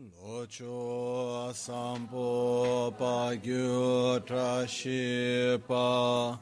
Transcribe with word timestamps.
Locho 0.00 1.52
sampo 1.52 2.90
pa 2.96 3.34
gyu 3.36 4.18
trashi 4.24 5.60
pa 5.68 6.38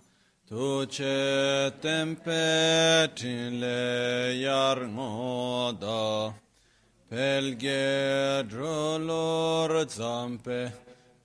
tu 0.46 0.86
che 0.86 1.72
tempe 1.80 3.10
tin 3.16 3.58
le 3.58 4.32
yar 4.44 4.78
ngoda 4.86 6.34
pelge 7.10 8.44
drolor 8.48 9.70
zampe 9.88 10.72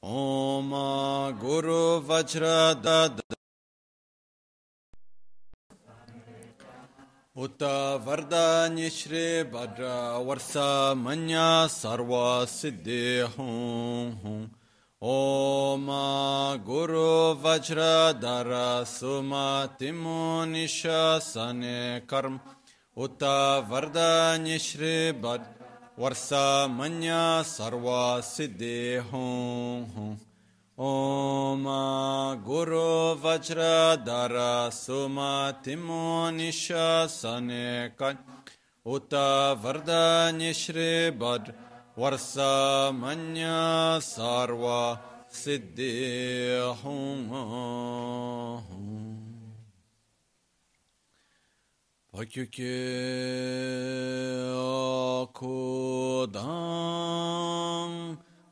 Om 0.03 0.71
Guru 1.39 2.01
Vajra 2.01 2.75
Uta 7.37 8.01
Vardanya 8.03 8.91
Shri 8.91 9.45
Bhadra 9.45 10.25
Varsa 10.25 10.97
Manya 10.97 11.69
Sarva 11.69 12.47
Siddhi 12.47 13.27
Hum 13.37 14.17
Hum. 14.23 14.51
Om 15.03 15.87
Guru 16.65 17.35
Vajra 17.37 18.19
Dara 18.19 18.87
Suma 18.87 19.69
Timunisha 19.79 21.21
Sane 21.21 22.01
Karm 22.07 22.41
Uta 22.97 23.63
Vardanya 23.69 24.59
Shri 24.59 25.13
Bhadra 25.13 25.60
वर्षा 26.00 26.46
मन्या 26.78 27.24
सर्वा 27.48 28.04
सिद्धि 28.30 28.78
हूँ 29.12 29.86
हूँ 29.96 30.12
ओम 30.78 31.64
गुरु 32.48 32.88
वज्र 33.24 33.68
धर 34.08 34.36
सुमतिमो 34.74 36.06
निशने 36.38 37.68
कन 38.02 38.18
उत 38.86 39.14
वरदान्य 39.64 40.54
श्री 40.54 40.90
भद्र 41.22 41.54
वर्षा 41.98 42.52
मन्या 43.02 43.60
सर्वा 44.10 44.82
सिद्धि 45.34 45.92
हूँ 46.82 47.06
Pakyuke 52.21 52.77
akudam 55.25 56.43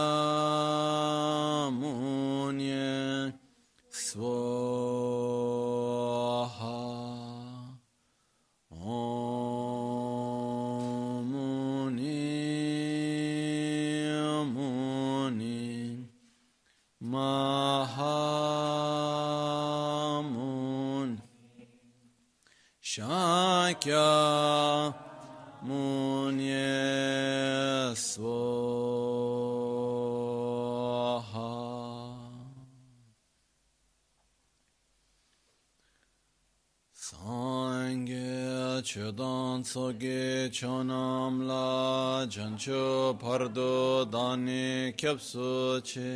chudan 38.91 39.63
sogi 39.63 40.49
chonam 40.51 41.47
la 41.47 42.25
janchu 42.27 43.17
pardo 43.17 44.03
dani 44.13 44.93
kyapsu 44.99 45.81
chi 45.89 46.09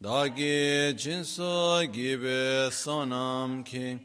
dagi 0.00 0.94
jinso 1.02 1.82
gibe 1.96 2.70
sonam 2.70 3.64
ki 3.64 3.98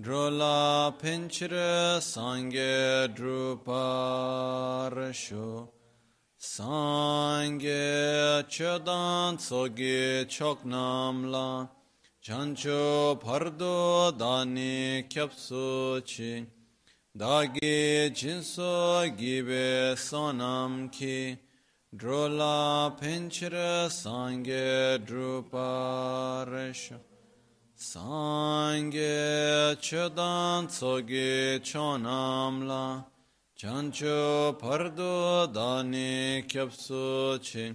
drola 0.00 0.94
pinchire 1.00 2.00
sange 2.12 3.08
drupar 3.16 4.94
shu 5.12 5.68
sange 6.38 7.84
chudan 8.54 9.36
sogi 9.48 10.24
choknam 10.28 11.16
la 11.34 11.48
janchu 12.22 12.80
pardo 13.20 13.76
dani 14.12 15.02
kyapsu 15.12 16.00
chi 16.06 16.32
dāgī 17.22 18.10
jīnsō 18.18 19.14
gībē 19.14 19.94
sōnam 19.94 20.88
kī, 20.90 21.38
drōlā 21.94 22.98
pēnchirā 22.98 23.86
sāngē 23.94 24.98
drūpā 25.06 25.68
rēshō, 26.50 26.98
sāngē 27.78 29.12
chōdān 29.78 30.66
tsōgī 30.72 31.62
chōnam 31.62 32.66
lā, 32.66 32.82
chanchō 33.54 34.58
pārdō 34.58 35.46
dāni 35.54 36.42
kyabsō 36.50 37.38
chī, 37.38 37.70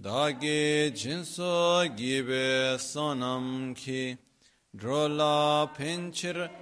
dāgī 0.00 0.96
jīnsō 0.96 1.92
gībē 2.00 2.80
sōnam 2.80 3.76
kī, 3.76 4.16
drōlā 4.72 5.68
pēnchirā 5.76 6.61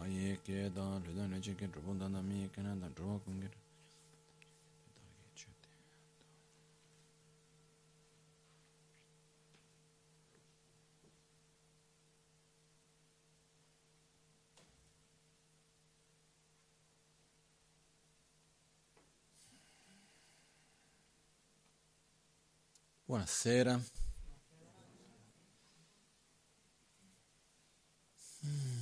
아예 0.00 0.38
깨다 0.44 1.00
르다네 1.04 1.40
제게 1.40 1.70
드본다나 1.70 2.22
미 2.22 2.48
캐나다 2.52 2.88
드로 2.94 3.20
공게 3.24 3.48
Buonasera. 23.08 23.80
Mm. 28.44 28.77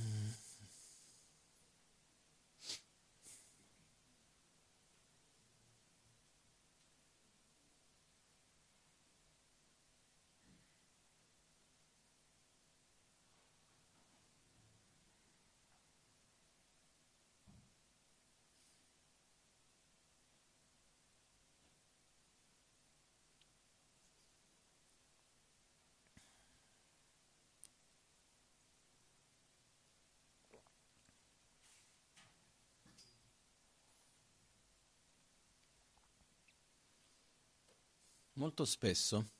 Molto 38.37 38.65
spesso, 38.65 39.31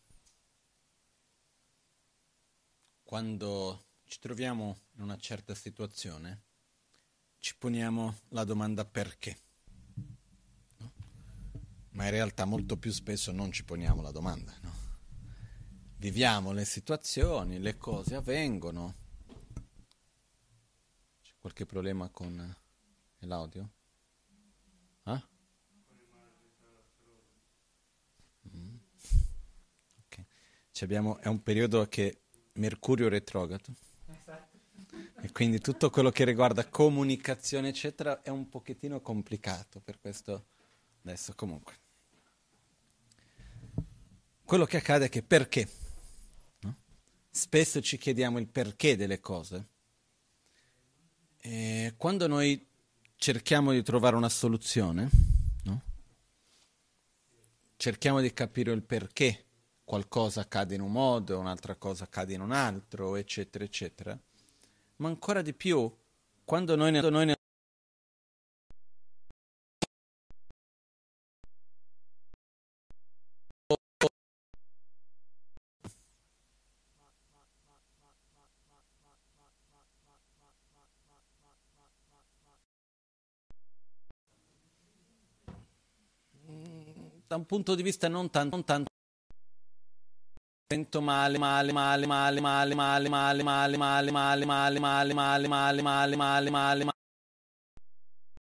quando 3.04 3.86
ci 4.06 4.18
troviamo 4.18 4.86
in 4.96 5.04
una 5.04 5.18
certa 5.20 5.54
situazione, 5.54 6.46
ci 7.38 7.56
poniamo 7.56 8.22
la 8.30 8.44
domanda 8.44 8.86
perché. 8.86 9.38
No? 10.78 10.92
Ma 11.92 12.06
in 12.06 12.10
realtà 12.10 12.46
molto 12.46 12.78
più 12.78 12.90
spesso 12.90 13.32
non 13.32 13.52
ci 13.52 13.64
poniamo 13.64 14.02
la 14.02 14.10
domanda. 14.10 14.58
No? 14.62 14.74
Viviamo 15.98 16.52
le 16.52 16.66
situazioni, 16.66 17.60
le 17.60 17.78
cose 17.78 18.16
avvengono. 18.16 18.96
C'è 21.22 21.34
qualche 21.38 21.68
problema 21.68 22.10
con 22.10 22.56
l'audio? 23.20 23.70
Ah? 25.04 25.24
Abbiamo, 30.84 31.18
è 31.20 31.28
un 31.28 31.42
periodo 31.44 31.88
che 31.88 32.22
Mercurio 32.54 33.10
retrogrado. 33.10 33.74
Esatto. 34.20 34.58
E 35.22 35.32
quindi 35.32 35.60
tutto 35.60 35.90
quello 35.90 36.12
che 36.12 36.24
riguarda 36.24 36.68
comunicazione, 36.68 37.70
eccetera, 37.70 38.22
è 38.22 38.30
un 38.30 38.50
pochettino 38.50 39.02
complicato. 39.02 39.80
Per 39.80 40.00
questo 40.00 40.46
adesso 41.04 41.34
comunque. 41.36 41.74
Quello 44.44 44.66
che 44.66 44.78
accade 44.78 45.06
è 45.06 45.10
che 45.10 45.24
perché? 45.24 45.68
No? 46.62 46.76
Spesso 47.30 47.82
ci 47.82 47.98
chiediamo 47.98 48.40
il 48.40 48.48
perché 48.48 48.96
delle 48.96 49.20
cose. 49.20 49.68
E 51.40 51.94
quando 51.98 52.28
noi 52.28 52.66
cerchiamo 53.16 53.72
di 53.72 53.82
trovare 53.84 54.16
una 54.16 54.30
soluzione, 54.30 55.10
no? 55.64 55.82
cerchiamo 57.78 58.22
di 58.22 58.32
capire 58.32 58.72
il 58.72 58.84
perché 58.84 59.47
qualcosa 59.88 60.42
accade 60.42 60.76
in 60.76 60.82
un 60.82 60.92
modo, 60.92 61.40
un'altra 61.40 61.76
cosa 61.76 62.04
accade 62.04 62.34
in 62.34 62.42
un 62.42 62.52
altro, 62.52 63.16
eccetera, 63.16 63.64
eccetera. 63.64 64.20
Ma 64.98 65.08
ancora 65.08 65.42
di 65.42 65.54
più, 65.54 65.90
quando 66.44 66.76
noi 66.76 66.92
ne, 66.92 67.00
noi 67.10 67.26
ne 67.26 67.36
da 87.26 87.36
un 87.38 87.46
punto 87.46 87.74
di 87.74 87.84
vista 87.84 88.10
non 88.10 88.30
tanto, 88.30 88.56
non 88.56 88.66
tanto 88.66 88.96
sento 90.70 91.00
male, 91.00 91.38
male, 91.38 91.72
male, 91.72 92.06
male, 92.06 92.42
male, 92.42 92.76
male, 92.76 92.76
male, 92.76 93.08
male, 93.08 93.78
male, 93.78 93.78
male, 93.78 94.12
male, 94.12 94.80
male, 94.80 95.14
male, 95.14 95.48
male, 95.48 95.82
male, 95.82 96.16
male, 96.18 96.50
male, 96.50 96.84
male. 96.84 96.92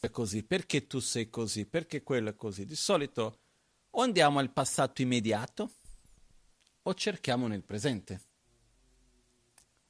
È 0.01 0.11
così, 0.11 0.43
perché 0.43 0.87
tu 0.87 0.99
sei 0.99 1.29
così, 1.29 1.67
perché 1.67 2.03
quello 2.03 2.31
è 2.31 2.35
così. 2.35 2.65
Di 2.65 2.75
solito 2.75 3.41
o 3.91 4.01
andiamo 4.01 4.39
al 4.39 4.51
passato 4.51 5.03
immediato 5.03 5.73
o 6.85 6.95
cerchiamo 6.95 7.49
nel 7.49 7.63
presente. 7.63 8.21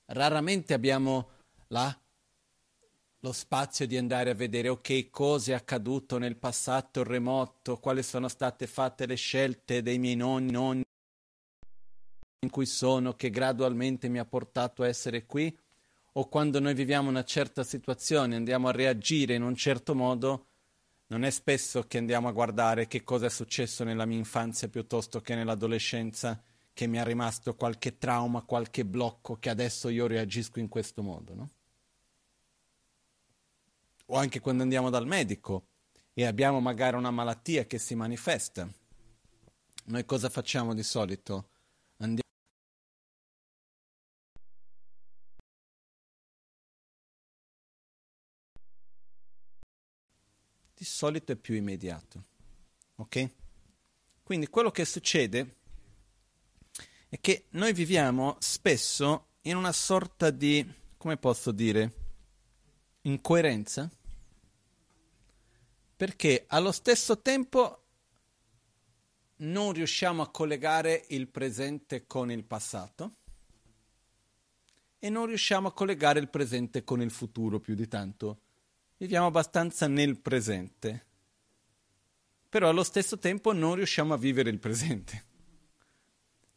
Raramente 0.06 0.74
abbiamo 0.74 1.30
la, 1.68 1.96
lo 3.20 3.32
spazio 3.32 3.86
di 3.86 3.96
andare 3.96 4.30
a 4.30 4.34
vedere, 4.34 4.68
ok, 4.68 5.10
cosa 5.10 5.52
è 5.52 5.54
accaduto 5.54 6.18
nel 6.18 6.36
passato 6.36 7.04
remoto, 7.04 7.78
quali 7.78 8.02
sono 8.02 8.26
state 8.26 8.66
fatte 8.66 9.06
le 9.06 9.14
scelte 9.14 9.80
dei 9.82 9.98
miei 9.98 10.16
nonni, 10.16 10.50
nonni 10.50 10.85
in 12.40 12.50
cui 12.50 12.66
sono 12.66 13.14
che 13.14 13.30
gradualmente 13.30 14.08
mi 14.08 14.18
ha 14.18 14.24
portato 14.24 14.82
a 14.82 14.88
essere 14.88 15.26
qui, 15.26 15.56
o 16.12 16.28
quando 16.28 16.60
noi 16.60 16.74
viviamo 16.74 17.08
una 17.08 17.24
certa 17.24 17.62
situazione, 17.62 18.36
andiamo 18.36 18.68
a 18.68 18.72
reagire 18.72 19.34
in 19.34 19.42
un 19.42 19.54
certo 19.54 19.94
modo, 19.94 20.46
non 21.08 21.24
è 21.24 21.30
spesso 21.30 21.82
che 21.86 21.98
andiamo 21.98 22.28
a 22.28 22.32
guardare 22.32 22.86
che 22.86 23.04
cosa 23.04 23.26
è 23.26 23.30
successo 23.30 23.84
nella 23.84 24.06
mia 24.06 24.18
infanzia 24.18 24.68
piuttosto 24.68 25.20
che 25.20 25.34
nell'adolescenza, 25.34 26.42
che 26.72 26.86
mi 26.86 26.98
è 26.98 27.04
rimasto 27.04 27.54
qualche 27.54 27.98
trauma, 27.98 28.42
qualche 28.42 28.84
blocco, 28.84 29.36
che 29.38 29.50
adesso 29.50 29.88
io 29.88 30.06
reagisco 30.06 30.58
in 30.58 30.68
questo 30.68 31.02
modo, 31.02 31.34
no? 31.34 31.50
O 34.06 34.16
anche 34.16 34.40
quando 34.40 34.62
andiamo 34.62 34.90
dal 34.90 35.06
medico 35.06 35.66
e 36.12 36.24
abbiamo 36.24 36.60
magari 36.60 36.96
una 36.96 37.10
malattia 37.10 37.66
che 37.66 37.78
si 37.78 37.94
manifesta. 37.94 38.68
Noi 39.86 40.04
cosa 40.04 40.28
facciamo 40.28 40.74
di 40.74 40.82
solito? 40.82 41.48
Di 50.76 50.84
solito 50.84 51.32
è 51.32 51.36
più 51.36 51.54
immediato. 51.54 52.24
Ok? 52.96 53.30
Quindi 54.22 54.48
quello 54.48 54.70
che 54.70 54.84
succede 54.84 55.56
è 57.08 57.18
che 57.18 57.46
noi 57.50 57.72
viviamo 57.72 58.36
spesso 58.40 59.28
in 59.42 59.56
una 59.56 59.72
sorta 59.72 60.30
di, 60.30 60.70
come 60.98 61.16
posso 61.16 61.50
dire, 61.50 61.92
incoerenza, 63.02 63.90
perché 65.96 66.44
allo 66.48 66.72
stesso 66.72 67.22
tempo 67.22 67.84
non 69.36 69.72
riusciamo 69.72 70.22
a 70.22 70.30
collegare 70.30 71.06
il 71.08 71.28
presente 71.28 72.06
con 72.06 72.30
il 72.30 72.44
passato 72.44 73.12
e 74.98 75.08
non 75.08 75.26
riusciamo 75.26 75.68
a 75.68 75.72
collegare 75.72 76.20
il 76.20 76.28
presente 76.28 76.84
con 76.84 77.00
il 77.00 77.10
futuro 77.10 77.60
più 77.60 77.74
di 77.74 77.88
tanto. 77.88 78.40
Viviamo 78.98 79.26
abbastanza 79.26 79.86
nel 79.86 80.18
presente, 80.18 81.04
però 82.48 82.70
allo 82.70 82.82
stesso 82.82 83.18
tempo 83.18 83.52
non 83.52 83.74
riusciamo 83.74 84.14
a 84.14 84.16
vivere 84.16 84.48
il 84.48 84.58
presente, 84.58 85.24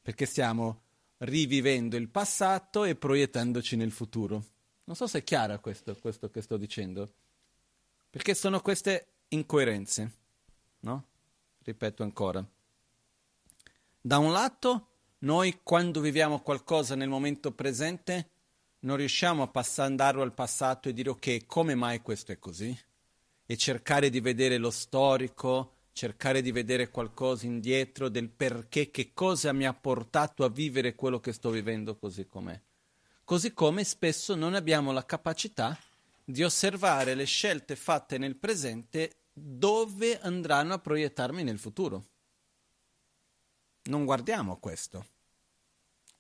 perché 0.01 0.25
stiamo 0.25 0.83
rivivendo 1.17 1.97
il 1.97 2.07
passato 2.07 2.85
e 2.85 2.95
proiettandoci 2.95 3.75
nel 3.75 3.91
futuro. 3.91 4.45
Non 4.85 4.95
so 4.95 5.05
se 5.05 5.19
è 5.19 5.23
chiaro 5.23 5.59
questo, 5.59 5.93
questo 5.97 6.29
che 6.29 6.41
sto 6.41 6.55
dicendo, 6.55 7.11
perché 8.09 8.33
sono 8.33 8.61
queste 8.61 9.07
incoerenze, 9.27 10.11
no? 10.79 11.07
Ripeto 11.61 12.03
ancora. 12.03 12.41
Da 13.99 14.17
un 14.17 14.31
lato, 14.31 14.87
noi 15.19 15.59
quando 15.61 15.99
viviamo 15.99 16.39
qualcosa 16.39 16.95
nel 16.95 17.09
momento 17.09 17.51
presente, 17.51 18.29
non 18.81 18.97
riusciamo 18.97 19.43
a 19.43 19.47
pass- 19.47 19.79
andarlo 19.79 20.21
al 20.21 20.33
passato 20.33 20.89
e 20.89 20.93
dire 20.93 21.09
ok, 21.09 21.45
come 21.45 21.75
mai 21.75 22.01
questo 22.01 22.31
è 22.31 22.39
così? 22.39 22.77
E 23.45 23.57
cercare 23.57 24.09
di 24.09 24.19
vedere 24.19 24.57
lo 24.57 24.69
storico, 24.69 25.73
cercare 25.91 26.41
di 26.41 26.51
vedere 26.51 26.89
qualcosa 26.89 27.45
indietro 27.45 28.09
del 28.09 28.29
perché, 28.29 28.91
che 28.91 29.11
cosa 29.13 29.51
mi 29.51 29.65
ha 29.65 29.73
portato 29.73 30.43
a 30.45 30.49
vivere 30.49 30.95
quello 30.95 31.19
che 31.19 31.33
sto 31.33 31.49
vivendo 31.49 31.97
così 31.97 32.27
com'è. 32.27 32.59
Così 33.23 33.53
come 33.53 33.83
spesso 33.83 34.35
non 34.35 34.53
abbiamo 34.53 34.91
la 34.91 35.05
capacità 35.05 35.77
di 36.23 36.43
osservare 36.43 37.15
le 37.15 37.25
scelte 37.25 37.75
fatte 37.75 38.17
nel 38.17 38.37
presente 38.37 39.23
dove 39.33 40.19
andranno 40.19 40.73
a 40.73 40.79
proiettarmi 40.79 41.43
nel 41.43 41.59
futuro. 41.59 42.05
Non 43.83 44.05
guardiamo 44.05 44.57
questo. 44.57 45.05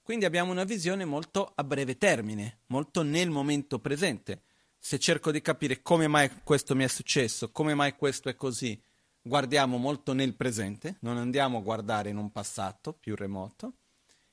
Quindi 0.09 0.25
abbiamo 0.25 0.51
una 0.51 0.63
visione 0.63 1.05
molto 1.05 1.51
a 1.53 1.63
breve 1.63 1.95
termine, 1.95 2.61
molto 2.69 3.03
nel 3.03 3.29
momento 3.29 3.77
presente. 3.77 4.41
Se 4.79 4.97
cerco 4.97 5.29
di 5.29 5.39
capire 5.39 5.83
come 5.83 6.07
mai 6.07 6.31
questo 6.43 6.75
mi 6.75 6.83
è 6.83 6.87
successo, 6.87 7.51
come 7.51 7.75
mai 7.75 7.95
questo 7.95 8.27
è 8.27 8.35
così, 8.35 8.81
guardiamo 9.21 9.77
molto 9.77 10.13
nel 10.13 10.33
presente, 10.33 10.97
non 11.01 11.17
andiamo 11.17 11.59
a 11.59 11.61
guardare 11.61 12.09
in 12.09 12.17
un 12.17 12.31
passato 12.31 12.91
più 12.91 13.15
remoto, 13.15 13.73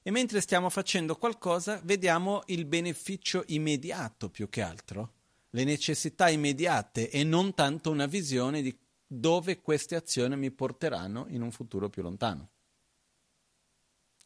e 0.01 0.11
mentre 0.11 0.41
stiamo 0.41 0.71
facendo 0.71 1.15
qualcosa 1.17 1.79
vediamo 1.85 2.45
il 2.47 2.65
beneficio 2.65 3.45
immediato 3.49 4.31
più 4.31 4.49
che 4.49 4.63
altro, 4.63 5.13
le 5.51 5.65
necessità 5.65 6.31
immediate 6.31 7.11
e 7.11 7.23
non 7.23 7.53
tanto 7.53 7.91
una 7.91 8.07
visione 8.07 8.63
di 8.63 8.75
dove 9.07 9.61
queste 9.61 9.95
azioni 9.95 10.39
mi 10.39 10.51
porteranno 10.51 11.27
in 11.29 11.43
un 11.43 11.51
futuro 11.51 11.91
più 11.91 12.01
lontano. 12.01 12.49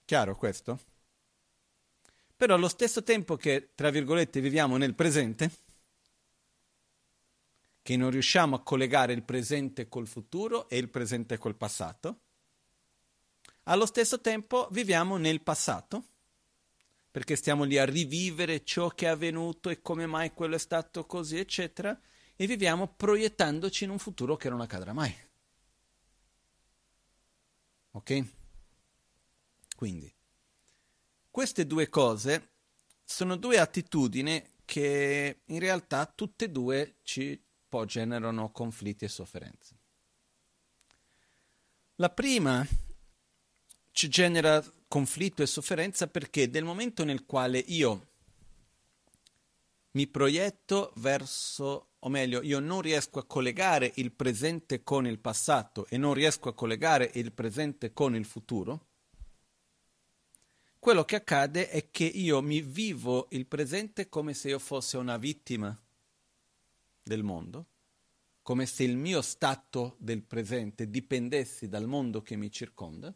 Chiaro 0.04 0.36
questo? 0.36 0.78
Però 2.40 2.54
allo 2.54 2.68
stesso 2.68 3.02
tempo 3.02 3.36
che, 3.36 3.72
tra 3.74 3.90
virgolette, 3.90 4.40
viviamo 4.40 4.78
nel 4.78 4.94
presente, 4.94 5.50
che 7.82 7.96
non 7.98 8.10
riusciamo 8.10 8.56
a 8.56 8.62
collegare 8.62 9.12
il 9.12 9.24
presente 9.24 9.88
col 9.88 10.06
futuro 10.06 10.66
e 10.70 10.78
il 10.78 10.88
presente 10.88 11.36
col 11.36 11.54
passato. 11.54 12.20
Allo 13.64 13.84
stesso 13.84 14.22
tempo 14.22 14.68
viviamo 14.70 15.18
nel 15.18 15.42
passato, 15.42 16.04
perché 17.10 17.36
stiamo 17.36 17.64
lì 17.64 17.76
a 17.76 17.84
rivivere 17.84 18.64
ciò 18.64 18.88
che 18.88 19.04
è 19.04 19.10
avvenuto 19.10 19.68
e 19.68 19.82
come 19.82 20.06
mai 20.06 20.32
quello 20.32 20.54
è 20.54 20.58
stato 20.58 21.04
così, 21.04 21.36
eccetera, 21.36 22.00
e 22.36 22.46
viviamo 22.46 22.88
proiettandoci 22.88 23.84
in 23.84 23.90
un 23.90 23.98
futuro 23.98 24.36
che 24.36 24.48
non 24.48 24.62
accadrà 24.62 24.94
mai. 24.94 25.14
Ok? 27.90 28.24
Quindi, 29.76 30.10
queste 31.30 31.66
due 31.66 31.88
cose 31.88 32.48
sono 33.04 33.36
due 33.36 33.58
attitudini 33.58 34.42
che 34.64 35.40
in 35.44 35.58
realtà 35.58 36.06
tutte 36.06 36.46
e 36.46 36.50
due 36.50 36.96
ci 37.02 37.40
poi 37.68 37.86
generano 37.86 38.50
conflitti 38.50 39.04
e 39.04 39.08
sofferenze. 39.08 39.78
La 41.96 42.10
prima 42.10 42.66
ci 43.92 44.08
genera 44.08 44.64
conflitto 44.88 45.42
e 45.42 45.46
sofferenza 45.46 46.08
perché 46.08 46.46
nel 46.46 46.64
momento 46.64 47.04
nel 47.04 47.26
quale 47.26 47.58
io 47.58 48.08
mi 49.92 50.06
proietto 50.06 50.92
verso, 50.96 51.90
o 51.98 52.08
meglio, 52.08 52.42
io 52.42 52.60
non 52.60 52.80
riesco 52.80 53.18
a 53.18 53.26
collegare 53.26 53.92
il 53.96 54.12
presente 54.12 54.82
con 54.82 55.06
il 55.06 55.18
passato 55.18 55.86
e 55.88 55.96
non 55.96 56.14
riesco 56.14 56.48
a 56.48 56.54
collegare 56.54 57.10
il 57.14 57.32
presente 57.32 57.92
con 57.92 58.14
il 58.14 58.24
futuro, 58.24 58.89
quello 60.80 61.04
che 61.04 61.16
accade 61.16 61.68
è 61.68 61.90
che 61.90 62.04
io 62.04 62.40
mi 62.40 62.62
vivo 62.62 63.28
il 63.30 63.46
presente 63.46 64.08
come 64.08 64.32
se 64.32 64.48
io 64.48 64.58
fossi 64.58 64.96
una 64.96 65.18
vittima 65.18 65.78
del 67.02 67.22
mondo, 67.22 67.66
come 68.40 68.64
se 68.64 68.82
il 68.82 68.96
mio 68.96 69.20
stato 69.20 69.96
del 69.98 70.22
presente 70.22 70.88
dipendesse 70.88 71.68
dal 71.68 71.86
mondo 71.86 72.22
che 72.22 72.34
mi 72.34 72.50
circonda, 72.50 73.14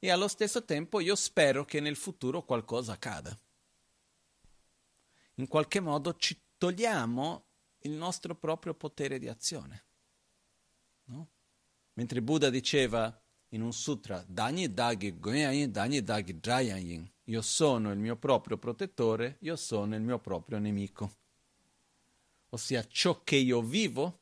e 0.00 0.10
allo 0.10 0.26
stesso 0.26 0.64
tempo 0.64 0.98
io 0.98 1.14
spero 1.14 1.64
che 1.64 1.78
nel 1.78 1.96
futuro 1.96 2.42
qualcosa 2.42 2.92
accada. 2.94 3.38
In 5.36 5.46
qualche 5.46 5.78
modo 5.78 6.16
ci 6.16 6.38
togliamo 6.58 7.46
il 7.82 7.92
nostro 7.92 8.34
proprio 8.34 8.74
potere 8.74 9.20
di 9.20 9.28
azione. 9.28 9.84
No? 11.04 11.28
Mentre 11.94 12.20
Buddha 12.22 12.50
diceva 12.50 13.23
in 13.54 13.62
un 13.62 13.72
sutra, 13.72 14.24
io 17.24 17.40
sono 17.42 17.90
il 17.90 17.98
mio 17.98 18.16
proprio 18.16 18.58
protettore, 18.58 19.36
io 19.40 19.56
sono 19.56 19.94
il 19.94 20.02
mio 20.02 20.18
proprio 20.18 20.58
nemico 20.58 21.22
ossia 22.54 22.86
ciò 22.86 23.22
che 23.22 23.36
io 23.36 23.60
vivo, 23.62 24.20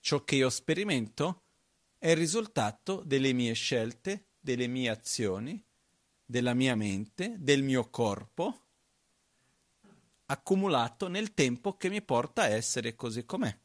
ciò 0.00 0.24
che 0.24 0.36
io 0.36 0.50
sperimento, 0.50 1.42
è 1.98 2.10
il 2.10 2.16
risultato 2.16 3.02
delle 3.04 3.32
mie 3.32 3.52
scelte, 3.52 4.26
delle 4.40 4.68
mie 4.68 4.88
azioni, 4.88 5.62
della 6.24 6.54
mia 6.54 6.76
mente, 6.76 7.34
del 7.38 7.62
mio 7.62 7.90
corpo, 7.90 8.60
accumulato 10.26 11.08
nel 11.08 11.34
tempo 11.34 11.76
che 11.76 11.88
mi 11.88 12.02
porta 12.02 12.42
a 12.42 12.48
essere 12.48 12.94
così 12.94 13.24
com'è. 13.24 13.56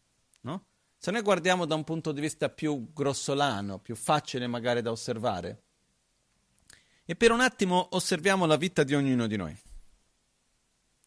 No? 0.42 0.66
Se 1.04 1.10
noi 1.10 1.24
guardiamo 1.24 1.66
da 1.66 1.74
un 1.74 1.84
punto 1.84 2.12
di 2.12 2.22
vista 2.22 2.48
più 2.48 2.94
grossolano, 2.94 3.80
più 3.80 3.96
facile 3.96 4.46
magari 4.46 4.84
da 4.84 4.92
osservare, 4.92 5.64
e 7.06 7.16
per 7.16 7.32
un 7.32 7.42
attimo 7.42 7.88
osserviamo 7.94 8.46
la 8.46 8.56
vita 8.56 8.84
di 8.84 8.94
ognuno 8.94 9.26
di 9.26 9.36
noi. 9.36 9.60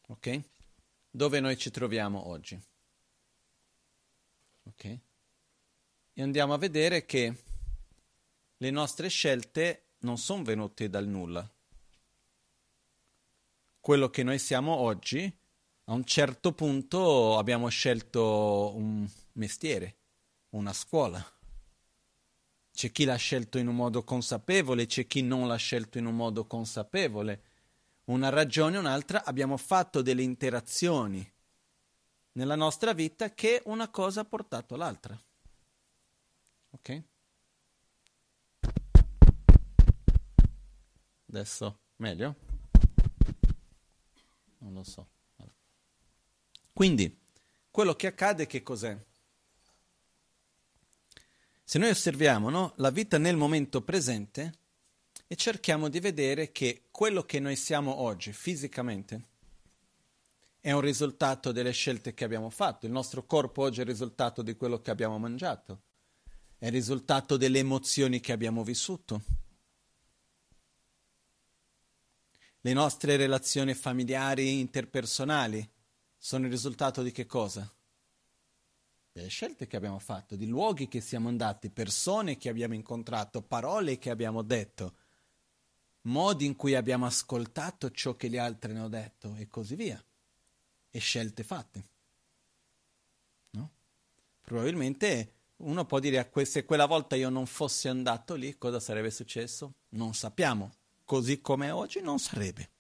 Ok? 0.09 0.41
Dove 1.09 1.39
noi 1.39 1.57
ci 1.57 1.71
troviamo 1.71 2.27
oggi. 2.27 2.61
Ok? 4.65 4.85
E 6.13 6.23
andiamo 6.23 6.55
a 6.55 6.59
vedere 6.59 7.07
che 7.07 7.45
le 8.57 8.71
nostre 8.73 9.07
scelte 9.07 9.91
non 9.99 10.19
sono 10.19 10.43
venute 10.43 10.91
dal 10.91 11.07
nulla. 11.07 11.49
Quello 13.79 14.11
che 14.11 14.25
noi 14.25 14.41
siamo 14.41 14.75
oggi, 14.75 15.33
a 15.87 15.93
un 15.93 16.05
certo 16.05 16.53
punto 16.53 17.37
abbiamo 17.37 17.69
scelto 17.69 18.73
un 18.75 19.09
mestiere, 19.33 19.97
una 20.51 20.73
scuola. 20.73 21.23
C'è 22.73 22.91
chi 22.91 23.05
l'ha 23.05 23.17
scelto 23.17 23.59
in 23.59 23.69
un 23.69 23.77
modo 23.77 24.03
consapevole, 24.03 24.87
c'è 24.87 25.07
chi 25.07 25.23
non 25.23 25.47
l'ha 25.47 25.57
scelto 25.57 25.99
in 25.99 26.07
un 26.07 26.17
modo 26.17 26.47
consapevole. 26.47 27.43
Una 28.05 28.31
ragione 28.31 28.77
o 28.77 28.81
un'altra 28.81 29.25
abbiamo 29.25 29.57
fatto 29.57 30.03
delle 30.03 30.23
interazioni 30.23 31.33
nella 32.33 32.57
nostra 32.57 32.93
vita 32.93 33.33
che 33.33 33.63
una 33.67 33.89
cosa 33.91 34.23
ha 34.23 34.25
portato 34.25 34.75
all'altra. 34.75 35.19
Ok? 36.71 37.03
Adesso 41.29 41.81
meglio? 41.97 42.35
Non 44.59 44.73
lo 44.73 44.83
so. 44.83 45.14
Quindi, 46.75 47.17
quello 47.71 47.95
che 47.95 48.09
accade 48.09 48.49
che 48.49 48.65
cos'è? 48.65 48.99
Se 51.63 51.79
noi 51.79 51.91
osserviamo 51.91 52.51
no, 52.51 52.73
la 52.79 52.91
vita 52.91 53.17
nel 53.17 53.37
momento 53.37 53.83
presente 53.83 54.59
e 55.29 55.37
cerchiamo 55.37 55.89
di 55.89 56.01
vedere 56.01 56.51
che 56.51 56.89
quello 56.91 57.23
che 57.23 57.39
noi 57.39 57.55
siamo 57.55 58.01
oggi 58.01 58.33
fisicamente 58.33 59.29
è 60.59 60.73
un 60.73 60.81
risultato 60.81 61.53
delle 61.53 61.71
scelte 61.71 62.13
che 62.13 62.25
abbiamo 62.25 62.51
fatto. 62.51 62.87
Il 62.87 62.93
nostro 62.93 63.25
corpo 63.25 63.63
oggi 63.63 63.79
è 63.79 63.83
il 63.83 63.91
risultato 63.91 64.43
di 64.43 64.57
quello 64.57 64.81
che 64.81 64.91
abbiamo 64.91 65.17
mangiato, 65.17 65.83
è 66.59 66.67
il 66.67 66.73
risultato 66.73 67.37
delle 67.37 67.61
emozioni 67.61 68.19
che 68.19 68.33
abbiamo 68.33 68.65
vissuto. 68.65 69.23
Le 72.63 72.73
nostre 72.73 73.17
relazioni 73.17 73.75
familiari 73.75 74.59
interpersonali 74.59 75.71
sono 76.25 76.47
il 76.47 76.51
risultato 76.51 77.03
di 77.03 77.13
che 77.13 77.27
cosa? 77.27 77.71
Delle 79.13 79.29
scelte 79.29 79.67
che 79.67 79.77
abbiamo 79.77 79.99
fatto, 79.99 80.37
di 80.37 80.47
luoghi 80.47 80.89
che 80.89 81.03
siamo 81.03 81.29
andati, 81.29 81.69
persone 81.69 82.39
che 82.39 82.49
abbiamo 82.49 82.73
incontrato, 82.73 83.43
parole 83.43 83.99
che 83.99 84.09
abbiamo 84.09 84.41
detto, 84.41 84.95
modi 86.03 86.47
in 86.47 86.57
cui 86.57 86.75
abbiamo 86.75 87.05
ascoltato 87.05 87.91
ciò 87.91 88.15
che 88.15 88.31
gli 88.31 88.39
altri 88.39 88.73
hanno 88.73 88.89
detto 88.89 89.35
e 89.35 89.49
così 89.49 89.75
via 89.75 90.03
e 90.91 90.99
scelte 90.99 91.43
fatte. 91.43 91.89
No? 93.51 93.71
Probabilmente 94.41 95.33
uno 95.57 95.85
può 95.85 95.99
dire 95.99 96.31
se 96.45 96.65
quella 96.65 96.87
volta 96.87 97.17
io 97.17 97.29
non 97.29 97.45
fossi 97.45 97.89
andato 97.89 98.35
lì, 98.35 98.57
cosa 98.57 98.81
sarebbe 98.81 99.11
successo? 99.11 99.75
Non 99.91 100.15
sappiamo. 100.15 100.73
Così 101.05 101.43
come 101.43 101.71
oggi 101.71 102.01
non 102.01 102.19
sarebbe. 102.19 102.71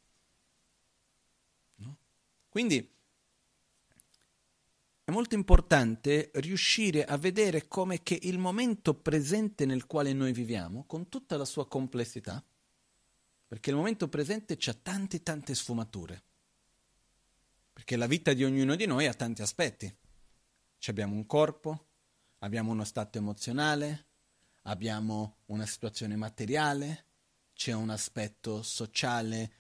No? 1.75 1.97
Quindi 2.49 2.93
è 5.05 5.11
molto 5.11 5.35
importante 5.35 6.31
riuscire 6.35 7.05
a 7.05 7.17
vedere 7.17 7.69
come 7.69 8.03
che 8.03 8.19
il 8.23 8.39
momento 8.39 8.95
presente 8.95 9.67
nel 9.67 9.87
quale 9.87 10.13
noi 10.13 10.33
viviamo, 10.33 10.85
con 10.87 11.09
tutta 11.09 11.37
la 11.37 11.45
sua 11.45 11.69
complessità, 11.69 12.43
perché 13.47 13.71
il 13.71 13.77
momento 13.77 14.09
presente 14.09 14.59
ha 14.65 14.75
tante 14.75 15.23
tante 15.23 15.55
sfumature 15.55 16.23
perché 17.75 17.97
la 17.97 18.07
vita 18.07 18.33
di 18.33 18.45
ognuno 18.45 18.77
di 18.77 18.87
noi 18.87 19.07
ha 19.07 19.15
tanti 19.15 19.43
aspetti. 19.43 19.93
Ci 20.79 20.91
abbiamo 20.91 21.15
un 21.15 21.27
corpo, 21.27 21.89
abbiamo 22.39 22.71
uno 22.71 22.85
stato 22.85 23.19
emozionale, 23.19 24.07
abbiamo 24.63 25.39
una 25.47 25.67
situazione 25.67 26.15
materiale, 26.15 27.07
c'è 27.53 27.73
un 27.73 27.91
aspetto 27.91 28.63
sociale 28.63 29.53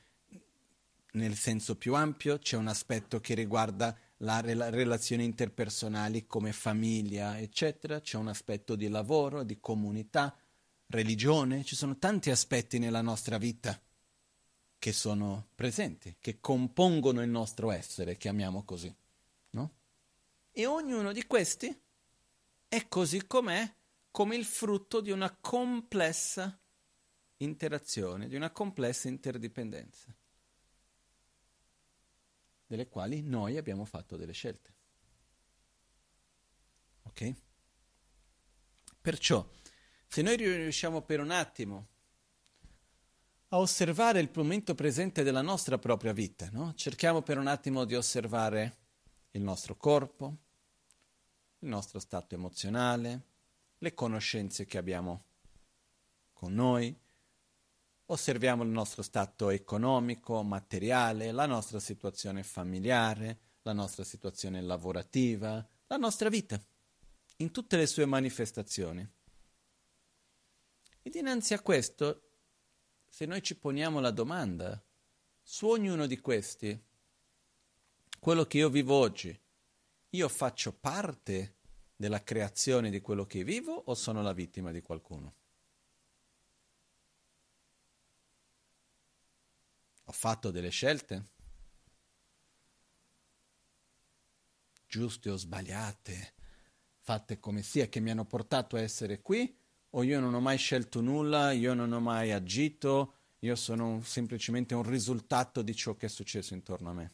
nel 1.14 1.34
senso 1.34 1.76
più 1.76 1.94
ampio, 1.94 2.38
c'è 2.38 2.56
un 2.56 2.68
aspetto 2.68 3.20
che 3.20 3.34
riguarda 3.34 3.96
le 4.18 4.40
rela- 4.42 4.70
relazioni 4.70 5.24
interpersonali 5.24 6.26
come 6.26 6.52
famiglia, 6.52 7.38
eccetera, 7.38 8.00
c'è 8.00 8.16
un 8.16 8.28
aspetto 8.28 8.76
di 8.76 8.88
lavoro, 8.88 9.42
di 9.42 9.58
comunità, 9.60 10.36
religione, 10.88 11.64
ci 11.64 11.76
sono 11.76 11.98
tanti 11.98 12.30
aspetti 12.30 12.78
nella 12.78 13.02
nostra 13.02 13.38
vita 13.38 13.80
che 14.78 14.92
sono 14.92 15.48
presenti, 15.54 16.16
che 16.20 16.40
compongono 16.40 17.22
il 17.22 17.30
nostro 17.30 17.70
essere, 17.70 18.16
chiamiamo 18.16 18.64
così. 18.64 18.94
No? 19.50 19.72
E 20.52 20.66
ognuno 20.66 21.12
di 21.12 21.26
questi 21.26 21.74
è 22.68 22.86
così 22.88 23.26
com'è, 23.26 23.74
come 24.10 24.36
il 24.36 24.44
frutto 24.44 25.00
di 25.00 25.10
una 25.10 25.34
complessa 25.40 26.56
interazione, 27.38 28.28
di 28.28 28.36
una 28.36 28.50
complessa 28.50 29.08
interdipendenza, 29.08 30.14
delle 32.74 32.88
quali 32.88 33.22
noi 33.22 33.56
abbiamo 33.56 33.84
fatto 33.84 34.16
delle 34.16 34.32
scelte. 34.32 34.72
Ok? 37.02 37.34
Perciò, 39.00 39.48
se 40.08 40.22
noi 40.22 40.36
riusciamo 40.36 41.02
per 41.02 41.20
un 41.20 41.30
attimo 41.30 41.88
a 43.48 43.58
osservare 43.58 44.18
il 44.18 44.30
momento 44.34 44.74
presente 44.74 45.22
della 45.22 45.42
nostra 45.42 45.78
propria 45.78 46.12
vita. 46.12 46.48
No? 46.50 46.74
Cerchiamo 46.74 47.22
per 47.22 47.38
un 47.38 47.46
attimo 47.46 47.84
di 47.84 47.94
osservare 47.94 48.78
il 49.32 49.42
nostro 49.42 49.76
corpo, 49.76 50.38
il 51.60 51.68
nostro 51.68 52.00
stato 52.00 52.34
emozionale, 52.34 53.22
le 53.78 53.94
conoscenze 53.94 54.64
che 54.64 54.78
abbiamo 54.78 55.26
con 56.32 56.52
noi, 56.52 56.98
osserviamo 58.06 58.62
il 58.62 58.68
nostro 58.68 59.02
stato 59.02 59.50
economico, 59.50 60.42
materiale, 60.42 61.32
la 61.32 61.46
nostra 61.46 61.80
situazione 61.80 62.42
familiare, 62.42 63.38
la 63.62 63.72
nostra 63.72 64.04
situazione 64.04 64.60
lavorativa, 64.60 65.66
la 65.86 65.96
nostra 65.96 66.28
vita, 66.28 66.60
in 67.38 67.50
tutte 67.50 67.76
le 67.76 67.86
sue 67.86 68.04
manifestazioni. 68.04 69.08
E 71.02 71.10
dinanzi 71.10 71.54
a 71.54 71.60
questo 71.60 72.28
se 73.06 73.26
noi 73.26 73.42
ci 73.42 73.56
poniamo 73.56 74.00
la 74.00 74.10
domanda 74.10 74.82
su 75.40 75.68
ognuno 75.68 76.06
di 76.06 76.18
questi, 76.18 76.76
quello 78.18 78.44
che 78.44 78.58
io 78.58 78.68
vivo 78.70 78.94
oggi, 78.94 79.38
io 80.10 80.28
faccio 80.28 80.72
parte 80.72 81.56
della 81.94 82.22
creazione 82.22 82.90
di 82.90 83.00
quello 83.00 83.24
che 83.24 83.44
vivo 83.44 83.72
o 83.72 83.94
sono 83.94 84.22
la 84.22 84.32
vittima 84.32 84.72
di 84.72 84.80
qualcuno? 84.80 85.34
Fatto 90.14 90.50
delle 90.50 90.70
scelte? 90.70 91.32
Giuste 94.86 95.28
o 95.30 95.36
sbagliate, 95.36 96.34
fatte 97.00 97.40
come 97.40 97.62
sia, 97.62 97.88
che 97.88 98.00
mi 98.00 98.10
hanno 98.10 98.24
portato 98.24 98.76
a 98.76 98.80
essere 98.80 99.20
qui 99.20 99.58
o 99.90 100.02
io 100.02 100.20
non 100.20 100.34
ho 100.34 100.40
mai 100.40 100.58
scelto 100.58 101.00
nulla, 101.00 101.52
io 101.52 101.74
non 101.74 101.92
ho 101.92 102.00
mai 102.00 102.32
agito, 102.32 103.14
io 103.40 103.54
sono 103.56 104.02
semplicemente 104.02 104.74
un 104.74 104.82
risultato 104.82 105.62
di 105.62 105.74
ciò 105.74 105.94
che 105.96 106.06
è 106.06 106.08
successo 106.08 106.54
intorno 106.54 106.90
a 106.90 106.94
me. 106.94 107.12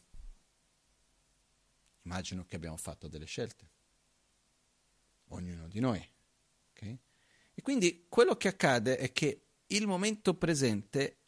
Immagino 2.03 2.45
che 2.45 2.55
abbiamo 2.55 2.77
fatto 2.77 3.07
delle 3.07 3.25
scelte, 3.25 3.69
ognuno 5.29 5.67
di 5.67 5.79
noi. 5.79 6.03
Okay? 6.71 6.99
E 7.53 7.61
quindi 7.61 8.05
quello 8.09 8.35
che 8.35 8.47
accade 8.47 8.97
è 8.97 9.11
che 9.11 9.45
il 9.67 9.85
momento 9.85 10.33
presente 10.33 11.20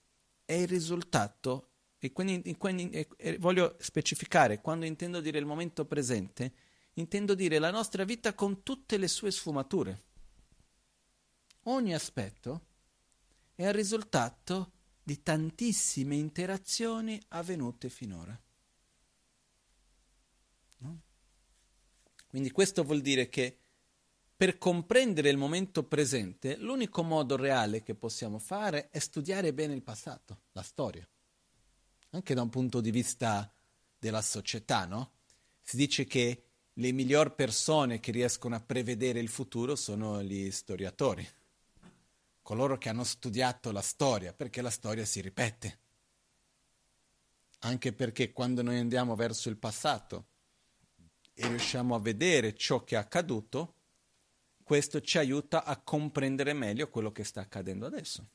è 0.46 0.54
il 0.54 0.68
risultato, 0.68 1.70
e 2.00 2.12
quindi, 2.12 2.56
quindi 2.58 2.90
e, 2.92 3.38
voglio 3.38 3.76
specificare, 3.80 4.62
quando 4.62 4.86
intendo 4.86 5.22
dire 5.22 5.40
il 5.40 5.46
momento 5.46 5.86
presente, 5.86 6.54
intendo 6.94 7.34
dire 7.34 7.60
la 7.60 7.72
nostra 7.72 8.04
vita 8.04 8.34
con 8.34 8.64
tutte 8.64 8.98
le 8.98 9.08
sue 9.08 9.32
sfumature 9.32 10.12
ogni 11.64 11.94
aspetto 11.94 12.68
è 13.56 13.68
il 13.68 13.74
risultato 13.74 14.72
di 15.04 15.22
tantissime 15.22 16.16
interazioni 16.16 17.22
avvenute 17.30 17.90
finora. 17.90 18.40
No? 20.78 21.02
Quindi 22.28 22.52
questo 22.52 22.84
vuol 22.84 23.02
dire 23.02 23.30
che 23.30 23.60
per 24.36 24.58
comprendere 24.58 25.30
il 25.30 25.38
momento 25.38 25.84
presente, 25.84 26.58
l'unico 26.58 27.04
modo 27.04 27.36
reale 27.36 27.84
che 27.84 27.96
possiamo 27.96 28.40
fare 28.40 28.90
è 28.90 29.00
studiare 29.00 29.54
bene 29.54 29.74
il 29.74 29.84
passato, 29.84 30.42
la 30.52 30.64
storia, 30.64 31.08
anche 32.12 32.34
da 32.34 32.42
un 32.42 32.50
punto 32.50 32.82
di 32.82 32.92
vista 32.92 33.52
della 33.98 34.22
società, 34.22 34.86
no? 34.86 35.12
Si 35.62 35.78
dice 35.78 36.06
che 36.06 36.44
le 36.74 36.92
migliori 36.92 37.32
persone 37.32 38.00
che 38.00 38.12
riescono 38.12 38.56
a 38.56 38.60
prevedere 38.60 39.20
il 39.20 39.30
futuro 39.30 39.76
sono 39.76 40.22
gli 40.22 40.52
storiatori 40.52 41.28
coloro 42.44 42.78
che 42.78 42.90
hanno 42.90 43.06
studiato 43.06 43.72
la 43.72 43.82
storia, 43.82 44.34
perché 44.34 44.62
la 44.62 44.70
storia 44.70 45.06
si 45.06 45.22
ripete. 45.22 45.80
Anche 47.60 47.94
perché 47.94 48.34
quando 48.34 48.62
noi 48.62 48.78
andiamo 48.78 49.16
verso 49.16 49.50
il 49.50 49.58
passato 49.58 50.28
e 51.34 51.48
riusciamo 51.48 51.96
a 51.96 52.00
vedere 52.00 52.54
ciò 52.54 52.84
che 52.84 52.96
è 52.96 53.00
accaduto, 53.00 53.76
questo 54.64 55.02
ci 55.02 55.18
aiuta 55.18 55.64
a 55.64 55.78
comprendere 55.78 56.54
meglio 56.54 56.90
quello 56.90 57.12
che 57.12 57.24
sta 57.24 57.42
accadendo 57.42 57.86
adesso. 57.86 58.28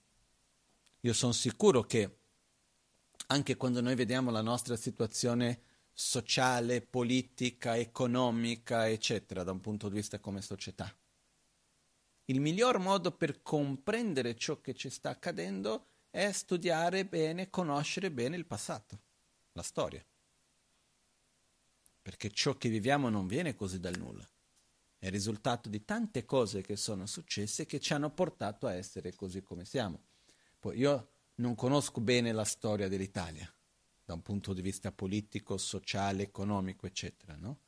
Io 1.01 1.13
sono 1.13 1.33
sicuro 1.33 1.83
che 1.83 2.19
anche 3.29 3.57
quando 3.57 3.81
noi 3.81 3.95
vediamo 3.95 4.31
la 4.31 4.43
nostra 4.43 4.77
situazione 4.77 5.63
sociale, 5.93 6.81
politica, 6.81 7.77
economica, 7.77 8.89
eccetera, 8.89 9.43
da 9.43 9.53
un 9.53 9.61
punto 9.61 9.89
di 9.89 9.97
vista 9.97 10.19
come 10.19 10.41
società, 10.41 10.95
il 12.27 12.41
miglior 12.41 12.79
modo 12.79 13.11
per 13.11 13.43
comprendere 13.43 14.37
ciò 14.37 14.61
che 14.61 14.75
ci 14.75 14.91
sta 14.91 15.11
accadendo 15.11 15.87
è 16.11 16.31
studiare 16.31 17.05
bene, 17.05 17.49
conoscere 17.49 18.11
bene 18.11 18.37
il 18.37 18.45
passato, 18.45 19.01
la 19.53 19.63
storia. 19.63 20.05
Perché 22.03 22.31
ciò 22.31 22.57
che 22.57 22.69
viviamo 22.69 23.09
non 23.09 23.27
viene 23.27 23.55
così 23.55 23.81
dal 23.81 23.97
nulla. 23.99 24.29
È 24.99 25.07
il 25.07 25.13
risultato 25.13 25.69
di 25.69 25.85
tante 25.85 26.25
cose 26.25 26.61
che 26.61 26.77
sono 26.77 27.07
successe 27.07 27.67
che 27.67 27.79
ci 27.79 27.93
hanno 27.93 28.11
portato 28.11 28.67
a 28.67 28.75
essere 28.75 29.15
così 29.15 29.43
come 29.43 29.65
siamo. 29.65 30.03
Poi 30.59 30.77
io 30.77 31.11
non 31.37 31.55
conosco 31.55 32.01
bene 32.01 32.33
la 32.33 32.45
storia 32.45 32.89
dell'Italia, 32.89 33.53
da 34.05 34.15
un 34.15 34.23
punto 34.23 34.53
di 34.53 34.61
vista 34.61 34.91
politico, 34.91 35.57
sociale, 35.57 36.25
economico, 36.25 36.87
eccetera, 36.87 37.37
no? 37.37 37.61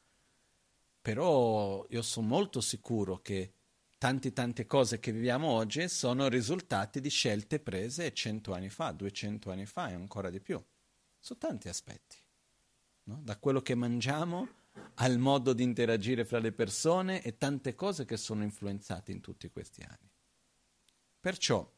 Però 1.00 1.86
io 1.88 2.02
sono 2.02 2.26
molto 2.26 2.60
sicuro 2.60 3.22
che 3.22 3.54
tante 3.96 4.32
tante 4.32 4.66
cose 4.66 4.98
che 4.98 5.12
viviamo 5.12 5.48
oggi 5.48 5.88
sono 5.88 6.28
risultati 6.28 7.00
di 7.00 7.10
scelte 7.10 7.60
prese 7.60 8.12
cento 8.12 8.52
anni 8.52 8.70
fa, 8.70 8.90
duecento 8.90 9.50
anni 9.50 9.66
fa 9.66 9.90
e 9.90 9.92
ancora 9.92 10.30
di 10.30 10.40
più, 10.40 10.62
su 11.18 11.38
tanti 11.38 11.68
aspetti. 11.68 12.16
no? 13.04 13.20
da 13.22 13.36
quello 13.38 13.60
che 13.60 13.74
mangiamo 13.74 14.48
al 14.94 15.18
modo 15.18 15.52
di 15.52 15.62
interagire 15.62 16.24
fra 16.24 16.38
le 16.38 16.52
persone 16.52 17.22
e 17.22 17.36
tante 17.38 17.74
cose 17.74 18.04
che 18.04 18.16
sono 18.16 18.42
influenzate 18.42 19.12
in 19.12 19.20
tutti 19.20 19.48
questi 19.50 19.82
anni. 19.82 20.10
Perciò 21.20 21.70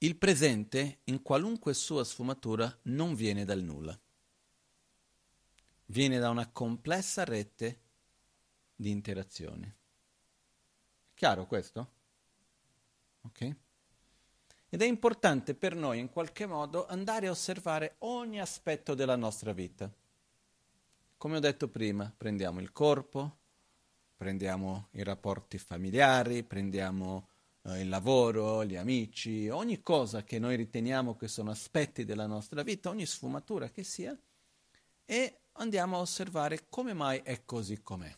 il 0.00 0.16
presente, 0.16 1.00
in 1.04 1.22
qualunque 1.22 1.74
sua 1.74 2.04
sfumatura, 2.04 2.72
non 2.82 3.14
viene 3.14 3.44
dal 3.44 3.62
nulla. 3.62 3.98
Viene 5.86 6.18
da 6.20 6.30
una 6.30 6.48
complessa 6.48 7.24
rete 7.24 7.80
di 8.76 8.90
interazioni. 8.90 9.74
Chiaro 11.14 11.46
questo? 11.46 11.92
Ok? 13.22 13.56
Ed 14.68 14.82
è 14.82 14.86
importante 14.86 15.54
per 15.56 15.74
noi 15.74 15.98
in 15.98 16.10
qualche 16.10 16.46
modo 16.46 16.86
andare 16.86 17.26
a 17.26 17.32
osservare 17.32 17.96
ogni 18.00 18.40
aspetto 18.40 18.94
della 18.94 19.16
nostra 19.16 19.52
vita. 19.52 19.92
Come 21.18 21.38
ho 21.38 21.40
detto 21.40 21.66
prima, 21.66 22.14
prendiamo 22.16 22.60
il 22.60 22.70
corpo, 22.70 23.38
prendiamo 24.16 24.86
i 24.92 25.02
rapporti 25.02 25.58
familiari, 25.58 26.44
prendiamo 26.44 27.28
eh, 27.62 27.80
il 27.80 27.88
lavoro, 27.88 28.64
gli 28.64 28.76
amici, 28.76 29.48
ogni 29.48 29.82
cosa 29.82 30.22
che 30.22 30.38
noi 30.38 30.54
riteniamo 30.54 31.16
che 31.16 31.26
sono 31.26 31.50
aspetti 31.50 32.04
della 32.04 32.28
nostra 32.28 32.62
vita, 32.62 32.90
ogni 32.90 33.04
sfumatura 33.04 33.68
che 33.68 33.82
sia, 33.82 34.16
e 35.04 35.40
andiamo 35.54 35.96
a 35.96 36.02
osservare 36.02 36.68
come 36.68 36.94
mai 36.94 37.20
è 37.24 37.44
così 37.44 37.82
com'è. 37.82 38.16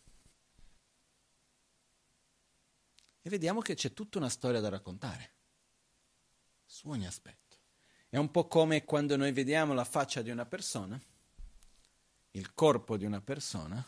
E 3.22 3.30
vediamo 3.30 3.62
che 3.62 3.72
c'è 3.72 3.94
tutta 3.94 4.18
una 4.18 4.28
storia 4.28 4.60
da 4.60 4.68
raccontare 4.68 5.32
su 6.66 6.90
ogni 6.90 7.06
aspetto. 7.06 7.56
È 8.10 8.18
un 8.18 8.30
po' 8.30 8.46
come 8.46 8.84
quando 8.84 9.16
noi 9.16 9.32
vediamo 9.32 9.72
la 9.72 9.84
faccia 9.84 10.20
di 10.20 10.28
una 10.28 10.44
persona, 10.44 11.00
il 12.32 12.54
corpo 12.54 12.96
di 12.96 13.04
una 13.04 13.20
persona, 13.20 13.84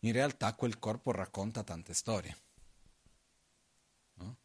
in 0.00 0.12
realtà 0.12 0.54
quel 0.54 0.78
corpo 0.78 1.10
racconta 1.10 1.62
tante 1.62 1.92
storie. 1.92 2.36
No? 4.14 4.36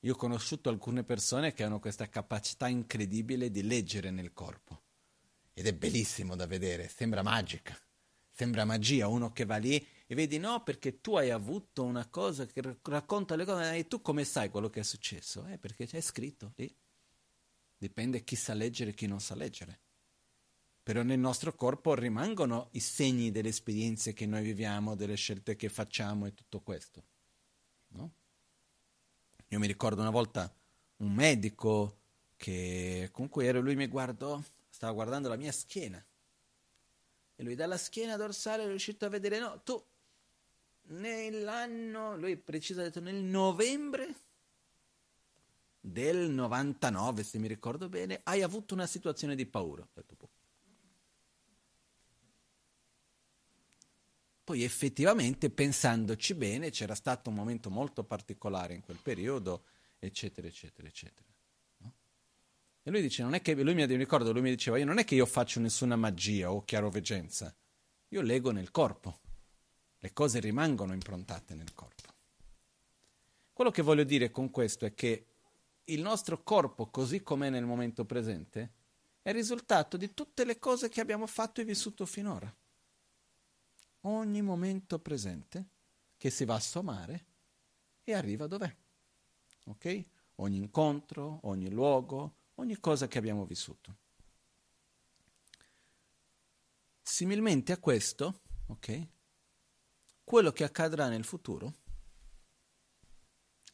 Io 0.00 0.12
ho 0.12 0.16
conosciuto 0.16 0.68
alcune 0.68 1.04
persone 1.04 1.52
che 1.52 1.64
hanno 1.64 1.80
questa 1.80 2.08
capacità 2.08 2.68
incredibile 2.68 3.50
di 3.50 3.62
leggere 3.62 4.10
nel 4.10 4.32
corpo 4.32 4.82
ed 5.54 5.66
è 5.66 5.74
bellissimo 5.74 6.36
da 6.36 6.46
vedere, 6.46 6.88
sembra 6.88 7.22
magica, 7.22 7.76
sembra 8.30 8.64
magia, 8.64 9.08
uno 9.08 9.32
che 9.32 9.44
va 9.44 9.56
lì 9.56 9.84
e 10.06 10.14
vedi 10.14 10.38
no 10.38 10.62
perché 10.62 11.00
tu 11.00 11.16
hai 11.16 11.30
avuto 11.30 11.84
una 11.84 12.06
cosa 12.08 12.46
che 12.46 12.62
racconta 12.82 13.34
le 13.36 13.44
cose 13.44 13.74
e 13.76 13.88
tu 13.88 14.00
come 14.00 14.24
sai 14.24 14.50
quello 14.50 14.70
che 14.70 14.80
è 14.80 14.84
successo? 14.84 15.46
Eh, 15.46 15.58
perché 15.58 15.86
c'è 15.86 16.00
scritto 16.00 16.52
lì. 16.56 16.74
Dipende 17.76 18.24
chi 18.24 18.36
sa 18.36 18.54
leggere 18.54 18.90
e 18.90 18.94
chi 18.94 19.06
non 19.06 19.20
sa 19.20 19.34
leggere. 19.34 19.80
Però 20.88 21.02
nel 21.02 21.18
nostro 21.18 21.54
corpo 21.54 21.94
rimangono 21.94 22.68
i 22.70 22.80
segni 22.80 23.30
delle 23.30 23.50
esperienze 23.50 24.14
che 24.14 24.24
noi 24.24 24.42
viviamo, 24.42 24.94
delle 24.94 25.16
scelte 25.16 25.54
che 25.54 25.68
facciamo 25.68 26.24
e 26.24 26.32
tutto 26.32 26.60
questo. 26.60 27.04
No? 27.88 28.10
Io 29.48 29.58
mi 29.58 29.66
ricordo 29.66 30.00
una 30.00 30.08
volta 30.08 30.50
un 30.96 31.12
medico 31.12 31.98
che 32.38 33.10
comunque 33.12 33.44
ero, 33.44 33.60
lui 33.60 33.76
mi 33.76 33.86
guardò, 33.86 34.42
stava 34.70 34.94
guardando 34.94 35.28
la 35.28 35.36
mia 35.36 35.52
schiena. 35.52 36.02
E 37.36 37.42
lui 37.42 37.54
dalla 37.54 37.76
schiena 37.76 38.16
dorsale 38.16 38.62
è 38.62 38.66
riuscito 38.68 39.04
a 39.04 39.10
vedere, 39.10 39.38
no, 39.40 39.60
tu 39.62 39.84
nell'anno, 40.84 42.16
lui 42.16 42.34
preciso 42.38 42.80
ha 42.80 42.84
detto 42.84 43.00
nel 43.00 43.22
novembre 43.22 44.14
del 45.82 46.30
99, 46.30 47.22
se 47.24 47.38
mi 47.38 47.46
ricordo 47.46 47.90
bene, 47.90 48.20
hai 48.24 48.40
avuto 48.40 48.72
una 48.72 48.86
situazione 48.86 49.34
di 49.34 49.44
paura. 49.44 49.86
Boh. 49.92 50.27
Poi 54.48 54.64
effettivamente, 54.64 55.50
pensandoci 55.50 56.32
bene, 56.32 56.70
c'era 56.70 56.94
stato 56.94 57.28
un 57.28 57.36
momento 57.36 57.68
molto 57.68 58.02
particolare 58.02 58.72
in 58.72 58.80
quel 58.80 58.96
periodo, 58.96 59.64
eccetera, 59.98 60.46
eccetera, 60.46 60.88
eccetera. 60.88 61.28
No? 61.82 61.92
E 62.82 62.90
lui 62.90 63.02
dice, 63.02 63.22
non 63.22 63.34
è 63.34 63.42
che, 63.42 63.52
lui 63.52 63.74
mi 63.74 63.84
ricordo, 63.84 64.32
lui 64.32 64.40
mi 64.40 64.48
diceva, 64.48 64.78
io 64.78 64.86
non 64.86 64.96
è 64.96 65.04
che 65.04 65.14
io 65.14 65.26
faccio 65.26 65.60
nessuna 65.60 65.96
magia 65.96 66.50
o 66.50 66.64
chiaroveggenza, 66.64 67.54
io 68.08 68.22
leggo 68.22 68.50
nel 68.50 68.70
corpo. 68.70 69.18
Le 69.98 70.14
cose 70.14 70.40
rimangono 70.40 70.94
improntate 70.94 71.54
nel 71.54 71.74
corpo. 71.74 72.10
Quello 73.52 73.70
che 73.70 73.82
voglio 73.82 74.04
dire 74.04 74.30
con 74.30 74.50
questo 74.50 74.86
è 74.86 74.94
che 74.94 75.26
il 75.84 76.00
nostro 76.00 76.42
corpo, 76.42 76.86
così 76.86 77.22
com'è 77.22 77.50
nel 77.50 77.66
momento 77.66 78.06
presente, 78.06 78.72
è 79.20 79.28
il 79.28 79.34
risultato 79.34 79.98
di 79.98 80.14
tutte 80.14 80.46
le 80.46 80.58
cose 80.58 80.88
che 80.88 81.02
abbiamo 81.02 81.26
fatto 81.26 81.60
e 81.60 81.64
vissuto 81.64 82.06
finora. 82.06 82.50
Ogni 84.02 84.42
momento 84.42 84.98
presente 84.98 85.68
che 86.16 86.30
si 86.30 86.44
va 86.44 86.54
a 86.54 86.60
sommare 86.60 87.26
e 88.04 88.14
arriva 88.14 88.46
dov'è. 88.46 88.74
Ok? 89.66 90.04
Ogni 90.36 90.56
incontro, 90.56 91.40
ogni 91.42 91.70
luogo, 91.70 92.34
ogni 92.56 92.78
cosa 92.78 93.08
che 93.08 93.18
abbiamo 93.18 93.44
vissuto. 93.44 93.96
Similmente 97.02 97.72
a 97.72 97.78
questo, 97.78 98.40
ok? 98.66 99.08
quello 100.28 100.52
che 100.52 100.62
accadrà 100.62 101.08
nel 101.08 101.24
futuro 101.24 101.72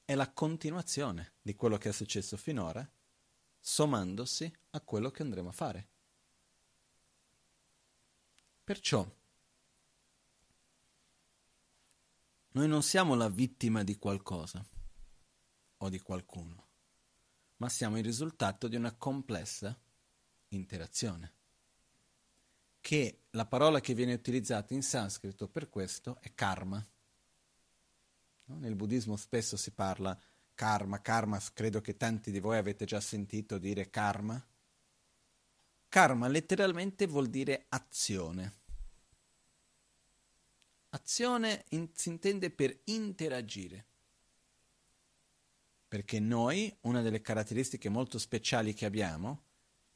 è 0.04 0.14
la 0.14 0.30
continuazione 0.30 1.32
di 1.42 1.56
quello 1.56 1.78
che 1.78 1.88
è 1.88 1.92
successo 1.92 2.36
finora, 2.36 2.88
sommandosi 3.58 4.56
a 4.70 4.80
quello 4.80 5.10
che 5.10 5.22
andremo 5.22 5.48
a 5.48 5.52
fare. 5.52 5.88
Perciò 8.62 9.04
noi 12.54 12.68
non 12.68 12.82
siamo 12.82 13.14
la 13.14 13.28
vittima 13.28 13.82
di 13.82 13.96
qualcosa 13.96 14.64
o 15.78 15.88
di 15.88 15.98
qualcuno, 15.98 16.66
ma 17.56 17.68
siamo 17.68 17.98
il 17.98 18.04
risultato 18.04 18.68
di 18.68 18.76
una 18.76 18.92
complessa 18.92 19.76
interazione 20.48 21.32
che 22.80 23.22
la 23.30 23.46
parola 23.46 23.80
che 23.80 23.94
viene 23.94 24.12
utilizzata 24.12 24.72
in 24.74 24.82
sanscrito 24.82 25.48
per 25.48 25.68
questo 25.68 26.18
è 26.20 26.32
karma. 26.34 26.86
No? 28.44 28.58
Nel 28.58 28.76
buddismo 28.76 29.16
spesso 29.16 29.56
si 29.56 29.70
parla 29.72 30.16
karma, 30.54 31.00
karma, 31.00 31.40
credo 31.54 31.80
che 31.80 31.96
tanti 31.96 32.30
di 32.30 32.40
voi 32.40 32.58
avete 32.58 32.84
già 32.84 33.00
sentito 33.00 33.58
dire 33.58 33.90
karma. 33.90 34.40
Karma 35.88 36.28
letteralmente 36.28 37.06
vuol 37.06 37.28
dire 37.28 37.64
azione. 37.70 38.63
Azione 40.94 41.64
in, 41.70 41.88
si 41.92 42.08
intende 42.08 42.50
per 42.50 42.78
interagire. 42.84 43.86
Perché 45.88 46.20
noi, 46.20 46.72
una 46.82 47.02
delle 47.02 47.20
caratteristiche 47.20 47.88
molto 47.88 48.16
speciali 48.18 48.74
che 48.74 48.86
abbiamo, 48.86 49.42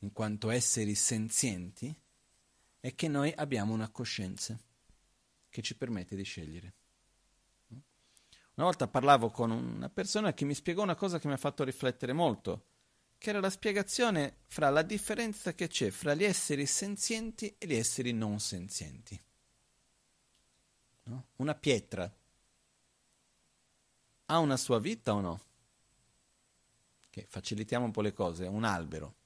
in 0.00 0.12
quanto 0.12 0.50
esseri 0.50 0.96
senzienti, 0.96 1.94
è 2.80 2.94
che 2.96 3.06
noi 3.06 3.32
abbiamo 3.36 3.72
una 3.72 3.88
coscienza 3.90 4.58
che 5.48 5.62
ci 5.62 5.76
permette 5.76 6.16
di 6.16 6.24
scegliere. 6.24 6.74
Una 8.54 8.66
volta 8.66 8.88
parlavo 8.88 9.30
con 9.30 9.52
una 9.52 9.88
persona 9.88 10.34
che 10.34 10.44
mi 10.44 10.54
spiegò 10.54 10.82
una 10.82 10.96
cosa 10.96 11.20
che 11.20 11.28
mi 11.28 11.34
ha 11.34 11.38
fatto 11.38 11.62
riflettere 11.62 12.12
molto, 12.12 12.64
che 13.18 13.30
era 13.30 13.38
la 13.38 13.50
spiegazione 13.50 14.38
fra 14.48 14.68
la 14.70 14.82
differenza 14.82 15.54
che 15.54 15.68
c'è 15.68 15.90
fra 15.90 16.14
gli 16.14 16.24
esseri 16.24 16.66
senzienti 16.66 17.54
e 17.56 17.66
gli 17.68 17.74
esseri 17.74 18.12
non 18.12 18.40
senzienti. 18.40 19.26
No? 21.08 21.28
Una 21.36 21.54
pietra 21.54 22.10
ha 24.26 24.38
una 24.38 24.56
sua 24.56 24.78
vita 24.78 25.14
o 25.14 25.20
no? 25.20 25.40
Che 27.10 27.26
facilitiamo 27.28 27.84
un 27.84 27.90
po' 27.90 28.02
le 28.02 28.12
cose, 28.12 28.46
un 28.46 28.64
albero 28.64 29.16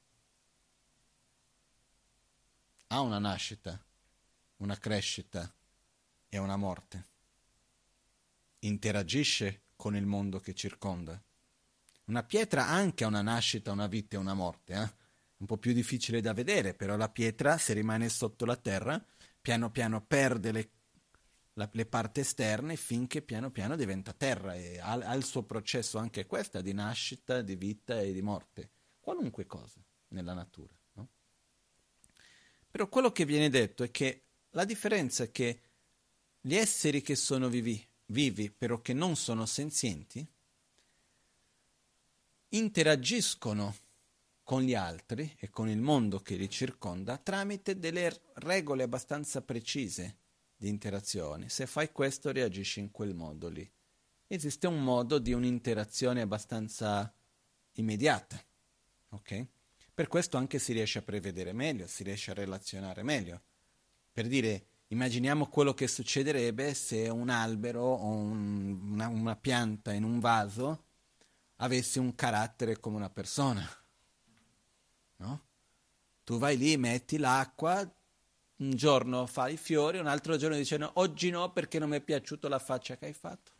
ha 2.92 3.00
una 3.00 3.18
nascita, 3.18 3.82
una 4.58 4.76
crescita 4.76 5.50
e 6.28 6.38
una 6.38 6.56
morte. 6.56 7.06
Interagisce 8.60 9.62
con 9.76 9.96
il 9.96 10.04
mondo 10.04 10.38
che 10.40 10.54
circonda. 10.54 11.20
Una 12.04 12.22
pietra 12.22 12.68
anche 12.68 13.04
ha 13.04 13.06
una 13.06 13.22
nascita, 13.22 13.72
una 13.72 13.86
vita 13.86 14.16
e 14.16 14.18
una 14.18 14.34
morte. 14.34 14.74
Eh? 14.74 14.94
Un 15.38 15.46
po' 15.46 15.56
più 15.56 15.72
difficile 15.72 16.20
da 16.20 16.34
vedere, 16.34 16.74
però 16.74 16.96
la 16.96 17.08
pietra, 17.08 17.56
se 17.56 17.72
rimane 17.72 18.10
sotto 18.10 18.44
la 18.44 18.56
terra, 18.56 19.02
piano 19.40 19.70
piano 19.70 20.04
perde 20.04 20.52
le, 20.52 20.70
la, 21.54 21.68
le 21.72 21.86
parti 21.86 22.20
esterne 22.20 22.76
finché 22.76 23.22
piano 23.22 23.50
piano 23.50 23.76
diventa 23.76 24.12
terra 24.12 24.54
e 24.54 24.78
ha, 24.78 24.92
ha 24.92 25.14
il 25.14 25.24
suo 25.24 25.42
processo 25.42 25.98
anche 25.98 26.26
questa 26.26 26.60
di 26.60 26.72
nascita, 26.72 27.42
di 27.42 27.56
vita 27.56 28.00
e 28.00 28.12
di 28.12 28.22
morte. 28.22 28.70
Qualunque 29.00 29.46
cosa 29.46 29.82
nella 30.08 30.32
natura. 30.32 30.72
Però 32.70 32.88
quello 32.88 33.12
che 33.12 33.26
viene 33.26 33.50
detto 33.50 33.82
è 33.82 33.90
che 33.90 34.22
la 34.50 34.64
differenza 34.64 35.24
è 35.24 35.30
che 35.30 35.60
gli 36.40 36.54
esseri 36.54 37.02
che 37.02 37.16
sono 37.16 37.48
vivi, 37.48 37.86
vivi 38.06 38.50
però 38.50 38.80
che 38.80 38.94
non 38.94 39.14
sono 39.14 39.44
senzienti, 39.44 40.26
interagiscono 42.48 43.76
con 44.42 44.62
gli 44.62 44.74
altri 44.74 45.36
e 45.38 45.50
con 45.50 45.68
il 45.68 45.80
mondo 45.80 46.20
che 46.20 46.34
li 46.36 46.48
circonda 46.48 47.18
tramite 47.18 47.78
delle 47.78 48.22
regole 48.34 48.84
abbastanza 48.84 49.42
precise 49.42 50.21
di 50.62 50.68
interazione. 50.68 51.48
Se 51.48 51.66
fai 51.66 51.90
questo 51.90 52.30
reagisci 52.30 52.80
in 52.80 52.90
quel 52.90 53.14
modo 53.14 53.48
lì. 53.48 53.68
Esiste 54.26 54.66
un 54.66 54.82
modo 54.82 55.18
di 55.18 55.32
un'interazione 55.32 56.20
abbastanza 56.22 57.12
immediata, 57.72 58.42
ok? 59.10 59.46
Per 59.92 60.08
questo 60.08 60.36
anche 60.36 60.58
si 60.58 60.72
riesce 60.72 60.98
a 60.98 61.02
prevedere 61.02 61.52
meglio, 61.52 61.86
si 61.86 62.02
riesce 62.02 62.30
a 62.30 62.34
relazionare 62.34 63.02
meglio. 63.02 63.42
Per 64.12 64.26
dire, 64.28 64.66
immaginiamo 64.88 65.48
quello 65.48 65.74
che 65.74 65.86
succederebbe 65.86 66.72
se 66.72 67.08
un 67.08 67.28
albero 67.28 67.82
o 67.82 68.06
un, 68.06 68.92
una, 68.92 69.08
una 69.08 69.36
pianta 69.36 69.92
in 69.92 70.04
un 70.04 70.18
vaso 70.18 70.84
avesse 71.56 71.98
un 71.98 72.14
carattere 72.14 72.78
come 72.78 72.96
una 72.96 73.10
persona 73.10 73.68
no? 75.22 75.40
Tu 76.24 76.38
vai 76.38 76.56
lì, 76.56 76.76
metti 76.76 77.18
l'acqua, 77.18 77.88
un 78.62 78.70
giorno 78.76 79.26
fai 79.26 79.54
i 79.54 79.56
fiori, 79.56 79.98
un 79.98 80.06
altro 80.06 80.36
giorno 80.36 80.56
dici 80.56 80.76
no, 80.76 80.92
oggi 80.94 81.30
no 81.30 81.52
perché 81.52 81.80
non 81.80 81.88
mi 81.88 81.96
è 81.96 82.00
piaciuta 82.00 82.48
la 82.48 82.60
faccia 82.60 82.96
che 82.96 83.06
hai 83.06 83.12
fatto. 83.12 83.50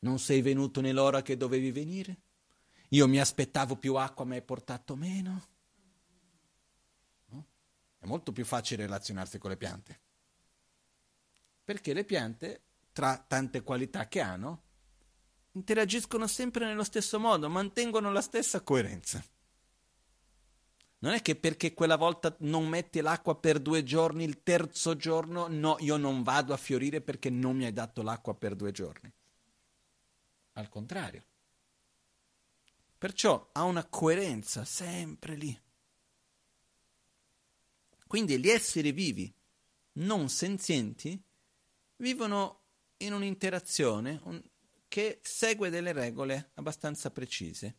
Non 0.00 0.18
sei 0.18 0.42
venuto 0.42 0.80
nell'ora 0.80 1.22
che 1.22 1.36
dovevi 1.36 1.70
venire? 1.72 2.18
Io 2.90 3.08
mi 3.08 3.18
aspettavo 3.18 3.76
più 3.76 3.94
acqua, 3.94 4.24
ma 4.24 4.34
hai 4.34 4.42
portato 4.42 4.94
meno. 4.94 5.48
No? 7.26 7.46
È 7.98 8.06
molto 8.06 8.32
più 8.32 8.44
facile 8.44 8.84
relazionarsi 8.84 9.38
con 9.38 9.50
le 9.50 9.56
piante. 9.56 10.00
Perché 11.64 11.94
le 11.94 12.04
piante, 12.04 12.62
tra 12.92 13.16
tante 13.26 13.62
qualità 13.62 14.08
che 14.08 14.20
hanno, 14.20 14.62
interagiscono 15.52 16.26
sempre 16.26 16.66
nello 16.66 16.84
stesso 16.84 17.18
modo, 17.18 17.48
mantengono 17.48 18.12
la 18.12 18.22
stessa 18.22 18.60
coerenza. 18.60 19.22
Non 21.02 21.14
è 21.14 21.22
che 21.22 21.34
perché 21.34 21.72
quella 21.72 21.96
volta 21.96 22.34
non 22.40 22.68
metti 22.68 23.00
l'acqua 23.00 23.34
per 23.34 23.58
due 23.58 23.82
giorni, 23.82 24.24
il 24.24 24.42
terzo 24.42 24.96
giorno, 24.96 25.46
no, 25.48 25.76
io 25.80 25.96
non 25.96 26.22
vado 26.22 26.52
a 26.52 26.58
fiorire 26.58 27.00
perché 27.00 27.30
non 27.30 27.56
mi 27.56 27.64
hai 27.64 27.72
dato 27.72 28.02
l'acqua 28.02 28.34
per 28.34 28.54
due 28.54 28.70
giorni. 28.70 29.10
Al 30.54 30.68
contrario. 30.68 31.24
Perciò 32.98 33.48
ha 33.52 33.62
una 33.62 33.86
coerenza 33.86 34.66
sempre 34.66 35.36
lì. 35.36 35.58
Quindi 38.06 38.38
gli 38.38 38.50
esseri 38.50 38.92
vivi, 38.92 39.32
non 39.92 40.28
senzienti, 40.28 41.18
vivono 41.96 42.60
in 42.98 43.14
un'interazione 43.14 44.20
che 44.88 45.20
segue 45.22 45.70
delle 45.70 45.92
regole 45.92 46.50
abbastanza 46.54 47.10
precise 47.10 47.76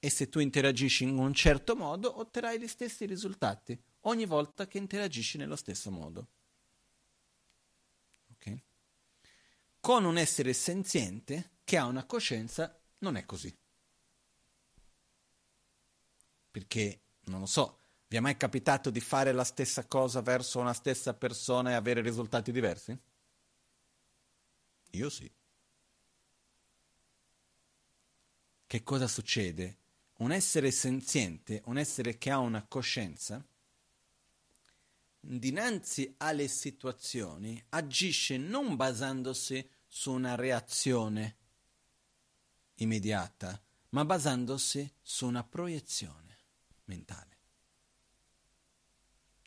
e 0.00 0.10
se 0.10 0.28
tu 0.28 0.38
interagisci 0.38 1.04
in 1.04 1.18
un 1.18 1.34
certo 1.34 1.74
modo 1.74 2.18
otterrai 2.18 2.60
gli 2.60 2.68
stessi 2.68 3.04
risultati 3.04 3.80
ogni 4.02 4.26
volta 4.26 4.66
che 4.66 4.78
interagisci 4.78 5.38
nello 5.38 5.56
stesso 5.56 5.90
modo. 5.90 6.28
Okay? 8.34 8.62
Con 9.80 10.04
un 10.04 10.16
essere 10.16 10.52
senziente 10.52 11.50
che 11.64 11.76
ha 11.76 11.86
una 11.86 12.04
coscienza 12.04 12.78
non 12.98 13.16
è 13.16 13.24
così. 13.24 13.54
Perché, 16.50 17.00
non 17.24 17.40
lo 17.40 17.46
so, 17.46 17.78
vi 18.08 18.16
è 18.16 18.20
mai 18.20 18.36
capitato 18.36 18.90
di 18.90 19.00
fare 19.00 19.32
la 19.32 19.44
stessa 19.44 19.86
cosa 19.86 20.20
verso 20.20 20.58
una 20.58 20.72
stessa 20.72 21.14
persona 21.14 21.70
e 21.70 21.74
avere 21.74 22.00
risultati 22.00 22.52
diversi? 22.52 22.98
Io 24.92 25.10
sì. 25.10 25.30
Che 28.66 28.82
cosa 28.82 29.06
succede? 29.06 29.76
Un 30.18 30.32
essere 30.32 30.70
senziente, 30.70 31.62
un 31.66 31.78
essere 31.78 32.18
che 32.18 32.30
ha 32.30 32.38
una 32.38 32.64
coscienza, 32.66 33.44
dinanzi 35.20 36.14
alle 36.18 36.48
situazioni 36.48 37.62
agisce 37.70 38.36
non 38.36 38.76
basandosi 38.76 39.68
su 39.86 40.12
una 40.12 40.34
reazione 40.34 41.36
immediata, 42.76 43.60
ma 43.90 44.04
basandosi 44.04 44.90
su 45.00 45.26
una 45.26 45.44
proiezione 45.44 46.38
mentale. 46.84 47.36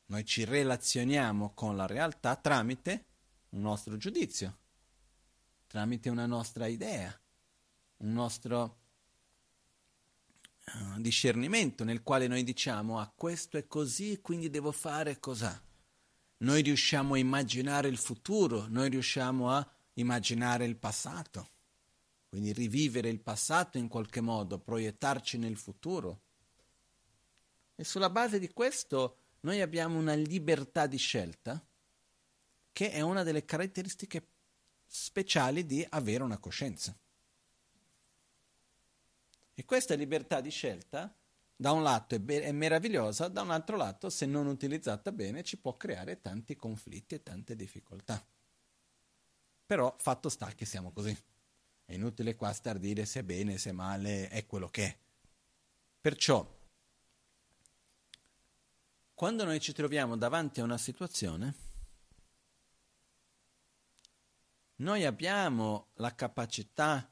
Noi 0.08 0.26
ci 0.26 0.44
relazioniamo 0.44 1.54
con 1.54 1.76
la 1.76 1.86
realtà 1.86 2.36
tramite 2.36 3.06
un 3.50 3.62
nostro 3.62 3.98
giudizio, 3.98 4.58
tramite 5.68 6.10
una 6.10 6.26
nostra 6.26 6.68
idea, 6.68 7.18
un 7.98 8.12
nostro 8.12 8.81
discernimento 10.98 11.84
nel 11.84 12.04
quale 12.04 12.28
noi 12.28 12.44
diciamo 12.44 13.00
ah 13.00 13.12
questo 13.14 13.58
è 13.58 13.68
così 13.68 14.20
quindi 14.22 14.50
devo 14.50 14.72
fare 14.72 15.20
cos'ha. 15.20 15.62
Noi 16.38 16.62
riusciamo 16.62 17.14
a 17.14 17.18
immaginare 17.18 17.88
il 17.88 17.98
futuro, 17.98 18.66
noi 18.68 18.90
riusciamo 18.90 19.52
a 19.52 19.68
immaginare 19.94 20.66
il 20.66 20.76
passato, 20.76 21.50
quindi 22.30 22.52
rivivere 22.52 23.10
il 23.10 23.20
passato 23.20 23.78
in 23.78 23.88
qualche 23.88 24.22
modo, 24.22 24.58
proiettarci 24.58 25.38
nel 25.38 25.58
futuro. 25.58 26.22
E 27.76 27.84
sulla 27.84 28.10
base 28.10 28.40
di 28.40 28.50
questo 28.54 29.18
noi 29.42 29.62
abbiamo 29.62 29.98
una 29.98 30.14
libertà 30.14 30.88
di 30.88 30.98
scelta 30.98 31.64
che 32.72 32.92
è 32.92 33.02
una 33.02 33.24
delle 33.24 33.46
caratteristiche 33.46 34.26
speciali 34.88 35.66
di 35.66 35.86
avere 35.90 36.24
una 36.24 36.38
coscienza. 36.38 36.96
E 39.54 39.66
questa 39.66 39.96
libertà 39.96 40.42
di 40.42 40.50
scelta, 40.50 41.14
da 41.56 41.72
un 41.72 41.84
lato 41.84 42.16
è, 42.16 42.20
be- 42.20 42.42
è 42.42 42.52
meravigliosa, 42.52 43.28
da 43.28 43.42
un 43.42 43.52
altro 43.52 43.78
lato, 43.78 44.10
se 44.10 44.26
non 44.26 44.48
utilizzata 44.48 45.12
bene, 45.12 45.44
ci 45.44 45.58
può 45.58 45.78
creare 45.78 46.22
tanti 46.22 46.56
conflitti 46.56 47.16
e 47.16 47.22
tante 47.22 47.56
difficoltà. 47.56 48.24
Però 49.66 49.96
fatto 50.00 50.30
sta 50.30 50.48
che 50.54 50.66
siamo 50.66 50.92
così. 50.92 51.16
È 51.86 51.94
inutile 51.94 52.36
qua 52.36 52.54
star 52.54 52.80
dire 52.80 53.06
se 53.06 53.20
è 53.20 53.24
bene, 53.24 53.58
se 53.58 53.72
è 53.72 53.74
male, 53.74 54.30
è 54.30 54.46
quello 54.46 54.70
che 54.70 54.86
è. 54.86 54.98
Perciò, 56.00 56.60
quando 59.14 59.44
noi 59.44 59.60
ci 59.60 59.74
troviamo 59.74 60.18
davanti 60.18 60.62
a 60.62 60.64
una 60.64 60.78
situazione, 60.78 61.54
noi 64.78 65.06
abbiamo 65.06 65.90
la 65.96 66.16
capacità 66.16 67.11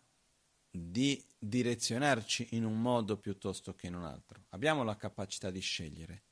di 0.71 1.23
direzionarci 1.37 2.49
in 2.51 2.65
un 2.65 2.79
modo 2.79 3.17
piuttosto 3.17 3.73
che 3.73 3.87
in 3.87 3.95
un 3.95 4.03
altro. 4.03 4.45
Abbiamo 4.49 4.83
la 4.83 4.95
capacità 4.95 5.49
di 5.49 5.59
scegliere. 5.59 6.23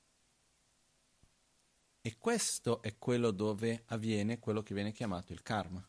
E 2.02 2.18
questo 2.18 2.82
è 2.82 2.98
quello 2.98 3.32
dove 3.32 3.84
avviene 3.88 4.40
quello 4.40 4.64
che 4.64 4.74
viene 4.74 4.92
chiamato 4.92 5.34
il 5.34 5.42
karma. 5.42 5.86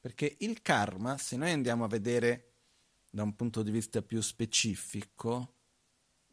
Perché 0.00 0.36
il 0.38 0.62
karma, 0.62 1.18
se 1.18 1.36
noi 1.36 1.50
andiamo 1.50 1.84
a 1.84 1.88
vedere 1.88 2.52
da 3.10 3.22
un 3.22 3.34
punto 3.34 3.62
di 3.62 3.70
vista 3.70 4.02
più 4.02 4.20
specifico, 4.20 5.54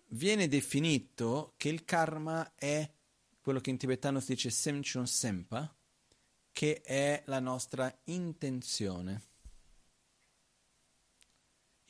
viene 0.09 0.47
definito 0.47 1.53
che 1.57 1.69
il 1.69 1.83
karma 1.83 2.53
è 2.55 2.89
quello 3.41 3.59
che 3.59 3.71
in 3.71 3.77
tibetano 3.77 4.19
si 4.19 4.35
dice 4.35 4.49
semchun 4.49 5.07
sempa, 5.07 5.75
che 6.51 6.81
è 6.81 7.23
la 7.25 7.39
nostra 7.39 7.93
intenzione. 8.05 9.32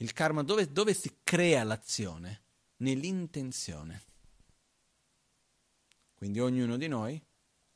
Il 0.03 0.11
karma 0.11 0.43
dove, 0.43 0.69
dove 0.69 0.93
si 0.93 1.19
crea 1.23 1.63
l'azione? 1.63 2.41
Nell'intenzione. 2.77 4.03
Quindi 6.13 6.41
ognuno 6.41 6.75
di 6.75 6.89
noi, 6.89 7.25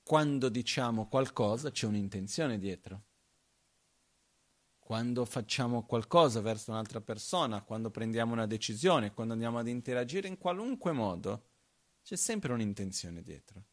quando 0.04 0.50
diciamo 0.50 1.08
qualcosa, 1.08 1.72
c'è 1.72 1.86
un'intenzione 1.86 2.60
dietro. 2.60 3.04
Quando 4.78 5.24
facciamo 5.24 5.86
qualcosa 5.86 6.42
verso 6.42 6.72
un'altra 6.72 7.00
persona, 7.00 7.62
quando 7.62 7.92
prendiamo 7.92 8.34
una 8.34 8.46
decisione, 8.46 9.14
quando 9.14 9.32
andiamo 9.32 9.60
ad 9.60 9.70
interagire 9.70 10.28
in 10.28 10.38
qualunque 10.38 10.92
modo, 10.92 11.46
c'è 12.04 12.18
sempre 12.18 12.52
un'intenzione 12.52 13.22
dietro. 13.22 13.64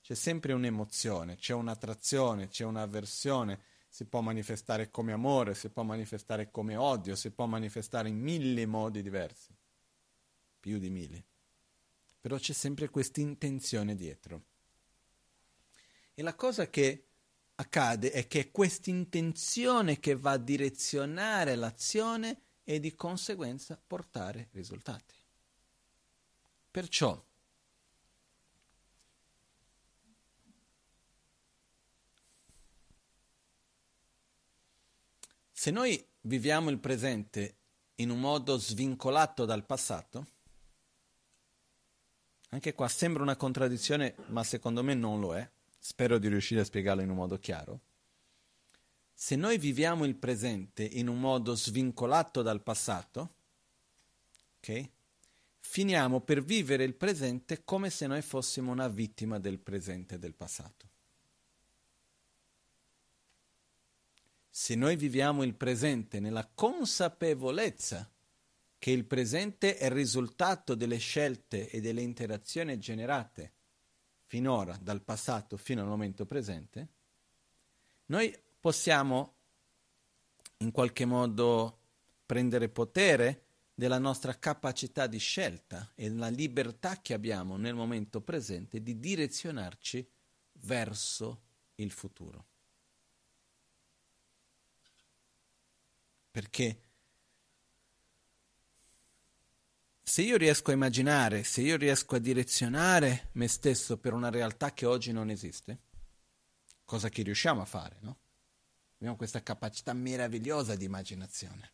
C'è 0.00 0.14
sempre 0.14 0.54
un'emozione, 0.54 1.36
c'è 1.36 1.52
un'attrazione, 1.52 2.48
c'è 2.48 2.64
un'avversione, 2.64 3.60
si 3.88 4.04
può 4.04 4.20
manifestare 4.20 4.90
come 4.90 5.12
amore, 5.12 5.54
si 5.54 5.70
può 5.70 5.82
manifestare 5.82 6.50
come 6.50 6.76
odio, 6.76 7.16
si 7.16 7.30
può 7.30 7.46
manifestare 7.46 8.08
in 8.08 8.18
mille 8.18 8.66
modi 8.66 9.02
diversi, 9.02 9.54
più 10.60 10.78
di 10.78 10.90
mille. 10.90 11.24
Però 12.20 12.36
c'è 12.36 12.52
sempre 12.52 12.90
questa 12.90 13.20
intenzione 13.20 13.94
dietro. 13.94 14.42
E 16.14 16.22
la 16.22 16.34
cosa 16.34 16.68
che 16.68 17.04
accade 17.54 18.10
è 18.10 18.26
che 18.26 18.40
è 18.40 18.50
questa 18.50 18.90
intenzione 18.90 19.98
che 19.98 20.16
va 20.16 20.32
a 20.32 20.38
direzionare 20.38 21.54
l'azione 21.56 22.40
e 22.64 22.80
di 22.80 22.94
conseguenza 22.94 23.80
portare 23.84 24.48
risultati. 24.52 25.14
Perciò 26.70 27.24
Se 35.58 35.72
noi 35.72 36.00
viviamo 36.20 36.70
il 36.70 36.78
presente 36.78 37.56
in 37.96 38.10
un 38.10 38.20
modo 38.20 38.58
svincolato 38.58 39.44
dal 39.44 39.66
passato? 39.66 40.26
Anche 42.50 42.74
qua 42.74 42.86
sembra 42.86 43.24
una 43.24 43.34
contraddizione, 43.34 44.14
ma 44.28 44.44
secondo 44.44 44.84
me 44.84 44.94
non 44.94 45.18
lo 45.18 45.34
è. 45.34 45.50
Spero 45.76 46.18
di 46.18 46.28
riuscire 46.28 46.60
a 46.60 46.64
spiegarlo 46.64 47.02
in 47.02 47.10
un 47.10 47.16
modo 47.16 47.40
chiaro. 47.40 47.80
Se 49.12 49.34
noi 49.34 49.58
viviamo 49.58 50.04
il 50.04 50.14
presente 50.14 50.84
in 50.84 51.08
un 51.08 51.18
modo 51.18 51.56
svincolato 51.56 52.42
dal 52.42 52.62
passato, 52.62 53.34
ok? 54.58 54.88
Finiamo 55.58 56.20
per 56.20 56.40
vivere 56.40 56.84
il 56.84 56.94
presente 56.94 57.64
come 57.64 57.90
se 57.90 58.06
noi 58.06 58.22
fossimo 58.22 58.70
una 58.70 58.86
vittima 58.86 59.40
del 59.40 59.58
presente 59.58 60.14
e 60.14 60.18
del 60.20 60.34
passato. 60.34 60.87
Se 64.60 64.74
noi 64.74 64.96
viviamo 64.96 65.44
il 65.44 65.54
presente 65.54 66.18
nella 66.18 66.44
consapevolezza 66.52 68.10
che 68.76 68.90
il 68.90 69.04
presente 69.04 69.76
è 69.76 69.84
il 69.84 69.92
risultato 69.92 70.74
delle 70.74 70.98
scelte 70.98 71.70
e 71.70 71.80
delle 71.80 72.02
interazioni 72.02 72.76
generate 72.76 73.52
finora, 74.24 74.76
dal 74.82 75.02
passato 75.02 75.56
fino 75.56 75.82
al 75.82 75.86
momento 75.86 76.26
presente, 76.26 76.88
noi 78.06 78.36
possiamo 78.58 79.36
in 80.56 80.72
qualche 80.72 81.04
modo 81.04 81.78
prendere 82.26 82.68
potere 82.68 83.44
della 83.72 84.00
nostra 84.00 84.40
capacità 84.40 85.06
di 85.06 85.18
scelta 85.18 85.92
e 85.94 86.10
della 86.10 86.30
libertà 86.30 87.00
che 87.00 87.14
abbiamo 87.14 87.56
nel 87.56 87.76
momento 87.76 88.20
presente 88.22 88.82
di 88.82 88.98
direzionarci 88.98 90.04
verso 90.54 91.42
il 91.76 91.92
futuro. 91.92 92.56
Perché 96.38 96.80
se 100.00 100.22
io 100.22 100.36
riesco 100.36 100.70
a 100.70 100.74
immaginare, 100.74 101.42
se 101.42 101.62
io 101.62 101.76
riesco 101.76 102.14
a 102.14 102.20
direzionare 102.20 103.30
me 103.32 103.48
stesso 103.48 103.98
per 103.98 104.12
una 104.12 104.30
realtà 104.30 104.72
che 104.72 104.86
oggi 104.86 105.10
non 105.10 105.30
esiste, 105.30 105.80
cosa 106.84 107.08
che 107.08 107.22
riusciamo 107.22 107.60
a 107.60 107.64
fare, 107.64 107.96
no? 108.02 108.18
Abbiamo 108.98 109.16
questa 109.16 109.42
capacità 109.42 109.92
meravigliosa 109.94 110.76
di 110.76 110.84
immaginazione. 110.84 111.72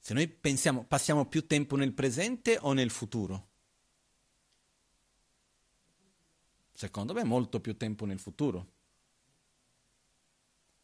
Se 0.00 0.12
noi 0.12 0.26
pensiamo, 0.26 0.82
passiamo 0.82 1.26
più 1.26 1.46
tempo 1.46 1.76
nel 1.76 1.92
presente 1.92 2.58
o 2.60 2.72
nel 2.72 2.90
futuro? 2.90 3.50
Secondo 6.72 7.12
me 7.12 7.22
molto 7.22 7.60
più 7.60 7.76
tempo 7.76 8.06
nel 8.06 8.18
futuro. 8.18 8.73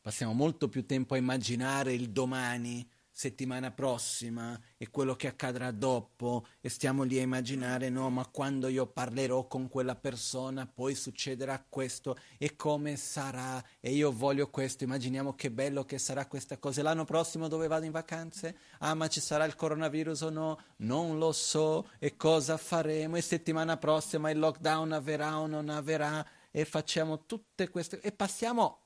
Passiamo 0.02 0.32
molto 0.32 0.68
più 0.70 0.86
tempo 0.86 1.12
a 1.12 1.18
immaginare 1.18 1.92
il 1.92 2.08
domani, 2.08 2.88
settimana 3.10 3.70
prossima 3.70 4.58
e 4.78 4.88
quello 4.88 5.14
che 5.14 5.26
accadrà 5.26 5.70
dopo 5.72 6.46
e 6.62 6.70
stiamo 6.70 7.02
lì 7.02 7.18
a 7.18 7.22
immaginare 7.22 7.90
no 7.90 8.08
ma 8.08 8.26
quando 8.26 8.68
io 8.68 8.86
parlerò 8.86 9.46
con 9.46 9.68
quella 9.68 9.94
persona 9.94 10.66
poi 10.66 10.94
succederà 10.94 11.62
questo 11.68 12.16
e 12.38 12.56
come 12.56 12.96
sarà 12.96 13.62
e 13.78 13.92
io 13.92 14.10
voglio 14.10 14.48
questo. 14.48 14.84
Immaginiamo 14.84 15.34
che 15.34 15.50
bello 15.50 15.84
che 15.84 15.98
sarà 15.98 16.24
questa 16.24 16.56
cosa. 16.56 16.82
L'anno 16.82 17.04
prossimo 17.04 17.46
dove 17.46 17.66
vado 17.66 17.84
in 17.84 17.92
vacanze? 17.92 18.56
Ah 18.78 18.94
ma 18.94 19.06
ci 19.08 19.20
sarà 19.20 19.44
il 19.44 19.54
coronavirus 19.54 20.22
o 20.22 20.30
no? 20.30 20.58
Non 20.76 21.18
lo 21.18 21.32
so. 21.32 21.90
E 21.98 22.16
cosa 22.16 22.56
faremo? 22.56 23.16
E 23.16 23.20
settimana 23.20 23.76
prossima 23.76 24.30
il 24.30 24.38
lockdown 24.38 24.92
avverrà 24.92 25.38
o 25.38 25.46
non 25.46 25.68
avverrà? 25.68 26.26
E 26.50 26.64
facciamo 26.64 27.26
tutte 27.26 27.68
queste 27.68 28.00
e 28.00 28.12
passiamo 28.12 28.78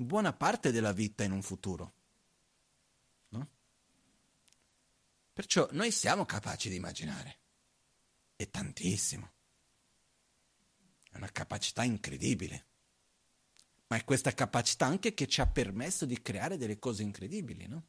buona 0.00 0.32
parte 0.32 0.70
della 0.70 0.92
vita 0.92 1.24
in 1.24 1.32
un 1.32 1.42
futuro. 1.42 1.92
No? 3.30 3.48
Perciò 5.32 5.68
noi 5.72 5.90
siamo 5.90 6.24
capaci 6.24 6.68
di 6.68 6.76
immaginare. 6.76 7.38
E 8.36 8.48
tantissimo. 8.48 9.32
È 11.10 11.16
una 11.16 11.30
capacità 11.32 11.82
incredibile. 11.82 12.66
Ma 13.88 13.96
è 13.96 14.04
questa 14.04 14.32
capacità 14.32 14.86
anche 14.86 15.14
che 15.14 15.26
ci 15.26 15.40
ha 15.40 15.46
permesso 15.46 16.04
di 16.04 16.22
creare 16.22 16.56
delle 16.56 16.78
cose 16.78 17.02
incredibili, 17.02 17.66
no? 17.66 17.86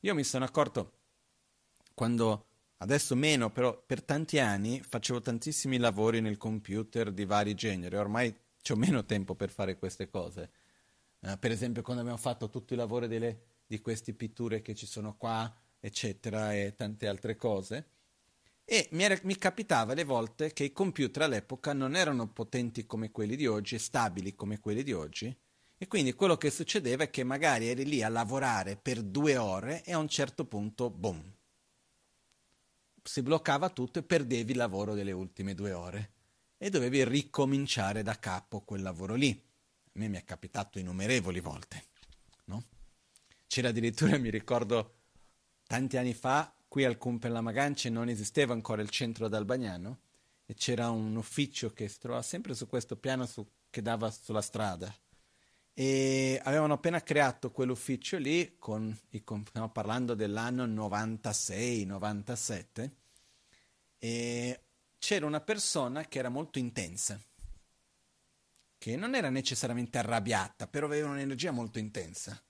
Io 0.00 0.14
mi 0.14 0.24
sono 0.24 0.44
accorto 0.44 0.98
quando, 1.94 2.46
adesso 2.78 3.16
meno, 3.16 3.50
però 3.50 3.82
per 3.82 4.02
tanti 4.02 4.38
anni 4.38 4.80
facevo 4.82 5.20
tantissimi 5.20 5.78
lavori 5.78 6.20
nel 6.20 6.36
computer 6.36 7.10
di 7.10 7.24
vari 7.24 7.54
generi, 7.54 7.96
ormai 7.96 8.32
ho 8.68 8.76
meno 8.76 9.04
tempo 9.04 9.34
per 9.34 9.50
fare 9.50 9.76
queste 9.78 10.08
cose 10.08 10.50
Uh, 11.22 11.38
per 11.38 11.52
esempio 11.52 11.82
quando 11.82 12.02
abbiamo 12.02 12.18
fatto 12.18 12.50
tutto 12.50 12.72
il 12.72 12.80
lavoro 12.80 13.06
delle, 13.06 13.42
di 13.66 13.80
queste 13.80 14.12
pitture 14.12 14.60
che 14.60 14.74
ci 14.74 14.86
sono 14.86 15.16
qua, 15.16 15.52
eccetera, 15.78 16.52
e 16.52 16.74
tante 16.74 17.06
altre 17.06 17.36
cose. 17.36 17.86
E 18.64 18.88
mi, 18.92 19.04
era, 19.04 19.18
mi 19.22 19.36
capitava 19.36 19.94
le 19.94 20.04
volte 20.04 20.52
che 20.52 20.64
i 20.64 20.72
computer 20.72 21.22
all'epoca 21.22 21.72
non 21.72 21.94
erano 21.94 22.28
potenti 22.28 22.86
come 22.86 23.10
quelli 23.10 23.36
di 23.36 23.46
oggi, 23.46 23.78
stabili 23.78 24.34
come 24.34 24.58
quelli 24.60 24.82
di 24.82 24.92
oggi, 24.92 25.36
e 25.78 25.86
quindi 25.86 26.12
quello 26.12 26.36
che 26.36 26.50
succedeva 26.50 27.04
è 27.04 27.10
che 27.10 27.24
magari 27.24 27.68
eri 27.68 27.84
lì 27.84 28.02
a 28.02 28.08
lavorare 28.08 28.76
per 28.76 29.02
due 29.02 29.36
ore 29.36 29.82
e 29.84 29.92
a 29.92 29.98
un 29.98 30.08
certo 30.08 30.44
punto, 30.44 30.90
boom, 30.90 31.20
si 33.02 33.22
bloccava 33.22 33.68
tutto 33.68 33.98
e 33.98 34.02
perdevi 34.02 34.52
il 34.52 34.58
lavoro 34.58 34.94
delle 34.94 35.12
ultime 35.12 35.54
due 35.54 35.72
ore 35.72 36.10
e 36.56 36.70
dovevi 36.70 37.04
ricominciare 37.04 38.02
da 38.02 38.18
capo 38.18 38.60
quel 38.60 38.82
lavoro 38.82 39.14
lì. 39.14 39.50
A 39.94 39.98
me 39.98 40.08
mi 40.08 40.16
è 40.16 40.24
capitato 40.24 40.78
innumerevoli 40.78 41.40
volte, 41.40 41.84
no? 42.46 42.64
C'era 43.46 43.68
addirittura, 43.68 44.16
mi 44.16 44.30
ricordo, 44.30 45.00
tanti 45.66 45.98
anni 45.98 46.14
fa, 46.14 46.50
qui 46.66 46.84
al 46.84 46.96
Cumpel 46.96 47.42
Magance 47.42 47.90
non 47.90 48.08
esisteva 48.08 48.54
ancora 48.54 48.80
il 48.80 48.88
centro 48.88 49.28
d'Albagnano 49.28 50.00
e 50.46 50.54
c'era 50.54 50.88
un 50.88 51.14
ufficio 51.16 51.74
che 51.74 51.88
si 51.88 51.98
trovava 51.98 52.22
sempre 52.22 52.54
su 52.54 52.66
questo 52.66 52.96
piano 52.96 53.26
su, 53.26 53.46
che 53.68 53.82
dava 53.82 54.10
sulla 54.10 54.40
strada 54.40 54.90
e 55.74 56.40
avevano 56.42 56.72
appena 56.74 57.02
creato 57.02 57.50
quell'ufficio 57.50 58.16
lì 58.16 58.56
con, 58.58 58.98
stiamo 59.10 59.70
parlando 59.70 60.14
dell'anno 60.14 60.66
96-97 60.66 62.90
e 63.98 64.60
c'era 64.98 65.26
una 65.26 65.40
persona 65.40 66.06
che 66.06 66.18
era 66.18 66.30
molto 66.30 66.58
intensa 66.58 67.20
che 68.82 68.96
non 68.96 69.14
era 69.14 69.30
necessariamente 69.30 69.98
arrabbiata, 69.98 70.66
però 70.66 70.86
aveva 70.86 71.08
un'energia 71.08 71.52
molto 71.52 71.78
intensa. 71.78 72.42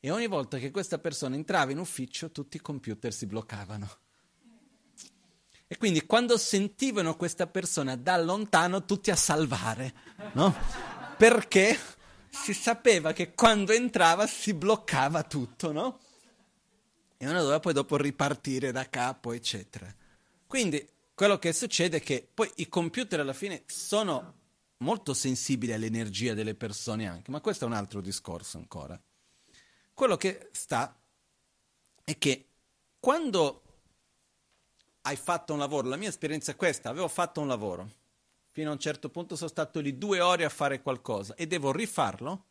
E 0.00 0.10
ogni 0.10 0.26
volta 0.26 0.56
che 0.56 0.70
questa 0.70 0.96
persona 0.96 1.34
entrava 1.34 1.72
in 1.72 1.78
ufficio, 1.78 2.32
tutti 2.32 2.56
i 2.56 2.60
computer 2.60 3.12
si 3.12 3.26
bloccavano. 3.26 3.98
E 5.66 5.76
quindi 5.76 6.06
quando 6.06 6.38
sentivano 6.38 7.16
questa 7.16 7.46
persona 7.46 7.96
da 7.96 8.16
lontano, 8.16 8.86
tutti 8.86 9.10
a 9.10 9.14
salvare, 9.14 9.92
no? 10.32 10.56
Perché 11.18 11.78
si 12.30 12.54
sapeva 12.54 13.12
che 13.12 13.34
quando 13.34 13.72
entrava 13.72 14.26
si 14.26 14.54
bloccava 14.54 15.22
tutto, 15.22 15.70
no? 15.70 16.00
E 17.18 17.28
uno 17.28 17.40
doveva 17.40 17.60
poi 17.60 17.74
dopo 17.74 17.98
ripartire 17.98 18.72
da 18.72 18.88
capo, 18.88 19.32
eccetera. 19.32 19.94
Quindi 20.46 20.88
quello 21.12 21.38
che 21.38 21.52
succede 21.52 21.98
è 21.98 22.02
che 22.02 22.26
poi 22.32 22.50
i 22.56 22.70
computer 22.70 23.20
alla 23.20 23.34
fine 23.34 23.64
sono 23.66 24.40
molto 24.82 25.14
sensibile 25.14 25.74
all'energia 25.74 26.34
delle 26.34 26.54
persone 26.54 27.08
anche, 27.08 27.30
ma 27.30 27.40
questo 27.40 27.64
è 27.64 27.68
un 27.68 27.74
altro 27.74 28.00
discorso 28.00 28.58
ancora. 28.58 29.00
Quello 29.94 30.16
che 30.16 30.50
sta 30.52 30.94
è 32.04 32.18
che 32.18 32.48
quando 32.98 33.62
hai 35.02 35.16
fatto 35.16 35.52
un 35.52 35.58
lavoro, 35.58 35.88
la 35.88 35.96
mia 35.96 36.08
esperienza 36.08 36.52
è 36.52 36.56
questa, 36.56 36.90
avevo 36.90 37.08
fatto 37.08 37.40
un 37.40 37.48
lavoro, 37.48 37.90
fino 38.50 38.70
a 38.70 38.72
un 38.72 38.78
certo 38.78 39.08
punto 39.08 39.36
sono 39.36 39.48
stato 39.48 39.80
lì 39.80 39.96
due 39.96 40.20
ore 40.20 40.44
a 40.44 40.48
fare 40.48 40.82
qualcosa 40.82 41.34
e 41.34 41.46
devo 41.46 41.72
rifarlo, 41.72 42.44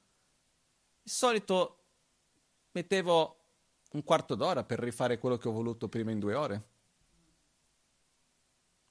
di 1.04 1.10
solito 1.10 1.84
mettevo 2.72 3.38
un 3.92 4.04
quarto 4.04 4.36
d'ora 4.36 4.64
per 4.64 4.80
rifare 4.80 5.18
quello 5.18 5.38
che 5.38 5.48
ho 5.48 5.52
voluto 5.52 5.88
prima 5.90 6.12
in 6.12 6.20
due 6.20 6.36
ore. 6.36 6.64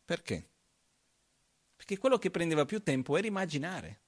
Perché? 0.05 0.50
Perché 1.91 2.03
quello 2.03 2.19
che 2.19 2.31
prendeva 2.31 2.65
più 2.65 2.85
tempo 2.85 3.17
era 3.17 3.27
immaginare. 3.27 4.01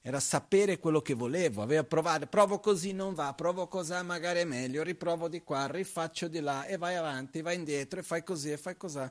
Era 0.00 0.20
sapere 0.20 0.78
quello 0.78 1.02
che 1.02 1.12
volevo, 1.12 1.60
aveva 1.60 1.84
provato, 1.84 2.26
provo 2.28 2.60
così 2.60 2.92
non 2.92 3.12
va, 3.12 3.34
provo 3.34 3.68
così 3.68 3.92
magari 4.02 4.38
è 4.38 4.44
meglio, 4.44 4.82
riprovo 4.82 5.28
di 5.28 5.42
qua, 5.42 5.66
rifaccio 5.66 6.26
di 6.28 6.40
là 6.40 6.64
e 6.64 6.78
vai 6.78 6.94
avanti, 6.94 7.42
vai 7.42 7.56
indietro 7.56 8.00
e 8.00 8.02
fai 8.02 8.24
così 8.24 8.52
e 8.52 8.56
fai 8.56 8.74
così. 8.78 9.06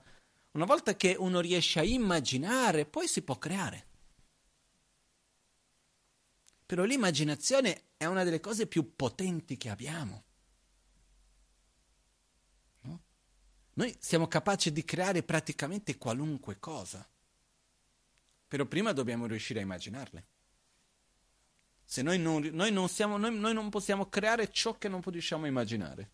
Una 0.53 0.66
volta 0.66 0.95
che 0.95 1.16
uno 1.16 1.39
riesce 1.39 1.78
a 1.78 1.84
immaginare, 1.84 2.88
poi 2.88 3.07
si 3.07 3.22
può 3.22 3.38
creare. 3.38 3.86
Però 6.66 6.84
l'immaginazione 6.84 7.89
è 7.95 8.05
una 8.05 8.24
delle 8.24 8.39
cose 8.39 8.66
più 8.66 8.95
potenti 8.95 9.55
che 9.55 9.70
abbiamo. 9.70 10.24
Noi 13.74 13.95
siamo 13.99 14.28
capaci 14.28 14.71
di 14.71 14.84
creare 14.86 15.24
praticamente 15.24 15.97
qualunque 15.97 16.59
cosa, 16.59 17.07
però 18.47 18.65
prima 18.65 18.91
dobbiamo 18.91 19.26
riuscire 19.26 19.59
a 19.59 19.63
immaginarle. 19.63 20.28
Se 21.84 22.01
noi 22.01 22.19
non, 22.19 22.41
noi 22.53 22.71
non, 22.71 22.88
siamo, 22.88 23.17
noi, 23.17 23.38
noi 23.38 23.53
non 23.53 23.69
possiamo 23.69 24.09
creare 24.09 24.51
ciò 24.51 24.78
che 24.78 24.88
non 24.88 25.01
possiamo 25.01 25.47
immaginare. 25.47 26.11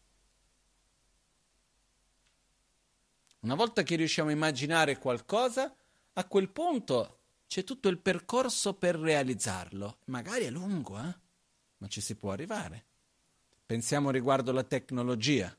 Una 3.42 3.56
volta 3.56 3.84
che 3.84 3.96
riusciamo 3.96 4.30
a 4.30 4.34
immaginare 4.34 4.98
qualcosa, 4.98 5.74
a 6.14 6.26
quel 6.26 6.50
punto 6.50 7.20
c'è 7.48 7.64
tutto 7.64 7.90
il 7.90 8.00
percorso 8.00 8.74
per 8.74 8.96
realizzarlo. 8.96 10.00
Magari 10.06 10.46
è 10.46 10.50
lungo, 10.50 11.00
eh? 11.00 11.16
ma 11.78 11.88
ci 11.88 12.00
si 12.00 12.16
può 12.16 12.32
arrivare. 12.32 12.86
Pensiamo 13.66 14.12
riguardo 14.12 14.52
la 14.52 14.64
tecnologia. 14.64 15.56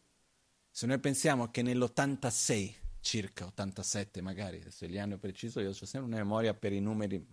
Se 0.71 0.87
noi 0.87 0.99
pensiamo 0.99 1.51
che 1.51 1.63
nell'86, 1.63 2.75
circa 3.01 3.47
87 3.47 4.21
magari, 4.21 4.61
adesso 4.61 4.87
gli 4.87 4.99
anni 4.99 5.19
preciso, 5.19 5.61
io 5.61 5.71
ho 5.71 5.73
sempre 5.73 6.01
una 6.01 6.17
memoria 6.17 6.55
per 6.55 6.73
i 6.73 6.81
numeri 6.81 7.27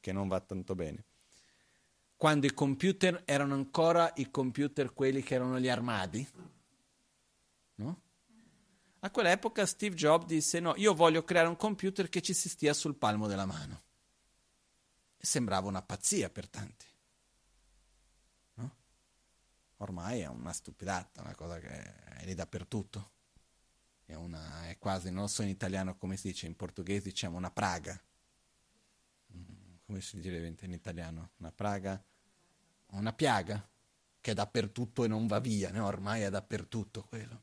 che 0.00 0.12
non 0.12 0.28
va 0.28 0.40
tanto 0.40 0.74
bene. 0.74 1.04
Quando 2.16 2.46
i 2.46 2.52
computer 2.52 3.22
erano 3.24 3.54
ancora 3.54 4.12
i 4.16 4.30
computer 4.30 4.92
quelli 4.92 5.22
che 5.22 5.34
erano 5.34 5.60
gli 5.60 5.68
armadi, 5.68 6.26
no? 7.76 8.00
A 9.00 9.10
quell'epoca 9.10 9.64
Steve 9.64 9.94
Jobs 9.94 10.26
disse 10.26 10.58
no, 10.58 10.74
io 10.76 10.92
voglio 10.94 11.22
creare 11.22 11.46
un 11.46 11.56
computer 11.56 12.08
che 12.08 12.20
ci 12.20 12.34
si 12.34 12.48
stia 12.48 12.74
sul 12.74 12.96
palmo 12.96 13.28
della 13.28 13.46
mano. 13.46 13.82
E 15.16 15.24
sembrava 15.24 15.68
una 15.68 15.82
pazzia 15.82 16.28
per 16.30 16.48
tanti. 16.48 16.86
Ormai 19.78 20.20
è 20.20 20.26
una 20.26 20.52
stupidata, 20.52 21.22
una 21.22 21.34
cosa 21.34 21.58
che 21.58 21.68
è 21.68 22.24
lì 22.24 22.34
dappertutto. 22.34 23.12
È, 24.04 24.14
una, 24.14 24.68
è 24.68 24.78
quasi, 24.78 25.10
non 25.10 25.28
so 25.28 25.42
in 25.42 25.48
italiano 25.48 25.96
come 25.96 26.16
si 26.16 26.28
dice, 26.28 26.46
in 26.46 26.56
portoghese 26.56 27.02
diciamo 27.02 27.36
una 27.36 27.50
praga. 27.50 28.00
Mm, 29.36 29.76
come 29.84 30.00
si 30.00 30.18
direbbe 30.18 30.54
in 30.64 30.72
italiano? 30.72 31.30
Una 31.36 31.52
praga? 31.52 32.02
Una 32.92 33.12
piaga 33.12 33.68
che 34.20 34.30
è 34.32 34.34
dappertutto 34.34 35.04
e 35.04 35.08
non 35.08 35.26
va 35.26 35.38
via, 35.38 35.70
no? 35.70 35.86
ormai 35.86 36.22
è 36.22 36.30
dappertutto 36.30 37.04
quello. 37.04 37.42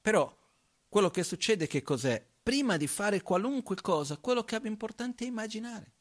Però 0.00 0.34
quello 0.88 1.10
che 1.10 1.22
succede 1.22 1.66
che 1.66 1.82
cos'è? 1.82 2.24
Prima 2.42 2.76
di 2.76 2.86
fare 2.86 3.20
qualunque 3.22 3.76
cosa, 3.76 4.16
quello 4.18 4.44
che 4.44 4.56
è 4.56 4.66
importante 4.66 5.24
è 5.24 5.26
immaginare. 5.26 5.92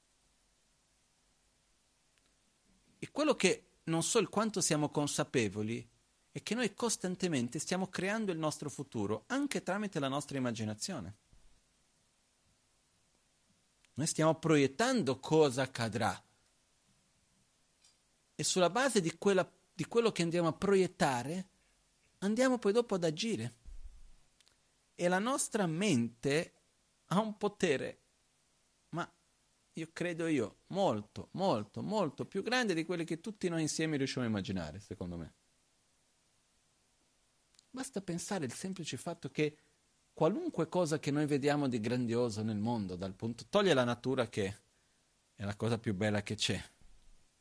E 2.99 3.09
quello 3.11 3.35
che 3.35 3.64
non 3.85 4.03
so 4.03 4.19
il 4.19 4.29
quanto 4.29 4.61
siamo 4.61 4.89
consapevoli 4.89 5.87
è 6.31 6.43
che 6.43 6.55
noi 6.55 6.73
costantemente 6.73 7.59
stiamo 7.59 7.87
creando 7.87 8.31
il 8.31 8.37
nostro 8.37 8.69
futuro 8.69 9.23
anche 9.27 9.63
tramite 9.63 9.99
la 9.99 10.07
nostra 10.07 10.37
immaginazione. 10.37 11.15
Noi 13.93 14.07
stiamo 14.07 14.35
proiettando 14.35 15.19
cosa 15.19 15.61
accadrà. 15.61 16.21
E 18.35 18.43
sulla 18.43 18.69
base 18.69 18.99
di, 18.99 19.17
quella, 19.17 19.49
di 19.73 19.85
quello 19.85 20.11
che 20.11 20.23
andiamo 20.23 20.49
a 20.49 20.53
proiettare, 20.53 21.47
andiamo 22.19 22.57
poi 22.57 22.73
dopo 22.73 22.95
ad 22.95 23.05
agire. 23.05 23.53
E 24.95 25.07
la 25.07 25.19
nostra 25.19 25.65
mente 25.67 26.53
ha 27.05 27.19
un 27.19 27.37
potere, 27.37 27.99
io 29.77 29.89
credo 29.91 30.27
io, 30.27 30.59
molto, 30.67 31.29
molto, 31.31 31.81
molto 31.81 32.25
più 32.25 32.41
grande 32.41 32.73
di 32.73 32.85
quelli 32.85 33.03
che 33.03 33.19
tutti 33.19 33.49
noi 33.49 33.61
insieme 33.61 33.97
riusciamo 33.97 34.25
a 34.25 34.29
immaginare, 34.29 34.79
secondo 34.79 35.17
me. 35.17 35.33
Basta 37.69 38.01
pensare 38.01 38.45
al 38.45 38.53
semplice 38.53 38.95
fatto 38.95 39.29
che 39.29 39.57
qualunque 40.13 40.69
cosa 40.69 40.97
che 40.97 41.11
noi 41.11 41.25
vediamo 41.25 41.67
di 41.67 41.81
grandioso 41.81 42.41
nel 42.41 42.57
mondo, 42.57 42.95
dal 42.95 43.13
punto, 43.13 43.47
toglie 43.49 43.73
la 43.73 43.83
natura 43.83 44.29
che 44.29 44.59
è 45.35 45.43
la 45.43 45.57
cosa 45.57 45.77
più 45.77 45.93
bella 45.93 46.23
che 46.23 46.35
c'è, 46.35 46.63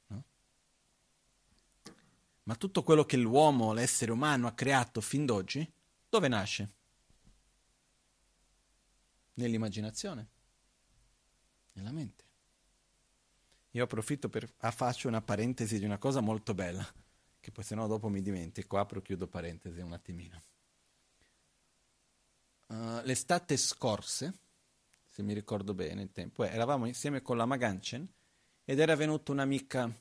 no? 0.09 0.25
ma 2.43 2.57
tutto 2.57 2.83
quello 2.83 3.05
che 3.05 3.17
l'uomo, 3.17 3.73
l'essere 3.73 4.11
umano 4.11 4.49
ha 4.49 4.53
creato 4.55 5.01
fin 5.01 5.25
d'oggi, 5.25 5.73
dove 6.09 6.27
nasce? 6.27 6.73
Nell'immaginazione, 9.35 10.29
nella 11.75 11.93
mente. 11.93 12.24
Io 13.75 13.85
approfitto 13.85 14.29
per 14.29 14.49
ah, 14.59 14.71
faccio 14.71 15.09
una 15.09 15.21
parentesi 15.21 15.81
di 15.81 15.85
una 15.85 15.99
cosa 15.99 16.21
molto 16.21 16.55
bella, 16.55 16.87
che 17.41 17.51
poi 17.51 17.65
se 17.65 17.75
no 17.75 17.89
dopo 17.89 18.09
mi 18.09 18.23
dimentico, 18.23 18.79
apro 18.79 19.01
e 19.01 19.03
chiudo 19.03 19.27
parentesi 19.27 19.81
un 19.81 19.93
attimino. 19.93 20.43
Uh, 22.69 23.01
l'estate 23.03 23.57
scorse, 23.57 24.33
se 25.09 25.23
mi 25.25 25.33
ricordo 25.33 25.75
bene 25.75 26.03
il 26.03 26.13
tempo, 26.13 26.45
eh, 26.45 26.51
eravamo 26.51 26.87
insieme 26.87 27.21
con 27.21 27.37
la 27.37 27.47
Maganchen 27.47 28.09
ed 28.65 28.79
era 28.79 28.95
venuta 28.95 29.33
un'amica 29.33 29.85
uh, 29.87 29.93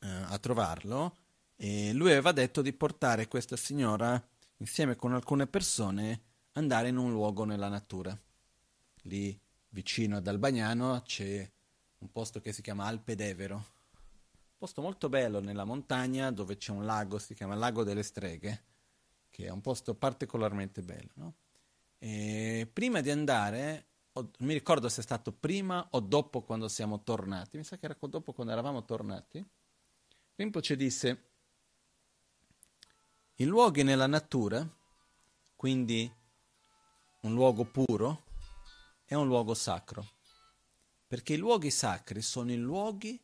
a 0.00 0.38
trovarlo 0.38 1.16
e 1.56 1.92
lui 1.92 2.10
aveva 2.10 2.32
detto 2.32 2.62
di 2.62 2.72
portare 2.72 3.28
questa 3.28 3.56
signora 3.56 4.20
insieme 4.56 4.96
con 4.96 5.12
alcune 5.12 5.46
persone 5.46 6.22
andare 6.52 6.88
in 6.88 6.96
un 6.96 7.12
luogo 7.12 7.44
nella 7.44 7.68
natura. 7.68 8.18
Lì 9.02 9.38
vicino 9.68 10.16
ad 10.16 10.26
Albagnano 10.26 11.02
c'è 11.02 11.51
un 12.02 12.10
posto 12.10 12.40
che 12.40 12.52
si 12.52 12.62
chiama 12.62 12.86
Alpe 12.86 13.14
d'Evero, 13.14 13.54
un 13.54 14.58
posto 14.58 14.82
molto 14.82 15.08
bello 15.08 15.40
nella 15.40 15.64
montagna 15.64 16.32
dove 16.32 16.56
c'è 16.56 16.72
un 16.72 16.84
lago, 16.84 17.18
si 17.18 17.32
chiama 17.34 17.54
Lago 17.54 17.84
delle 17.84 18.02
Streghe, 18.02 18.64
che 19.30 19.46
è 19.46 19.50
un 19.50 19.60
posto 19.60 19.94
particolarmente 19.94 20.82
bello. 20.82 21.10
No? 21.14 21.34
Prima 22.72 23.00
di 23.00 23.10
andare, 23.10 23.86
non 24.12 24.30
mi 24.40 24.52
ricordo 24.52 24.88
se 24.88 25.00
è 25.00 25.04
stato 25.04 25.30
prima 25.32 25.86
o 25.90 26.00
dopo 26.00 26.42
quando 26.42 26.66
siamo 26.66 27.02
tornati, 27.02 27.56
mi 27.56 27.64
sa 27.64 27.78
che 27.78 27.84
era 27.86 27.96
dopo 27.98 28.32
quando 28.32 28.52
eravamo 28.52 28.84
tornati, 28.84 29.44
Rinpoche 30.34 30.74
disse, 30.74 31.22
i 33.36 33.44
luoghi 33.44 33.84
nella 33.84 34.08
natura, 34.08 34.68
quindi 35.54 36.12
un 37.20 37.32
luogo 37.32 37.64
puro, 37.64 38.24
è 39.04 39.14
un 39.14 39.28
luogo 39.28 39.54
sacro. 39.54 40.04
Perché 41.12 41.34
i 41.34 41.36
luoghi 41.36 41.70
sacri 41.70 42.22
sono 42.22 42.52
i 42.52 42.56
luoghi 42.56 43.22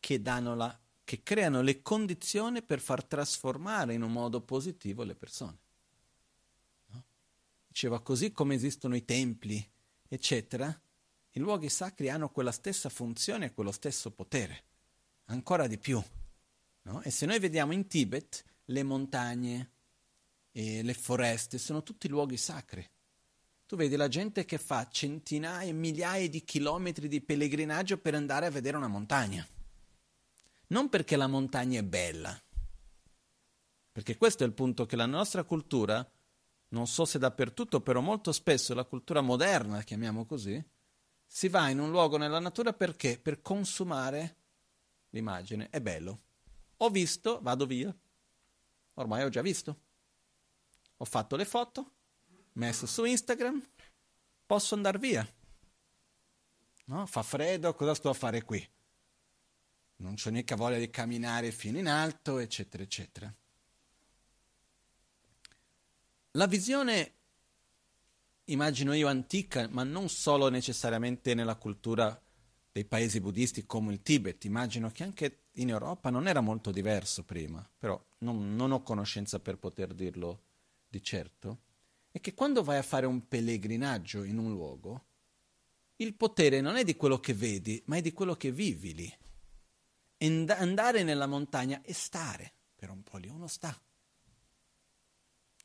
che, 0.00 0.20
la, 0.20 0.76
che 1.04 1.22
creano 1.22 1.60
le 1.60 1.82
condizioni 1.82 2.64
per 2.64 2.80
far 2.80 3.04
trasformare 3.04 3.94
in 3.94 4.02
un 4.02 4.10
modo 4.10 4.40
positivo 4.40 5.04
le 5.04 5.14
persone. 5.14 5.58
No? 6.86 7.04
Diceva 7.68 8.00
così 8.00 8.32
come 8.32 8.56
esistono 8.56 8.96
i 8.96 9.04
templi, 9.04 9.64
eccetera, 10.08 10.66
i 11.30 11.38
luoghi 11.38 11.68
sacri 11.68 12.08
hanno 12.08 12.28
quella 12.28 12.50
stessa 12.50 12.88
funzione 12.88 13.46
e 13.46 13.52
quello 13.52 13.70
stesso 13.70 14.10
potere, 14.10 14.64
ancora 15.26 15.68
di 15.68 15.78
più. 15.78 16.02
No? 16.82 17.02
E 17.02 17.10
se 17.10 17.24
noi 17.24 17.38
vediamo 17.38 17.72
in 17.72 17.86
Tibet 17.86 18.44
le 18.64 18.82
montagne 18.82 19.70
e 20.50 20.82
le 20.82 20.94
foreste 20.94 21.56
sono 21.58 21.84
tutti 21.84 22.08
luoghi 22.08 22.36
sacri 22.36 22.84
tu 23.68 23.76
vedi 23.76 23.96
la 23.96 24.08
gente 24.08 24.46
che 24.46 24.56
fa 24.56 24.88
centinaia, 24.88 25.74
migliaia 25.74 26.26
di 26.26 26.42
chilometri 26.42 27.06
di 27.06 27.20
pellegrinaggio 27.20 27.98
per 27.98 28.14
andare 28.14 28.46
a 28.46 28.50
vedere 28.50 28.78
una 28.78 28.88
montagna. 28.88 29.46
Non 30.68 30.88
perché 30.88 31.16
la 31.16 31.26
montagna 31.26 31.78
è 31.78 31.84
bella, 31.84 32.42
perché 33.92 34.16
questo 34.16 34.42
è 34.42 34.46
il 34.46 34.54
punto 34.54 34.86
che 34.86 34.96
la 34.96 35.04
nostra 35.04 35.44
cultura, 35.44 36.10
non 36.68 36.86
so 36.86 37.04
se 37.04 37.18
dappertutto, 37.18 37.82
però 37.82 38.00
molto 38.00 38.32
spesso 38.32 38.72
la 38.72 38.84
cultura 38.84 39.20
moderna, 39.20 39.82
chiamiamo 39.82 40.24
così, 40.24 40.64
si 41.26 41.50
va 41.50 41.68
in 41.68 41.78
un 41.78 41.90
luogo 41.90 42.16
nella 42.16 42.38
natura 42.38 42.72
perché? 42.72 43.18
Per 43.18 43.42
consumare 43.42 44.36
l'immagine. 45.10 45.68
È 45.68 45.78
bello. 45.82 46.20
Ho 46.78 46.88
visto, 46.88 47.40
vado 47.42 47.66
via. 47.66 47.94
Ormai 48.94 49.24
ho 49.24 49.28
già 49.28 49.42
visto. 49.42 49.80
Ho 50.96 51.04
fatto 51.04 51.36
le 51.36 51.44
foto, 51.44 51.96
messo 52.58 52.86
su 52.86 53.04
Instagram, 53.04 53.62
posso 54.44 54.74
andare 54.74 54.98
via. 54.98 55.26
No? 56.86 57.06
Fa 57.06 57.22
freddo, 57.22 57.74
cosa 57.74 57.94
sto 57.94 58.10
a 58.10 58.14
fare 58.14 58.42
qui? 58.42 58.66
Non 59.96 60.14
c'ho 60.14 60.30
mica 60.30 60.54
voglia 60.54 60.78
di 60.78 60.90
camminare 60.90 61.50
fino 61.50 61.78
in 61.78 61.88
alto, 61.88 62.38
eccetera, 62.38 62.82
eccetera. 62.82 63.32
La 66.32 66.46
visione, 66.46 67.14
immagino 68.44 68.92
io, 68.92 69.08
antica, 69.08 69.68
ma 69.68 69.82
non 69.82 70.08
solo 70.08 70.48
necessariamente 70.48 71.34
nella 71.34 71.56
cultura 71.56 72.20
dei 72.70 72.84
paesi 72.84 73.20
buddisti 73.20 73.66
come 73.66 73.92
il 73.92 74.02
Tibet, 74.02 74.44
immagino 74.44 74.90
che 74.90 75.02
anche 75.02 75.46
in 75.52 75.70
Europa 75.70 76.10
non 76.10 76.28
era 76.28 76.40
molto 76.40 76.70
diverso 76.70 77.24
prima, 77.24 77.68
però 77.76 78.00
non, 78.18 78.54
non 78.54 78.70
ho 78.70 78.82
conoscenza 78.82 79.40
per 79.40 79.58
poter 79.58 79.94
dirlo 79.94 80.44
di 80.88 81.02
certo 81.02 81.66
è 82.18 82.20
che 82.20 82.34
quando 82.34 82.62
vai 82.62 82.78
a 82.78 82.82
fare 82.82 83.06
un 83.06 83.26
pellegrinaggio 83.26 84.24
in 84.24 84.38
un 84.38 84.52
luogo, 84.52 85.06
il 85.96 86.14
potere 86.14 86.60
non 86.60 86.76
è 86.76 86.84
di 86.84 86.96
quello 86.96 87.18
che 87.18 87.32
vedi, 87.32 87.82
ma 87.86 87.96
è 87.96 88.00
di 88.00 88.12
quello 88.12 88.34
che 88.34 88.52
vivi 88.52 88.94
lì. 88.94 89.18
And- 90.18 90.50
andare 90.50 91.02
nella 91.02 91.26
montagna 91.26 91.80
e 91.82 91.92
stare 91.92 92.52
per 92.74 92.90
un 92.90 93.02
po' 93.02 93.16
lì, 93.16 93.28
uno 93.28 93.46
sta. 93.46 93.76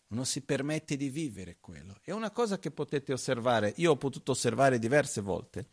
Uno 0.08 0.24
si 0.24 0.42
permette 0.42 0.96
di 0.96 1.10
vivere 1.10 1.58
quello. 1.60 2.00
È 2.02 2.12
una 2.12 2.30
cosa 2.30 2.60
che 2.60 2.72
potete 2.72 3.14
osservare, 3.14 3.74
io 3.78 3.92
ho 3.92 3.98
potuto 3.98 4.32
osservare 4.32 4.78
diverse 4.78 5.22
volte. 5.22 5.70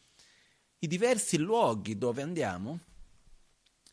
I 0.79 0.87
diversi 0.87 1.37
luoghi 1.37 1.97
dove 1.99 2.23
andiamo 2.23 2.81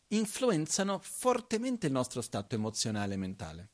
influenzano 0.08 1.00
fortemente 1.02 1.86
il 1.86 1.92
nostro 1.92 2.22
stato 2.22 2.54
emozionale 2.54 3.14
e 3.14 3.18
mentale. 3.18 3.70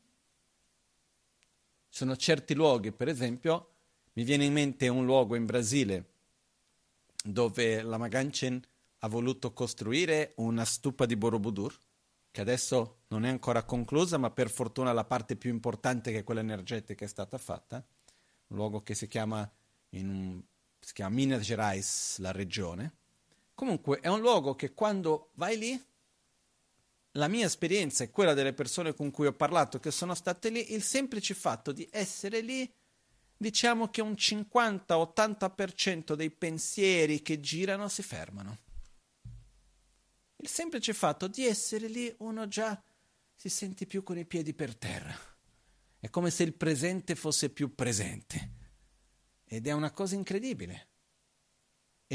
Sono 1.94 2.16
certi 2.16 2.54
luoghi, 2.54 2.90
per 2.90 3.06
esempio, 3.06 3.68
mi 4.14 4.24
viene 4.24 4.44
in 4.44 4.52
mente 4.52 4.88
un 4.88 5.04
luogo 5.04 5.36
in 5.36 5.46
Brasile 5.46 6.08
dove 7.24 7.82
la 7.82 7.98
Maganchen 7.98 8.60
ha 8.98 9.06
voluto 9.06 9.52
costruire 9.52 10.32
una 10.38 10.64
stupa 10.64 11.06
di 11.06 11.14
Borobudur, 11.14 11.72
che 12.32 12.40
adesso 12.40 13.02
non 13.10 13.24
è 13.24 13.28
ancora 13.28 13.62
conclusa, 13.62 14.18
ma 14.18 14.32
per 14.32 14.50
fortuna 14.50 14.92
la 14.92 15.04
parte 15.04 15.36
più 15.36 15.50
importante 15.50 16.10
che 16.10 16.18
è 16.18 16.24
quella 16.24 16.40
energetica 16.40 17.04
è 17.04 17.08
stata 17.08 17.38
fatta, 17.38 17.76
un 18.48 18.56
luogo 18.56 18.82
che 18.82 18.96
si 18.96 19.06
chiama, 19.06 19.48
un, 19.90 20.42
si 20.80 20.92
chiama 20.94 21.14
Minas 21.14 21.42
Gerais, 21.42 22.18
la 22.18 22.32
regione. 22.32 22.92
Comunque 23.54 24.00
è 24.00 24.08
un 24.08 24.18
luogo 24.18 24.56
che 24.56 24.74
quando 24.74 25.28
vai 25.34 25.56
lì 25.56 25.80
la 27.16 27.28
mia 27.28 27.46
esperienza 27.46 28.04
e 28.04 28.10
quella 28.10 28.34
delle 28.34 28.52
persone 28.52 28.94
con 28.94 29.10
cui 29.10 29.26
ho 29.26 29.32
parlato 29.32 29.78
che 29.78 29.90
sono 29.90 30.14
state 30.14 30.50
lì, 30.50 30.72
il 30.72 30.82
semplice 30.82 31.34
fatto 31.34 31.72
di 31.72 31.86
essere 31.90 32.40
lì, 32.40 32.70
diciamo 33.36 33.88
che 33.88 34.00
un 34.00 34.12
50-80% 34.12 36.14
dei 36.14 36.30
pensieri 36.30 37.22
che 37.22 37.40
girano 37.40 37.88
si 37.88 38.02
fermano. 38.02 38.58
Il 40.36 40.48
semplice 40.48 40.92
fatto 40.92 41.28
di 41.28 41.44
essere 41.44 41.88
lì, 41.88 42.12
uno 42.18 42.48
già 42.48 42.82
si 43.34 43.48
sente 43.48 43.86
più 43.86 44.02
con 44.02 44.18
i 44.18 44.26
piedi 44.26 44.52
per 44.52 44.76
terra. 44.76 45.16
È 45.98 46.10
come 46.10 46.30
se 46.30 46.42
il 46.42 46.54
presente 46.54 47.14
fosse 47.14 47.48
più 47.48 47.74
presente. 47.74 48.62
Ed 49.44 49.66
è 49.66 49.72
una 49.72 49.92
cosa 49.92 50.16
incredibile 50.16 50.93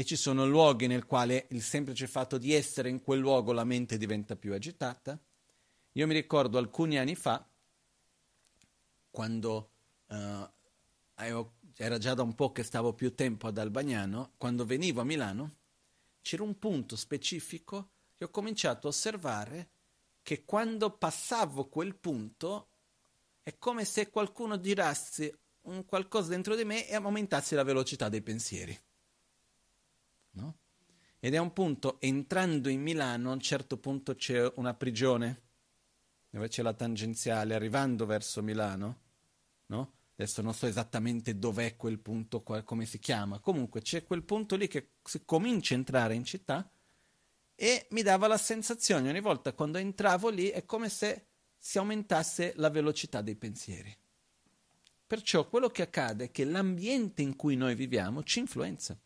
e 0.00 0.04
ci 0.06 0.16
sono 0.16 0.46
luoghi 0.46 0.86
nel 0.86 1.04
quale 1.04 1.46
il 1.50 1.60
semplice 1.60 2.06
fatto 2.06 2.38
di 2.38 2.54
essere 2.54 2.88
in 2.88 3.02
quel 3.02 3.20
luogo 3.20 3.52
la 3.52 3.64
mente 3.64 3.98
diventa 3.98 4.34
più 4.34 4.54
agitata. 4.54 5.20
Io 5.92 6.06
mi 6.06 6.14
ricordo 6.14 6.56
alcuni 6.56 6.98
anni 6.98 7.14
fa, 7.14 7.46
quando 9.10 9.72
uh, 10.06 11.50
era 11.76 11.98
già 11.98 12.14
da 12.14 12.22
un 12.22 12.34
po' 12.34 12.50
che 12.50 12.62
stavo 12.62 12.94
più 12.94 13.14
tempo 13.14 13.46
ad 13.46 13.58
Albagnano, 13.58 14.32
quando 14.38 14.64
venivo 14.64 15.02
a 15.02 15.04
Milano, 15.04 15.56
c'era 16.22 16.44
un 16.44 16.58
punto 16.58 16.96
specifico 16.96 17.90
che 18.16 18.24
ho 18.24 18.30
cominciato 18.30 18.86
a 18.86 18.90
osservare 18.90 19.68
che 20.22 20.46
quando 20.46 20.96
passavo 20.96 21.68
quel 21.68 21.94
punto 21.94 22.68
è 23.42 23.58
come 23.58 23.84
se 23.84 24.08
qualcuno 24.08 24.58
girasse 24.58 25.40
un 25.64 25.84
qualcosa 25.84 26.30
dentro 26.30 26.56
di 26.56 26.64
me 26.64 26.88
e 26.88 26.94
aumentasse 26.94 27.54
la 27.54 27.64
velocità 27.64 28.08
dei 28.08 28.22
pensieri 28.22 28.80
no? 30.32 30.58
Ed 31.18 31.34
è 31.34 31.38
un 31.38 31.52
punto, 31.52 32.00
entrando 32.00 32.70
in 32.70 32.80
Milano, 32.80 33.30
a 33.30 33.34
un 33.34 33.40
certo 33.40 33.76
punto 33.76 34.14
c'è 34.14 34.50
una 34.56 34.72
prigione, 34.72 35.42
dove 36.30 36.48
c'è 36.48 36.62
la 36.62 36.72
tangenziale, 36.72 37.54
arrivando 37.54 38.06
verso 38.06 38.42
Milano, 38.42 39.00
no? 39.66 39.92
Adesso 40.14 40.42
non 40.42 40.54
so 40.54 40.66
esattamente 40.66 41.38
dov'è 41.38 41.76
quel 41.76 41.98
punto, 41.98 42.42
come 42.42 42.84
si 42.84 42.98
chiama. 42.98 43.38
Comunque 43.38 43.80
c'è 43.80 44.04
quel 44.04 44.22
punto 44.22 44.56
lì 44.56 44.68
che 44.68 44.92
si 45.02 45.24
comincia 45.24 45.74
a 45.74 45.78
entrare 45.78 46.14
in 46.14 46.24
città 46.24 46.70
e 47.54 47.86
mi 47.90 48.02
dava 48.02 48.26
la 48.26 48.38
sensazione, 48.38 49.08
ogni 49.08 49.20
volta 49.20 49.52
quando 49.52 49.78
entravo 49.78 50.28
lì, 50.28 50.48
è 50.48 50.64
come 50.64 50.88
se 50.88 51.26
si 51.56 51.78
aumentasse 51.78 52.54
la 52.56 52.70
velocità 52.70 53.20
dei 53.20 53.36
pensieri. 53.36 53.94
Perciò 55.06 55.48
quello 55.48 55.68
che 55.68 55.82
accade 55.82 56.24
è 56.24 56.30
che 56.30 56.44
l'ambiente 56.44 57.20
in 57.20 57.36
cui 57.36 57.56
noi 57.56 57.74
viviamo 57.74 58.22
ci 58.22 58.38
influenza 58.38 58.98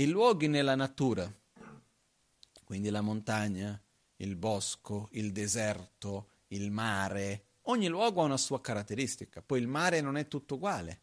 i 0.00 0.06
luoghi 0.06 0.48
nella 0.48 0.74
natura, 0.74 1.30
quindi 2.64 2.88
la 2.88 3.02
montagna, 3.02 3.78
il 4.16 4.34
bosco, 4.34 5.08
il 5.12 5.30
deserto, 5.30 6.28
il 6.48 6.70
mare, 6.70 7.48
ogni 7.64 7.86
luogo 7.86 8.22
ha 8.22 8.24
una 8.24 8.38
sua 8.38 8.62
caratteristica, 8.62 9.42
poi 9.42 9.60
il 9.60 9.68
mare 9.68 10.00
non 10.00 10.16
è 10.16 10.26
tutto 10.26 10.54
uguale. 10.54 11.02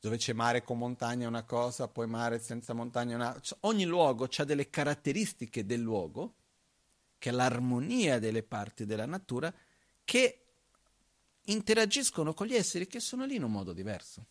Dove 0.00 0.16
c'è 0.16 0.32
mare 0.32 0.64
con 0.64 0.78
montagna 0.78 1.26
è 1.26 1.28
una 1.28 1.44
cosa, 1.44 1.86
poi 1.86 2.08
mare 2.08 2.40
senza 2.40 2.72
montagna 2.72 3.12
è 3.12 3.14
una... 3.14 3.40
Ogni 3.60 3.84
luogo 3.84 4.28
ha 4.34 4.44
delle 4.44 4.70
caratteristiche 4.70 5.64
del 5.64 5.80
luogo, 5.80 6.34
che 7.16 7.28
è 7.28 7.32
l'armonia 7.32 8.18
delle 8.18 8.42
parti 8.42 8.86
della 8.86 9.06
natura, 9.06 9.54
che 10.02 10.46
interagiscono 11.42 12.34
con 12.34 12.48
gli 12.48 12.54
esseri 12.54 12.88
che 12.88 12.98
sono 12.98 13.24
lì 13.24 13.36
in 13.36 13.44
un 13.44 13.52
modo 13.52 13.72
diverso. 13.72 14.26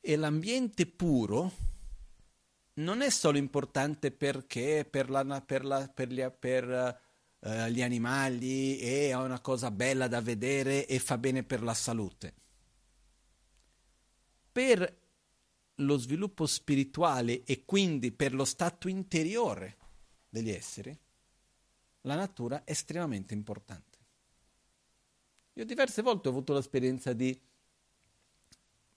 E 0.00 0.16
l'ambiente 0.16 0.86
puro 0.86 1.74
non 2.76 3.00
è 3.00 3.10
solo 3.10 3.38
importante 3.38 4.10
perché 4.10 4.86
per, 4.88 5.08
la, 5.10 5.42
per, 5.42 5.64
la, 5.64 5.88
per, 5.88 6.08
gli, 6.08 6.24
per 6.30 7.00
uh, 7.38 7.66
gli 7.68 7.82
animali 7.82 8.78
è 8.78 9.14
una 9.14 9.40
cosa 9.40 9.70
bella 9.70 10.08
da 10.08 10.20
vedere 10.20 10.86
e 10.86 10.98
fa 10.98 11.16
bene 11.18 11.42
per 11.42 11.62
la 11.62 11.74
salute. 11.74 12.34
Per 14.52 15.04
lo 15.80 15.96
sviluppo 15.98 16.46
spirituale 16.46 17.44
e 17.44 17.64
quindi 17.64 18.12
per 18.12 18.34
lo 18.34 18.44
stato 18.44 18.88
interiore 18.88 19.76
degli 20.28 20.50
esseri, 20.50 20.98
la 22.02 22.14
natura 22.14 22.64
è 22.64 22.70
estremamente 22.70 23.34
importante. 23.34 23.84
Io 25.54 25.64
diverse 25.64 26.02
volte 26.02 26.28
ho 26.28 26.30
avuto 26.30 26.52
l'esperienza 26.52 27.12
di 27.12 27.38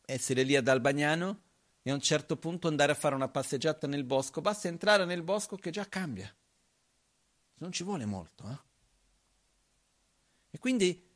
essere 0.05 0.43
lì 0.43 0.55
ad 0.55 0.67
Albagnano 0.67 1.43
e 1.89 1.91
a 1.91 1.95
un 1.95 2.01
certo 2.01 2.37
punto 2.37 2.67
andare 2.67 2.91
a 2.91 2.95
fare 2.95 3.15
una 3.15 3.29
passeggiata 3.29 3.87
nel 3.87 4.03
bosco. 4.03 4.41
Basta 4.41 4.67
entrare 4.67 5.05
nel 5.05 5.23
bosco 5.23 5.57
che 5.57 5.71
già 5.71 5.87
cambia. 5.89 6.31
Non 7.55 7.71
ci 7.71 7.83
vuole 7.83 8.05
molto. 8.05 8.47
Eh? 8.47 8.57
E 10.51 10.59
quindi 10.59 11.07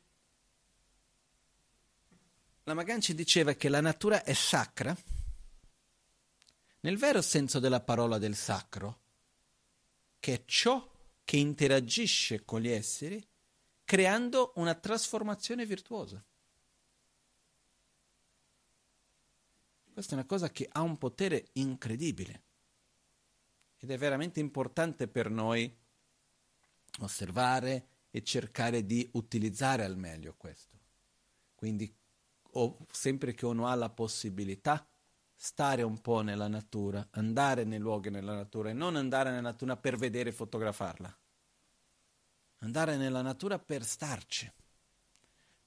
la 2.64 2.74
Magan 2.74 3.00
ci 3.00 3.14
diceva 3.14 3.52
che 3.52 3.68
la 3.68 3.80
natura 3.80 4.24
è 4.24 4.32
sacra, 4.32 4.96
nel 6.80 6.98
vero 6.98 7.22
senso 7.22 7.60
della 7.60 7.80
parola 7.80 8.18
del 8.18 8.34
sacro, 8.34 9.00
che 10.18 10.34
è 10.34 10.42
ciò 10.44 10.90
che 11.24 11.36
interagisce 11.36 12.44
con 12.44 12.60
gli 12.60 12.68
esseri 12.68 13.24
creando 13.84 14.52
una 14.56 14.74
trasformazione 14.74 15.64
virtuosa. 15.66 16.22
Questa 19.94 20.16
è 20.16 20.18
una 20.18 20.26
cosa 20.26 20.50
che 20.50 20.68
ha 20.72 20.80
un 20.80 20.98
potere 20.98 21.50
incredibile 21.52 22.42
ed 23.78 23.92
è 23.92 23.96
veramente 23.96 24.40
importante 24.40 25.06
per 25.06 25.30
noi 25.30 25.72
osservare 26.98 27.86
e 28.10 28.24
cercare 28.24 28.84
di 28.84 29.08
utilizzare 29.12 29.84
al 29.84 29.96
meglio 29.96 30.34
questo. 30.36 30.76
Quindi 31.54 31.96
o, 32.56 32.76
sempre 32.90 33.34
che 33.34 33.46
uno 33.46 33.68
ha 33.68 33.74
la 33.76 33.88
possibilità, 33.88 34.84
stare 35.32 35.84
un 35.84 36.00
po' 36.00 36.22
nella 36.22 36.48
natura, 36.48 37.06
andare 37.12 37.62
nei 37.62 37.78
luoghi 37.78 38.10
nella 38.10 38.34
natura 38.34 38.70
e 38.70 38.72
non 38.72 38.96
andare 38.96 39.30
nella 39.30 39.42
natura 39.42 39.76
per 39.76 39.96
vedere 39.96 40.30
e 40.30 40.32
fotografarla. 40.32 41.18
Andare 42.62 42.96
nella 42.96 43.22
natura 43.22 43.60
per 43.60 43.84
starci 43.84 44.52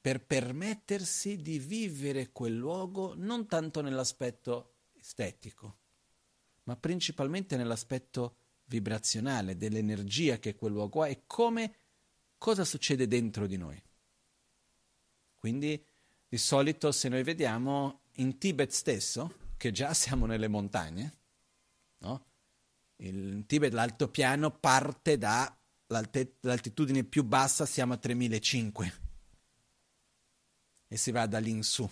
per 0.08 0.24
permettersi 0.24 1.42
di 1.42 1.60
vivere 1.60 2.32
quel 2.32 2.56
luogo 2.56 3.14
non 3.18 3.46
tanto 3.46 3.82
nell'aspetto 3.82 4.76
estetico, 4.94 5.80
ma 6.64 6.78
principalmente 6.78 7.58
nell'aspetto 7.58 8.38
vibrazionale, 8.68 9.58
dell'energia 9.58 10.40
che 10.40 10.56
quel 10.56 10.72
luogo 10.72 11.02
ha 11.02 11.10
e 11.10 11.24
come 11.28 11.76
cosa 12.38 12.64
succede 12.64 13.06
dentro 13.06 13.48
di 13.48 13.58
noi. 13.58 13.84
Quindi 15.36 15.86
di 16.26 16.38
solito 16.38 16.94
se 16.94 17.10
noi 17.10 17.24
vediamo 17.24 18.04
in 18.14 18.38
Tibet 18.38 18.72
stesso, 18.72 19.56
che 19.58 19.72
già 19.72 19.92
siamo 19.94 20.26
nelle 20.26 20.48
montagne, 20.48 21.18
no? 21.98 22.26
in 23.00 23.44
Tibet 23.46 23.74
l'altopiano 23.74 24.52
parte 24.52 25.18
dall'altitudine 25.18 27.04
più 27.04 27.26
bassa, 27.26 27.66
siamo 27.66 27.92
a 27.92 27.98
3500 27.98 29.07
e 30.88 30.98
si 30.98 31.12
va 31.12 31.26
da 31.26 31.40
lì 31.40 31.52
in 31.52 31.64
su. 31.64 31.90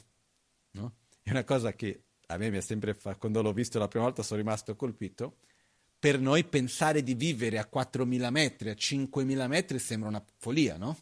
No? 0.71 0.93
È 1.21 1.31
una 1.31 1.43
cosa 1.43 1.73
che 1.73 2.03
a 2.27 2.37
me 2.37 2.49
mi 2.49 2.57
ha 2.57 2.61
sempre 2.61 2.93
fatto, 2.93 3.17
quando 3.19 3.41
l'ho 3.41 3.53
visto 3.53 3.79
la 3.79 3.87
prima 3.87 4.05
volta 4.05 4.23
sono 4.23 4.39
rimasto 4.39 4.75
colpito. 4.75 5.37
Per 5.97 6.19
noi 6.19 6.43
pensare 6.43 7.03
di 7.03 7.13
vivere 7.13 7.57
a 7.57 7.69
4.000 7.71 8.29
metri, 8.29 8.69
a 8.69 8.73
5.000 8.73 9.47
metri 9.47 9.79
sembra 9.79 10.09
una 10.09 10.23
follia, 10.37 10.77
no? 10.77 10.97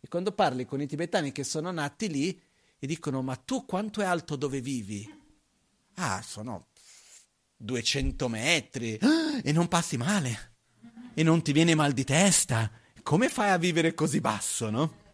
E 0.00 0.08
quando 0.08 0.32
parli 0.32 0.64
con 0.64 0.80
i 0.80 0.86
tibetani 0.86 1.32
che 1.32 1.44
sono 1.44 1.70
nati 1.70 2.08
lì 2.08 2.40
e 2.78 2.86
dicono 2.86 3.22
ma 3.22 3.36
tu 3.36 3.64
quanto 3.64 4.00
è 4.00 4.04
alto 4.04 4.36
dove 4.36 4.60
vivi? 4.60 5.10
Ah, 5.94 6.22
sono 6.22 6.68
200 7.56 8.28
metri 8.28 8.98
e 9.42 9.52
non 9.52 9.68
passi 9.68 9.96
male 9.96 10.54
e 11.14 11.22
non 11.22 11.42
ti 11.42 11.52
viene 11.52 11.74
mal 11.74 11.92
di 11.92 12.04
testa. 12.04 12.70
Come 13.02 13.28
fai 13.28 13.50
a 13.50 13.58
vivere 13.58 13.94
così 13.94 14.20
basso, 14.20 14.70
no? 14.70 15.04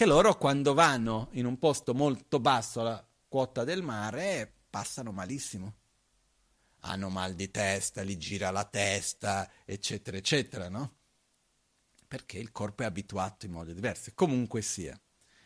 Che 0.00 0.06
loro 0.06 0.38
quando 0.38 0.72
vanno 0.72 1.28
in 1.32 1.44
un 1.44 1.58
posto 1.58 1.92
molto 1.92 2.40
basso 2.40 2.80
alla 2.80 3.06
quota 3.28 3.64
del 3.64 3.82
mare 3.82 4.50
passano 4.70 5.12
malissimo. 5.12 5.74
hanno 6.84 7.10
mal 7.10 7.34
di 7.34 7.50
testa, 7.50 8.02
gli 8.02 8.16
gira 8.16 8.50
la 8.50 8.64
testa, 8.64 9.50
eccetera, 9.66 10.16
eccetera, 10.16 10.70
no? 10.70 10.94
Perché 12.08 12.38
il 12.38 12.50
corpo 12.50 12.82
è 12.82 12.86
abituato 12.86 13.44
in 13.44 13.52
modo 13.52 13.74
diverso. 13.74 14.10
Comunque 14.14 14.62
sia. 14.62 14.98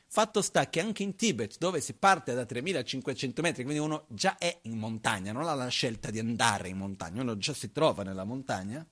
Fatto 0.07 0.41
sta 0.41 0.71
che 0.71 0.79
anche 0.79 1.03
in 1.03 1.17
Tibet, 1.17 1.59
dove 1.59 1.81
si 1.81 1.95
parte 1.95 2.33
da 2.33 2.47
3500 2.47 3.43
metri, 3.43 3.65
quindi 3.65 3.83
uno 3.83 4.07
già 4.09 4.39
è 4.39 4.61
in 4.63 4.79
montagna, 4.79 5.33
non 5.33 5.49
ha 5.49 5.55
la 5.55 5.67
scelta 5.67 6.13
di 6.13 6.21
andare 6.21 6.69
in 6.69 6.77
montagna, 6.77 7.23
uno 7.23 7.37
già 7.37 7.55
si 7.55 7.73
trova 7.73 8.05
nella 8.05 8.23
montagna, 8.23 8.87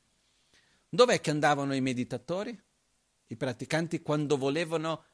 dov'è 0.88 1.20
che 1.20 1.30
andavano 1.30 1.72
i 1.72 1.80
meditatori? 1.80 2.60
I 3.28 3.36
praticanti 3.36 4.02
quando 4.02 4.36
volevano 4.36 5.04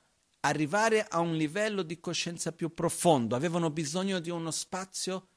arrivare 0.41 1.07
a 1.07 1.21
un 1.21 1.37
livello 1.37 1.83
di 1.83 1.99
coscienza 2.01 2.53
più 2.53 2.73
profondo, 2.73 3.35
avevano 3.35 3.71
bisogno 3.71 4.21
di 4.21 4.31
uno 4.31 4.51
spazio, 4.51 5.29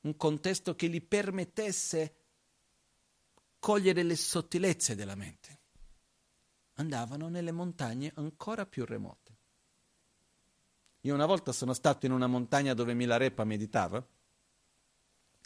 un 0.00 0.16
contesto 0.16 0.74
che 0.74 0.88
gli 0.88 1.02
permettesse 1.02 2.14
cogliere 3.58 4.02
le 4.02 4.16
sottilezze 4.16 4.94
della 4.94 5.14
mente. 5.14 5.58
Andavano 6.74 7.28
nelle 7.28 7.52
montagne 7.52 8.12
ancora 8.16 8.66
più 8.66 8.84
remote. 8.84 9.38
Io 11.02 11.14
una 11.14 11.26
volta 11.26 11.52
sono 11.52 11.72
stato 11.72 12.06
in 12.06 12.12
una 12.12 12.26
montagna 12.26 12.74
dove 12.74 12.94
Milarepa 12.94 13.44
meditava, 13.44 14.06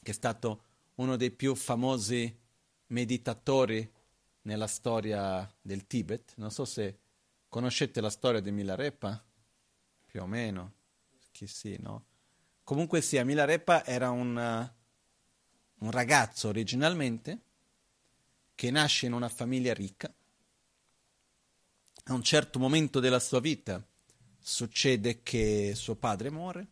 che 0.03 0.11
è 0.11 0.15
stato 0.15 0.65
uno 0.97 1.17
dei 1.17 1.31
più 1.31 1.55
famosi 1.55 2.41
meditatori 2.89 3.93
nella 4.43 4.67
storia 4.67 5.49
del 5.61 5.87
Tibet. 5.87 6.35
Non 6.37 6.51
so 6.51 6.65
se 6.65 6.99
conoscete 7.55 8.01
la 8.01 8.11
storia 8.11 8.41
di 8.41 8.51
Milarepa, 8.51 9.25
più 10.07 10.21
o 10.21 10.27
meno, 10.27 10.73
chi 11.31 11.47
sì, 11.47 11.77
no? 11.81 12.07
Comunque 12.65 13.01
sia, 13.01 13.25
Milarepa 13.25 13.85
era 13.85 14.11
un, 14.11 14.35
uh, 14.37 15.85
un 15.85 15.91
ragazzo 15.93 16.49
originalmente 16.49 17.43
che 18.57 18.73
nasce 18.73 19.07
in 19.07 19.13
una 19.13 19.29
famiglia 19.29 19.73
ricca. 19.73 20.13
A 22.07 22.13
un 22.13 22.25
certo 22.25 22.59
momento 22.59 22.99
della 22.99 23.21
sua 23.21 23.39
vita 23.39 23.81
succede 24.41 25.23
che 25.23 25.75
suo 25.77 25.95
padre 25.95 26.31
muore 26.33 26.67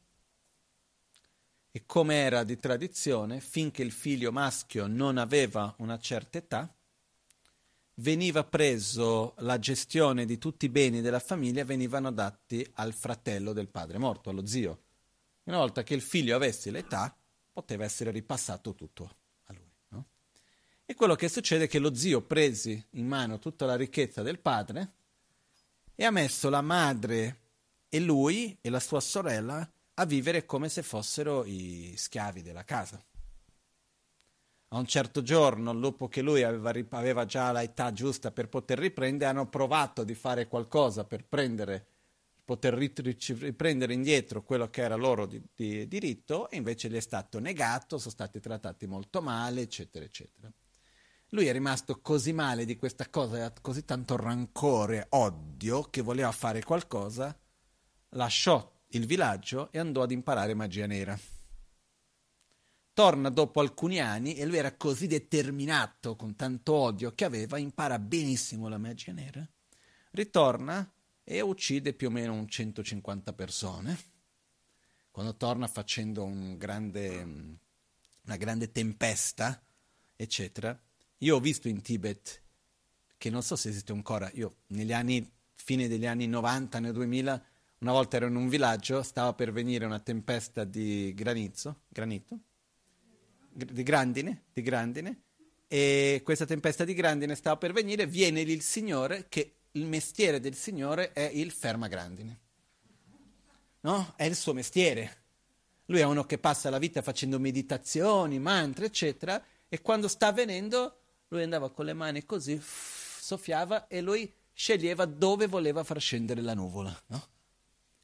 e 1.70 1.86
come 1.86 2.16
era 2.16 2.42
di 2.42 2.58
tradizione, 2.58 3.38
finché 3.38 3.84
il 3.84 3.92
figlio 3.92 4.32
maschio 4.32 4.88
non 4.88 5.16
aveva 5.16 5.72
una 5.78 6.00
certa 6.00 6.38
età, 6.38 6.74
veniva 7.96 8.44
preso 8.44 9.34
la 9.38 9.58
gestione 9.58 10.24
di 10.24 10.38
tutti 10.38 10.66
i 10.66 10.70
beni 10.70 11.00
della 11.00 11.18
famiglia 11.18 11.64
venivano 11.64 12.10
dati 12.10 12.66
al 12.74 12.94
fratello 12.94 13.52
del 13.52 13.68
padre 13.68 13.98
morto, 13.98 14.30
allo 14.30 14.46
zio. 14.46 14.82
Una 15.44 15.58
volta 15.58 15.82
che 15.82 15.94
il 15.94 16.02
figlio 16.02 16.36
avesse 16.36 16.70
l'età, 16.70 17.14
poteva 17.52 17.84
essere 17.84 18.10
ripassato 18.10 18.74
tutto 18.74 19.16
a 19.44 19.52
lui. 19.52 19.70
No? 19.88 20.06
E 20.86 20.94
quello 20.94 21.14
che 21.14 21.28
succede 21.28 21.64
è 21.64 21.68
che 21.68 21.78
lo 21.78 21.94
zio 21.94 22.22
presi 22.22 22.82
in 22.90 23.06
mano 23.06 23.38
tutta 23.38 23.66
la 23.66 23.76
ricchezza 23.76 24.22
del 24.22 24.38
padre 24.38 24.92
e 25.94 26.04
ha 26.04 26.10
messo 26.10 26.48
la 26.48 26.62
madre 26.62 27.40
e 27.88 28.00
lui 28.00 28.56
e 28.60 28.70
la 28.70 28.80
sua 28.80 29.00
sorella 29.00 29.68
a 29.94 30.04
vivere 30.06 30.46
come 30.46 30.68
se 30.70 30.82
fossero 30.82 31.44
i 31.44 31.94
schiavi 31.96 32.40
della 32.40 32.64
casa. 32.64 33.04
A 34.74 34.78
un 34.78 34.86
certo 34.86 35.20
giorno, 35.20 35.74
dopo 35.74 36.08
che 36.08 36.22
lui 36.22 36.42
aveva, 36.42 36.72
aveva 36.96 37.26
già 37.26 37.52
l'età 37.52 37.92
giusta 37.92 38.30
per 38.30 38.48
poter 38.48 38.78
riprendere, 38.78 39.30
hanno 39.30 39.46
provato 39.46 40.02
di 40.02 40.14
fare 40.14 40.48
qualcosa 40.48 41.04
per 41.04 41.26
prendere, 41.26 41.86
poter 42.42 42.72
riprendere 42.72 43.92
indietro 43.92 44.42
quello 44.42 44.70
che 44.70 44.80
era 44.80 44.94
loro 44.94 45.26
di, 45.26 45.42
di 45.54 45.86
diritto 45.86 46.48
e 46.48 46.56
invece 46.56 46.88
gli 46.88 46.96
è 46.96 47.00
stato 47.00 47.38
negato, 47.38 47.98
sono 47.98 48.10
stati 48.10 48.40
trattati 48.40 48.86
molto 48.86 49.20
male, 49.20 49.60
eccetera, 49.60 50.06
eccetera. 50.06 50.50
Lui 51.28 51.46
è 51.46 51.52
rimasto 51.52 52.00
così 52.00 52.32
male 52.32 52.64
di 52.64 52.76
questa 52.76 53.10
cosa, 53.10 53.52
così 53.60 53.84
tanto 53.84 54.16
rancore, 54.16 55.06
odio, 55.10 55.82
che 55.82 56.00
voleva 56.00 56.32
fare 56.32 56.62
qualcosa 56.62 57.38
lasciò 58.14 58.70
il 58.88 59.04
villaggio 59.04 59.70
e 59.70 59.78
andò 59.78 60.00
ad 60.00 60.12
imparare 60.12 60.54
magia 60.54 60.86
nera. 60.86 61.18
Torna 62.94 63.30
dopo 63.30 63.60
alcuni 63.60 64.00
anni 64.00 64.34
e 64.34 64.44
lui 64.44 64.58
era 64.58 64.76
così 64.76 65.06
determinato, 65.06 66.14
con 66.14 66.36
tanto 66.36 66.74
odio 66.74 67.14
che 67.14 67.24
aveva, 67.24 67.56
impara 67.56 67.98
benissimo 67.98 68.68
la 68.68 68.76
magia 68.76 69.12
nera, 69.12 69.46
ritorna 70.10 70.92
e 71.24 71.40
uccide 71.40 71.94
più 71.94 72.08
o 72.08 72.10
meno 72.10 72.34
un 72.34 72.46
150 72.46 73.32
persone. 73.32 73.98
Quando 75.10 75.36
torna 75.36 75.66
facendo 75.68 76.24
un 76.24 76.58
grande, 76.58 77.22
una 78.24 78.36
grande 78.36 78.70
tempesta, 78.72 79.62
eccetera. 80.16 80.78
Io 81.18 81.36
ho 81.36 81.40
visto 81.40 81.68
in 81.68 81.80
Tibet, 81.80 82.42
che 83.16 83.30
non 83.30 83.42
so 83.42 83.56
se 83.56 83.70
esiste 83.70 83.92
ancora, 83.92 84.30
io 84.34 84.56
negli 84.68 84.92
anni, 84.92 85.30
fine 85.54 85.88
degli 85.88 86.06
anni 86.06 86.26
90, 86.26 86.78
nel 86.78 86.92
2000, 86.92 87.44
una 87.78 87.92
volta 87.92 88.16
ero 88.16 88.26
in 88.26 88.36
un 88.36 88.48
villaggio, 88.48 89.02
stava 89.02 89.32
per 89.32 89.52
venire 89.52 89.84
una 89.84 90.00
tempesta 90.00 90.64
di 90.64 91.12
granizzo, 91.14 91.82
granito, 91.88 92.38
di 93.52 93.82
grandine, 93.82 94.44
di 94.52 94.62
grandine, 94.62 95.22
e 95.68 96.20
questa 96.24 96.44
tempesta 96.44 96.84
di 96.84 96.94
grandine 96.94 97.34
stava 97.34 97.56
per 97.56 97.72
venire, 97.72 98.06
viene 98.06 98.42
lì 98.42 98.52
il 98.52 98.62
Signore, 98.62 99.26
che 99.28 99.56
il 99.72 99.86
mestiere 99.86 100.40
del 100.40 100.54
Signore 100.54 101.12
è 101.12 101.30
il 101.32 101.50
fermagrandine. 101.50 102.40
No? 103.80 104.12
È 104.16 104.24
il 104.24 104.36
suo 104.36 104.52
mestiere. 104.52 105.20
Lui 105.86 106.00
è 106.00 106.04
uno 106.04 106.24
che 106.24 106.38
passa 106.38 106.70
la 106.70 106.78
vita 106.78 107.02
facendo 107.02 107.38
meditazioni, 107.38 108.38
mantra, 108.38 108.84
eccetera, 108.84 109.42
e 109.68 109.80
quando 109.80 110.08
sta 110.08 110.28
avvenendo, 110.28 110.98
lui 111.28 111.42
andava 111.42 111.70
con 111.70 111.86
le 111.86 111.94
mani 111.94 112.24
così, 112.24 112.60
soffiava 112.62 113.86
e 113.86 114.00
lui 114.00 114.30
sceglieva 114.52 115.06
dove 115.06 115.46
voleva 115.46 115.82
far 115.82 116.00
scendere 116.00 116.42
la 116.42 116.54
nuvola, 116.54 117.02
no? 117.06 117.26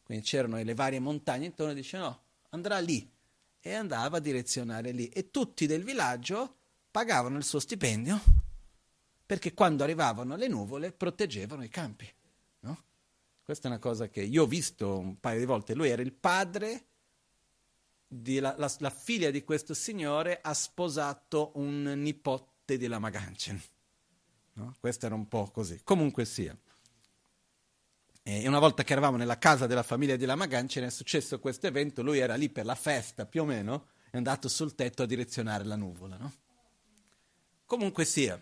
quindi 0.03 0.24
c'erano 0.24 0.57
le 0.62 0.74
varie 0.74 1.01
montagne 1.01 1.44
intorno, 1.44 1.74
dice 1.74 1.99
no, 1.99 2.22
andrà 2.49 2.78
lì 2.78 3.07
e 3.69 3.75
andava 3.75 4.16
a 4.16 4.21
direzionare 4.21 4.93
lì 4.93 5.09
e 5.09 5.31
tutti 5.31 5.66
del 5.66 5.85
villaggio 5.85 6.57
pagavano 6.91 7.37
il 7.37 7.45
suo 7.45 7.61
stipendio 7.61 8.21
perché 9.27 9.53
quando 9.53 9.85
arrivavano 9.85 10.37
le 10.37 10.49
nuvole 10.49 10.91
proteggevano 10.91 11.62
i 11.62 11.69
campi. 11.69 12.11
No? 12.61 12.83
Questa 13.45 13.69
è 13.69 13.71
una 13.71 13.79
cosa 13.79 14.09
che 14.09 14.23
io 14.23 14.45
ho 14.45 14.47
visto 14.47 14.99
un 14.99 15.21
paio 15.21 15.39
di 15.39 15.45
volte. 15.45 15.75
Lui 15.75 15.91
era 15.91 16.01
il 16.01 16.14
padre, 16.14 16.87
la, 18.09 18.55
la, 18.57 18.75
la, 18.79 18.91
figlia 18.91 19.31
di 19.31 19.45
questo 19.45 19.75
signore 19.75 20.41
ha 20.41 20.55
sposato 20.55 21.53
un 21.57 21.83
nipote 21.83 22.79
della 22.79 22.99
Maganchen. 22.99 23.62
No? 24.55 24.75
Questo 24.81 25.05
era 25.05 25.14
un 25.14 25.29
po' 25.29 25.51
così. 25.51 25.79
Comunque 25.85 26.25
sia. 26.25 26.57
E 28.31 28.47
una 28.47 28.59
volta 28.59 28.85
che 28.85 28.93
eravamo 28.93 29.16
nella 29.16 29.39
casa 29.39 29.66
della 29.66 29.83
famiglia 29.83 30.14
di 30.14 30.26
Lamagan 30.26 30.68
ce 30.68 30.83
n'è 30.83 30.91
successo 30.91 31.41
questo 31.41 31.66
evento, 31.66 32.03
lui 32.03 32.18
era 32.18 32.35
lì 32.35 32.51
per 32.51 32.66
la 32.66 32.74
festa 32.74 33.24
più 33.24 33.41
o 33.41 33.45
meno, 33.47 33.87
è 34.11 34.18
andato 34.18 34.51
sul 34.51 34.74
tetto 34.74 35.03
a 35.03 35.07
direzionare 35.07 35.64
la 35.64 35.76
nuvola. 35.76 36.18
No? 36.18 36.35
Comunque 37.64 38.05
sia, 38.05 38.39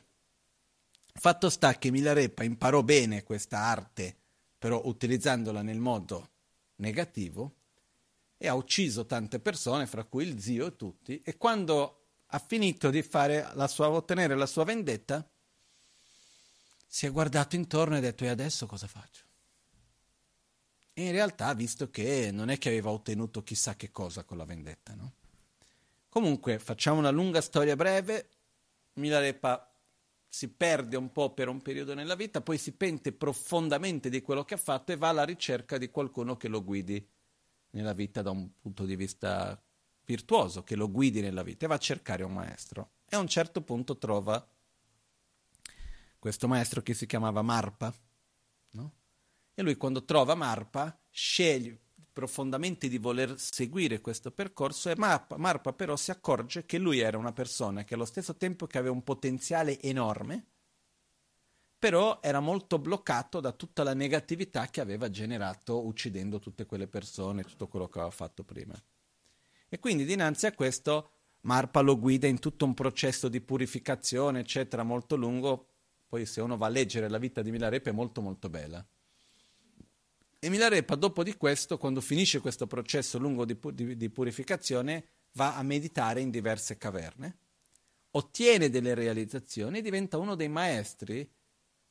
fatto 1.13 1.49
sta 1.49 1.79
che 1.79 1.93
Milarepa 1.93 2.43
imparò 2.43 2.83
bene 2.83 3.23
questa 3.23 3.59
arte, 3.59 4.17
però 4.59 4.83
utilizzandola 4.85 5.63
nel 5.63 5.79
modo 5.79 6.31
negativo, 6.79 7.55
e 8.39 8.49
ha 8.49 8.55
ucciso 8.55 9.07
tante 9.07 9.39
persone, 9.39 9.87
fra 9.87 10.03
cui 10.03 10.27
il 10.27 10.41
zio 10.41 10.67
e 10.67 10.75
tutti, 10.75 11.21
e 11.23 11.37
quando 11.37 12.07
ha 12.27 12.39
finito 12.41 12.91
di 12.91 13.09
la 13.13 13.69
sua, 13.69 13.89
ottenere 13.91 14.35
la 14.35 14.47
sua 14.47 14.65
vendetta, 14.65 15.25
si 16.89 17.07
è 17.07 17.13
guardato 17.13 17.55
intorno 17.55 17.95
e 17.95 17.99
ha 17.99 18.01
detto 18.01 18.25
e 18.25 18.29
adesso 18.31 18.67
cosa 18.67 18.89
faccio? 18.89 19.26
E 20.99 21.05
in 21.05 21.13
realtà 21.13 21.53
visto 21.53 21.91
che 21.91 22.31
non 22.33 22.49
è 22.49 22.57
che 22.57 22.71
aveva 22.71 22.89
ottenuto 22.89 23.43
chissà 23.43 23.77
che 23.77 23.91
cosa 23.91 24.25
con 24.25 24.39
la 24.39 24.47
vendetta, 24.47 24.95
no? 24.95 25.13
Comunque, 26.09 26.59
facciamo 26.59 26.99
una 26.99 27.11
lunga 27.11 27.43
storia 27.43 27.77
breve. 27.77 28.31
Milarepa 28.95 29.71
si 30.27 30.49
perde 30.49 30.97
un 30.97 31.13
po' 31.13 31.35
per 31.35 31.49
un 31.49 31.61
periodo 31.61 31.93
nella 31.93 32.15
vita, 32.15 32.41
poi 32.41 32.57
si 32.57 32.73
pente 32.73 33.13
profondamente 33.13 34.09
di 34.09 34.23
quello 34.23 34.47
che 34.47 34.55
ha 34.55 34.57
fatto 34.57 34.93
e 34.93 34.97
va 34.97 35.11
alla 35.11 35.25
ricerca 35.25 35.77
di 35.77 35.91
qualcuno 35.91 36.39
che 36.39 36.49
lo 36.49 36.65
guidi 36.65 37.07
nella 37.73 37.93
vita 37.93 38.23
da 38.23 38.31
un 38.31 38.49
punto 38.59 38.87
di 38.87 38.97
vista 38.97 39.63
virtuoso, 40.07 40.65
che 40.65 40.77
lo 40.77 40.91
guidi 40.91 41.21
nella 41.21 41.43
vita 41.43 41.67
e 41.67 41.69
va 41.69 41.75
a 41.75 41.79
cercare 41.79 42.23
un 42.23 42.33
maestro. 42.33 42.93
E 43.07 43.17
a 43.17 43.19
un 43.19 43.29
certo 43.29 43.61
punto 43.61 43.99
trova 43.99 44.49
questo 46.19 46.49
maestro 46.49 46.81
che 46.81 46.95
si 46.95 47.05
chiamava 47.05 47.43
Marpa? 47.43 47.95
E 49.59 49.63
lui 49.63 49.77
quando 49.77 50.05
trova 50.05 50.35
Marpa 50.35 50.95
sceglie 51.11 51.81
profondamente 52.13 52.89
di 52.89 52.99
voler 52.99 53.41
seguire 53.41 54.03
questo 54.03 54.31
percorso 54.31 54.91
e 54.91 54.97
Marpa, 54.97 55.39
Marpa 55.39 55.73
però 55.73 55.97
si 55.97 56.11
accorge 56.11 56.67
che 56.67 56.77
lui 56.77 56.99
era 56.99 57.17
una 57.17 57.33
persona 57.33 57.83
che 57.83 57.95
allo 57.95 58.05
stesso 58.05 58.37
tempo 58.37 58.67
che 58.67 58.77
aveva 58.77 58.93
un 58.93 59.03
potenziale 59.03 59.81
enorme, 59.81 60.45
però 61.79 62.19
era 62.21 62.41
molto 62.41 62.79
bloccato 62.79 63.41
da 63.41 63.53
tutta 63.53 63.83
la 63.83 63.95
negatività 63.95 64.67
che 64.69 64.83
aveva 64.83 65.09
generato 65.09 65.87
uccidendo 65.87 66.39
tutte 66.39 66.67
quelle 66.67 66.87
persone, 66.87 67.45
tutto 67.45 67.67
quello 67.67 67.89
che 67.89 67.99
aveva 67.99 68.15
fatto 68.15 68.45
prima. 68.45 68.75
E 69.71 69.79
quindi 69.79 70.05
dinanzi 70.05 70.45
a 70.45 70.53
questo 70.53 71.13
Marpa 71.41 71.81
lo 71.81 71.99
guida 71.99 72.27
in 72.27 72.41
tutto 72.41 72.67
un 72.67 72.75
processo 72.75 73.29
di 73.29 73.41
purificazione, 73.41 74.41
eccetera, 74.41 74.83
molto 74.83 75.17
lungo. 75.17 75.69
Poi 76.07 76.27
se 76.27 76.43
uno 76.43 76.59
va 76.59 76.67
a 76.67 76.71
leggere 76.71 77.09
la 77.09 77.19
vita 77.19 77.41
di 77.41 77.51
Milarepa 77.51 77.89
è 77.89 77.93
molto 77.95 78.21
molto 78.21 78.51
bella. 78.51 78.87
E 80.47 80.49
Milarepa, 80.49 80.95
dopo 80.95 81.25
di 81.25 81.37
questo, 81.37 81.77
quando 81.77 82.01
finisce 82.01 82.39
questo 82.39 82.69
processo 82.69 83.19
lungo 83.19 83.45
di, 83.45 83.59
di, 83.73 83.97
di 83.97 84.11
purificazione, 84.11 85.09
va 85.33 85.57
a 85.57 85.63
meditare 85.65 86.21
in 86.21 86.31
diverse 86.31 86.79
caverne, 86.79 87.39
ottiene 88.13 88.71
delle 88.71 88.95
realizzazioni 88.95 89.79
e 89.79 89.83
diventa 89.83 90.19
uno 90.19 90.37
dei 90.37 90.47
maestri 90.47 91.29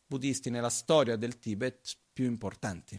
buddisti 0.06 0.50
nella 0.50 0.70
storia 0.70 1.18
del 1.18 1.38
Tibet 1.38 1.98
più 2.14 2.24
importanti. 2.24 2.98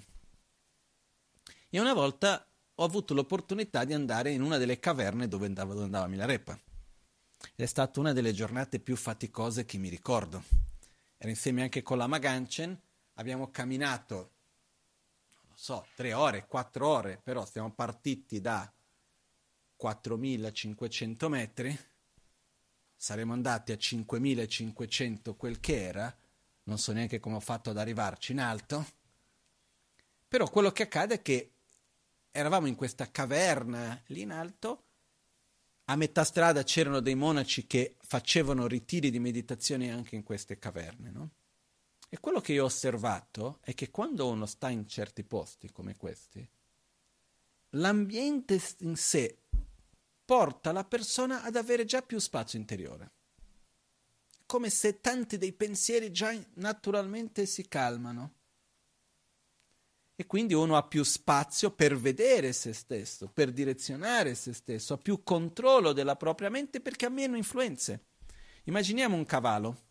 E 1.70 1.80
una 1.80 1.94
volta 1.94 2.46
ho 2.74 2.84
avuto 2.84 3.14
l'opportunità 3.14 3.84
di 3.84 3.94
andare 3.94 4.32
in 4.32 4.42
una 4.42 4.58
delle 4.58 4.78
caverne 4.78 5.26
dove 5.26 5.46
andava, 5.46 5.72
dove 5.72 5.86
andava 5.86 6.06
Milarepa. 6.06 6.52
Ed 6.52 7.64
è 7.64 7.66
stata 7.66 7.98
una 7.98 8.12
delle 8.12 8.34
giornate 8.34 8.78
più 8.78 8.94
faticose 8.94 9.64
che 9.64 9.78
mi 9.78 9.88
ricordo. 9.88 10.44
Era 11.16 11.30
insieme 11.30 11.62
anche 11.62 11.82
con 11.82 11.96
la 11.96 12.06
Maganchen, 12.06 12.78
abbiamo 13.14 13.50
camminato, 13.50 14.32
so, 15.58 15.86
tre 15.94 16.12
ore, 16.12 16.46
quattro 16.46 16.86
ore, 16.86 17.18
però 17.22 17.46
siamo 17.46 17.72
partiti 17.72 18.42
da 18.42 18.70
4.500 19.80 21.28
metri, 21.28 21.78
saremo 22.94 23.32
andati 23.32 23.72
a 23.72 23.76
5.500 23.76 25.34
quel 25.34 25.58
che 25.58 25.82
era, 25.82 26.14
non 26.64 26.78
so 26.78 26.92
neanche 26.92 27.18
come 27.20 27.36
ho 27.36 27.40
fatto 27.40 27.70
ad 27.70 27.78
arrivarci 27.78 28.32
in 28.32 28.40
alto, 28.40 28.86
però 30.28 30.48
quello 30.50 30.70
che 30.72 30.82
accade 30.82 31.14
è 31.14 31.22
che 31.22 31.52
eravamo 32.30 32.66
in 32.66 32.74
questa 32.74 33.10
caverna 33.10 34.00
lì 34.08 34.20
in 34.20 34.32
alto, 34.32 34.84
a 35.84 35.96
metà 35.96 36.24
strada 36.24 36.64
c'erano 36.64 37.00
dei 37.00 37.14
monaci 37.14 37.66
che 37.66 37.96
facevano 38.00 38.66
ritiri 38.66 39.10
di 39.10 39.20
meditazione 39.20 39.90
anche 39.90 40.16
in 40.16 40.22
queste 40.22 40.58
caverne, 40.58 41.10
no? 41.10 41.30
E 42.08 42.20
quello 42.20 42.40
che 42.40 42.52
io 42.52 42.62
ho 42.62 42.66
osservato 42.66 43.58
è 43.62 43.74
che 43.74 43.90
quando 43.90 44.28
uno 44.28 44.46
sta 44.46 44.70
in 44.70 44.86
certi 44.86 45.24
posti 45.24 45.70
come 45.72 45.96
questi, 45.96 46.48
l'ambiente 47.70 48.60
in 48.80 48.96
sé 48.96 49.38
porta 50.24 50.72
la 50.72 50.84
persona 50.84 51.42
ad 51.42 51.56
avere 51.56 51.84
già 51.84 52.02
più 52.02 52.18
spazio 52.18 52.58
interiore. 52.58 53.12
Come 54.46 54.70
se 54.70 55.00
tanti 55.00 55.38
dei 55.38 55.52
pensieri 55.52 56.12
già 56.12 56.32
naturalmente 56.54 57.46
si 57.46 57.66
calmano. 57.68 58.34
E 60.14 60.26
quindi 60.26 60.54
uno 60.54 60.76
ha 60.76 60.86
più 60.86 61.02
spazio 61.02 61.72
per 61.72 61.96
vedere 61.96 62.52
se 62.52 62.72
stesso, 62.72 63.28
per 63.28 63.52
direzionare 63.52 64.34
se 64.34 64.54
stesso, 64.54 64.94
ha 64.94 64.98
più 64.98 65.22
controllo 65.22 65.92
della 65.92 66.16
propria 66.16 66.48
mente 66.48 66.80
perché 66.80 67.06
ha 67.06 67.10
meno 67.10 67.36
influenze. 67.36 68.06
Immaginiamo 68.64 69.14
un 69.14 69.26
cavallo. 69.26 69.85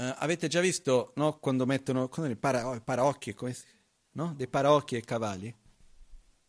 Uh, 0.00 0.14
avete 0.16 0.48
già 0.48 0.60
visto 0.60 1.12
no, 1.16 1.38
quando 1.38 1.66
mettono 1.66 2.08
quando 2.08 2.34
para, 2.34 2.66
oh, 2.66 2.80
paraocchi, 2.80 3.34
come, 3.34 3.54
no? 4.12 4.32
dei 4.34 4.48
paraocchi 4.48 4.94
ai 4.94 5.04
cavalli? 5.04 5.54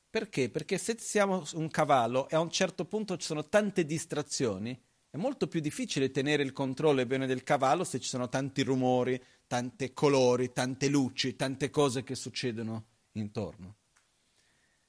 Perché? 0.10 0.50
Perché 0.50 0.78
se 0.78 0.96
siamo 0.98 1.44
un 1.56 1.68
cavallo 1.68 2.30
e 2.30 2.38
a 2.38 2.40
un 2.40 2.50
certo 2.50 2.86
punto 2.86 3.18
ci 3.18 3.26
sono 3.26 3.50
tante 3.50 3.84
distrazioni, 3.86 4.82
è 5.10 5.18
molto 5.18 5.50
più 5.50 5.60
difficile 5.60 6.12
tenere 6.12 6.44
il 6.44 6.54
controllo 6.54 7.02
bene 7.06 7.28
del 7.28 7.44
cavallo 7.44 7.84
se 7.84 8.00
ci 8.00 8.08
sono 8.08 8.30
tanti 8.30 8.64
rumori, 8.64 9.22
tanti 9.48 9.92
colori, 9.92 10.54
tante 10.54 10.88
luci, 10.88 11.36
tante 11.36 11.70
cose 11.70 12.04
che 12.04 12.16
succedono 12.16 12.86
intorno. 13.14 13.76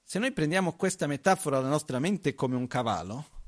Se 0.05 0.21
noi 0.21 0.31
prendiamo 0.31 0.77
questa 0.77 1.09
metafora 1.09 1.59
alla 1.59 1.69
nostra 1.69 1.99
mente 1.99 2.37
come 2.37 2.55
un 2.55 2.69
cavallo, 2.69 3.41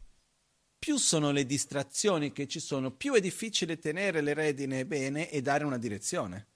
più 0.84 0.98
sono 0.98 1.30
le 1.30 1.46
distrazioni 1.46 2.32
che 2.32 2.46
ci 2.46 2.60
sono, 2.60 2.90
più 2.90 3.14
è 3.14 3.20
difficile 3.20 3.78
tenere 3.78 4.20
le 4.20 4.34
redine 4.34 4.84
bene 4.84 5.30
e 5.30 5.40
dare 5.40 5.64
una 5.64 5.78
direzione 5.78 6.48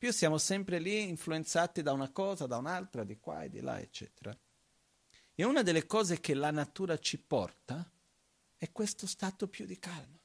più 0.00 0.12
siamo 0.12 0.38
sempre 0.38 0.78
lì 0.78 1.10
influenzati 1.10 1.82
da 1.82 1.92
una 1.92 2.08
cosa, 2.08 2.46
da 2.46 2.56
un'altra, 2.56 3.04
di 3.04 3.18
qua 3.20 3.42
e 3.42 3.50
di 3.50 3.60
là, 3.60 3.78
eccetera. 3.78 4.34
E 5.34 5.44
una 5.44 5.60
delle 5.60 5.84
cose 5.84 6.20
che 6.20 6.32
la 6.32 6.50
natura 6.50 6.96
ci 6.96 7.18
porta 7.18 7.86
è 8.56 8.72
questo 8.72 9.06
stato 9.06 9.46
più 9.46 9.66
di 9.66 9.78
calma. 9.78 10.18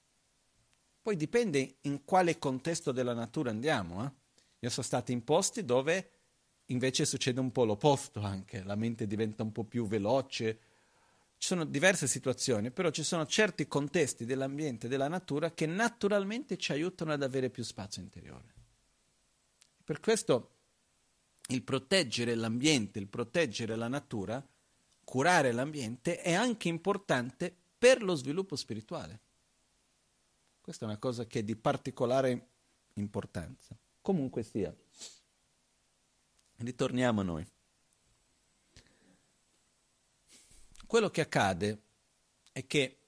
Poi 1.01 1.17
dipende 1.17 1.79
in 1.81 2.05
quale 2.05 2.39
contesto 2.39 2.93
della 2.93 3.13
natura 3.13 3.49
andiamo. 3.49 4.05
Eh? 4.05 4.11
Io 4.59 4.69
sono 4.69 4.85
stato 4.85 5.11
in 5.11 5.25
posti 5.25 5.65
dove 5.65 6.11
invece 6.67 7.03
succede 7.03 7.41
un 7.41 7.51
po' 7.51 7.65
l'opposto 7.65 8.21
anche, 8.21 8.63
la 8.63 8.75
mente 8.75 9.05
diventa 9.05 9.43
un 9.43 9.51
po' 9.51 9.65
più 9.65 9.85
veloce. 9.87 10.57
Ci 11.45 11.51
sono 11.51 11.65
diverse 11.65 12.07
situazioni, 12.07 12.71
però 12.71 12.89
ci 12.89 13.03
sono 13.03 13.27
certi 13.27 13.67
contesti 13.67 14.25
dell'ambiente, 14.25 14.87
della 14.87 15.07
natura, 15.07 15.51
che 15.51 15.67
naturalmente 15.67 16.57
ci 16.57 16.71
aiutano 16.71 17.13
ad 17.13 17.21
avere 17.21 17.51
più 17.51 17.61
spazio 17.61 18.01
interiore. 18.01 18.51
Per 19.83 19.99
questo 19.99 20.55
il 21.49 21.61
proteggere 21.61 22.33
l'ambiente, 22.33 22.97
il 22.97 23.05
proteggere 23.07 23.75
la 23.75 23.87
natura, 23.87 24.43
curare 25.03 25.51
l'ambiente 25.51 26.19
è 26.19 26.33
anche 26.33 26.67
importante 26.67 27.55
per 27.77 28.01
lo 28.01 28.15
sviluppo 28.15 28.55
spirituale. 28.55 29.19
Questa 30.61 30.85
è 30.85 30.87
una 30.87 30.97
cosa 30.97 31.27
che 31.27 31.41
è 31.41 31.43
di 31.43 31.55
particolare 31.55 32.47
importanza. 32.93 33.77
Comunque 34.01 34.41
sia, 34.41 34.75
ritorniamo 36.55 37.21
a 37.21 37.23
noi. 37.23 37.47
Quello 40.95 41.09
che 41.09 41.19
accade 41.19 41.81
è 42.53 42.65
che 42.65 42.99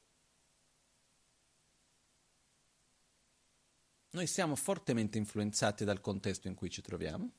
Noi 4.10 4.28
siamo 4.28 4.58
fortemente 4.58 5.18
influenzati 5.18 5.86
dal 5.86 6.02
contesto 6.02 6.50
in 6.50 6.56
cui 6.56 6.70
ci 6.70 6.82
troviamo, 6.82 7.32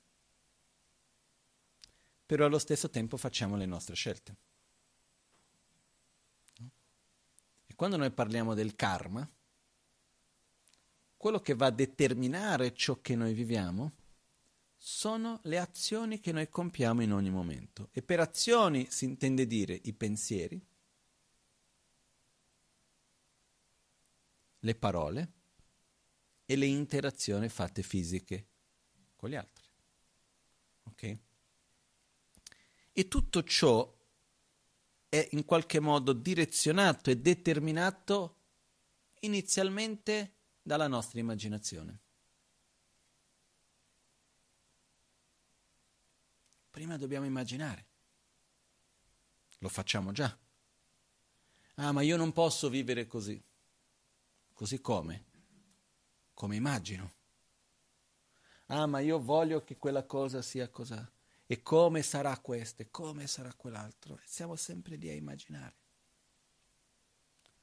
però 2.25 2.47
allo 2.47 2.59
stesso 2.59 2.89
tempo 2.89 3.19
facciamo 3.19 3.57
le 3.57 3.67
nostre 3.67 3.95
scelte. 3.95 4.37
E 7.67 7.75
quando 7.75 7.99
noi 7.99 8.11
parliamo 8.11 8.55
del 8.55 8.75
karma, 8.75 9.29
quello 11.17 11.41
che 11.41 11.55
va 11.55 11.67
a 11.67 11.71
determinare 11.71 12.73
ciò 12.73 13.01
che 13.03 13.17
noi 13.17 13.35
viviamo 13.35 13.98
sono 14.79 15.41
le 15.43 15.59
azioni 15.59 16.21
che 16.21 16.33
noi 16.33 16.49
compiamo 16.49 17.03
in 17.03 17.13
ogni 17.13 17.31
momento. 17.31 17.89
E 17.93 18.01
per 18.01 18.21
azioni 18.21 18.87
si 18.91 19.05
intende 19.05 19.47
dire 19.47 19.79
i 19.83 19.93
pensieri, 19.93 20.65
le 24.61 24.75
parole, 24.77 25.33
e 26.51 26.57
le 26.57 26.65
interazioni 26.65 27.51
fatte 27.51 27.83
fisiche 27.83 28.47
con 29.17 29.29
gli 29.29 29.35
altri. 29.35 29.67
Ok? 30.85 31.19
E 32.93 33.09
tutto 33.09 33.43
ciò 33.45 33.95
è 35.11 35.29
in 35.33 35.45
qualche 35.45 35.79
modo 35.79 36.15
direzionato 36.15 37.11
e 37.11 37.19
determinato 37.19 38.37
inizialmente 39.21 40.37
dalla 40.63 40.89
nostra 40.89 41.21
immaginazione. 41.21 42.01
Prima 46.79 46.97
dobbiamo 46.97 47.27
immaginare. 47.27 47.87
Lo 49.59 49.69
facciamo 49.69 50.13
già. 50.13 50.39
Ah, 51.75 51.91
ma 51.91 52.03
io 52.03 52.17
non 52.17 52.33
posso 52.33 52.69
vivere 52.69 53.09
così. 53.09 53.43
Così 54.53 54.81
come? 54.81 55.25
come 56.35 56.55
immagino. 56.55 57.13
Ah, 58.67 58.87
ma 58.87 59.01
io 59.01 59.19
voglio 59.19 59.65
che 59.65 59.77
quella 59.77 60.05
cosa 60.05 60.41
sia 60.41 60.69
così. 60.69 60.95
E 61.49 61.63
come 61.63 62.03
sarà 62.03 62.39
questo? 62.39 62.83
E 62.83 62.91
come 62.93 63.27
sarà 63.27 63.53
quell'altro? 63.55 64.21
Siamo 64.25 64.55
sempre 64.55 64.95
lì 64.95 65.09
a 65.09 65.15
immaginare. 65.15 65.75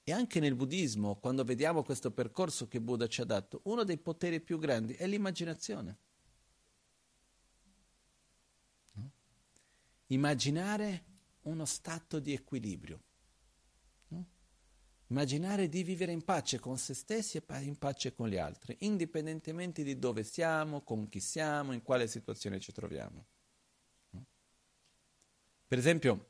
E 0.03 0.11
anche 0.11 0.41
nel 0.41 0.55
buddismo, 0.55 1.15
quando 1.21 1.45
vediamo 1.45 1.83
questo 1.83 2.11
percorso 2.11 2.67
che 2.67 2.81
Buddha 2.81 3.07
ci 3.07 3.21
ha 3.21 3.25
dato, 3.25 3.61
uno 3.63 3.85
dei 3.85 3.97
poteri 3.97 4.41
più 4.41 4.59
grandi 4.59 4.93
è 4.95 5.07
l'immaginazione. 5.07 5.99
Immaginare 10.07 11.03
uno 11.41 11.65
stato 11.65 12.19
di 12.19 12.33
equilibrio. 12.33 13.01
Immaginare 15.07 15.69
di 15.69 15.83
vivere 15.83 16.11
in 16.11 16.23
pace 16.23 16.59
con 16.59 16.79
se 16.79 16.95
stessi 16.95 17.37
e 17.37 17.43
in 17.61 17.77
pace 17.77 18.13
con 18.13 18.27
gli 18.27 18.37
altri, 18.37 18.75
indipendentemente 18.79 19.83
di 19.83 19.99
dove 19.99 20.23
siamo, 20.23 20.81
con 20.81 21.07
chi 21.09 21.19
siamo, 21.19 21.73
in 21.73 21.83
quale 21.83 22.07
situazione 22.07 22.59
ci 22.59 22.71
troviamo. 22.71 23.25
Per 25.67 25.77
esempio, 25.77 26.29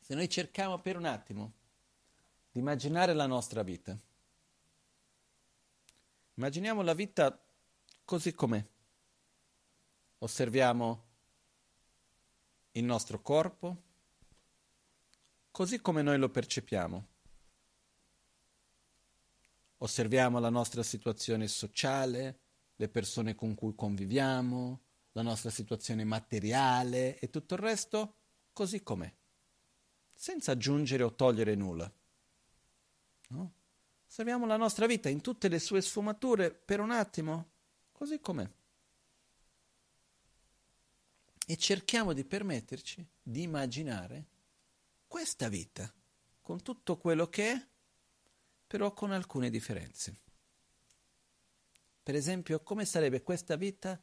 se 0.00 0.14
noi 0.14 0.30
cerchiamo 0.30 0.80
per 0.80 0.96
un 0.96 1.04
attimo 1.04 1.52
di 2.50 2.60
immaginare 2.60 3.12
la 3.12 3.26
nostra 3.26 3.62
vita, 3.62 3.98
immaginiamo 6.34 6.80
la 6.80 6.94
vita 6.94 7.38
così 8.04 8.32
com'è. 8.32 8.66
Osserviamo 10.20 11.07
il 12.78 12.84
nostro 12.84 13.20
corpo, 13.20 13.82
così 15.50 15.80
come 15.80 16.02
noi 16.02 16.18
lo 16.18 16.28
percepiamo. 16.28 17.06
Osserviamo 19.78 20.38
la 20.38 20.50
nostra 20.50 20.82
situazione 20.82 21.46
sociale, 21.46 22.38
le 22.76 22.88
persone 22.88 23.34
con 23.34 23.54
cui 23.54 23.74
conviviamo, 23.74 24.80
la 25.12 25.22
nostra 25.22 25.50
situazione 25.50 26.04
materiale 26.04 27.18
e 27.18 27.30
tutto 27.30 27.54
il 27.54 27.60
resto 27.60 28.14
così 28.52 28.82
com'è, 28.82 29.12
senza 30.12 30.52
aggiungere 30.52 31.02
o 31.02 31.14
togliere 31.14 31.54
nulla. 31.54 31.90
No? 33.28 33.52
Osserviamo 34.06 34.46
la 34.46 34.56
nostra 34.56 34.86
vita 34.86 35.08
in 35.08 35.20
tutte 35.20 35.48
le 35.48 35.58
sue 35.58 35.80
sfumature 35.80 36.52
per 36.52 36.80
un 36.80 36.90
attimo, 36.90 37.50
così 37.92 38.20
com'è. 38.20 38.48
E 41.50 41.56
cerchiamo 41.56 42.12
di 42.12 42.26
permetterci 42.26 43.08
di 43.22 43.40
immaginare 43.40 44.26
questa 45.06 45.48
vita, 45.48 45.90
con 46.42 46.60
tutto 46.60 46.98
quello 46.98 47.30
che 47.30 47.52
è, 47.52 47.66
però 48.66 48.92
con 48.92 49.12
alcune 49.12 49.48
differenze. 49.48 50.14
Per 52.02 52.14
esempio, 52.14 52.62
come 52.62 52.84
sarebbe 52.84 53.22
questa 53.22 53.56
vita 53.56 53.98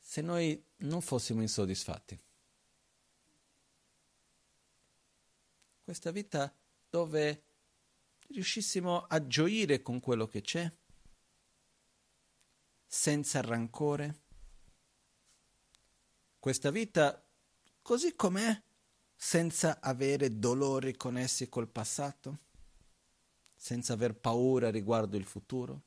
se 0.00 0.22
noi 0.22 0.64
non 0.76 1.02
fossimo 1.02 1.42
insoddisfatti? 1.42 2.18
Questa 5.84 6.10
vita 6.10 6.56
dove 6.88 7.42
riuscissimo 8.28 9.04
a 9.04 9.26
gioire 9.26 9.82
con 9.82 10.00
quello 10.00 10.26
che 10.26 10.40
c'è, 10.40 10.72
senza 12.86 13.42
rancore. 13.42 14.20
Questa 16.42 16.72
vita 16.72 17.24
così 17.82 18.16
com'è, 18.16 18.60
senza 19.14 19.78
avere 19.80 20.40
dolori 20.40 20.96
connessi 20.96 21.48
col 21.48 21.68
passato, 21.68 22.38
senza 23.54 23.92
aver 23.92 24.16
paura 24.16 24.68
riguardo 24.68 25.16
il 25.16 25.24
futuro, 25.24 25.82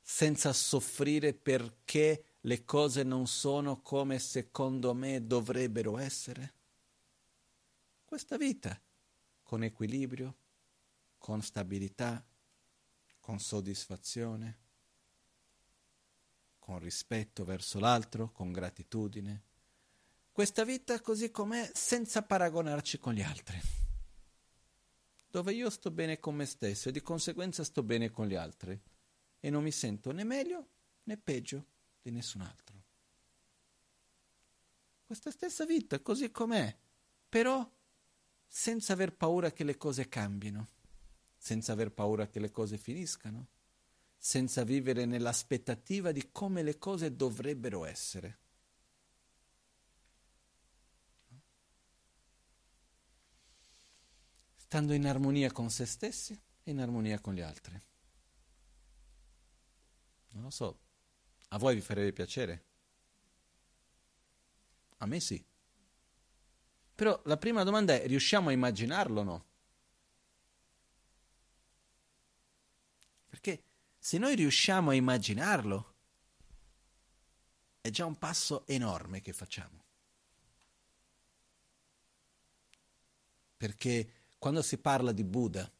senza 0.00 0.52
soffrire 0.52 1.34
perché 1.34 2.38
le 2.40 2.64
cose 2.64 3.04
non 3.04 3.28
sono 3.28 3.80
come 3.80 4.18
secondo 4.18 4.92
me 4.92 5.24
dovrebbero 5.24 5.96
essere. 5.98 6.54
Questa 8.04 8.36
vita 8.36 8.76
con 9.44 9.62
equilibrio, 9.62 10.34
con 11.16 11.40
stabilità, 11.42 12.26
con 13.20 13.38
soddisfazione, 13.38 14.61
con 16.72 16.80
rispetto 16.80 17.44
verso 17.44 17.78
l'altro, 17.78 18.32
con 18.32 18.50
gratitudine. 18.50 19.42
Questa 20.32 20.64
vita 20.64 20.98
così 21.02 21.30
com'è 21.30 21.70
senza 21.74 22.22
paragonarci 22.22 22.98
con 22.98 23.12
gli 23.12 23.20
altri, 23.20 23.60
dove 25.28 25.52
io 25.52 25.68
sto 25.68 25.90
bene 25.90 26.18
con 26.18 26.34
me 26.34 26.46
stesso 26.46 26.88
e 26.88 26.92
di 26.92 27.02
conseguenza 27.02 27.62
sto 27.62 27.82
bene 27.82 28.10
con 28.10 28.26
gli 28.26 28.34
altri 28.34 28.80
e 29.38 29.50
non 29.50 29.62
mi 29.62 29.70
sento 29.70 30.12
né 30.12 30.24
meglio 30.24 30.68
né 31.02 31.18
peggio 31.18 31.66
di 32.00 32.10
nessun 32.10 32.40
altro. 32.40 32.80
Questa 35.04 35.30
stessa 35.30 35.66
vita 35.66 36.00
così 36.00 36.30
com'è, 36.30 36.74
però 37.28 37.70
senza 38.46 38.94
aver 38.94 39.12
paura 39.14 39.52
che 39.52 39.64
le 39.64 39.76
cose 39.76 40.08
cambino, 40.08 40.68
senza 41.36 41.72
aver 41.72 41.92
paura 41.92 42.28
che 42.28 42.40
le 42.40 42.50
cose 42.50 42.78
finiscano, 42.78 43.48
senza 44.24 44.62
vivere 44.62 45.04
nell'aspettativa 45.04 46.12
di 46.12 46.30
come 46.30 46.62
le 46.62 46.78
cose 46.78 47.16
dovrebbero 47.16 47.84
essere. 47.84 48.38
Stando 54.54 54.92
in 54.92 55.08
armonia 55.08 55.50
con 55.50 55.70
se 55.70 55.86
stessi 55.86 56.40
e 56.62 56.70
in 56.70 56.78
armonia 56.78 57.18
con 57.18 57.34
gli 57.34 57.40
altri. 57.40 57.72
Non 60.28 60.44
lo 60.44 60.50
so, 60.50 60.78
a 61.48 61.58
voi 61.58 61.74
vi 61.74 61.80
farebbe 61.80 62.12
piacere? 62.12 62.64
A 64.98 65.06
me 65.06 65.18
sì. 65.18 65.44
Però 66.94 67.20
la 67.24 67.36
prima 67.36 67.64
domanda 67.64 67.94
è, 67.94 68.06
riusciamo 68.06 68.50
a 68.50 68.52
immaginarlo 68.52 69.20
o 69.20 69.24
no? 69.24 69.46
Perché 73.28 73.64
se 74.04 74.18
noi 74.18 74.34
riusciamo 74.34 74.90
a 74.90 74.94
immaginarlo, 74.94 75.94
è 77.80 77.88
già 77.90 78.04
un 78.04 78.18
passo 78.18 78.66
enorme 78.66 79.20
che 79.20 79.32
facciamo. 79.32 79.84
Perché 83.56 84.12
quando 84.38 84.60
si 84.60 84.78
parla 84.78 85.12
di 85.12 85.22
Buddha, 85.22 85.70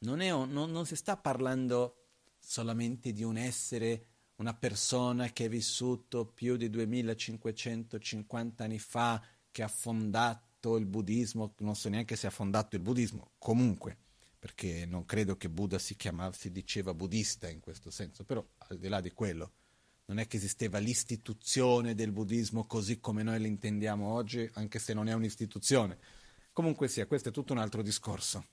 non, 0.00 0.20
un, 0.20 0.50
non, 0.50 0.70
non 0.70 0.84
si 0.84 0.94
sta 0.94 1.16
parlando 1.16 2.08
solamente 2.38 3.14
di 3.14 3.22
un 3.22 3.38
essere 3.38 4.08
una 4.36 4.52
persona 4.52 5.30
che 5.30 5.46
è 5.46 5.48
vissuto 5.48 6.26
più 6.26 6.58
di 6.58 6.68
2550 6.68 8.62
anni 8.62 8.78
fa, 8.78 9.24
che 9.50 9.62
ha 9.62 9.68
fondato 9.68 10.76
il 10.76 10.84
buddismo, 10.84 11.54
non 11.60 11.74
so 11.74 11.88
neanche 11.88 12.14
se 12.14 12.26
ha 12.26 12.30
fondato 12.30 12.76
il 12.76 12.82
buddismo, 12.82 13.30
comunque, 13.38 14.03
perché 14.44 14.84
non 14.84 15.06
credo 15.06 15.38
che 15.38 15.48
Buddha 15.48 15.78
si 15.78 15.96
chiamava, 15.96 16.34
si 16.34 16.50
diceva 16.50 16.92
buddista 16.92 17.48
in 17.48 17.60
questo 17.60 17.90
senso, 17.90 18.24
però 18.24 18.46
al 18.68 18.76
di 18.76 18.88
là 18.88 19.00
di 19.00 19.10
quello, 19.10 19.52
non 20.04 20.18
è 20.18 20.26
che 20.26 20.36
esisteva 20.36 20.76
l'istituzione 20.76 21.94
del 21.94 22.12
buddismo 22.12 22.66
così 22.66 23.00
come 23.00 23.22
noi 23.22 23.40
l'intendiamo 23.40 24.12
oggi, 24.12 24.46
anche 24.52 24.78
se 24.78 24.92
non 24.92 25.08
è 25.08 25.14
un'istituzione. 25.14 25.96
Comunque 26.52 26.88
sia, 26.88 27.06
questo 27.06 27.30
è 27.30 27.32
tutto 27.32 27.54
un 27.54 27.58
altro 27.58 27.80
discorso. 27.80 28.44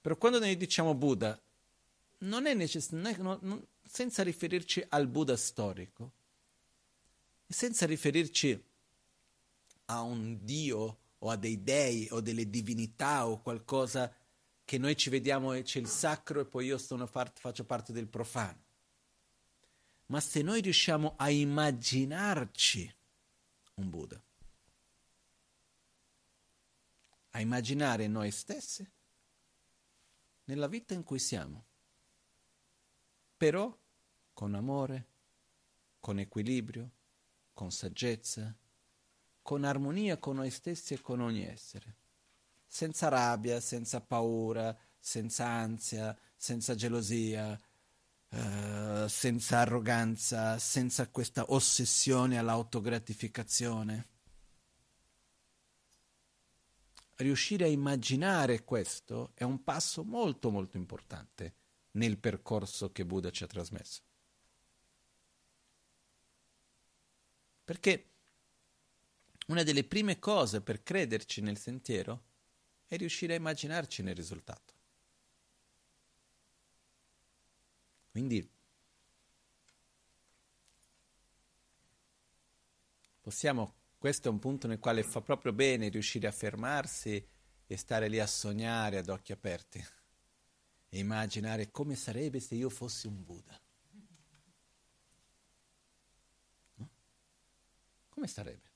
Però 0.00 0.16
quando 0.16 0.38
noi 0.38 0.56
diciamo 0.56 0.94
Buddha, 0.94 1.36
non 2.18 2.46
è 2.46 2.54
necessario, 2.54 3.66
senza 3.84 4.22
riferirci 4.22 4.84
al 4.90 5.08
Buddha 5.08 5.36
storico, 5.36 6.12
senza 7.48 7.84
riferirci 7.84 8.64
a 9.86 10.02
un 10.02 10.38
Dio 10.44 10.98
o 11.18 11.30
a 11.30 11.34
dei 11.34 11.64
dei 11.64 12.06
o 12.12 12.20
delle 12.20 12.48
divinità 12.48 13.26
o 13.26 13.42
qualcosa 13.42 14.14
che 14.68 14.76
noi 14.76 14.98
ci 14.98 15.08
vediamo 15.08 15.54
e 15.54 15.62
c'è 15.62 15.78
il 15.78 15.88
sacro 15.88 16.40
e 16.40 16.44
poi 16.44 16.66
io 16.66 16.78
part- 17.10 17.38
faccio 17.38 17.64
parte 17.64 17.90
del 17.90 18.06
profano. 18.06 18.62
Ma 20.08 20.20
se 20.20 20.42
noi 20.42 20.60
riusciamo 20.60 21.14
a 21.16 21.30
immaginarci 21.30 22.94
un 23.76 23.88
Buddha, 23.88 24.22
a 27.30 27.40
immaginare 27.40 28.08
noi 28.08 28.30
stessi 28.30 28.86
nella 30.44 30.66
vita 30.66 30.92
in 30.92 31.02
cui 31.02 31.18
siamo, 31.18 31.64
però 33.38 33.74
con 34.34 34.54
amore, 34.54 35.06
con 35.98 36.18
equilibrio, 36.18 36.90
con 37.54 37.72
saggezza, 37.72 38.54
con 39.40 39.64
armonia 39.64 40.18
con 40.18 40.36
noi 40.36 40.50
stessi 40.50 40.92
e 40.92 41.00
con 41.00 41.20
ogni 41.20 41.46
essere, 41.46 41.96
senza 42.68 43.08
rabbia, 43.08 43.58
senza 43.60 44.00
paura, 44.00 44.76
senza 45.00 45.46
ansia, 45.46 46.16
senza 46.36 46.74
gelosia, 46.76 47.58
Uh, 48.30 49.06
senza 49.08 49.60
arroganza, 49.60 50.58
senza 50.58 51.08
questa 51.08 51.46
ossessione 51.48 52.36
all'autogratificazione. 52.36 54.06
Riuscire 57.14 57.64
a 57.64 57.68
immaginare 57.68 58.64
questo 58.64 59.30
è 59.32 59.44
un 59.44 59.64
passo 59.64 60.04
molto 60.04 60.50
molto 60.50 60.76
importante 60.76 61.54
nel 61.92 62.18
percorso 62.18 62.92
che 62.92 63.06
Buddha 63.06 63.30
ci 63.30 63.44
ha 63.44 63.46
trasmesso. 63.46 64.02
Perché 67.64 68.10
una 69.46 69.62
delle 69.62 69.84
prime 69.84 70.18
cose 70.18 70.60
per 70.60 70.82
crederci 70.82 71.40
nel 71.40 71.56
sentiero 71.56 72.24
è 72.88 72.96
riuscire 72.96 73.34
a 73.34 73.36
immaginarci 73.36 74.02
nel 74.02 74.14
risultato. 74.14 74.74
Quindi 78.10 78.50
possiamo, 83.20 83.74
questo 83.98 84.28
è 84.28 84.30
un 84.30 84.38
punto 84.38 84.66
nel 84.66 84.78
quale 84.78 85.02
fa 85.02 85.20
proprio 85.20 85.52
bene 85.52 85.88
riuscire 85.88 86.26
a 86.26 86.32
fermarsi 86.32 87.24
e 87.66 87.76
stare 87.76 88.08
lì 88.08 88.18
a 88.18 88.26
sognare 88.26 88.96
ad 88.96 89.10
occhi 89.10 89.32
aperti 89.32 89.84
e 90.88 90.98
immaginare 90.98 91.70
come 91.70 91.94
sarebbe 91.94 92.40
se 92.40 92.54
io 92.54 92.70
fossi 92.70 93.06
un 93.06 93.22
Buddha. 93.22 93.60
No? 96.76 96.88
Come 98.08 98.26
sarebbe? 98.26 98.67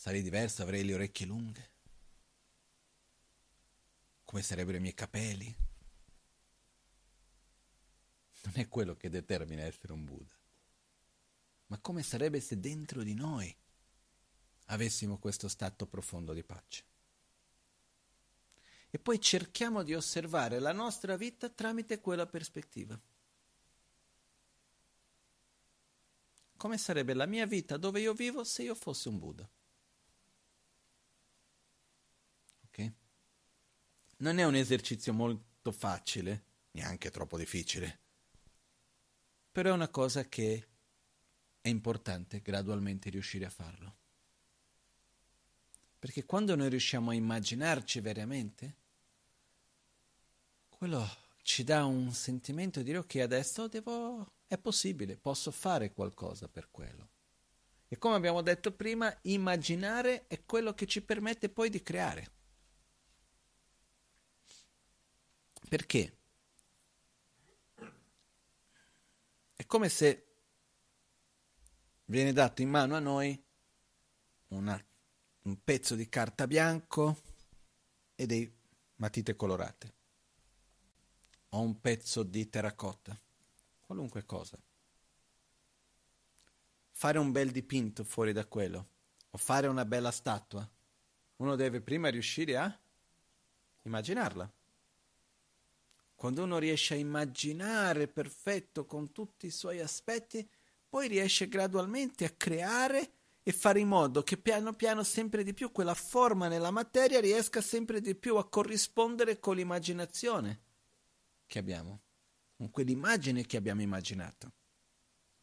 Sarei 0.00 0.22
diverso, 0.22 0.62
avrei 0.62 0.84
le 0.84 0.94
orecchie 0.94 1.26
lunghe? 1.26 1.70
Come 4.22 4.42
sarebbero 4.42 4.76
i 4.76 4.80
miei 4.80 4.94
capelli? 4.94 5.52
Non 8.44 8.52
è 8.54 8.68
quello 8.68 8.96
che 8.96 9.10
determina 9.10 9.62
essere 9.64 9.92
un 9.92 10.04
Buddha. 10.04 10.36
ma 11.66 11.78
come 11.80 12.02
sarebbe 12.04 12.40
se 12.40 12.60
dentro 12.60 13.02
di 13.02 13.14
noi 13.14 13.54
avessimo 14.66 15.18
questo 15.18 15.48
stato 15.48 15.86
profondo 15.86 16.32
di 16.32 16.44
pace? 16.44 16.84
E 18.90 18.98
poi 19.00 19.20
cerchiamo 19.20 19.82
di 19.82 19.94
osservare 19.94 20.60
la 20.60 20.72
nostra 20.72 21.16
vita 21.16 21.48
tramite 21.50 22.00
quella 22.00 22.26
prospettiva. 22.26 22.98
Come 26.58 26.76
sarebbe 26.76 27.14
la 27.14 27.24
mia 27.26 27.46
vita 27.46 27.76
dove 27.78 28.00
io 28.00 28.12
vivo 28.12 28.44
se 28.44 28.62
io 28.62 28.74
fossi 28.74 29.08
un 29.08 29.18
Buddha? 29.18 29.48
Ok? 32.68 32.92
Non 34.18 34.38
è 34.38 34.44
un 34.44 34.54
esercizio 34.54 35.12
molto 35.12 35.70
facile, 35.70 36.44
neanche 36.72 37.10
troppo 37.10 37.36
difficile, 37.38 38.00
però 39.52 39.70
è 39.70 39.72
una 39.72 39.88
cosa 39.88 40.28
che 40.28 40.66
è 41.60 41.68
importante 41.68 42.40
gradualmente 42.40 43.10
riuscire 43.10 43.44
a 43.44 43.50
farlo. 43.50 43.96
Perché 45.98 46.24
quando 46.24 46.54
noi 46.54 46.68
riusciamo 46.68 47.10
a 47.10 47.14
immaginarci 47.14 48.00
veramente, 48.00 48.76
quello 50.68 51.04
ci 51.42 51.64
dà 51.64 51.84
un 51.84 52.12
sentimento 52.12 52.78
di 52.78 52.86
dire 52.86 52.98
ok, 52.98 53.16
adesso 53.16 53.66
devo, 53.66 54.32
è 54.46 54.58
possibile, 54.58 55.16
posso 55.16 55.50
fare 55.50 55.92
qualcosa 55.92 56.48
per 56.48 56.70
quello. 56.70 57.08
E 57.88 57.98
come 57.98 58.16
abbiamo 58.16 58.42
detto 58.42 58.70
prima, 58.70 59.12
immaginare 59.22 60.26
è 60.26 60.44
quello 60.44 60.74
che 60.74 60.86
ci 60.86 61.02
permette 61.02 61.48
poi 61.48 61.70
di 61.70 61.82
creare. 61.82 62.30
Perché? 65.68 66.16
È 69.54 69.66
come 69.66 69.88
se 69.90 70.26
viene 72.06 72.32
dato 72.32 72.62
in 72.62 72.70
mano 72.70 72.96
a 72.96 73.00
noi 73.00 73.38
una, 74.48 74.82
un 75.42 75.62
pezzo 75.62 75.94
di 75.94 76.08
carta 76.08 76.46
bianco 76.46 77.20
e 78.14 78.24
dei 78.24 78.50
matite 78.96 79.36
colorate 79.36 79.94
o 81.50 81.60
un 81.60 81.80
pezzo 81.80 82.22
di 82.22 82.48
terracotta, 82.48 83.18
qualunque 83.80 84.24
cosa. 84.24 84.58
Fare 86.92 87.18
un 87.18 87.30
bel 87.30 87.50
dipinto 87.50 88.04
fuori 88.04 88.32
da 88.32 88.46
quello 88.46 88.88
o 89.30 89.36
fare 89.36 89.66
una 89.66 89.84
bella 89.84 90.10
statua, 90.10 90.66
uno 91.36 91.56
deve 91.56 91.82
prima 91.82 92.08
riuscire 92.08 92.56
a 92.56 92.80
immaginarla. 93.82 94.50
Quando 96.18 96.42
uno 96.42 96.58
riesce 96.58 96.94
a 96.94 96.96
immaginare 96.96 98.08
perfetto 98.08 98.86
con 98.86 99.12
tutti 99.12 99.46
i 99.46 99.52
suoi 99.52 99.78
aspetti, 99.78 100.44
poi 100.88 101.06
riesce 101.06 101.46
gradualmente 101.46 102.24
a 102.24 102.30
creare 102.30 103.12
e 103.40 103.52
fare 103.52 103.78
in 103.78 103.86
modo 103.86 104.24
che 104.24 104.36
piano 104.36 104.72
piano 104.72 105.04
sempre 105.04 105.44
di 105.44 105.54
più 105.54 105.70
quella 105.70 105.94
forma 105.94 106.48
nella 106.48 106.72
materia 106.72 107.20
riesca 107.20 107.60
sempre 107.60 108.00
di 108.00 108.16
più 108.16 108.34
a 108.34 108.48
corrispondere 108.48 109.38
con 109.38 109.54
l'immaginazione 109.54 110.62
che 111.46 111.60
abbiamo, 111.60 112.00
con 112.56 112.68
quell'immagine 112.72 113.46
che 113.46 113.56
abbiamo 113.56 113.82
immaginato. 113.82 114.52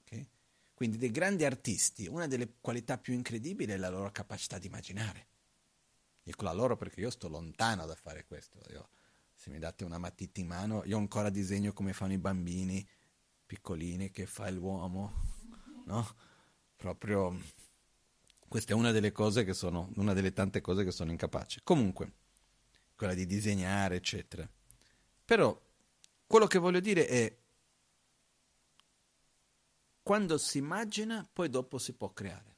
Okay? 0.01 0.27
Quindi 0.73 0.97
dei 0.97 1.09
grandi 1.09 1.45
artisti, 1.45 2.05
una 2.05 2.27
delle 2.27 2.55
qualità 2.59 2.97
più 2.97 3.13
incredibili 3.13 3.71
è 3.71 3.77
la 3.77 3.87
loro 3.87 4.11
capacità 4.11 4.57
di 4.57 4.67
immaginare. 4.67 5.27
Dico 6.21 6.43
la 6.43 6.51
loro 6.51 6.75
perché 6.75 6.99
io 6.99 7.09
sto 7.09 7.29
lontano 7.29 7.85
da 7.85 7.95
fare 7.95 8.25
questo. 8.25 8.59
Io 8.71 8.89
se 9.45 9.51
mi 9.51 9.59
date 9.59 9.83
una 9.83 9.99
matita 9.99 10.39
in 10.39 10.47
mano, 10.47 10.81
io 10.85 10.97
ancora 10.97 11.29
disegno 11.29 11.71
come 11.71 11.93
fanno 11.93 12.13
i 12.13 12.17
bambini 12.17 12.83
piccolini 13.45 14.09
che 14.09 14.25
fa 14.25 14.49
l'uomo, 14.49 15.13
no? 15.85 16.15
Proprio 16.75 17.39
questa 18.47 18.73
è 18.73 18.75
una 18.75 18.89
delle 18.89 19.11
cose 19.11 19.43
che 19.43 19.53
sono, 19.53 19.91
una 19.97 20.13
delle 20.13 20.33
tante 20.33 20.61
cose 20.61 20.83
che 20.83 20.89
sono 20.89 21.11
incapace. 21.11 21.61
Comunque, 21.63 22.13
quella 22.95 23.13
di 23.13 23.27
disegnare, 23.27 23.97
eccetera. 23.97 24.49
Però 25.23 25.61
quello 26.25 26.47
che 26.47 26.57
voglio 26.57 26.79
dire 26.79 27.07
è 27.07 27.37
quando 30.01 30.39
si 30.39 30.57
immagina, 30.57 31.23
poi 31.31 31.49
dopo 31.49 31.77
si 31.77 31.93
può 31.93 32.11
creare. 32.13 32.55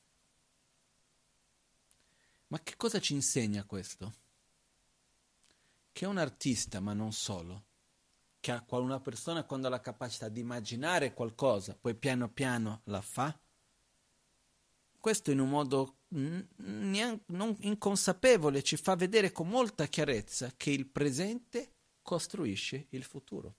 Ma 2.47 2.61
che 2.61 2.77
cosa 2.77 3.01
ci 3.01 3.13
insegna 3.13 3.65
questo? 3.65 4.25
Che 5.97 6.05
un 6.05 6.19
artista, 6.19 6.79
ma 6.79 6.93
non 6.93 7.11
solo, 7.11 7.65
che 8.39 8.55
una 8.69 8.99
persona 8.99 9.45
quando 9.45 9.65
ha 9.65 9.71
la 9.71 9.81
capacità 9.81 10.29
di 10.29 10.41
immaginare 10.41 11.11
qualcosa, 11.11 11.75
poi 11.75 11.95
piano 11.95 12.29
piano 12.29 12.81
la 12.83 13.01
fa, 13.01 13.35
questo 14.99 15.31
in 15.31 15.39
un 15.39 15.49
modo 15.49 16.01
neanche, 16.09 17.23
non 17.33 17.55
inconsapevole 17.61 18.61
ci 18.61 18.77
fa 18.77 18.95
vedere 18.95 19.31
con 19.31 19.47
molta 19.47 19.87
chiarezza 19.87 20.53
che 20.55 20.69
il 20.69 20.85
presente 20.85 21.71
costruisce 22.03 22.85
il 22.89 23.01
futuro. 23.01 23.55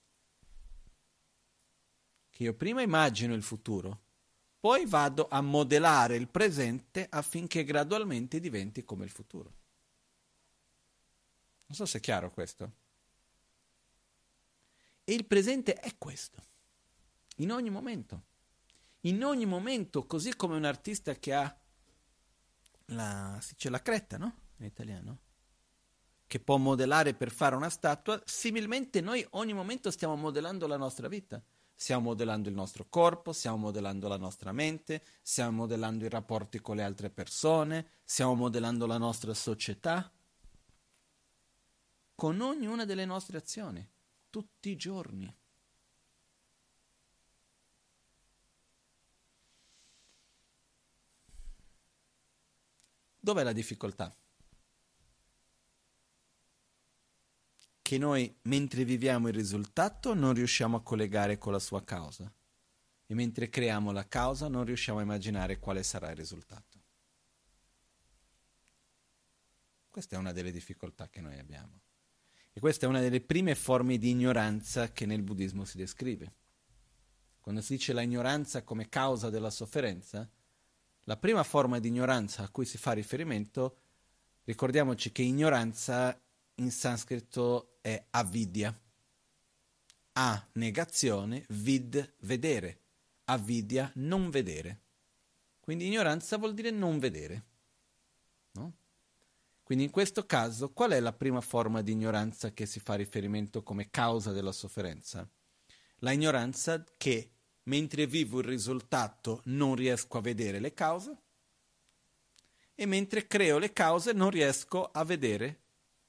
Che 2.29 2.41
io 2.41 2.53
prima 2.53 2.81
immagino 2.81 3.33
il 3.33 3.43
futuro, 3.43 3.99
poi 4.61 4.85
vado 4.85 5.27
a 5.29 5.41
modellare 5.41 6.15
il 6.15 6.29
presente 6.29 7.05
affinché 7.09 7.65
gradualmente 7.65 8.39
diventi 8.39 8.85
come 8.85 9.03
il 9.03 9.11
futuro. 9.11 9.58
Non 11.69 11.77
so 11.77 11.85
se 11.85 11.99
è 11.99 12.01
chiaro 12.01 12.31
questo. 12.31 12.71
E 15.03 15.13
il 15.13 15.25
presente 15.25 15.75
è 15.75 15.97
questo, 15.99 16.41
in 17.37 17.51
ogni 17.51 17.69
momento. 17.69 18.23
In 19.01 19.23
ogni 19.23 19.45
momento, 19.45 20.05
così 20.05 20.35
come 20.35 20.55
un 20.55 20.65
artista 20.65 21.13
che 21.13 21.33
ha 21.33 21.59
la, 22.85 23.37
si 23.39 23.53
dice 23.53 23.69
la 23.69 23.81
cretta, 23.83 24.17
no? 24.17 24.35
In 24.57 24.65
italiano. 24.65 25.19
Che 26.25 26.39
può 26.39 26.57
modellare 26.57 27.13
per 27.13 27.31
fare 27.31 27.55
una 27.55 27.69
statua, 27.69 28.19
similmente 28.25 28.99
noi 28.99 29.25
ogni 29.31 29.53
momento 29.53 29.91
stiamo 29.91 30.15
modellando 30.15 30.65
la 30.65 30.77
nostra 30.77 31.07
vita. 31.07 31.41
Stiamo 31.75 32.09
modellando 32.09 32.49
il 32.49 32.55
nostro 32.55 32.87
corpo, 32.89 33.31
stiamo 33.31 33.57
modellando 33.57 34.07
la 34.07 34.17
nostra 34.17 34.51
mente, 34.51 35.03
stiamo 35.21 35.51
modellando 35.51 36.03
i 36.03 36.09
rapporti 36.09 36.59
con 36.59 36.75
le 36.75 36.83
altre 36.83 37.09
persone, 37.09 37.89
stiamo 38.03 38.33
modellando 38.33 38.85
la 38.85 38.97
nostra 38.97 39.33
società 39.33 40.11
con 42.19 42.41
ognuna 42.41 42.83
delle 42.83 43.05
nostre 43.05 43.37
azioni, 43.37 43.89
tutti 44.29 44.69
i 44.69 44.75
giorni. 44.75 45.33
Dov'è 53.17 53.41
la 53.41 53.53
difficoltà? 53.53 54.13
Che 57.81 57.97
noi, 57.97 58.37
mentre 58.41 58.83
viviamo 58.83 59.29
il 59.29 59.33
risultato, 59.33 60.13
non 60.13 60.33
riusciamo 60.33 60.75
a 60.75 60.83
collegare 60.83 61.37
con 61.37 61.53
la 61.53 61.59
sua 61.59 61.85
causa. 61.85 62.29
E 63.05 63.13
mentre 63.13 63.47
creiamo 63.47 63.93
la 63.93 64.05
causa, 64.05 64.49
non 64.49 64.65
riusciamo 64.65 64.99
a 64.99 65.03
immaginare 65.03 65.57
quale 65.57 65.83
sarà 65.83 66.09
il 66.09 66.17
risultato. 66.17 66.83
Questa 69.89 70.17
è 70.17 70.19
una 70.19 70.33
delle 70.33 70.51
difficoltà 70.51 71.07
che 71.07 71.21
noi 71.21 71.39
abbiamo. 71.39 71.87
E 72.59 72.61
questa 72.61 72.85
è 72.85 72.89
una 72.89 72.99
delle 72.99 73.21
prime 73.21 73.55
forme 73.55 73.97
di 73.97 74.09
ignoranza 74.09 74.91
che 74.91 75.05
nel 75.05 75.21
buddismo 75.21 75.63
si 75.63 75.77
descrive. 75.77 76.33
Quando 77.39 77.61
si 77.61 77.75
dice 77.77 77.93
la 77.93 78.01
ignoranza 78.01 78.63
come 78.63 78.89
causa 78.89 79.29
della 79.29 79.49
sofferenza, 79.49 80.29
la 81.03 81.15
prima 81.15 81.43
forma 81.43 81.79
di 81.79 81.87
ignoranza 81.87 82.43
a 82.43 82.49
cui 82.49 82.65
si 82.65 82.77
fa 82.77 82.91
riferimento, 82.91 83.77
ricordiamoci 84.43 85.13
che 85.13 85.21
ignoranza 85.21 86.21
in 86.55 86.69
sanscrito 86.69 87.77
è 87.79 88.07
avidya. 88.09 88.77
A 90.11 90.49
negazione, 90.55 91.45
vid 91.51 92.15
vedere, 92.23 92.81
avidya 93.23 93.89
non 93.95 94.29
vedere. 94.29 94.81
Quindi 95.61 95.87
ignoranza 95.87 96.35
vuol 96.35 96.53
dire 96.53 96.71
non 96.71 96.99
vedere. 96.99 97.45
No? 98.51 98.73
Quindi 99.69 99.85
in 99.85 99.93
questo 99.93 100.25
caso 100.25 100.71
qual 100.71 100.93
è 100.93 100.99
la 100.99 101.13
prima 101.13 101.41
forma 101.41 101.83
di 101.83 101.91
ignoranza 101.91 102.53
che 102.53 102.65
si 102.65 102.79
fa 102.79 102.95
riferimento 102.95 103.61
come 103.61 103.91
causa 103.91 104.31
della 104.31 104.51
sofferenza? 104.51 105.29
La 105.97 106.11
ignoranza 106.11 106.83
che 106.97 107.29
mentre 107.65 108.07
vivo 108.07 108.39
il 108.39 108.45
risultato 108.45 109.43
non 109.45 109.75
riesco 109.75 110.17
a 110.17 110.21
vedere 110.21 110.59
le 110.59 110.73
cause 110.73 111.17
e 112.73 112.87
mentre 112.87 113.27
creo 113.27 113.59
le 113.59 113.71
cause 113.71 114.11
non 114.11 114.31
riesco 114.31 114.85
a 114.85 115.03
vedere 115.03 115.59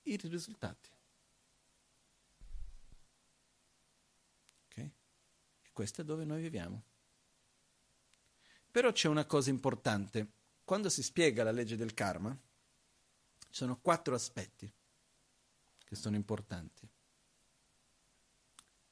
i 0.04 0.16
risultati. 0.16 0.88
Ok? 4.68 4.76
E 4.78 5.70
questo 5.70 6.00
è 6.00 6.04
dove 6.04 6.24
noi 6.24 6.40
viviamo. 6.40 6.82
Però 8.70 8.90
c'è 8.90 9.08
una 9.08 9.26
cosa 9.26 9.50
importante. 9.50 10.26
Quando 10.64 10.88
si 10.88 11.02
spiega 11.02 11.44
la 11.44 11.50
legge 11.50 11.76
del 11.76 11.92
karma, 11.92 12.34
ci 13.50 13.56
sono 13.56 13.78
quattro 13.80 14.14
aspetti 14.14 14.72
che 15.84 15.96
sono 15.96 16.14
importanti. 16.14 16.88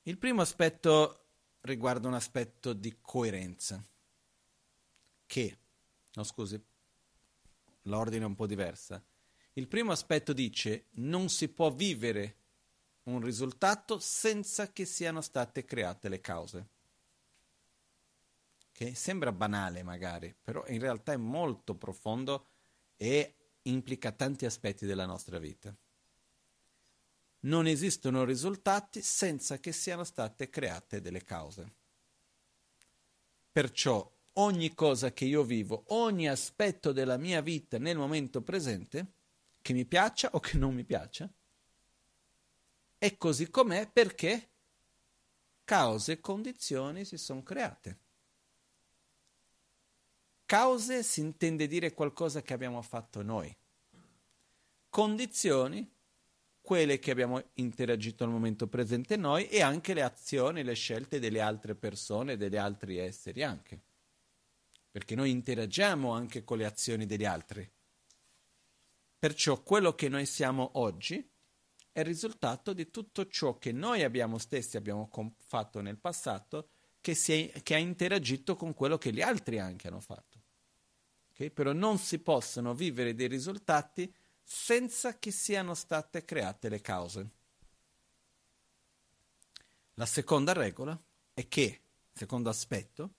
Il 0.03 0.19
primo 0.19 0.43
aspetto 0.43 1.27
riguarda 1.61 2.09
un 2.09 2.15
aspetto 2.15 2.73
di 2.73 2.99
coerenza. 3.01 3.83
che, 5.27 5.59
no 6.15 6.25
scusi, 6.25 6.61
l'ordine 7.83 8.25
è 8.25 8.27
un 8.27 8.35
po' 8.35 8.47
diversa. 8.47 9.03
Il 9.53 9.69
primo 9.69 9.93
aspetto 9.93 10.33
dice 10.33 10.87
non 10.93 11.29
si 11.29 11.49
può 11.49 11.71
vivere 11.71 12.37
un 13.05 13.21
risultato 13.21 13.99
senza 13.99 14.73
che 14.73 14.85
siano 14.85 15.21
state 15.21 15.65
create 15.65 16.09
le 16.09 16.21
cause. 16.21 16.69
Che 18.73 18.95
sembra 18.95 19.33
banale 19.33 19.83
magari, 19.83 20.35
però 20.43 20.65
in 20.69 20.81
realtà 20.81 21.13
è 21.13 21.17
molto 21.17 21.75
profondo 21.75 22.47
e 22.97 23.38
implica 23.69 24.13
tanti 24.13 24.45
aspetti 24.47 24.87
della 24.87 25.07
nostra 25.07 25.39
vita. 25.39 25.75
Non 27.41 27.67
esistono 27.67 28.25
risultati 28.25 29.01
senza 29.01 29.59
che 29.59 29.73
siano 29.73 30.05
state 30.05 30.51
create 30.51 31.01
delle 31.01 31.23
cause. 31.23 31.73
Perciò 33.53 34.11
ogni 34.35 34.75
cosa 34.75 35.13
che 35.13 35.25
io 35.25 35.43
vivo, 35.43 35.85
ogni 35.89 36.29
aspetto 36.29 36.93
della 36.93 37.17
mia 37.17 37.41
vita 37.41 37.79
nel 37.79 37.97
momento 37.97 38.43
presente, 38.43 39.13
che 39.63 39.73
mi 39.73 39.85
piaccia 39.85 40.31
o 40.33 40.41
che 40.41 40.57
non 40.57 40.75
mi 40.75 40.85
piaccia, 40.85 41.31
è 42.99 43.17
così 43.17 43.49
com'è 43.51 43.89
perché 43.89 44.49
cause 45.65 46.13
e 46.13 46.21
condizioni 46.21 47.05
si 47.05 47.19
sono 47.19 47.43
create. 47.43 47.99
Cause 50.49 51.03
si 51.03 51.21
intende 51.21 51.67
dire 51.67 51.93
qualcosa 51.93 52.41
che 52.41 52.55
abbiamo 52.55 52.81
fatto 52.81 53.21
noi. 53.21 53.55
Condizioni, 54.89 55.87
quelle 56.63 56.99
che 56.99 57.11
abbiamo 57.11 57.51
interagito 57.57 58.25
al 58.25 58.31
momento 58.31 58.67
presente 58.67 59.19
noi 59.19 59.47
e 59.49 59.61
anche 59.61 59.93
le 59.93 60.01
azioni, 60.01 60.65
le 60.65 60.73
scelte 60.73 61.19
delle 61.21 61.43
altre 61.43 61.75
persone, 61.75 62.39
degli 62.39 62.57
altri 62.57 62.97
esseri 62.97 63.43
anche. 63.43 63.79
Perché 64.91 65.15
noi 65.15 65.33
interagiamo 65.33 66.13
anche 66.13 66.45
con 66.45 66.57
le 66.57 66.65
azioni 66.65 67.05
degli 67.05 67.27
altri. 67.27 67.71
Perciò 69.19 69.63
quello 69.63 69.95
che 69.95 70.09
noi 70.09 70.25
siamo 70.25 70.71
oggi 70.79 71.31
è 71.93 72.01
il 72.01 72.07
risultato 72.07 72.73
di 72.73 72.91
tutto 72.91 73.27
ciò 73.27 73.59
che 73.59 73.71
noi 73.73 74.03
abbiamo 74.03 74.39
stessi 74.39 74.79
abbiamo 74.79 75.11
fatto 75.45 75.83
nel 75.83 75.99
passato 75.99 76.71
che, 77.01 77.53
è, 77.53 77.63
che, 77.63 77.75
ha 77.75 77.79
interagito 77.79 78.57
con 78.57 78.75
quello 78.75 78.99
che 78.99 79.13
gli 79.13 79.21
altri 79.23 79.59
anche 79.59 79.89
hanno 79.89 80.01
fatto. 80.01 80.28
Okay? 81.39 81.51
Però 81.51 81.73
non 81.73 81.99
si 81.99 82.19
possono 82.19 82.75
vivere 82.75 83.15
dei 83.15 83.29
risultati 83.29 84.13
senza 84.43 85.19
che 85.19 85.31
siano 85.31 85.75
state 85.75 86.25
create 86.25 86.69
le 86.69 86.81
cause. 86.81 87.31
La 89.95 90.07
seconda 90.07 90.53
regola 90.53 91.01
è 91.35 91.47
che, 91.47 91.81
secondo 92.13 92.49
aspetto, 92.49 93.15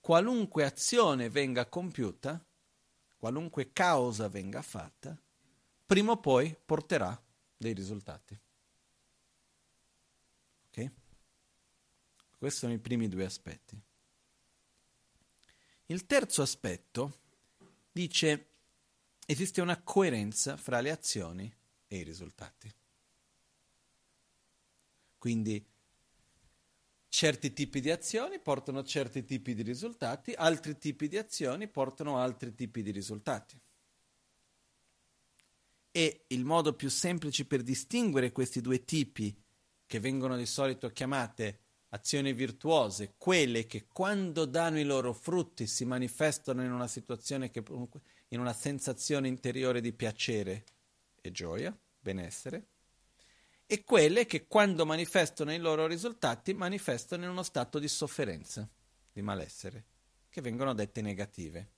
qualunque 0.00 0.64
azione 0.64 1.28
venga 1.28 1.66
compiuta, 1.66 2.44
qualunque 3.18 3.72
causa 3.72 4.28
venga 4.28 4.62
fatta, 4.62 5.16
prima 5.84 6.12
o 6.12 6.18
poi 6.18 6.56
porterà 6.64 7.20
dei 7.56 7.72
risultati. 7.72 8.38
Ok? 10.68 10.90
Questi 12.38 12.58
sono 12.60 12.72
i 12.72 12.78
primi 12.78 13.08
due 13.08 13.24
aspetti. 13.24 13.80
Il 15.92 16.06
terzo 16.06 16.40
aspetto 16.40 17.20
dice 17.92 18.46
esiste 19.26 19.60
una 19.60 19.82
coerenza 19.82 20.56
fra 20.56 20.80
le 20.80 20.90
azioni 20.90 21.54
e 21.86 21.96
i 21.98 22.02
risultati. 22.02 22.74
Quindi 25.18 25.62
certi 27.10 27.52
tipi 27.52 27.80
di 27.80 27.90
azioni 27.90 28.40
portano 28.40 28.82
certi 28.82 29.22
tipi 29.26 29.54
di 29.54 29.60
risultati, 29.60 30.32
altri 30.32 30.78
tipi 30.78 31.08
di 31.08 31.18
azioni 31.18 31.68
portano 31.68 32.16
altri 32.16 32.54
tipi 32.54 32.82
di 32.82 32.90
risultati. 32.90 33.60
E 35.90 36.24
il 36.28 36.44
modo 36.46 36.72
più 36.72 36.88
semplice 36.88 37.44
per 37.44 37.62
distinguere 37.62 38.32
questi 38.32 38.62
due 38.62 38.82
tipi, 38.86 39.38
che 39.86 40.00
vengono 40.00 40.38
di 40.38 40.46
solito 40.46 40.88
chiamate 40.88 41.60
azioni 41.94 42.32
virtuose, 42.32 43.14
quelle 43.18 43.66
che 43.66 43.86
quando 43.86 44.44
danno 44.46 44.78
i 44.78 44.84
loro 44.84 45.12
frutti 45.12 45.66
si 45.66 45.84
manifestano 45.84 46.62
in 46.62 46.72
una 46.72 46.86
situazione 46.86 47.50
che 47.50 47.62
in 48.28 48.40
una 48.40 48.54
sensazione 48.54 49.28
interiore 49.28 49.80
di 49.80 49.92
piacere 49.92 50.64
e 51.20 51.30
gioia, 51.30 51.76
benessere, 52.00 52.66
e 53.66 53.84
quelle 53.84 54.26
che 54.26 54.46
quando 54.46 54.86
manifestano 54.86 55.52
i 55.52 55.58
loro 55.58 55.86
risultati 55.86 56.54
manifestano 56.54 57.24
in 57.24 57.30
uno 57.30 57.42
stato 57.42 57.78
di 57.78 57.88
sofferenza, 57.88 58.68
di 59.12 59.22
malessere, 59.22 59.84
che 60.30 60.40
vengono 60.40 60.74
dette 60.74 61.02
negative. 61.02 61.70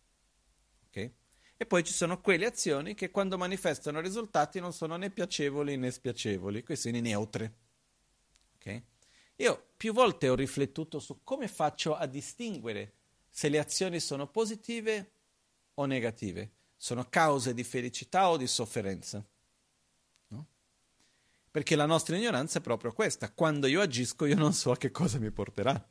Okay? 0.88 1.12
E 1.56 1.66
poi 1.66 1.82
ci 1.82 1.92
sono 1.92 2.20
quelle 2.20 2.46
azioni 2.46 2.94
che 2.94 3.10
quando 3.10 3.36
manifestano 3.36 4.00
risultati 4.00 4.60
non 4.60 4.72
sono 4.72 4.96
né 4.96 5.10
piacevoli 5.10 5.76
né 5.76 5.90
spiacevoli, 5.90 6.64
sono 6.74 7.00
neutre. 7.00 7.54
Okay? 8.56 8.84
Io 9.36 9.70
più 9.76 9.92
volte 9.92 10.28
ho 10.28 10.34
riflettuto 10.34 11.00
su 11.00 11.20
come 11.24 11.48
faccio 11.48 11.96
a 11.96 12.06
distinguere 12.06 12.92
se 13.28 13.48
le 13.48 13.58
azioni 13.58 13.98
sono 13.98 14.28
positive 14.28 15.10
o 15.74 15.86
negative, 15.86 16.50
sono 16.76 17.06
cause 17.08 17.52
di 17.52 17.64
felicità 17.64 18.30
o 18.30 18.36
di 18.36 18.46
sofferenza. 18.46 19.24
No? 20.28 20.46
Perché 21.50 21.74
la 21.74 21.86
nostra 21.86 22.16
ignoranza 22.16 22.58
è 22.58 22.62
proprio 22.62 22.92
questa, 22.92 23.32
quando 23.32 23.66
io 23.66 23.80
agisco 23.80 24.24
io 24.24 24.36
non 24.36 24.52
so 24.52 24.70
a 24.70 24.76
che 24.76 24.92
cosa 24.92 25.18
mi 25.18 25.32
porterà. 25.32 25.84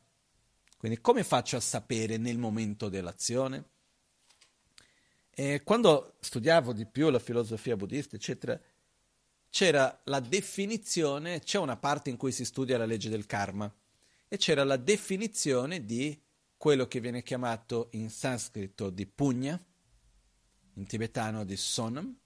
Quindi 0.78 1.00
come 1.00 1.22
faccio 1.22 1.56
a 1.56 1.60
sapere 1.60 2.16
nel 2.16 2.38
momento 2.38 2.88
dell'azione? 2.88 3.72
E 5.30 5.62
quando 5.64 6.14
studiavo 6.20 6.72
di 6.72 6.86
più 6.86 7.10
la 7.10 7.18
filosofia 7.18 7.76
buddista, 7.76 8.16
eccetera, 8.16 8.58
c'era 9.54 10.00
la 10.06 10.18
definizione, 10.18 11.38
c'è 11.38 11.58
una 11.58 11.76
parte 11.76 12.10
in 12.10 12.16
cui 12.16 12.32
si 12.32 12.44
studia 12.44 12.76
la 12.76 12.86
legge 12.86 13.08
del 13.08 13.24
karma, 13.24 13.72
e 14.26 14.36
c'era 14.36 14.64
la 14.64 14.76
definizione 14.76 15.84
di 15.84 16.20
quello 16.56 16.88
che 16.88 16.98
viene 16.98 17.22
chiamato 17.22 17.86
in 17.92 18.10
sanscrito 18.10 18.90
di 18.90 19.06
punya, 19.06 19.64
in 20.72 20.86
tibetano 20.86 21.44
di 21.44 21.56
sonam, 21.56 22.18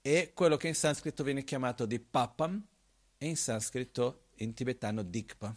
e 0.00 0.30
quello 0.32 0.56
che 0.56 0.68
in 0.68 0.76
sanscrito 0.76 1.24
viene 1.24 1.42
chiamato 1.42 1.86
di 1.86 1.98
papam, 1.98 2.64
e 3.18 3.26
in 3.26 3.36
sanscrito 3.36 4.28
in 4.36 4.54
tibetano 4.54 5.02
dikpa, 5.02 5.52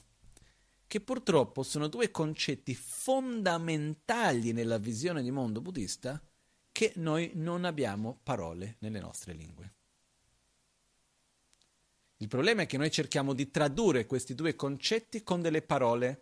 che 0.87 0.99
purtroppo 0.99 1.61
sono 1.61 1.89
due 1.89 2.09
concetti 2.09 2.73
fondamentali 2.73 4.51
nella 4.51 4.79
visione 4.79 5.21
di 5.21 5.29
mondo 5.29 5.61
buddista 5.61 6.19
che 6.71 6.93
noi 6.95 7.33
non 7.35 7.65
abbiamo 7.65 8.19
parole 8.23 8.77
nelle 8.79 8.99
nostre 8.99 9.33
lingue. 9.33 9.75
Il 12.21 12.27
problema 12.27 12.61
è 12.61 12.65
che 12.67 12.77
noi 12.77 12.91
cerchiamo 12.91 13.33
di 13.33 13.49
tradurre 13.49 14.05
questi 14.05 14.35
due 14.35 14.55
concetti 14.55 15.23
con 15.23 15.41
delle 15.41 15.63
parole 15.63 16.21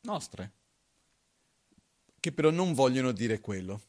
nostre, 0.00 0.52
che 2.18 2.32
però 2.32 2.50
non 2.50 2.74
vogliono 2.74 3.12
dire 3.12 3.40
quello. 3.40 3.80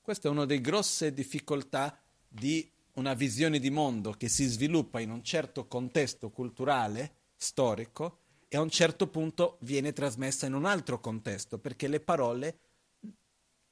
Questa 0.00 0.28
è 0.28 0.30
una 0.30 0.44
delle 0.44 0.60
grosse 0.60 1.12
difficoltà 1.12 2.00
di 2.28 2.70
una 2.92 3.14
visione 3.14 3.58
di 3.58 3.70
mondo 3.70 4.12
che 4.12 4.28
si 4.28 4.46
sviluppa 4.46 5.00
in 5.00 5.10
un 5.10 5.24
certo 5.24 5.66
contesto 5.66 6.30
culturale, 6.30 7.14
storico, 7.34 8.20
e 8.46 8.56
a 8.56 8.60
un 8.60 8.70
certo 8.70 9.08
punto 9.08 9.58
viene 9.62 9.92
trasmessa 9.92 10.46
in 10.46 10.54
un 10.54 10.64
altro 10.64 11.00
contesto, 11.00 11.58
perché 11.58 11.88
le 11.88 11.98
parole 11.98 12.58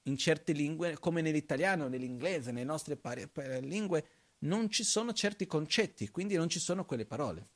in 0.03 0.17
certe 0.17 0.51
lingue, 0.51 0.99
come 0.99 1.23
nell'italiano, 1.23 1.87
nell'inglese, 1.87 2.51
nelle 2.51 2.67
nostre 2.67 2.97
pari- 2.97 3.31
lingue, 3.61 4.24
non 4.41 4.71
ci 4.71 4.85
sono 4.85 5.13
certi 5.13 5.47
concetti, 5.47 6.11
quindi 6.11 6.35
non 6.37 6.49
ci 6.49 6.59
sono 6.59 6.85
quelle 6.85 7.07
parole. 7.07 7.49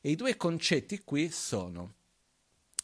E 0.00 0.10
i 0.10 0.16
due 0.16 0.36
concetti 0.36 1.02
qui 1.02 1.30
sono 1.30 1.94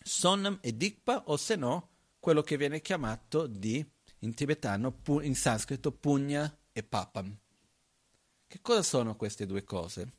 sonam 0.03 0.59
e 0.61 0.77
dikpa, 0.77 1.25
o 1.27 1.37
se 1.37 1.57
no, 1.57 1.91
quello 2.19 2.43
che 2.43 2.57
viene 2.57 2.81
chiamato 2.81 3.47
di, 3.47 3.85
in 4.21 4.35
tibetano, 4.35 5.01
in 5.23 5.35
sanscrito, 5.35 5.93
punya 5.93 6.59
e 6.73 6.83
papam. 6.83 7.39
Che 8.47 8.61
cosa 8.61 8.83
sono 8.83 9.17
queste 9.17 9.47
due 9.47 9.65
cose? 9.65 10.13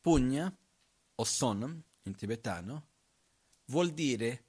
Punya, 0.00 0.54
o 1.14 1.24
sonam, 1.24 1.82
in 2.02 2.14
tibetano, 2.14 2.86
vuol 3.66 3.92
dire 3.92 4.44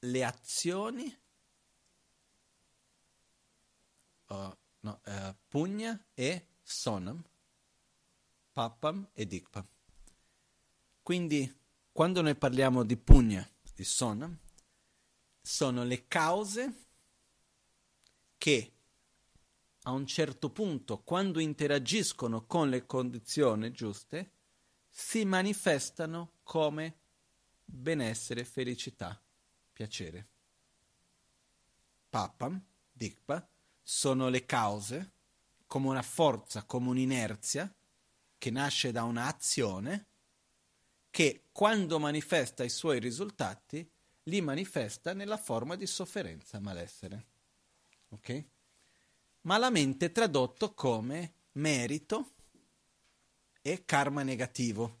le 0.00 0.24
azioni, 0.24 1.18
uh, 4.28 4.56
no, 4.80 5.00
uh, 5.04 5.34
pugna 5.48 6.06
e 6.14 6.46
sonam, 6.62 7.22
papam 8.52 9.08
e 9.12 9.26
dikpa. 9.26 9.66
Quindi 11.02 11.56
quando 11.92 12.22
noi 12.22 12.36
parliamo 12.36 12.84
di 12.84 12.96
pugna, 12.96 13.48
di 13.74 13.84
sonam, 13.84 14.38
sono 15.40 15.84
le 15.84 16.06
cause 16.06 16.86
che 18.36 18.72
a 19.82 19.90
un 19.92 20.06
certo 20.06 20.50
punto, 20.50 21.02
quando 21.02 21.40
interagiscono 21.40 22.44
con 22.44 22.68
le 22.68 22.84
condizioni 22.84 23.72
giuste, 23.72 24.32
si 24.88 25.24
manifestano 25.24 26.34
come 26.42 26.98
benessere 27.64 28.40
e 28.40 28.44
felicità 28.44 29.20
piacere. 29.72 30.28
Papam, 32.10 32.62
dikpa, 32.92 33.48
sono 33.90 34.28
le 34.28 34.44
cause 34.44 35.12
come 35.66 35.88
una 35.88 36.02
forza, 36.02 36.64
come 36.64 36.90
un'inerzia 36.90 37.74
che 38.36 38.50
nasce 38.50 38.92
da 38.92 39.04
un'azione 39.04 40.08
che 41.08 41.46
quando 41.52 41.98
manifesta 41.98 42.64
i 42.64 42.68
suoi 42.68 43.00
risultati 43.00 43.90
li 44.24 44.42
manifesta 44.42 45.14
nella 45.14 45.38
forma 45.38 45.74
di 45.74 45.86
sofferenza, 45.86 46.60
malessere. 46.60 47.26
Ok? 48.10 48.44
Malamente 49.42 50.12
tradotto 50.12 50.74
come 50.74 51.36
merito 51.52 52.34
e 53.62 53.86
karma 53.86 54.22
negativo. 54.22 54.98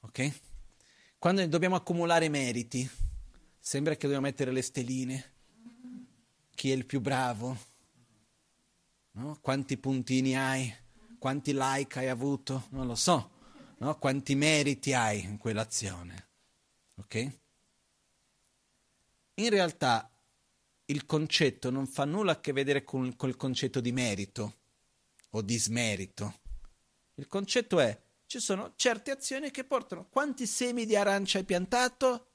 Ok? 0.00 0.40
Quando 1.16 1.46
dobbiamo 1.46 1.76
accumulare 1.76 2.28
meriti, 2.28 2.86
sembra 3.58 3.94
che 3.94 4.02
dobbiamo 4.02 4.26
mettere 4.26 4.52
le 4.52 4.60
steline. 4.60 5.36
Chi 6.58 6.72
è 6.72 6.74
il 6.74 6.86
più 6.86 7.00
bravo? 7.00 7.56
No? 9.12 9.38
Quanti 9.40 9.76
puntini 9.76 10.36
hai? 10.36 10.74
Quanti 11.16 11.52
like 11.54 12.00
hai 12.00 12.08
avuto? 12.08 12.66
Non 12.70 12.88
lo 12.88 12.96
so. 12.96 13.30
No? 13.76 13.96
Quanti 13.96 14.34
meriti 14.34 14.92
hai 14.92 15.22
in 15.22 15.38
quell'azione? 15.38 16.28
Ok? 16.96 17.14
In 19.34 19.50
realtà 19.50 20.10
il 20.86 21.06
concetto 21.06 21.70
non 21.70 21.86
fa 21.86 22.04
nulla 22.04 22.32
a 22.32 22.40
che 22.40 22.52
vedere 22.52 22.82
con, 22.82 23.14
col 23.14 23.36
concetto 23.36 23.78
di 23.78 23.92
merito 23.92 24.56
o 25.30 25.42
di 25.42 25.56
smerito. 25.56 26.40
Il 27.14 27.28
concetto 27.28 27.78
è, 27.78 27.96
ci 28.26 28.40
sono 28.40 28.72
certe 28.74 29.12
azioni 29.12 29.52
che 29.52 29.62
portano, 29.62 30.08
quanti 30.08 30.44
semi 30.44 30.86
di 30.86 30.96
arancia 30.96 31.38
hai 31.38 31.44
piantato? 31.44 32.32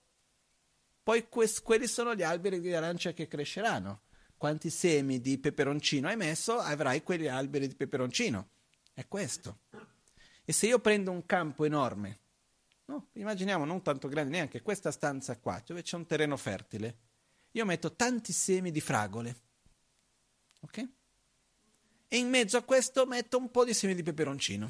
Poi 1.04 1.28
que- 1.28 1.62
quelli 1.62 1.88
sono 1.88 2.16
gli 2.16 2.24
alberi 2.24 2.62
di 2.62 2.74
arancia 2.74 3.12
che 3.12 3.28
cresceranno. 3.28 4.04
Quanti 4.44 4.70
semi 4.70 5.22
di 5.22 5.38
peperoncino 5.38 6.10
hai 6.10 6.18
messo, 6.18 6.58
avrai 6.58 7.02
quegli 7.02 7.28
alberi 7.28 7.66
di 7.66 7.76
peperoncino. 7.76 8.50
È 8.92 9.08
questo. 9.08 9.60
E 10.44 10.52
se 10.52 10.68
io 10.68 10.80
prendo 10.80 11.12
un 11.12 11.26
campo 11.26 11.64
enorme, 11.64 12.20
no? 12.88 13.08
immaginiamo 13.14 13.64
non 13.64 13.82
tanto 13.82 14.10
grande 14.10 14.32
neanche 14.32 14.62
questa 14.62 14.92
stanza 14.92 15.38
qua, 15.38 15.64
dove 15.66 15.82
c'è 15.82 15.96
un 15.96 16.06
terreno 16.06 16.36
fertile, 16.36 16.98
io 17.52 17.64
metto 17.64 17.96
tanti 17.96 18.34
semi 18.34 18.72
di 18.72 18.82
fragole, 18.82 19.36
ok? 20.60 20.90
E 22.10 22.18
in 22.18 22.28
mezzo 22.28 22.58
a 22.58 22.64
questo 22.64 23.06
metto 23.06 23.38
un 23.38 23.50
po' 23.50 23.64
di 23.64 23.74
semi 23.74 23.96
di 23.96 24.04
peperoncino. 24.04 24.70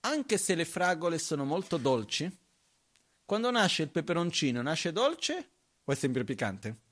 Anche 0.00 0.38
se 0.38 0.54
le 0.54 0.64
fragole 0.64 1.18
sono 1.18 1.44
molto 1.44 1.76
dolci, 1.76 2.34
quando 3.26 3.50
nasce 3.50 3.82
il 3.82 3.90
peperoncino, 3.90 4.62
nasce 4.62 4.90
dolce 4.90 5.50
o 5.84 5.92
è 5.92 5.94
sempre 5.94 6.24
piccante? 6.24 6.84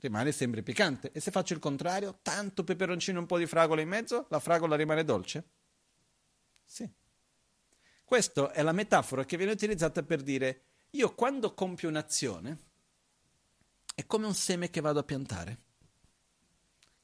Rimane 0.00 0.32
sempre 0.32 0.62
piccante. 0.62 1.12
E 1.12 1.20
se 1.20 1.30
faccio 1.30 1.52
il 1.54 1.60
contrario, 1.60 2.18
tanto 2.22 2.64
peperoncino 2.64 3.18
e 3.18 3.20
un 3.20 3.26
po' 3.26 3.38
di 3.38 3.46
fragola 3.46 3.80
in 3.80 3.88
mezzo, 3.88 4.26
la 4.30 4.40
fragola 4.40 4.76
rimane 4.76 5.04
dolce? 5.04 5.44
Sì. 6.64 6.88
Questa 8.04 8.52
è 8.52 8.62
la 8.62 8.72
metafora 8.72 9.24
che 9.24 9.36
viene 9.36 9.52
utilizzata 9.52 10.02
per 10.02 10.22
dire 10.22 10.64
io 10.90 11.14
quando 11.14 11.54
compio 11.54 11.88
un'azione 11.88 12.58
è 13.94 14.04
come 14.06 14.26
un 14.26 14.34
seme 14.34 14.70
che 14.70 14.80
vado 14.80 14.98
a 14.98 15.04
piantare. 15.04 15.58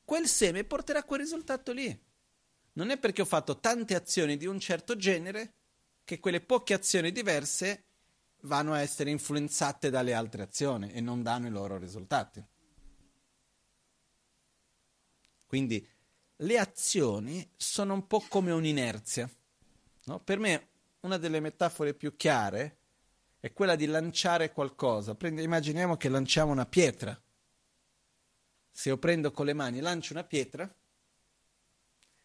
Quel 0.04 0.26
seme 0.26 0.64
porterà 0.64 1.04
quel 1.04 1.20
risultato 1.20 1.72
lì. 1.72 2.04
Non 2.72 2.90
è 2.90 2.98
perché 2.98 3.22
ho 3.22 3.26
fatto 3.26 3.58
tante 3.58 3.94
azioni 3.94 4.36
di 4.36 4.46
un 4.46 4.58
certo 4.58 4.96
genere 4.96 5.54
che 6.04 6.20
quelle 6.20 6.40
poche 6.40 6.74
azioni 6.74 7.10
diverse 7.12 7.84
vanno 8.42 8.72
a 8.72 8.80
essere 8.80 9.10
influenzate 9.10 9.90
dalle 9.90 10.14
altre 10.14 10.42
azioni 10.42 10.92
e 10.92 11.00
non 11.00 11.22
danno 11.22 11.46
i 11.48 11.50
loro 11.50 11.78
risultati. 11.78 12.44
Quindi 15.46 15.86
le 16.40 16.58
azioni 16.58 17.48
sono 17.56 17.94
un 17.94 18.06
po' 18.06 18.24
come 18.28 18.50
un'inerzia. 18.50 19.30
No? 20.04 20.20
Per 20.20 20.38
me 20.38 20.68
una 21.00 21.16
delle 21.16 21.40
metafore 21.40 21.94
più 21.94 22.16
chiare 22.16 22.78
è 23.40 23.52
quella 23.52 23.76
di 23.76 23.86
lanciare 23.86 24.52
qualcosa. 24.52 25.14
Prende, 25.14 25.42
immaginiamo 25.42 25.96
che 25.96 26.08
lanciamo 26.08 26.52
una 26.52 26.66
pietra. 26.66 27.18
Se 28.70 28.88
io 28.88 28.98
prendo 28.98 29.30
con 29.30 29.46
le 29.46 29.54
mani 29.54 29.78
e 29.78 29.80
lancio 29.80 30.12
una 30.12 30.24
pietra, 30.24 30.72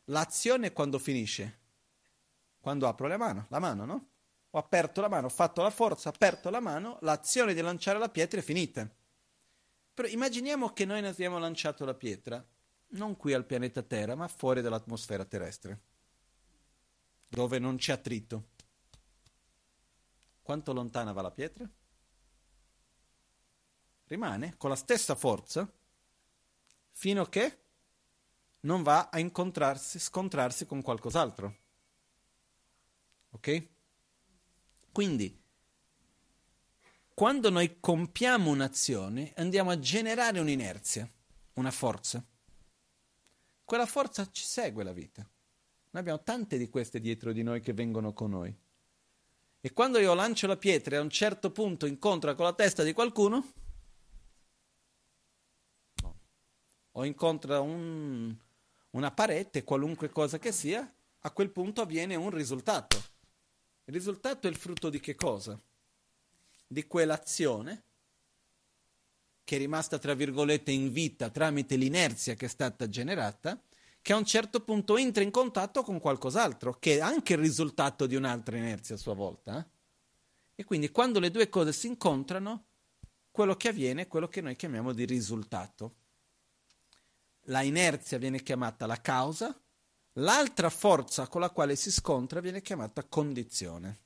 l'azione 0.06 0.74
quando 0.74 1.00
finisce? 1.00 1.60
Quando 2.60 2.88
apro 2.88 3.08
la 3.08 3.18
mano, 3.18 3.46
la 3.50 3.60
mano, 3.60 3.86
no? 3.86 4.10
Ho 4.50 4.60
aperto 4.60 5.00
la 5.00 5.08
mano, 5.08 5.28
ho 5.28 5.30
fatto 5.30 5.62
la 5.62 5.70
forza, 5.70 6.10
ho 6.10 6.12
aperto 6.14 6.50
la 6.50 6.60
mano, 6.60 6.98
l'azione 7.02 7.54
di 7.54 7.62
lanciare 7.62 7.98
la 7.98 8.10
pietra 8.10 8.40
è 8.40 8.44
finita. 8.44 8.90
Però 9.94 10.08
immaginiamo 10.08 10.74
che 10.74 10.84
noi 10.86 11.06
abbiamo 11.06 11.40
lanciato 11.40 11.86
la 11.86 11.94
pietra 11.94 12.46
non 12.92 13.16
qui 13.16 13.34
al 13.34 13.46
pianeta 13.46 13.82
Terra, 13.84 14.16
ma 14.16 14.28
fuori 14.28 14.62
dall'atmosfera 14.62 15.26
terrestre, 15.26 15.82
dove 17.28 17.60
non 17.60 17.78
c'è 17.78 17.94
attrito. 17.94 18.50
Quanto 20.42 20.74
lontana 20.74 21.12
va 21.14 21.22
la 21.22 21.32
pietra? 21.32 21.70
Rimane 24.06 24.58
con 24.58 24.70
la 24.70 24.76
stessa 24.76 25.16
forza 25.16 25.72
fino 26.92 27.22
a 27.22 27.30
che 27.30 27.60
non 28.62 28.84
va 28.84 29.10
a 29.10 29.20
incontrarsi, 29.20 30.00
scontrarsi 30.00 30.66
con 30.66 30.82
qualcos'altro. 30.82 31.60
Ok? 33.32 33.68
Quindi, 34.92 35.42
quando 37.14 37.50
noi 37.50 37.80
compiamo 37.80 38.50
un'azione, 38.50 39.32
andiamo 39.38 39.70
a 39.70 39.80
generare 39.80 40.40
un'inerzia, 40.40 41.10
una 41.54 41.72
forza 41.72 42.24
quella 43.72 43.86
forza 43.86 44.30
ci 44.30 44.44
segue 44.44 44.84
la 44.84 44.92
vita. 44.92 45.22
Noi 45.22 46.02
abbiamo 46.02 46.22
tante 46.24 46.58
di 46.58 46.68
queste 46.68 47.00
dietro 47.00 47.32
di 47.32 47.42
noi 47.42 47.62
che 47.62 47.72
vengono 47.72 48.12
con 48.12 48.32
noi. 48.32 48.54
E 49.62 49.72
quando 49.72 49.98
io 49.98 50.14
lancio 50.14 50.46
la 50.46 50.58
pietra 50.58 50.96
e 50.96 51.00
a 51.00 51.02
un 51.02 51.10
certo 51.10 51.52
punto 51.52 51.86
incontra 51.86 52.36
con 52.36 52.44
la 52.44 52.52
testa 52.52 52.84
di 52.84 52.92
qualcuno, 52.92 53.54
no. 56.02 56.20
o 56.92 57.06
incontra 57.06 57.62
un, 57.62 58.36
una 58.90 59.12
parete, 59.12 59.64
qualunque 59.64 60.10
cosa 60.10 60.38
che 60.38 60.52
sia, 60.52 60.94
a 61.20 61.32
quel 61.32 61.50
punto 61.50 61.80
avviene 61.80 62.16
un 62.16 62.30
risultato. 62.30 63.02
Il 63.86 63.94
risultato 63.94 64.48
è 64.48 64.50
il 64.50 64.58
frutto 64.58 64.90
di 64.90 65.00
che 65.00 65.16
cosa? 65.16 65.58
Di 66.68 66.86
quell'azione 66.88 67.84
che 69.44 69.56
è 69.56 69.60
rimasta, 69.60 69.98
tra 69.98 70.14
virgolette, 70.14 70.72
in 70.72 70.92
vita 70.92 71.30
tramite 71.30 71.76
l'inerzia 71.76 72.36
che 72.36 72.46
è 72.46 72.50
stata 72.50 72.88
generata, 72.88 73.62
che 74.02 74.14
a 74.14 74.18
un 74.18 74.26
certo 74.26 74.62
punto 74.62 74.98
entra 74.98 75.24
in 75.24 75.32
contatto 75.32 75.84
con 75.84 76.00
qualcos'altro, 76.00 76.78
che 76.80 76.98
è 76.98 77.00
anche 77.02 77.34
il 77.34 77.40
risultato 77.40 78.08
di 78.08 78.16
un'altra 78.16 78.58
inerzia 78.58 78.96
a 78.96 78.98
sua 78.98 79.14
volta. 79.14 79.60
Eh? 79.60 79.80
E 80.56 80.64
quindi 80.64 80.90
quando 80.90 81.20
le 81.20 81.32
due 81.32 81.50
cose 81.50 81.72
si 81.74 81.88
incontrano, 81.88 82.66
quello 83.32 83.56
che 83.56 83.70
avviene 83.70 84.04
è 84.04 84.08
quello 84.08 84.28
che 84.28 84.42
noi 84.42 84.56
chiamiamo 84.56 84.94
di 84.94 85.06
risultato. 85.06 85.96
La 87.46 87.62
inerzia 87.62 88.18
viene 88.18 88.44
chiamata 88.44 88.86
la 88.86 89.00
causa, 89.00 89.60
l'altra 90.14 90.70
forza 90.70 91.28
con 91.28 91.42
la 91.42 91.50
quale 91.50 91.76
si 91.76 91.92
scontra 91.92 92.42
viene 92.42 92.62
chiamata 92.62 93.04
condizione. 93.04 94.00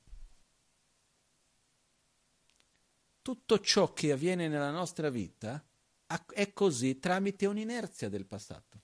Tutto 3.26 3.58
ciò 3.58 3.92
che 3.92 4.12
avviene 4.12 4.46
nella 4.46 4.70
nostra 4.70 5.10
vita 5.10 5.60
è 6.32 6.52
così 6.52 7.00
tramite 7.00 7.46
un'inerzia 7.46 8.08
del 8.08 8.24
passato. 8.24 8.80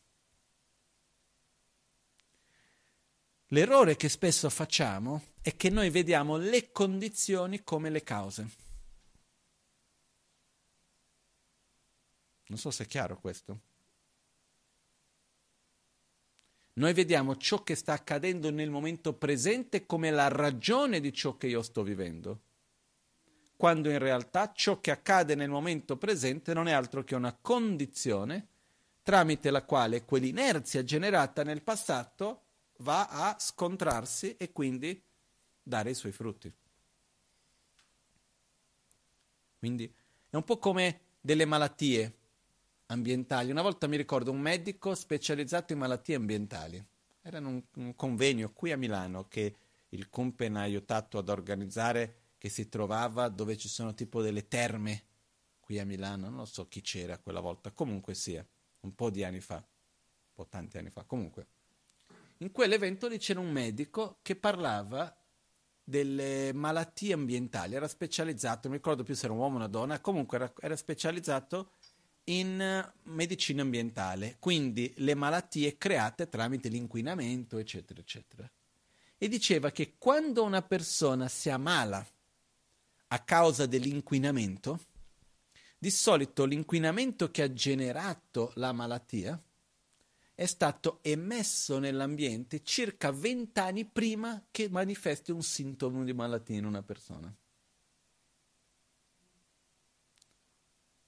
L'errore 3.50 3.94
che 3.94 4.08
spesso 4.08 4.50
facciamo 4.50 5.34
è 5.42 5.54
che 5.54 5.70
noi 5.70 5.90
vediamo 5.90 6.38
le 6.38 6.72
condizioni 6.72 7.62
come 7.62 7.88
le 7.88 8.02
cause. 8.02 8.48
Non 12.46 12.58
so 12.58 12.72
se 12.72 12.82
è 12.82 12.86
chiaro 12.88 13.20
questo. 13.20 13.60
Noi 16.72 16.92
vediamo 16.94 17.36
ciò 17.36 17.62
che 17.62 17.76
sta 17.76 17.92
accadendo 17.92 18.50
nel 18.50 18.70
momento 18.70 19.12
presente 19.12 19.86
come 19.86 20.10
la 20.10 20.26
ragione 20.26 20.98
di 20.98 21.12
ciò 21.12 21.36
che 21.36 21.46
io 21.46 21.62
sto 21.62 21.84
vivendo 21.84 22.50
quando 23.62 23.90
in 23.90 24.00
realtà 24.00 24.52
ciò 24.52 24.80
che 24.80 24.90
accade 24.90 25.36
nel 25.36 25.48
momento 25.48 25.96
presente 25.96 26.52
non 26.52 26.66
è 26.66 26.72
altro 26.72 27.04
che 27.04 27.14
una 27.14 27.32
condizione 27.32 28.48
tramite 29.04 29.52
la 29.52 29.62
quale 29.62 30.04
quell'inerzia 30.04 30.82
generata 30.82 31.44
nel 31.44 31.62
passato 31.62 32.40
va 32.78 33.06
a 33.06 33.36
scontrarsi 33.38 34.36
e 34.36 34.50
quindi 34.50 35.00
dare 35.62 35.90
i 35.90 35.94
suoi 35.94 36.10
frutti. 36.10 36.52
Quindi 39.60 39.94
è 40.28 40.34
un 40.34 40.42
po' 40.42 40.58
come 40.58 40.98
delle 41.20 41.44
malattie 41.44 42.16
ambientali. 42.86 43.52
Una 43.52 43.62
volta 43.62 43.86
mi 43.86 43.96
ricordo 43.96 44.32
un 44.32 44.40
medico 44.40 44.92
specializzato 44.96 45.72
in 45.72 45.78
malattie 45.78 46.16
ambientali. 46.16 46.84
Era 47.22 47.38
in 47.38 47.44
un, 47.44 47.62
un 47.74 47.94
convegno 47.94 48.50
qui 48.50 48.72
a 48.72 48.76
Milano 48.76 49.28
che 49.28 49.54
il 49.90 50.08
Cumpen 50.08 50.56
ha 50.56 50.62
aiutato 50.62 51.16
ad 51.16 51.28
organizzare 51.28 52.21
che 52.42 52.48
si 52.48 52.68
trovava 52.68 53.28
dove 53.28 53.56
ci 53.56 53.68
sono 53.68 53.94
tipo 53.94 54.20
delle 54.20 54.48
terme 54.48 55.04
qui 55.60 55.78
a 55.78 55.84
Milano, 55.84 56.28
non 56.28 56.44
so 56.48 56.66
chi 56.66 56.80
c'era 56.80 57.16
quella 57.16 57.38
volta, 57.38 57.70
comunque 57.70 58.14
sia, 58.14 58.44
un 58.80 58.96
po' 58.96 59.10
di 59.10 59.22
anni 59.22 59.38
fa, 59.38 59.54
un 59.54 60.32
po' 60.34 60.48
tanti 60.48 60.76
anni 60.76 60.90
fa, 60.90 61.04
comunque. 61.04 61.46
In 62.38 62.50
quell'evento 62.50 63.06
lì 63.06 63.18
c'era 63.18 63.38
un 63.38 63.52
medico 63.52 64.18
che 64.22 64.34
parlava 64.34 65.16
delle 65.84 66.52
malattie 66.52 67.12
ambientali, 67.12 67.76
era 67.76 67.86
specializzato, 67.86 68.62
non 68.62 68.72
mi 68.72 68.78
ricordo 68.78 69.04
più 69.04 69.14
se 69.14 69.26
era 69.26 69.34
un 69.34 69.38
uomo 69.38 69.54
o 69.54 69.58
una 69.58 69.68
donna, 69.68 70.00
comunque 70.00 70.38
era, 70.38 70.52
era 70.62 70.74
specializzato 70.74 71.74
in 72.24 72.92
medicina 73.04 73.62
ambientale, 73.62 74.34
quindi 74.40 74.92
le 74.96 75.14
malattie 75.14 75.78
create 75.78 76.28
tramite 76.28 76.68
l'inquinamento, 76.68 77.58
eccetera, 77.58 78.00
eccetera. 78.00 78.50
E 79.16 79.28
diceva 79.28 79.70
che 79.70 79.94
quando 79.96 80.42
una 80.42 80.62
persona 80.62 81.28
si 81.28 81.48
ammala 81.48 82.04
a 83.12 83.18
causa 83.18 83.66
dell'inquinamento, 83.66 84.86
di 85.78 85.90
solito 85.90 86.46
l'inquinamento 86.46 87.30
che 87.30 87.42
ha 87.42 87.52
generato 87.52 88.52
la 88.54 88.72
malattia 88.72 89.40
è 90.34 90.46
stato 90.46 91.00
emesso 91.02 91.78
nell'ambiente 91.78 92.62
circa 92.62 93.12
vent'anni 93.12 93.84
prima 93.84 94.46
che 94.50 94.70
manifesti 94.70 95.30
un 95.30 95.42
sintomo 95.42 96.04
di 96.04 96.14
malattia 96.14 96.56
in 96.56 96.64
una 96.64 96.82
persona. 96.82 97.34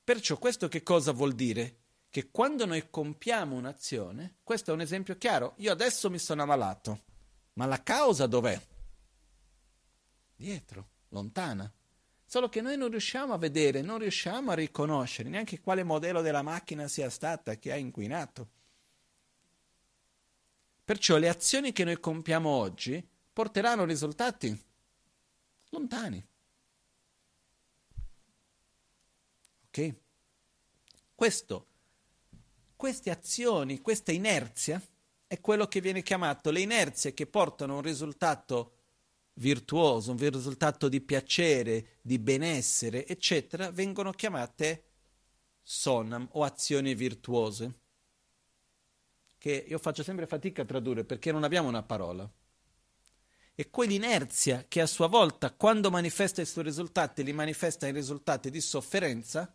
Perciò 0.05 0.37
questo 0.37 0.69
che 0.69 0.83
cosa 0.83 1.13
vuol 1.13 1.33
dire? 1.33 1.79
Che 2.11 2.31
quando 2.31 2.67
noi 2.67 2.91
compiamo 2.91 3.57
un'azione, 3.57 4.37
questo 4.45 4.71
è 4.71 4.75
un 4.75 4.83
esempio 4.83 5.17
chiaro, 5.17 5.55
io 5.57 5.73
adesso 5.73 6.11
mi 6.11 6.19
sono 6.19 6.43
ammalato, 6.43 7.05
ma 7.55 7.65
la 7.65 7.83
causa 7.83 8.27
dov'è? 8.27 8.61
Dietro, 10.37 10.89
lontana. 11.09 11.73
Solo 12.35 12.48
che 12.48 12.61
noi 12.62 12.77
non 12.77 12.90
riusciamo 12.90 13.32
a 13.32 13.39
vedere, 13.39 13.81
non 13.81 13.98
riusciamo 13.98 14.51
a 14.51 14.55
riconoscere 14.55 15.28
neanche 15.28 15.61
quale 15.61 15.85
modello 15.85 16.20
della 16.20 16.43
macchina 16.43 16.89
sia 16.89 17.09
stata 17.09 17.55
che 17.61 17.70
ha 17.70 17.77
inquinato. 17.77 18.48
Perciò 20.85 21.16
le 21.16 21.28
azioni 21.28 21.70
che 21.70 21.85
noi 21.85 22.01
compiamo 22.01 22.48
oggi 22.48 23.09
porteranno 23.32 23.85
risultati 23.85 24.65
lontani. 25.69 26.27
Ok? 29.69 29.94
Questo, 31.15 31.66
queste 32.74 33.11
azioni, 33.11 33.81
questa 33.81 34.11
inerzia 34.11 34.82
è 35.28 35.40
quello 35.40 35.69
che 35.69 35.81
viene 35.81 36.02
chiamato 36.02 36.51
le 36.51 36.62
inerzie 36.62 37.15
che 37.15 37.28
portano 37.28 37.77
un 37.77 37.82
risultato 37.82 38.84
virtuoso, 39.35 40.12
un 40.12 40.19
risultato 40.19 40.89
di 40.89 41.01
piacere, 41.01 41.98
di 42.02 42.19
benessere, 42.19 43.06
eccetera, 43.06 43.70
vengono 43.70 44.12
chiamate 44.12 44.85
sonam 45.62 46.28
o 46.32 46.44
azioni 46.44 46.94
virtuose 46.94 47.82
che 49.44 49.66
io 49.69 49.78
faccio 49.78 50.02
sempre 50.02 50.27
fatica 50.27 50.62
a 50.62 50.65
tradurre 50.65 51.05
perché 51.05 51.31
non 51.31 51.44
abbiamo 51.44 51.69
una 51.69 51.82
parola. 51.82 52.27
E 53.55 53.69
quell'inerzia 53.69 54.65
che 54.66 54.81
a 54.81 54.86
sua 54.86 55.06
volta, 55.06 55.52
quando 55.52 55.90
manifesta 55.90 56.40
i 56.40 56.47
suoi 56.47 56.65
risultati, 56.65 57.23
li 57.23 57.35
manifesta 57.35 57.86
in 57.86 57.93
risultati 57.93 58.48
di 58.48 58.62
sofferenza, 58.62 59.52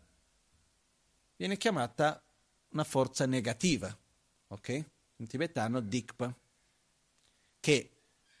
viene 1.34 1.56
chiamata 1.56 2.22
una 2.68 2.84
forza 2.84 3.26
negativa, 3.26 3.92
ok? 4.46 4.84
In 5.16 5.26
tibetano 5.26 5.80
dikpa, 5.80 6.32
che 7.58 7.90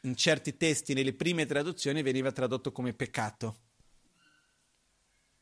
in 0.02 0.16
certi 0.16 0.56
testi, 0.56 0.94
nelle 0.94 1.12
prime 1.12 1.46
traduzioni, 1.46 2.02
veniva 2.02 2.32
tradotto 2.32 2.72
come 2.72 2.92
peccato, 2.92 3.58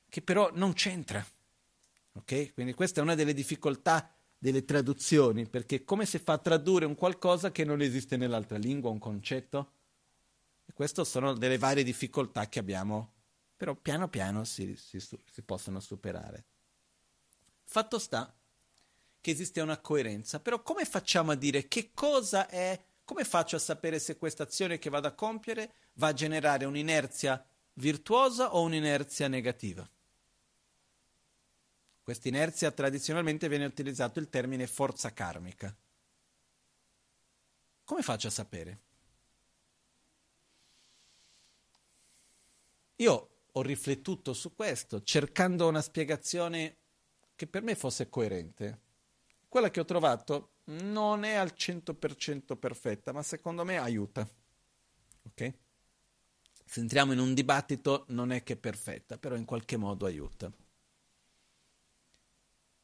che 0.08 0.22
però 0.22 0.50
non 0.54 0.72
c'entra, 0.72 1.24
ok? 2.14 2.54
Quindi 2.54 2.74
questa 2.74 3.00
è 3.00 3.02
una 3.02 3.14
delle 3.14 3.34
difficoltà 3.34 4.12
delle 4.38 4.64
traduzioni, 4.64 5.48
perché 5.48 5.84
come 5.84 6.06
si 6.06 6.18
fa 6.18 6.34
a 6.34 6.38
tradurre 6.38 6.84
un 6.84 6.94
qualcosa 6.94 7.50
che 7.50 7.64
non 7.64 7.80
esiste 7.80 8.16
nell'altra 8.16 8.56
lingua, 8.56 8.90
un 8.90 8.98
concetto? 8.98 9.72
E 10.64 10.72
queste 10.72 11.04
sono 11.04 11.34
delle 11.34 11.58
varie 11.58 11.82
difficoltà 11.82 12.48
che 12.48 12.58
abbiamo, 12.58 13.12
però 13.56 13.74
piano 13.74 14.08
piano 14.08 14.44
si, 14.44 14.76
si, 14.76 15.00
si 15.00 15.42
possono 15.42 15.80
superare. 15.80 16.44
Fatto 17.64 17.98
sta 17.98 18.32
che 19.20 19.30
esiste 19.30 19.60
una 19.60 19.78
coerenza, 19.78 20.40
però 20.40 20.62
come 20.62 20.84
facciamo 20.84 21.32
a 21.32 21.34
dire 21.34 21.66
che 21.66 21.90
cosa 21.92 22.48
è, 22.48 22.80
come 23.08 23.24
faccio 23.24 23.56
a 23.56 23.58
sapere 23.58 23.98
se 23.98 24.18
questa 24.18 24.42
azione 24.42 24.78
che 24.78 24.90
vado 24.90 25.06
a 25.06 25.12
compiere 25.12 25.72
va 25.94 26.08
a 26.08 26.12
generare 26.12 26.66
un'inerzia 26.66 27.42
virtuosa 27.72 28.54
o 28.54 28.60
un'inerzia 28.60 29.28
negativa? 29.28 29.88
Questa 32.02 32.28
inerzia 32.28 32.70
tradizionalmente 32.70 33.48
viene 33.48 33.64
utilizzato 33.64 34.18
il 34.18 34.28
termine 34.28 34.66
forza 34.66 35.14
karmica. 35.14 35.74
Come 37.82 38.02
faccio 38.02 38.26
a 38.26 38.30
sapere? 38.30 38.80
Io 42.96 43.30
ho 43.50 43.62
riflettuto 43.62 44.34
su 44.34 44.54
questo 44.54 45.02
cercando 45.02 45.66
una 45.66 45.80
spiegazione 45.80 46.76
che 47.34 47.46
per 47.46 47.62
me 47.62 47.74
fosse 47.74 48.10
coerente. 48.10 48.80
Quella 49.48 49.70
che 49.70 49.80
ho 49.80 49.86
trovato 49.86 50.50
non 50.68 51.24
è 51.24 51.34
al 51.34 51.52
100% 51.56 52.56
perfetta, 52.56 53.12
ma 53.12 53.22
secondo 53.22 53.64
me 53.64 53.78
aiuta. 53.78 54.28
Ok? 55.24 55.54
Se 56.64 56.80
entriamo 56.80 57.12
in 57.12 57.18
un 57.18 57.34
dibattito 57.34 58.04
non 58.08 58.32
è 58.32 58.42
che 58.42 58.54
è 58.54 58.56
perfetta, 58.56 59.18
però 59.18 59.36
in 59.36 59.44
qualche 59.44 59.76
modo 59.76 60.06
aiuta 60.06 60.52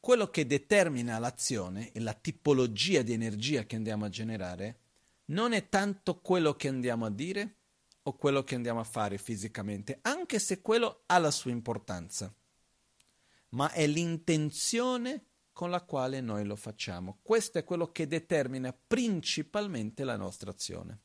quello 0.05 0.28
che 0.28 0.47
determina 0.47 1.19
l'azione 1.19 1.90
e 1.93 1.98
la 1.98 2.12
tipologia 2.12 3.01
di 3.01 3.15
energia 3.15 3.65
che 3.65 3.77
andiamo 3.77 4.05
a 4.05 4.11
generare 4.11 4.81
non 5.27 5.55
è 5.55 5.70
tanto 5.70 6.20
quello 6.20 6.56
che 6.56 6.69
andiamo 6.69 7.06
a 7.06 7.11
dire 7.11 7.56
o 8.02 8.15
quello 8.15 8.44
che 8.44 8.55
andiamo 8.55 8.81
a 8.81 8.85
fare 8.85 9.16
fisicamente, 9.16 10.01
anche 10.02 10.39
se 10.39 10.61
quello 10.61 11.05
ha 11.06 11.16
la 11.16 11.31
sua 11.31 11.52
importanza, 11.52 12.31
ma 13.51 13.73
è 13.73 13.86
l'intenzione 13.86 15.24
con 15.55 15.70
la 15.70 15.81
quale 15.82 16.20
noi 16.20 16.44
lo 16.44 16.56
facciamo. 16.56 17.20
Questo 17.22 17.59
è 17.59 17.64
quello 17.64 17.93
che 17.93 18.09
determina 18.09 18.72
principalmente 18.72 20.02
la 20.02 20.16
nostra 20.16 20.51
azione. 20.51 20.98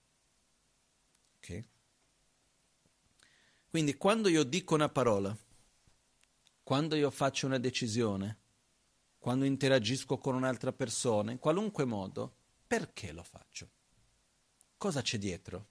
Okay? 1.37 1.69
Quindi 3.69 3.95
quando 3.95 4.27
io 4.27 4.43
dico 4.43 4.73
una 4.73 4.89
parola, 4.89 5.37
quando 6.63 6.95
io 6.95 7.11
faccio 7.11 7.45
una 7.45 7.59
decisione, 7.59 8.37
quando 9.19 9.45
interagisco 9.45 10.17
con 10.17 10.33
un'altra 10.33 10.73
persona, 10.73 11.31
in 11.31 11.37
qualunque 11.37 11.85
modo, 11.85 12.33
perché 12.65 13.11
lo 13.11 13.23
faccio? 13.23 13.69
Cosa 14.77 15.03
c'è 15.03 15.19
dietro? 15.19 15.67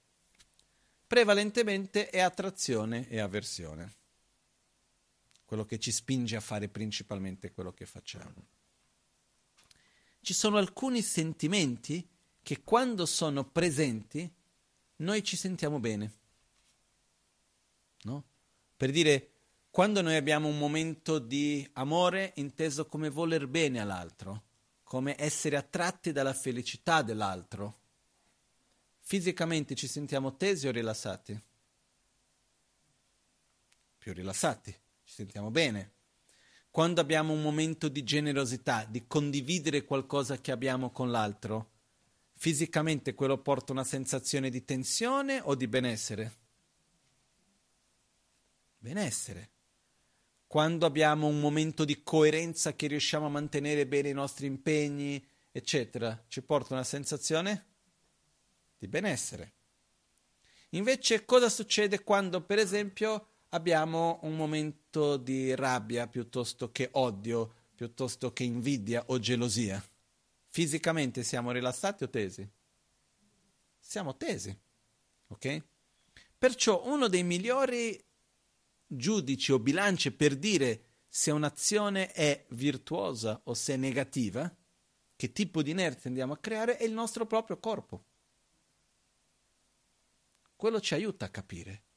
Prevalentemente 1.05 2.11
è 2.11 2.21
attrazione 2.21 3.09
e 3.09 3.19
avversione. 3.19 3.97
Quello 5.45 5.65
che 5.65 5.81
ci 5.81 5.91
spinge 5.91 6.37
a 6.37 6.41
fare 6.41 6.69
principalmente 6.69 7.51
quello 7.51 7.73
che 7.73 7.87
facciamo. 7.87 8.57
Ci 10.21 10.35
sono 10.35 10.59
alcuni 10.59 11.03
sentimenti 11.03 12.07
che 12.43 12.63
quando 12.63 13.07
sono 13.07 13.45
presenti 13.45 14.31
noi 14.97 15.23
ci 15.23 15.37
sentiamo 15.37 15.79
bene. 15.79 16.13
No? 18.03 18.25
Per 18.77 18.91
dire 18.91 19.31
quando 19.71 20.01
noi 20.03 20.17
abbiamo 20.17 20.49
un 20.49 20.59
momento 20.59 21.19
di 21.19 21.69
amore 21.75 22.33
inteso 22.37 22.87
come 22.87 23.11
voler 23.11 23.47
bene 23.47 23.81
all'altro, 23.81 24.45
come 24.83 25.15
essere 25.19 25.57
attratti 25.57 26.11
dalla 26.11 26.33
felicità 26.33 27.03
dell'altro, 27.03 27.81
fisicamente 29.01 29.75
ci 29.75 29.87
sentiamo 29.87 30.37
tesi 30.37 30.67
o 30.67 30.71
rilassati? 30.71 31.41
Più 33.99 34.13
rilassati, 34.13 34.73
ci 35.05 35.13
sentiamo 35.13 35.51
bene. 35.51 35.93
Quando 36.79 37.01
abbiamo 37.01 37.33
un 37.33 37.43
momento 37.43 37.89
di 37.89 38.05
generosità, 38.05 38.85
di 38.89 39.09
condividere 39.09 39.85
qualcosa 39.85 40.41
che 40.41 40.53
abbiamo 40.53 40.91
con 40.93 41.11
l'altro, 41.11 41.71
fisicamente 42.37 43.15
quello 43.15 43.39
porta 43.39 43.73
una 43.73 43.83
sensazione 43.83 44.49
di 44.49 44.65
tensione 44.65 45.41
o 45.43 45.57
di 45.57 45.67
benessere? 45.67 46.37
Benessere 48.79 49.51
quando 50.47 50.87
abbiamo 50.87 51.27
un 51.27 51.41
momento 51.41 51.85
di 51.85 52.01
coerenza 52.05 52.77
che 52.77 52.87
riusciamo 52.87 53.27
a 53.27 53.31
mantenere 53.31 53.85
bene 53.85 54.11
i 54.11 54.15
nostri 54.15 54.47
impegni, 54.47 55.21
eccetera, 55.51 56.27
ci 56.29 56.43
porta 56.43 56.75
una 56.75 56.85
sensazione 56.85 57.67
di 58.79 58.87
benessere. 58.87 59.55
Invece 60.69 61.25
cosa 61.25 61.49
succede 61.49 62.05
quando, 62.05 62.41
per 62.41 62.61
esempio, 62.61 63.38
abbiamo 63.51 64.19
un 64.23 64.37
momento 64.37 65.17
di 65.17 65.55
rabbia 65.55 66.07
piuttosto 66.07 66.71
che 66.71 66.89
odio, 66.93 67.55
piuttosto 67.75 68.33
che 68.33 68.45
invidia 68.45 69.05
o 69.07 69.19
gelosia? 69.19 69.83
Fisicamente 70.47 71.23
siamo 71.23 71.51
rilassati 71.53 72.05
o 72.05 72.09
tesi? 72.09 72.49
Siamo 73.79 74.17
tesi, 74.17 74.57
ok? 75.29 75.63
Perciò 76.37 76.85
uno 76.87 77.09
dei 77.09 77.23
migliori 77.23 78.03
giudici 78.87 79.53
o 79.53 79.59
bilance 79.59 80.13
per 80.13 80.37
dire 80.37 80.85
se 81.09 81.31
un'azione 81.31 82.13
è 82.13 82.47
virtuosa 82.51 83.41
o 83.45 83.55
se 83.55 83.75
è 83.75 83.77
negativa, 83.77 84.55
che 85.17 85.33
tipo 85.33 85.63
di 85.63 85.71
inerzia 85.71 86.09
andiamo 86.09 86.35
a 86.35 86.39
creare, 86.39 86.77
è 86.77 86.85
il 86.85 86.93
nostro 86.93 87.27
proprio 87.27 87.59
corpo. 87.59 88.05
Quello 90.55 90.81
ci 90.81 90.95
aiuta 90.95 91.25
a 91.27 91.31
capire. 91.31 91.88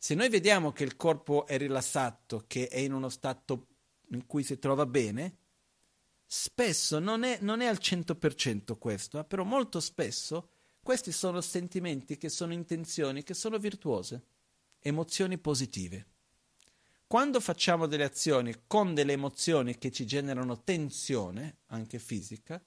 Se 0.00 0.14
noi 0.14 0.28
vediamo 0.28 0.70
che 0.70 0.84
il 0.84 0.94
corpo 0.96 1.44
è 1.44 1.58
rilassato, 1.58 2.44
che 2.46 2.68
è 2.68 2.78
in 2.78 2.92
uno 2.92 3.08
stato 3.08 3.66
in 4.10 4.26
cui 4.26 4.44
si 4.44 4.58
trova 4.58 4.86
bene, 4.86 5.36
spesso 6.24 7.00
non 7.00 7.24
è, 7.24 7.38
non 7.40 7.60
è 7.60 7.66
al 7.66 7.78
100% 7.80 8.78
questo, 8.78 9.18
eh, 9.18 9.24
però 9.24 9.42
molto 9.42 9.80
spesso 9.80 10.50
questi 10.80 11.10
sono 11.10 11.40
sentimenti 11.40 12.16
che 12.16 12.28
sono 12.28 12.52
intenzioni 12.52 13.24
che 13.24 13.34
sono 13.34 13.58
virtuose, 13.58 14.24
emozioni 14.78 15.36
positive. 15.36 16.06
Quando 17.06 17.40
facciamo 17.40 17.86
delle 17.86 18.04
azioni 18.04 18.54
con 18.66 18.94
delle 18.94 19.14
emozioni 19.14 19.78
che 19.78 19.90
ci 19.90 20.06
generano 20.06 20.62
tensione, 20.62 21.58
anche 21.66 21.98
fisica, 21.98 22.62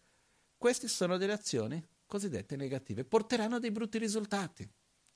queste 0.57 0.87
sono 0.87 1.17
delle 1.17 1.33
azioni 1.33 1.83
cosiddette 2.05 2.57
negative, 2.57 3.05
porteranno 3.05 3.57
dei 3.59 3.71
brutti 3.71 3.97
risultati. 3.97 4.69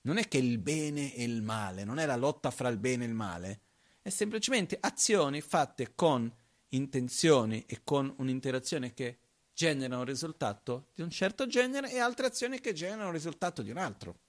Non 0.05 0.17
è 0.17 0.27
che 0.27 0.37
il 0.37 0.59
bene 0.59 1.15
e 1.15 1.23
il 1.23 1.41
male, 1.41 1.83
non 1.83 1.97
è 1.97 2.05
la 2.05 2.15
lotta 2.15 2.51
fra 2.51 2.69
il 2.69 2.77
bene 2.77 3.05
e 3.05 3.07
il 3.07 3.13
male, 3.13 3.61
è 4.01 4.09
semplicemente 4.09 4.77
azioni 4.79 5.41
fatte 5.41 5.95
con 5.95 6.31
intenzioni 6.69 7.65
e 7.65 7.81
con 7.83 8.13
un'interazione 8.17 8.93
che 8.93 9.19
generano 9.53 10.01
un 10.01 10.07
risultato 10.07 10.89
di 10.93 11.01
un 11.01 11.09
certo 11.09 11.47
genere 11.47 11.91
e 11.91 11.97
altre 11.97 12.27
azioni 12.27 12.59
che 12.59 12.73
generano 12.73 13.07
un 13.07 13.13
risultato 13.13 13.63
di 13.63 13.71
un 13.71 13.77
altro. 13.77 14.19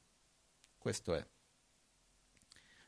Questo 0.79 1.15
è. 1.15 1.27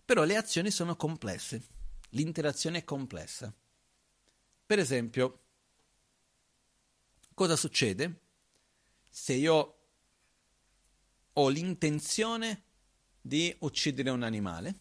Però 0.04 0.24
le 0.24 0.36
azioni 0.36 0.70
sono 0.70 0.96
complesse, 0.96 1.62
l'interazione 2.10 2.78
è 2.78 2.84
complessa. 2.84 3.52
Per 4.64 4.78
esempio, 4.78 5.40
cosa 7.34 7.56
succede 7.56 8.20
se 9.10 9.34
io 9.34 9.78
ho 11.32 11.48
l'intenzione 11.48 12.62
di 13.28 13.54
uccidere 13.60 14.08
un 14.08 14.22
animale, 14.22 14.80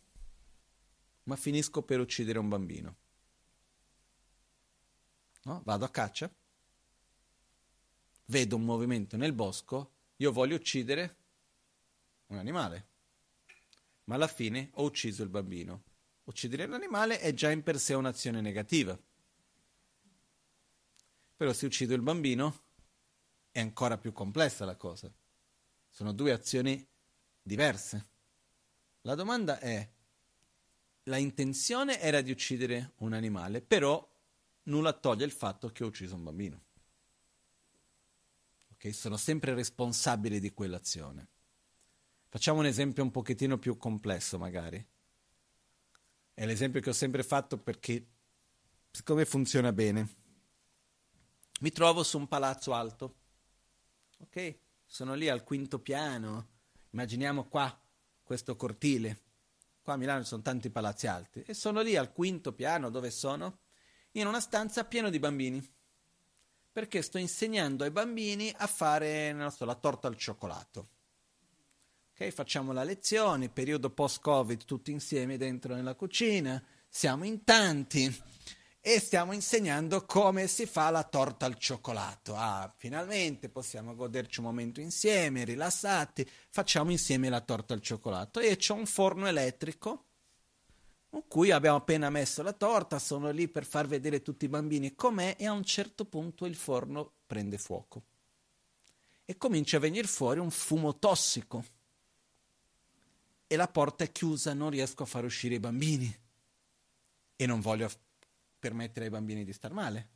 ma 1.24 1.36
finisco 1.36 1.84
per 1.84 2.00
uccidere 2.00 2.40
un 2.40 2.48
bambino? 2.48 2.96
No? 5.44 5.62
Vado 5.66 5.84
a 5.84 5.90
caccia, 5.90 6.34
vedo 8.26 8.56
un 8.56 8.64
movimento 8.64 9.18
nel 9.18 9.34
bosco, 9.34 9.92
io 10.16 10.32
voglio 10.32 10.56
uccidere 10.56 11.18
un 12.28 12.38
animale, 12.38 12.88
ma 14.06 14.16
alla 14.16 14.28
fine 14.28 14.70
ho 14.76 14.84
ucciso 14.84 15.24
il 15.24 15.30
bambino. 15.30 15.84
Uccidere 16.24 16.68
l'animale 16.68 17.20
è 17.20 17.34
già 17.34 17.52
in 17.52 17.64
per 17.64 17.78
sé 17.78 17.96
un'azione 17.96 18.40
negativa. 18.40 18.98
Però 21.36 21.52
se 21.52 21.66
uccido 21.66 21.94
il 21.94 22.02
bambino 22.02 22.64
è 23.52 23.60
ancora 23.60 23.98
più 23.98 24.14
complessa 24.14 24.64
la 24.64 24.78
cosa. 24.78 25.14
Sono 25.90 26.14
due 26.14 26.32
azioni 26.32 26.86
diverse. 27.42 28.16
La 29.08 29.16
domanda 29.16 29.58
è, 29.60 29.90
la 31.04 31.16
intenzione 31.16 31.98
era 32.02 32.20
di 32.20 32.30
uccidere 32.30 32.92
un 32.98 33.14
animale, 33.14 33.62
però 33.62 34.06
nulla 34.64 34.92
toglie 34.92 35.24
il 35.24 35.32
fatto 35.32 35.70
che 35.70 35.86
ho 35.86 35.88
ucciso 35.88 36.16
un 36.16 36.24
bambino 36.26 36.66
che 38.76 38.92
sono 38.92 39.16
sempre 39.16 39.54
responsabili 39.54 40.42
di 40.42 40.54
quell'azione. 40.54 41.26
Facciamo 42.28 42.60
un 42.60 42.66
esempio 42.66 43.02
un 43.02 43.12
pochettino 43.12 43.58
più 43.58 43.78
complesso 43.78 44.38
magari. 44.38 44.86
È 46.34 46.46
l'esempio 46.46 46.82
che 46.82 46.90
ho 46.90 46.94
sempre 46.94 47.24
fatto 47.24 47.58
perché 47.58 48.06
siccome 48.92 49.24
funziona 49.24 49.72
bene. 49.72 50.16
Mi 51.62 51.72
trovo 51.72 52.04
su 52.04 52.18
un 52.18 52.28
palazzo 52.28 52.74
alto. 52.74 53.16
Ok? 54.18 54.58
Sono 54.86 55.14
lì 55.14 55.30
al 55.30 55.46
quinto 55.46 55.80
piano. 55.80 56.50
Immaginiamo 56.90 57.46
qua 57.46 57.86
questo 58.28 58.58
cortile. 58.58 59.22
Qua 59.82 59.94
a 59.94 59.98
Milano 59.98 60.22
ci 60.22 60.28
sono 60.28 60.42
tanti 60.42 60.70
palazzi 60.70 61.08
alti 61.08 61.42
e 61.48 61.54
sono 61.54 61.80
lì 61.82 61.96
al 61.96 62.12
quinto 62.12 62.52
piano 62.52 62.90
dove 62.90 63.10
sono 63.10 63.60
in 64.12 64.28
una 64.28 64.42
stanza 64.42 64.84
piena 64.84 65.10
di 65.10 65.18
bambini 65.18 65.66
perché 66.70 67.02
sto 67.02 67.18
insegnando 67.18 67.86
ai 67.86 67.92
bambini 67.92 68.54
a 68.56 68.68
fare, 68.68 69.34
so, 69.50 69.64
la 69.64 69.76
torta 69.76 70.10
al 70.10 70.18
cioccolato. 70.18 70.90
Ok, 72.12 72.30
facciamo 72.32 72.74
la 72.74 72.84
lezione, 72.84 73.48
periodo 73.50 73.90
post-Covid, 73.90 74.66
tutti 74.66 74.92
insieme 74.92 75.38
dentro 75.38 75.74
nella 75.74 75.96
cucina, 75.96 76.62
siamo 76.90 77.24
in 77.24 77.44
tanti 77.46 78.14
e 78.90 79.02
stiamo 79.02 79.34
insegnando 79.34 80.06
come 80.06 80.48
si 80.48 80.66
fa 80.66 80.90
la 80.90 81.04
torta 81.04 81.46
al 81.46 81.58
cioccolato. 81.58 82.38
Ah, 82.38 82.74
finalmente 82.74 83.50
possiamo 83.50 83.94
goderci 83.94 84.40
un 84.40 84.46
momento 84.46 84.80
insieme, 84.80 85.44
rilassati, 85.44 86.26
facciamo 86.50 86.92
insieme 86.92 87.28
la 87.28 87.42
torta 87.42 87.74
al 87.74 87.82
cioccolato. 87.82 88.40
E 88.40 88.56
c'è 88.56 88.72
un 88.72 88.86
forno 88.86 89.28
elettrico 89.28 90.06
con 91.10 91.28
cui 91.28 91.52
abbiamo 91.52 91.76
appena 91.76 92.10
messo 92.10 92.42
la 92.44 92.54
torta, 92.54 92.98
sono 92.98 93.30
lì 93.32 93.50
per 93.50 93.66
far 93.66 93.88
vedere 93.88 94.22
tutti 94.22 94.46
i 94.46 94.50
bambini 94.50 94.96
com'è 94.96 95.36
e 95.38 95.46
a 95.46 95.52
un 95.52 95.66
certo 95.66 96.06
punto 96.06 96.46
il 96.46 96.56
forno 96.56 97.12
prende 97.28 97.58
fuoco 97.58 98.04
e 99.26 99.36
comincia 99.36 99.76
a 99.76 99.82
venire 99.82 100.08
fuori 100.08 100.40
un 100.40 100.50
fumo 100.50 100.98
tossico 100.98 101.62
e 103.48 103.56
la 103.58 103.68
porta 103.68 104.06
è 104.06 104.14
chiusa, 104.14 104.54
non 104.54 104.70
riesco 104.70 105.04
a 105.04 105.08
far 105.08 105.26
uscire 105.26 105.56
i 105.56 105.60
bambini 105.60 106.20
e 107.36 107.46
non 107.46 107.60
voglio 107.60 107.90
permettere 108.58 109.06
ai 109.06 109.12
bambini 109.12 109.44
di 109.44 109.54
star 109.54 109.72
male. 109.72 110.10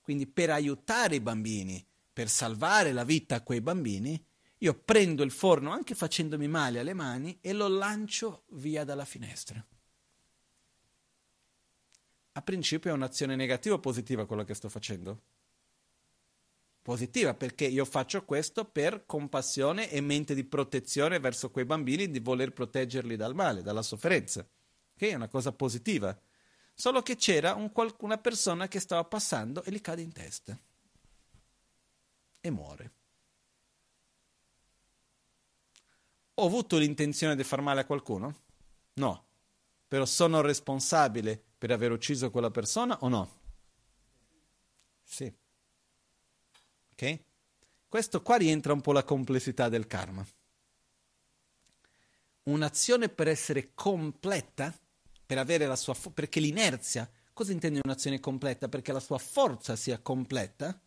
Quindi 0.00 0.26
per 0.26 0.50
aiutare 0.50 1.16
i 1.16 1.20
bambini, 1.20 1.84
per 2.12 2.28
salvare 2.28 2.92
la 2.92 3.04
vita 3.04 3.36
a 3.36 3.42
quei 3.42 3.60
bambini, 3.60 4.22
io 4.58 4.74
prendo 4.74 5.22
il 5.22 5.30
forno 5.30 5.70
anche 5.70 5.94
facendomi 5.94 6.48
male 6.48 6.80
alle 6.80 6.94
mani 6.94 7.38
e 7.40 7.52
lo 7.52 7.68
lancio 7.68 8.44
via 8.48 8.84
dalla 8.84 9.04
finestra 9.04 9.64
a 12.38 12.42
principio 12.42 12.90
è 12.90 12.94
un'azione 12.94 13.34
negativa 13.34 13.74
o 13.74 13.80
positiva 13.80 14.24
quello 14.24 14.44
che 14.44 14.54
sto 14.54 14.68
facendo? 14.68 15.22
Positiva 16.80 17.34
perché 17.34 17.66
io 17.66 17.84
faccio 17.84 18.24
questo 18.24 18.64
per 18.64 19.04
compassione 19.04 19.90
e 19.90 20.00
mente 20.00 20.34
di 20.34 20.44
protezione 20.44 21.18
verso 21.18 21.50
quei 21.50 21.64
bambini, 21.64 22.08
di 22.08 22.20
voler 22.20 22.52
proteggerli 22.52 23.16
dal 23.16 23.34
male, 23.34 23.62
dalla 23.62 23.82
sofferenza. 23.82 24.48
Che 24.96 25.08
è 25.10 25.14
una 25.14 25.28
cosa 25.28 25.52
positiva. 25.52 26.18
Solo 26.80 27.02
che 27.02 27.16
c'era 27.16 27.56
un, 27.56 27.72
una 27.98 28.18
persona 28.18 28.68
che 28.68 28.78
stava 28.78 29.02
passando 29.02 29.64
e 29.64 29.72
gli 29.72 29.80
cade 29.80 30.00
in 30.00 30.12
testa. 30.12 30.56
E 32.40 32.50
muore. 32.50 32.92
Ho 36.34 36.46
avuto 36.46 36.78
l'intenzione 36.78 37.34
di 37.34 37.42
far 37.42 37.62
male 37.62 37.80
a 37.80 37.84
qualcuno? 37.84 38.42
No. 38.92 39.26
Però 39.88 40.04
sono 40.04 40.40
responsabile 40.40 41.42
per 41.58 41.72
aver 41.72 41.90
ucciso 41.90 42.30
quella 42.30 42.52
persona 42.52 42.96
o 43.00 43.08
no? 43.08 43.40
Sì. 45.02 45.34
Ok? 46.92 47.20
Questo 47.88 48.22
qua 48.22 48.36
rientra 48.36 48.72
un 48.72 48.82
po' 48.82 48.92
la 48.92 49.02
complessità 49.02 49.68
del 49.68 49.88
karma. 49.88 50.24
Un'azione 52.44 53.08
per 53.08 53.26
essere 53.26 53.74
completa, 53.74 54.72
per 55.28 55.36
avere 55.36 55.66
la 55.66 55.76
sua 55.76 55.92
fo- 55.92 56.10
perché 56.10 56.40
l'inerzia, 56.40 57.06
cosa 57.34 57.52
intende 57.52 57.82
un'azione 57.84 58.18
completa? 58.18 58.66
Perché 58.66 58.92
la 58.92 58.98
sua 58.98 59.18
forza 59.18 59.76
sia 59.76 59.98
completa, 59.98 60.80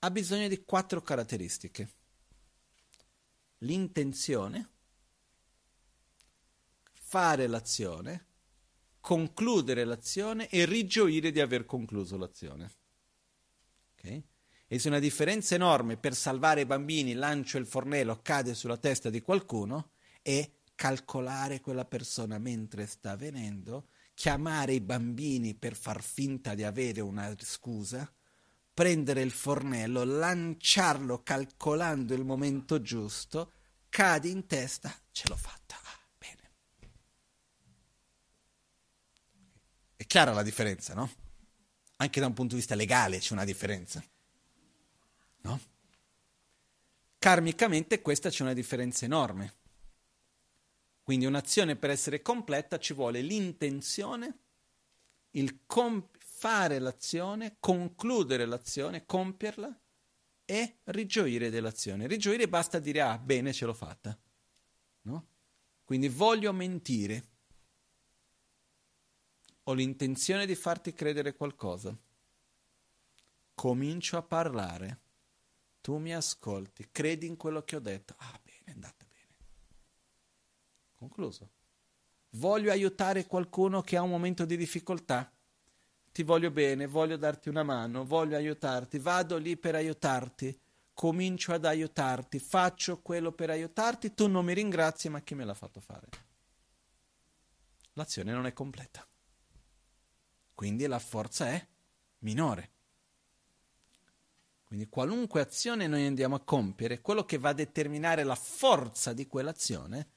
ha 0.00 0.10
bisogno 0.10 0.48
di 0.48 0.62
quattro 0.66 1.00
caratteristiche. 1.00 1.94
L'intenzione, 3.60 4.68
fare 6.92 7.46
l'azione, 7.46 8.26
concludere 9.00 9.84
l'azione 9.84 10.50
e 10.50 10.66
rigioire 10.66 11.30
di 11.30 11.40
aver 11.40 11.64
concluso 11.64 12.18
l'azione. 12.18 12.74
Okay? 13.94 14.22
E 14.66 14.78
se 14.78 14.88
una 14.88 14.98
differenza 14.98 15.54
enorme 15.54 15.96
per 15.96 16.14
salvare 16.14 16.60
i 16.60 16.66
bambini, 16.66 17.14
lancio 17.14 17.56
il 17.56 17.64
fornello, 17.64 18.20
cade 18.20 18.54
sulla 18.54 18.76
testa 18.76 19.08
di 19.08 19.22
qualcuno 19.22 19.92
e 20.20 20.59
calcolare 20.80 21.60
quella 21.60 21.84
persona 21.84 22.38
mentre 22.38 22.86
sta 22.86 23.10
avvenendo, 23.10 23.88
chiamare 24.14 24.72
i 24.72 24.80
bambini 24.80 25.54
per 25.54 25.76
far 25.76 26.02
finta 26.02 26.54
di 26.54 26.64
avere 26.64 27.02
una 27.02 27.36
scusa, 27.38 28.10
prendere 28.72 29.20
il 29.20 29.30
fornello, 29.30 30.04
lanciarlo 30.04 31.22
calcolando 31.22 32.14
il 32.14 32.24
momento 32.24 32.80
giusto, 32.80 33.52
cade 33.90 34.28
in 34.28 34.46
testa, 34.46 34.90
ce 35.12 35.28
l'ho 35.28 35.36
fatta. 35.36 35.58
È 39.96 40.06
chiara 40.06 40.32
la 40.32 40.42
differenza, 40.42 40.94
no? 40.94 41.10
Anche 41.96 42.20
da 42.20 42.26
un 42.26 42.32
punto 42.32 42.54
di 42.54 42.60
vista 42.60 42.74
legale 42.74 43.18
c'è 43.18 43.34
una 43.34 43.44
differenza. 43.44 44.02
No? 45.42 45.60
Karmicamente 47.18 48.00
questa 48.00 48.30
c'è 48.30 48.42
una 48.42 48.54
differenza 48.54 49.04
enorme. 49.04 49.59
Quindi 51.10 51.26
un'azione 51.26 51.74
per 51.74 51.90
essere 51.90 52.22
completa 52.22 52.78
ci 52.78 52.94
vuole 52.94 53.20
l'intenzione, 53.20 54.38
il 55.30 55.66
comp- 55.66 56.16
fare 56.20 56.78
l'azione, 56.78 57.56
concludere 57.58 58.46
l'azione, 58.46 59.06
compierla 59.06 59.76
e 60.44 60.78
rigioire 60.84 61.50
dell'azione. 61.50 62.06
Rigioire 62.06 62.46
basta 62.46 62.78
dire 62.78 63.00
ah, 63.00 63.18
bene, 63.18 63.52
ce 63.52 63.66
l'ho 63.66 63.74
fatta. 63.74 64.16
No? 65.02 65.26
Quindi 65.82 66.08
voglio 66.08 66.52
mentire. 66.52 67.24
Ho 69.64 69.72
l'intenzione 69.72 70.46
di 70.46 70.54
farti 70.54 70.92
credere 70.92 71.34
qualcosa. 71.34 71.92
Comincio 73.52 74.16
a 74.16 74.22
parlare. 74.22 75.00
Tu 75.80 75.96
mi 75.96 76.14
ascolti, 76.14 76.86
credi 76.92 77.26
in 77.26 77.36
quello 77.36 77.64
che 77.64 77.74
ho 77.74 77.80
detto. 77.80 78.14
Ah, 78.16 78.40
bene, 78.44 78.62
è 78.62 78.70
andata 78.70 78.94
bene. 78.98 79.08
Concluso. 81.00 81.50
Voglio 82.32 82.70
aiutare 82.70 83.24
qualcuno 83.24 83.80
che 83.80 83.96
ha 83.96 84.02
un 84.02 84.10
momento 84.10 84.44
di 84.44 84.58
difficoltà 84.58 85.32
ti 86.12 86.22
voglio 86.22 86.50
bene, 86.50 86.86
voglio 86.86 87.16
darti 87.16 87.48
una 87.48 87.62
mano, 87.62 88.04
voglio 88.04 88.36
aiutarti, 88.36 88.98
vado 88.98 89.38
lì 89.38 89.56
per 89.56 89.74
aiutarti, 89.74 90.58
comincio 90.92 91.54
ad 91.54 91.64
aiutarti, 91.64 92.38
faccio 92.38 93.00
quello 93.00 93.32
per 93.32 93.48
aiutarti, 93.48 94.12
tu 94.12 94.28
non 94.28 94.44
mi 94.44 94.52
ringrazi, 94.52 95.08
ma 95.08 95.20
chi 95.20 95.34
me 95.34 95.44
l'ha 95.44 95.54
fatto 95.54 95.80
fare? 95.80 96.08
L'azione 97.94 98.32
non 98.32 98.46
è 98.46 98.52
completa. 98.52 99.06
Quindi 100.54 100.86
la 100.86 100.98
forza 100.98 101.46
è 101.46 101.66
minore. 102.18 102.70
Quindi 104.64 104.88
qualunque 104.88 105.40
azione 105.40 105.86
noi 105.86 106.04
andiamo 106.04 106.34
a 106.34 106.40
compiere, 106.40 107.00
quello 107.00 107.24
che 107.24 107.38
va 107.38 107.48
a 107.48 107.54
determinare 107.54 108.24
la 108.24 108.34
forza 108.34 109.12
di 109.12 109.26
quell'azione 109.26 110.08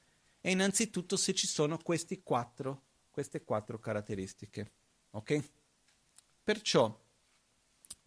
è 0.44 0.50
innanzitutto 0.50 1.16
se 1.16 1.32
ci 1.32 1.46
sono 1.46 1.78
quattro, 2.22 2.82
queste 3.10 3.44
quattro 3.44 3.78
caratteristiche. 3.78 4.72
Ok? 5.12 5.42
Perciò, 6.42 7.02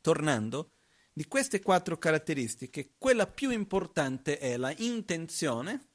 tornando, 0.01 0.73
di 1.11 1.25
queste 1.25 1.59
quattro 1.63 1.97
caratteristiche, 1.97 2.93
quella 2.99 3.25
più 3.25 3.49
importante 3.49 4.37
è 4.37 4.55
la 4.55 4.71
intenzione 4.77 5.87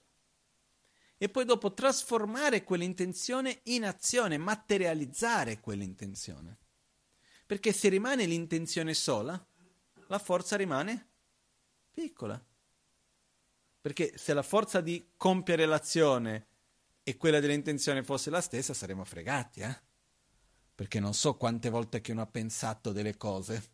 e 1.17 1.29
poi 1.29 1.45
dopo 1.45 1.75
trasformare 1.75 2.65
quell'intenzione 2.65 3.61
in 3.67 3.85
azione, 3.85 4.37
materializzare 4.37 5.61
quell'intenzione. 5.61 6.59
Perché 7.47 7.73
se 7.73 7.89
rimane 7.89 8.27
l'intenzione 8.27 8.95
sola, 8.95 9.41
la 10.09 10.19
forza 10.19 10.57
rimane 10.57 11.11
piccola. 11.93 12.45
Perché 13.83 14.17
se 14.17 14.33
la 14.33 14.43
forza 14.43 14.81
di 14.81 15.11
compiere 15.19 15.67
l'azione 15.67 16.47
e 17.03 17.19
quella 17.19 17.41
dell'intenzione 17.41 18.03
fosse 18.03 18.31
la 18.31 18.41
stessa, 18.41 18.73
saremmo 18.73 19.05
fregati, 19.05 19.61
eh? 19.61 19.81
perché 20.75 20.99
non 21.01 21.15
so 21.15 21.37
quante 21.37 21.69
volte 21.69 22.01
che 22.01 22.13
uno 22.13 22.23
ha 22.23 22.27
pensato 22.27 22.93
delle 22.93 23.17
cose 23.17 23.71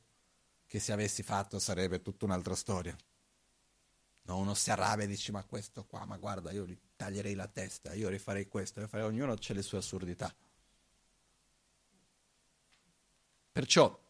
che 0.67 0.79
se 0.79 0.93
avessi 0.93 1.23
fatto 1.23 1.59
sarebbe 1.59 2.03
tutta 2.03 2.25
un'altra 2.25 2.55
storia. 2.55 2.97
No, 4.23 4.37
uno 4.37 4.53
si 4.55 4.71
arrabbia 4.71 5.05
e 5.05 5.09
dice 5.09 5.33
ma 5.33 5.43
questo 5.45 5.87
qua, 5.87 6.05
ma 6.05 6.19
guarda, 6.19 6.51
io 6.51 6.67
gli 6.67 6.79
taglierei 6.97 7.35
la 7.35 7.47
testa, 7.47 7.95
io 7.95 8.09
rifarei 8.09 8.49
questo, 8.49 8.81
rifarei... 8.81 9.07
ognuno 9.07 9.33
ha 9.33 9.39
le 9.39 9.63
sue 9.63 9.79
assurdità. 9.79 10.35
Perciò 13.53 14.07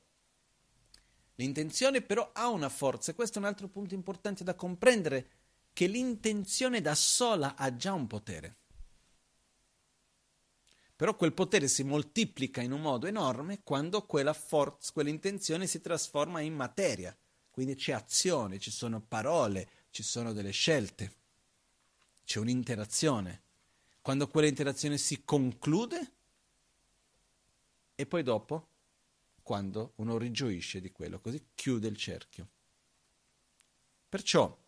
l'intenzione 1.36 2.02
però 2.02 2.30
ha 2.32 2.48
una 2.48 2.68
forza 2.68 3.12
e 3.12 3.14
questo 3.14 3.38
è 3.38 3.42
un 3.42 3.46
altro 3.46 3.68
punto 3.68 3.94
importante 3.94 4.42
da 4.42 4.54
comprendere, 4.56 5.30
che 5.78 5.86
l'intenzione 5.86 6.80
da 6.80 6.96
sola 6.96 7.54
ha 7.54 7.76
già 7.76 7.92
un 7.92 8.08
potere. 8.08 8.56
Però 10.96 11.14
quel 11.14 11.32
potere 11.32 11.68
si 11.68 11.84
moltiplica 11.84 12.60
in 12.62 12.72
un 12.72 12.80
modo 12.80 13.06
enorme 13.06 13.62
quando 13.62 14.04
quella 14.04 14.32
forza, 14.32 14.90
quell'intenzione 14.92 15.68
si 15.68 15.80
trasforma 15.80 16.40
in 16.40 16.52
materia. 16.52 17.16
Quindi 17.48 17.76
c'è 17.76 17.92
azione, 17.92 18.58
ci 18.58 18.72
sono 18.72 19.00
parole, 19.00 19.70
ci 19.90 20.02
sono 20.02 20.32
delle 20.32 20.50
scelte, 20.50 21.14
c'è 22.24 22.40
un'interazione. 22.40 23.42
Quando 24.00 24.26
quell'interazione 24.26 24.98
si 24.98 25.22
conclude 25.24 26.12
e 27.94 28.04
poi 28.04 28.24
dopo, 28.24 28.68
quando 29.44 29.92
uno 29.98 30.18
rigioisce 30.18 30.80
di 30.80 30.90
quello, 30.90 31.20
così 31.20 31.50
chiude 31.54 31.86
il 31.86 31.96
cerchio. 31.96 32.48
Perciò, 34.08 34.66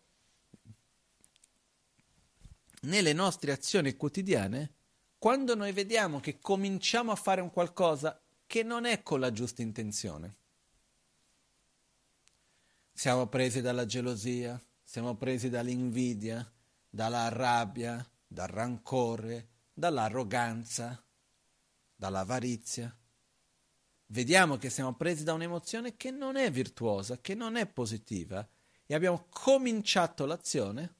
nelle 2.81 3.13
nostre 3.13 3.51
azioni 3.51 3.95
quotidiane, 3.95 4.73
quando 5.17 5.55
noi 5.55 5.71
vediamo 5.71 6.19
che 6.19 6.39
cominciamo 6.39 7.11
a 7.11 7.15
fare 7.15 7.41
un 7.41 7.51
qualcosa 7.51 8.19
che 8.47 8.63
non 8.63 8.85
è 8.85 9.03
con 9.03 9.19
la 9.19 9.31
giusta 9.31 9.61
intenzione. 9.61 10.35
Siamo 12.91 13.27
presi 13.27 13.61
dalla 13.61 13.85
gelosia, 13.85 14.61
siamo 14.83 15.15
presi 15.15 15.49
dall'invidia, 15.49 16.49
dalla 16.89 17.29
rabbia, 17.29 18.05
dal 18.27 18.47
rancore, 18.47 19.47
dall'arroganza, 19.73 21.03
dall'avarizia. 21.95 22.95
Vediamo 24.07 24.57
che 24.57 24.69
siamo 24.69 24.95
presi 24.95 25.23
da 25.23 25.33
un'emozione 25.33 25.95
che 25.95 26.11
non 26.11 26.35
è 26.35 26.51
virtuosa, 26.51 27.19
che 27.21 27.33
non 27.33 27.55
è 27.55 27.65
positiva 27.65 28.45
e 28.85 28.93
abbiamo 28.93 29.27
cominciato 29.29 30.25
l'azione. 30.25 30.95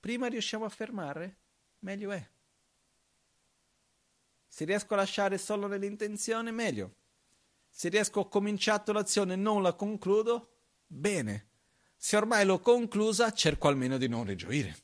Prima 0.00 0.26
riusciamo 0.28 0.64
a 0.64 0.68
fermare, 0.68 1.36
meglio 1.80 2.12
è. 2.12 2.28
Se 4.46 4.64
riesco 4.64 4.94
a 4.94 4.98
lasciare 4.98 5.38
solo 5.38 5.66
nell'intenzione, 5.66 6.50
meglio. 6.50 6.94
Se 7.68 7.88
riesco 7.88 8.20
a 8.20 8.28
cominciato 8.28 8.92
l'azione 8.92 9.34
e 9.34 9.36
non 9.36 9.62
la 9.62 9.74
concludo, 9.74 10.56
bene. 10.86 11.46
Se 11.96 12.16
ormai 12.16 12.44
l'ho 12.44 12.60
conclusa, 12.60 13.32
cerco 13.32 13.68
almeno 13.68 13.98
di 13.98 14.08
non 14.08 14.24
rigioire. 14.24 14.76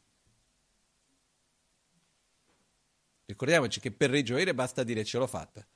Ricordiamoci 3.27 3.81
che 3.81 3.91
per 3.91 4.11
rigioire 4.11 4.55
basta 4.55 4.85
dire 4.85 5.05
ce 5.05 5.19
l'ho 5.19 5.27
fatta. 5.27 5.66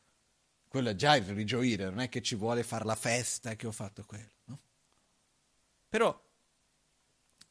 Quello 0.69 0.91
è 0.91 0.95
già 0.95 1.17
il 1.17 1.25
rigioire, 1.25 1.85
non 1.85 2.01
è 2.01 2.09
che 2.09 2.21
ci 2.21 2.35
vuole 2.35 2.63
fare 2.63 2.85
la 2.85 2.95
festa 2.95 3.57
che 3.57 3.67
ho 3.67 3.73
fatto 3.73 4.05
quello. 4.05 4.33
No? 4.45 4.61
Però 5.89 6.28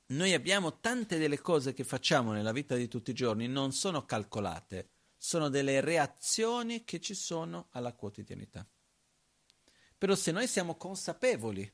noi 0.08 0.34
abbiamo 0.34 0.80
tante 0.80 1.18
delle 1.18 1.40
cose 1.40 1.74
che 1.74 1.84
facciamo 1.84 2.32
nella 2.32 2.52
vita 2.52 2.76
di 2.76 2.88
tutti 2.88 3.12
i 3.12 3.16
giorni, 3.16 3.48
non 3.48 3.72
sono 3.72 4.06
calcolate 4.06 4.90
sono 5.18 5.50
delle 5.50 5.82
reazioni 5.82 6.84
che 6.84 7.02
ci 7.02 7.16
sono 7.16 7.68
alla 7.72 7.94
quotidianità. 7.94 8.66
Però 9.98 10.16
se 10.16 10.32
noi 10.32 10.48
siamo 10.48 10.76
consapevoli 10.76 11.70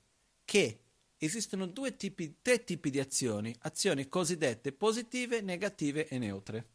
che 0.45 0.80
esistono 1.18 1.68
due 1.68 1.95
tipi, 1.95 2.38
tre 2.41 2.64
tipi 2.64 2.89
di 2.89 2.99
azioni, 2.99 3.53
azioni 3.60 4.07
cosiddette 4.07 4.72
positive, 4.72 5.41
negative 5.41 6.07
e 6.07 6.18
neutre. 6.18 6.68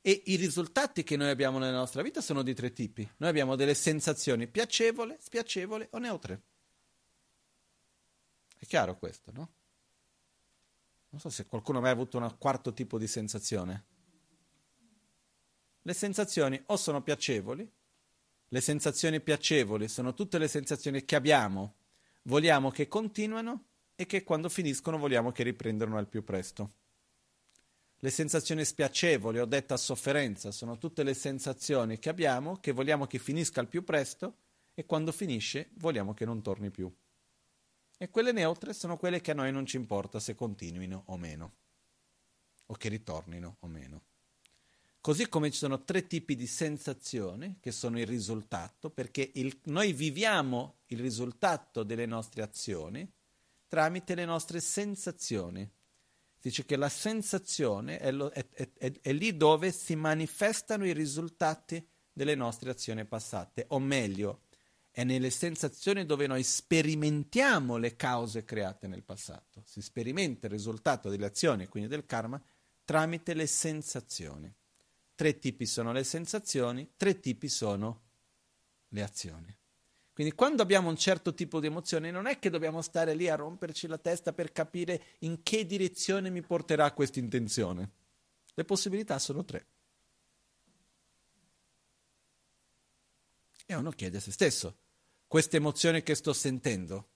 E 0.00 0.22
i 0.26 0.36
risultati 0.36 1.04
che 1.04 1.16
noi 1.16 1.30
abbiamo 1.30 1.58
nella 1.58 1.78
nostra 1.78 2.02
vita 2.02 2.20
sono 2.20 2.42
di 2.42 2.54
tre 2.54 2.72
tipi. 2.72 3.08
Noi 3.18 3.28
abbiamo 3.28 3.56
delle 3.56 3.74
sensazioni 3.74 4.48
piacevole, 4.48 5.18
spiacevole 5.20 5.88
o 5.92 5.98
neutre. 5.98 6.42
È 8.56 8.64
chiaro 8.66 8.96
questo, 8.98 9.30
no? 9.32 9.52
Non 11.10 11.20
so 11.20 11.30
se 11.30 11.46
qualcuno 11.46 11.78
ha 11.78 11.82
mai 11.82 11.90
avuto 11.90 12.18
un 12.18 12.34
quarto 12.38 12.72
tipo 12.72 12.98
di 12.98 13.06
sensazione 13.06 13.84
le 15.88 15.94
sensazioni 15.94 16.62
o 16.66 16.76
sono 16.76 17.02
piacevoli, 17.02 17.66
le 18.48 18.60
sensazioni 18.60 19.22
piacevoli 19.22 19.88
sono 19.88 20.12
tutte 20.12 20.36
le 20.36 20.46
sensazioni 20.46 21.06
che 21.06 21.16
abbiamo, 21.16 21.76
vogliamo 22.24 22.70
che 22.70 22.88
continuino 22.88 23.64
e 23.96 24.04
che 24.04 24.22
quando 24.22 24.50
finiscono 24.50 24.98
vogliamo 24.98 25.32
che 25.32 25.42
riprendano 25.44 25.96
al 25.96 26.06
più 26.06 26.22
presto. 26.24 26.72
Le 28.00 28.10
sensazioni 28.10 28.66
spiacevoli 28.66 29.38
o 29.38 29.46
detta 29.46 29.78
sofferenza 29.78 30.50
sono 30.50 30.76
tutte 30.76 31.02
le 31.02 31.14
sensazioni 31.14 31.98
che 31.98 32.10
abbiamo, 32.10 32.58
che 32.60 32.72
vogliamo 32.72 33.06
che 33.06 33.18
finisca 33.18 33.60
al 33.60 33.68
più 33.68 33.82
presto 33.82 34.36
e 34.74 34.84
quando 34.84 35.10
finisce 35.10 35.70
vogliamo 35.76 36.12
che 36.12 36.26
non 36.26 36.42
torni 36.42 36.70
più. 36.70 36.94
E 38.00 38.10
quelle 38.10 38.30
neutre 38.30 38.72
sono 38.72 38.96
quelle 38.96 39.20
che 39.20 39.32
a 39.32 39.34
noi 39.34 39.50
non 39.50 39.66
ci 39.66 39.76
importa 39.76 40.20
se 40.20 40.36
continuino 40.36 41.02
o 41.06 41.16
meno, 41.16 41.52
o 42.66 42.74
che 42.74 42.88
ritornino 42.88 43.56
o 43.58 43.66
meno. 43.66 44.02
Così 45.00 45.28
come 45.28 45.50
ci 45.50 45.58
sono 45.58 45.82
tre 45.82 46.06
tipi 46.06 46.36
di 46.36 46.46
sensazioni 46.46 47.58
che 47.60 47.72
sono 47.72 47.98
il 47.98 48.06
risultato, 48.06 48.90
perché 48.90 49.30
il, 49.34 49.58
noi 49.64 49.92
viviamo 49.92 50.78
il 50.86 51.00
risultato 51.00 51.82
delle 51.82 52.06
nostre 52.06 52.42
azioni 52.42 53.10
tramite 53.66 54.14
le 54.14 54.24
nostre 54.24 54.60
sensazioni. 54.60 55.68
Dice 56.40 56.64
che 56.64 56.76
la 56.76 56.88
sensazione 56.88 57.98
è, 57.98 58.12
lo, 58.12 58.28
è, 58.30 58.46
è, 58.54 58.92
è 59.00 59.12
lì 59.12 59.36
dove 59.36 59.72
si 59.72 59.96
manifestano 59.96 60.86
i 60.86 60.92
risultati 60.92 61.84
delle 62.12 62.34
nostre 62.34 62.70
azioni 62.70 63.04
passate, 63.04 63.66
o 63.68 63.78
meglio, 63.78 64.42
è 64.98 65.04
nelle 65.04 65.30
sensazioni 65.30 66.04
dove 66.04 66.26
noi 66.26 66.42
sperimentiamo 66.42 67.76
le 67.76 67.94
cause 67.94 68.44
create 68.44 68.88
nel 68.88 69.04
passato. 69.04 69.62
Si 69.64 69.80
sperimenta 69.80 70.46
il 70.46 70.52
risultato 70.52 71.08
delle 71.08 71.26
azioni, 71.26 71.68
quindi 71.68 71.88
del 71.88 72.04
karma, 72.04 72.42
tramite 72.84 73.32
le 73.34 73.46
sensazioni. 73.46 74.52
Tre 75.14 75.38
tipi 75.38 75.66
sono 75.66 75.92
le 75.92 76.02
sensazioni, 76.02 76.94
tre 76.96 77.20
tipi 77.20 77.48
sono 77.48 78.00
le 78.88 79.02
azioni. 79.04 79.56
Quindi 80.12 80.34
quando 80.34 80.62
abbiamo 80.62 80.88
un 80.88 80.96
certo 80.96 81.32
tipo 81.32 81.60
di 81.60 81.68
emozione 81.68 82.10
non 82.10 82.26
è 82.26 82.40
che 82.40 82.50
dobbiamo 82.50 82.82
stare 82.82 83.14
lì 83.14 83.28
a 83.28 83.36
romperci 83.36 83.86
la 83.86 83.98
testa 83.98 84.32
per 84.32 84.50
capire 84.50 85.00
in 85.20 85.44
che 85.44 85.64
direzione 85.64 86.28
mi 86.28 86.42
porterà 86.42 86.90
questa 86.90 87.20
intenzione. 87.20 87.90
Le 88.52 88.64
possibilità 88.64 89.20
sono 89.20 89.44
tre. 89.44 89.64
E 93.64 93.74
uno 93.76 93.90
chiede 93.90 94.16
a 94.16 94.20
se 94.20 94.32
stesso, 94.32 94.76
questa 95.28 95.56
emozione 95.56 96.02
che 96.02 96.14
sto 96.14 96.32
sentendo, 96.32 97.10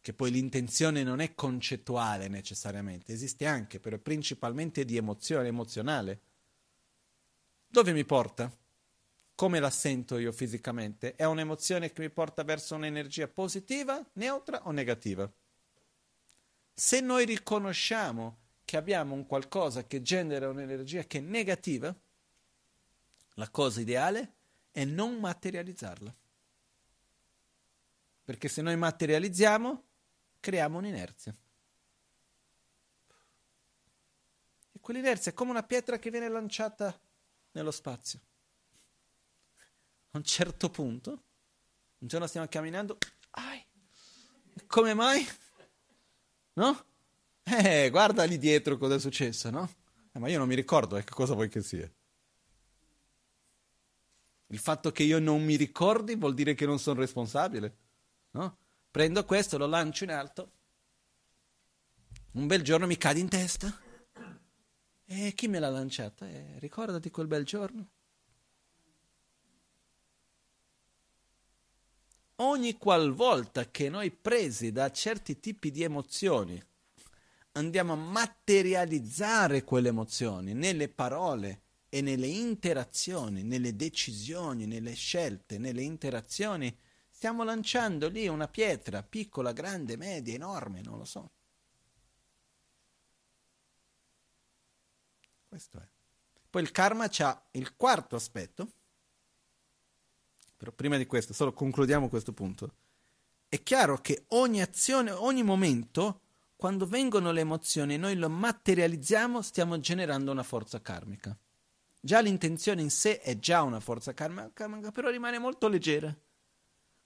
che 0.00 0.14
poi 0.14 0.30
l'intenzione 0.30 1.02
non 1.02 1.20
è 1.20 1.34
concettuale 1.34 2.26
necessariamente, 2.26 3.12
esiste 3.12 3.44
anche, 3.44 3.78
però 3.78 3.98
principalmente 3.98 4.86
di 4.86 4.96
emozione, 4.96 5.48
emozionale. 5.48 6.20
Dove 7.66 7.92
mi 7.92 8.04
porta? 8.06 8.50
Come 9.34 9.60
la 9.60 9.68
sento 9.68 10.16
io 10.16 10.32
fisicamente? 10.32 11.14
È 11.14 11.24
un'emozione 11.24 11.92
che 11.92 12.00
mi 12.00 12.10
porta 12.10 12.42
verso 12.44 12.74
un'energia 12.74 13.28
positiva, 13.28 14.02
neutra 14.14 14.66
o 14.66 14.70
negativa? 14.70 15.30
Se 16.72 17.00
noi 17.00 17.26
riconosciamo 17.26 18.38
che 18.64 18.78
abbiamo 18.78 19.14
un 19.14 19.26
qualcosa 19.26 19.84
che 19.84 20.00
genera 20.00 20.48
un'energia 20.48 21.04
che 21.04 21.18
è 21.18 21.20
negativa, 21.20 21.94
la 23.34 23.50
cosa 23.50 23.80
ideale 23.80 24.34
è 24.70 24.84
non 24.84 25.18
materializzarla. 25.20 26.14
Perché 28.30 28.46
se 28.46 28.62
noi 28.62 28.76
materializziamo, 28.76 29.84
creiamo 30.38 30.78
un'inerzia. 30.78 31.36
E 34.70 34.78
quell'inerzia 34.78 35.32
è 35.32 35.34
come 35.34 35.50
una 35.50 35.64
pietra 35.64 35.98
che 35.98 36.12
viene 36.12 36.28
lanciata 36.28 36.96
nello 37.50 37.72
spazio. 37.72 38.20
A 40.12 40.18
un 40.18 40.22
certo 40.22 40.70
punto, 40.70 41.10
un 41.98 42.06
giorno 42.06 42.28
stiamo 42.28 42.46
camminando, 42.46 42.98
ai, 43.30 43.66
come 44.68 44.94
mai? 44.94 45.26
No? 46.52 46.84
Eh, 47.42 47.90
guarda 47.90 48.22
lì 48.22 48.38
dietro 48.38 48.78
cosa 48.78 48.94
è 48.94 49.00
successo, 49.00 49.50
no? 49.50 49.68
Eh, 50.12 50.20
ma 50.20 50.28
io 50.28 50.38
non 50.38 50.46
mi 50.46 50.54
ricordo, 50.54 50.96
eh, 50.96 51.02
che 51.02 51.14
cosa 51.14 51.34
vuoi 51.34 51.48
che 51.48 51.62
sia? 51.62 51.92
Il 54.46 54.58
fatto 54.60 54.92
che 54.92 55.02
io 55.02 55.18
non 55.18 55.42
mi 55.42 55.56
ricordi 55.56 56.14
vuol 56.14 56.34
dire 56.34 56.54
che 56.54 56.64
non 56.64 56.78
sono 56.78 57.00
responsabile, 57.00 57.88
no? 58.32 58.58
Prendo 58.90 59.24
questo, 59.24 59.58
lo 59.58 59.66
lancio 59.66 60.04
in 60.04 60.10
alto, 60.10 60.52
un 62.32 62.46
bel 62.46 62.62
giorno 62.62 62.86
mi 62.86 62.96
cade 62.96 63.18
in 63.20 63.28
testa. 63.28 63.76
E 65.04 65.32
chi 65.34 65.48
me 65.48 65.58
l'ha 65.58 65.70
lanciata? 65.70 66.28
Eh, 66.28 66.58
ricordati 66.58 67.10
quel 67.10 67.26
bel 67.26 67.44
giorno. 67.44 67.90
Ogni 72.36 72.78
qualvolta 72.78 73.68
che 73.70 73.88
noi 73.88 74.12
presi 74.12 74.70
da 74.70 74.90
certi 74.92 75.40
tipi 75.40 75.70
di 75.70 75.82
emozioni 75.82 76.62
andiamo 77.52 77.94
a 77.94 77.96
materializzare 77.96 79.64
quelle 79.64 79.88
emozioni 79.88 80.54
nelle 80.54 80.88
parole 80.88 81.62
e 81.88 82.00
nelle 82.00 82.28
interazioni, 82.28 83.42
nelle 83.42 83.74
decisioni, 83.74 84.66
nelle 84.66 84.94
scelte, 84.94 85.58
nelle 85.58 85.82
interazioni, 85.82 86.74
stiamo 87.20 87.44
lanciando 87.44 88.08
lì 88.08 88.26
una 88.28 88.48
pietra, 88.48 89.02
piccola, 89.02 89.52
grande, 89.52 89.98
media, 89.98 90.32
enorme, 90.32 90.80
non 90.80 90.96
lo 90.96 91.04
so. 91.04 91.30
Questo 95.46 95.76
è. 95.76 95.86
Poi 96.48 96.62
il 96.62 96.70
karma 96.70 97.10
ha 97.14 97.42
il 97.50 97.76
quarto 97.76 98.16
aspetto, 98.16 98.68
però 100.56 100.72
prima 100.72 100.96
di 100.96 101.04
questo, 101.04 101.34
solo 101.34 101.52
concludiamo 101.52 102.08
questo 102.08 102.32
punto. 102.32 102.72
È 103.50 103.62
chiaro 103.62 103.98
che 103.98 104.24
ogni 104.28 104.62
azione, 104.62 105.10
ogni 105.10 105.42
momento 105.42 106.22
quando 106.56 106.86
vengono 106.86 107.32
le 107.32 107.40
emozioni 107.42 107.94
e 107.94 107.98
noi 107.98 108.16
lo 108.16 108.30
materializziamo, 108.30 109.42
stiamo 109.42 109.78
generando 109.78 110.30
una 110.30 110.42
forza 110.42 110.80
karmica. 110.80 111.36
Già 112.00 112.20
l'intenzione 112.20 112.80
in 112.80 112.90
sé 112.90 113.20
è 113.20 113.38
già 113.38 113.60
una 113.60 113.80
forza 113.80 114.14
karmica, 114.14 114.90
però 114.90 115.10
rimane 115.10 115.38
molto 115.38 115.68
leggera. 115.68 116.16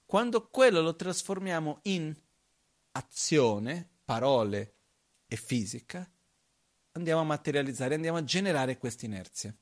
Quando 0.07 0.49
quello 0.49 0.81
lo 0.81 0.95
trasformiamo 0.95 1.81
in 1.83 2.15
azione, 2.93 3.89
parole 4.05 4.77
e 5.27 5.37
fisica, 5.37 6.09
andiamo 6.93 7.21
a 7.21 7.25
materializzare, 7.25 7.95
andiamo 7.95 8.19
a 8.19 8.25
generare 8.25 8.79
questa 8.79 9.07
inerzia. 9.07 9.57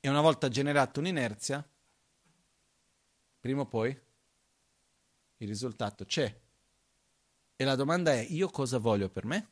E 0.00 0.08
una 0.08 0.20
volta 0.20 0.48
generata 0.48 0.98
un'inerzia, 0.98 1.68
prima 3.38 3.62
o 3.62 3.66
poi 3.66 3.98
il 5.36 5.48
risultato 5.48 6.04
c'è 6.04 6.40
e 7.56 7.64
la 7.64 7.74
domanda 7.74 8.12
è, 8.12 8.20
io 8.20 8.48
cosa 8.48 8.78
voglio 8.78 9.10
per 9.10 9.26
me? 9.26 9.50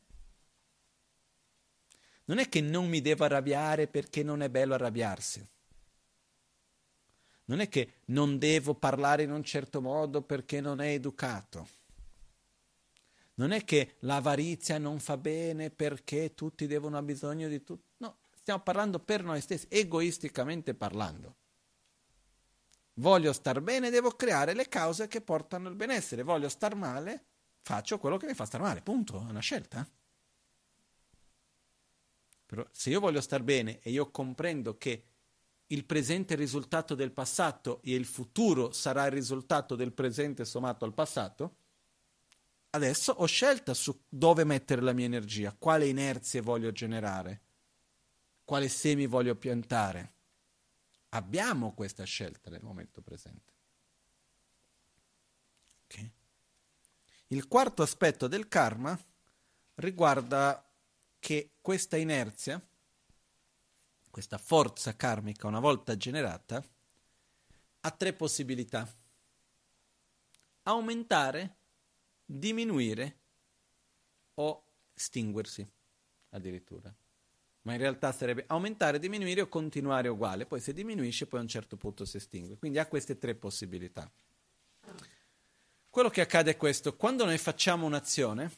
Non 2.25 2.39
è 2.39 2.49
che 2.49 2.61
non 2.61 2.89
mi 2.89 3.01
devo 3.01 3.25
arrabbiare 3.25 3.87
perché 3.87 4.23
non 4.23 4.43
è 4.43 4.49
bello 4.49 4.75
arrabbiarsi. 4.75 5.47
Non 7.49 7.61
è 7.61 7.69
che 7.69 8.01
non 8.07 8.39
devo 8.39 8.75
parlare 8.75 9.23
in 9.23 9.33
un 9.33 9.43
certo 9.43 9.81
modo 9.81 10.23
perché 10.23 10.61
non 10.61 10.81
è 10.81 10.89
educato. 10.89 11.69
Non 13.35 13.53
è 13.53 13.65
che 13.65 13.97
l'avarizia 14.01 14.79
non 14.79 14.99
fa 14.99 15.17
bene 15.17 15.71
perché 15.71 16.35
tutti 16.35 16.67
devono 16.67 16.99
ha 16.99 17.03
bisogno 17.03 17.49
di 17.49 17.63
tutto. 17.63 17.93
No, 17.99 18.19
stiamo 18.35 18.61
parlando 18.61 18.99
per 18.99 19.23
noi 19.23 19.41
stessi, 19.41 19.67
egoisticamente 19.71 20.75
parlando. 20.75 21.37
Voglio 22.95 23.33
star 23.33 23.61
bene, 23.61 23.91
devo 23.91 24.11
creare 24.11 24.55
le 24.55 24.69
cause 24.69 25.07
che 25.07 25.21
portano 25.21 25.69
il 25.69 25.75
benessere. 25.77 26.25
Voglio 26.25 26.49
star 26.49 26.75
male, 26.75 27.25
faccio 27.63 27.99
quello 27.99 28.19
che 28.19 28.27
mi 28.27 28.35
fa 28.35 28.45
stare 28.45 28.65
male, 28.65 28.83
punto, 28.83 29.25
è 29.27 29.31
una 29.31 29.41
scelta. 29.41 29.89
Però 32.45 32.67
se 32.73 32.91
io 32.91 33.01
voglio 33.01 33.21
star 33.21 33.43
bene 33.43 33.79
e 33.81 33.91
io 33.91 34.11
comprendo 34.11 34.77
che 34.77 35.05
il 35.69 35.85
presente 35.85 36.35
è 36.35 36.37
il 36.37 36.43
risultato 36.43 36.95
del 36.95 37.13
passato 37.13 37.81
e 37.83 37.95
il 37.95 38.07
futuro 38.07 38.73
sarà 38.73 39.07
il 39.07 39.13
risultato 39.13 39.75
del 39.75 39.93
presente 39.93 40.45
sommato 40.45 40.85
al 40.85 40.95
passato, 40.95 41.57
adesso 42.71 43.13
ho 43.13 43.27
scelta 43.27 43.75
su 43.75 44.05
dove 44.09 44.45
mettere 44.45 44.81
la 44.81 44.93
mia 44.93 45.07
energia, 45.07 45.55
quale 45.59 45.87
inerzie 45.87 46.41
voglio 46.41 46.73
generare, 46.73 47.43
quale 48.45 48.69
semi 48.69 49.07
voglio 49.07 49.35
piantare. 49.35 50.13
Abbiamo 51.11 51.75
questa 51.75 52.05
scelta 52.05 52.51
nel 52.51 52.63
momento 52.63 53.03
presente. 53.03 53.53
Okay. 55.85 56.13
Il 57.29 57.47
quarto 57.47 57.83
aspetto 57.83 58.27
del 58.27 58.49
karma 58.49 58.99
riguarda 59.77 60.63
che 61.19 61.57
questa 61.61 61.97
inerzia, 61.97 62.63
questa 64.19 64.39
forza 64.39 64.97
karmica 64.97 65.47
una 65.47 65.61
volta 65.61 65.97
generata, 65.97 66.61
ha 67.83 67.91
tre 67.93 68.13
possibilità. 68.15 68.93
Aumentare, 70.65 71.57
diminuire 72.25 73.19
o 74.35 74.65
estinguersi 74.93 75.65
addirittura. 76.31 76.93
Ma 77.63 77.75
in 77.75 77.79
realtà 77.79 78.11
sarebbe 78.11 78.43
aumentare, 78.49 78.99
diminuire 78.99 79.43
o 79.43 79.49
continuare 79.49 80.09
uguale. 80.09 80.47
Poi 80.47 80.59
se 80.59 80.73
diminuisce 80.73 81.27
poi 81.27 81.39
a 81.39 81.43
un 81.43 81.49
certo 81.49 81.77
punto 81.77 82.05
si 82.05 82.17
estingue. 82.17 82.57
Quindi 82.57 82.81
ha 82.81 82.89
queste 82.89 83.19
tre 83.19 83.37
possibilità. 83.37 84.11
Quello 85.89 86.11
che 86.11 86.23
accade 86.23 86.51
è 86.51 86.57
questo, 86.57 86.97
quando 86.97 87.25
noi 87.25 87.39
facciamo 87.39 87.87
un'azione 87.87 88.51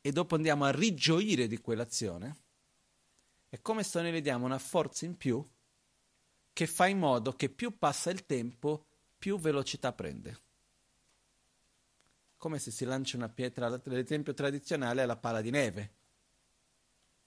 e 0.00 0.12
dopo 0.12 0.34
andiamo 0.34 0.64
a 0.64 0.70
rigioire 0.70 1.46
di 1.46 1.58
quell'azione, 1.58 2.41
è 3.52 3.60
come 3.60 3.82
se 3.82 4.00
noi 4.00 4.12
le 4.12 4.22
diamo 4.22 4.46
una 4.46 4.58
forza 4.58 5.04
in 5.04 5.14
più 5.14 5.46
che 6.54 6.66
fa 6.66 6.86
in 6.86 6.96
modo 6.96 7.34
che 7.34 7.50
più 7.50 7.76
passa 7.76 8.08
il 8.08 8.24
tempo, 8.24 8.86
più 9.18 9.38
velocità 9.38 9.92
prende. 9.92 10.40
Come 12.38 12.58
se 12.58 12.70
si 12.70 12.86
lancia 12.86 13.18
una 13.18 13.28
pietra, 13.28 13.68
l'esempio 13.84 14.32
tradizionale 14.32 15.02
è 15.02 15.04
la 15.04 15.18
pala 15.18 15.42
di 15.42 15.50
neve. 15.50 15.92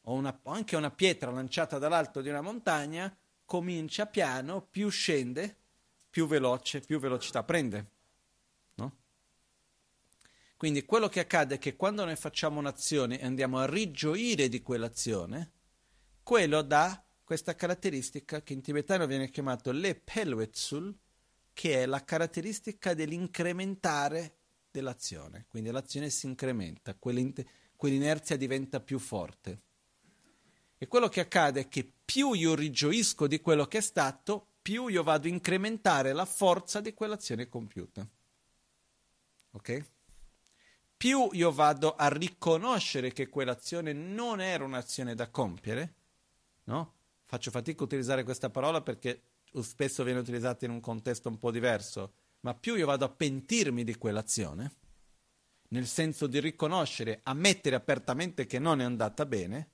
O, 0.06 0.14
una, 0.14 0.36
o 0.42 0.52
anche 0.52 0.76
una 0.76 0.90
pietra 0.90 1.30
lanciata 1.30 1.78
dall'alto 1.78 2.22
di 2.22 2.30
una 2.30 2.42
montagna 2.42 3.16
comincia 3.46 4.08
piano, 4.08 4.64
più 4.64 4.90
scende, 4.90 5.56
più 6.10 6.26
veloce, 6.26 6.80
più 6.80 6.98
velocità 6.98 7.44
prende. 7.44 7.90
Quindi 10.58 10.86
quello 10.86 11.08
che 11.08 11.20
accade 11.20 11.56
è 11.56 11.60
che 11.60 11.76
quando 11.76 12.04
noi 12.04 12.16
facciamo 12.16 12.58
un'azione 12.58 13.20
e 13.20 13.26
andiamo 13.26 13.60
a 13.60 13.68
rigioire 13.68 14.50
di 14.50 14.64
quell'azione, 14.64 15.52
quello 16.26 16.64
dà 16.64 17.06
questa 17.24 17.54
caratteristica 17.54 18.42
che 18.42 18.54
in 18.54 18.64
tibetano 18.64 19.06
viene 19.06 19.30
chiamato 19.30 19.72
le 19.72 19.94
pelwetsul, 19.94 20.92
che 21.54 21.84
è 21.84 21.86
la 21.86 22.04
caratteristica 22.04 22.96
dell'incrementare 22.96 24.38
dell'azione. 24.72 25.46
Quindi 25.48 25.70
l'azione 25.70 26.10
si 26.10 26.26
incrementa, 26.26 26.96
quell'inerzia 26.96 28.38
diventa 28.38 28.80
più 28.80 28.98
forte. 28.98 29.62
E 30.80 30.88
quello 30.88 31.10
che 31.10 31.20
accade 31.20 31.60
è 31.62 31.68
che 31.68 31.88
più 32.04 32.34
io 32.34 32.56
rigioisco 32.56 33.28
di 33.28 33.40
quello 33.40 33.68
che 33.68 33.78
è 33.78 33.82
stato, 33.82 34.48
più 34.64 34.88
io 34.88 35.04
vado 35.04 35.28
a 35.28 35.32
incrementare 35.32 36.12
la 36.12 36.26
forza 36.26 36.82
di 36.82 36.96
quell'azione 36.96 37.48
compiuta. 37.48 38.08
Ok? 39.52 39.86
Più 40.98 41.30
io 41.34 41.52
vado 41.52 41.94
a 41.94 42.08
riconoscere 42.08 43.12
che 43.12 43.30
quell'azione 43.30 43.94
non 43.94 44.42
era 44.42 44.64
un'azione 44.64 45.14
da 45.14 45.30
compiere, 45.30 45.94
no? 46.66 46.94
Faccio 47.26 47.52
fatica 47.52 47.82
a 47.82 47.86
utilizzare 47.86 48.24
questa 48.24 48.50
parola 48.50 48.82
perché 48.82 49.22
spesso 49.62 50.04
viene 50.04 50.20
utilizzata 50.20 50.66
in 50.66 50.72
un 50.72 50.80
contesto 50.80 51.30
un 51.30 51.40
po' 51.40 51.52
diverso, 51.52 52.14
ma 52.42 52.54
più 52.54 52.76
io 52.76 52.86
vado 52.86 53.06
a 53.06 53.10
pentirmi 53.10 53.84
di 53.84 53.96
quell'azione, 53.96 54.72
nel 55.70 55.88
senso 55.88 56.28
di 56.28 56.40
riconoscere, 56.40 57.22
ammettere 57.24 57.76
apertamente 57.76 58.46
che 58.46 58.60
non 58.60 58.82
è 58.82 58.84
andata 58.84 59.26
bene, 59.26 59.70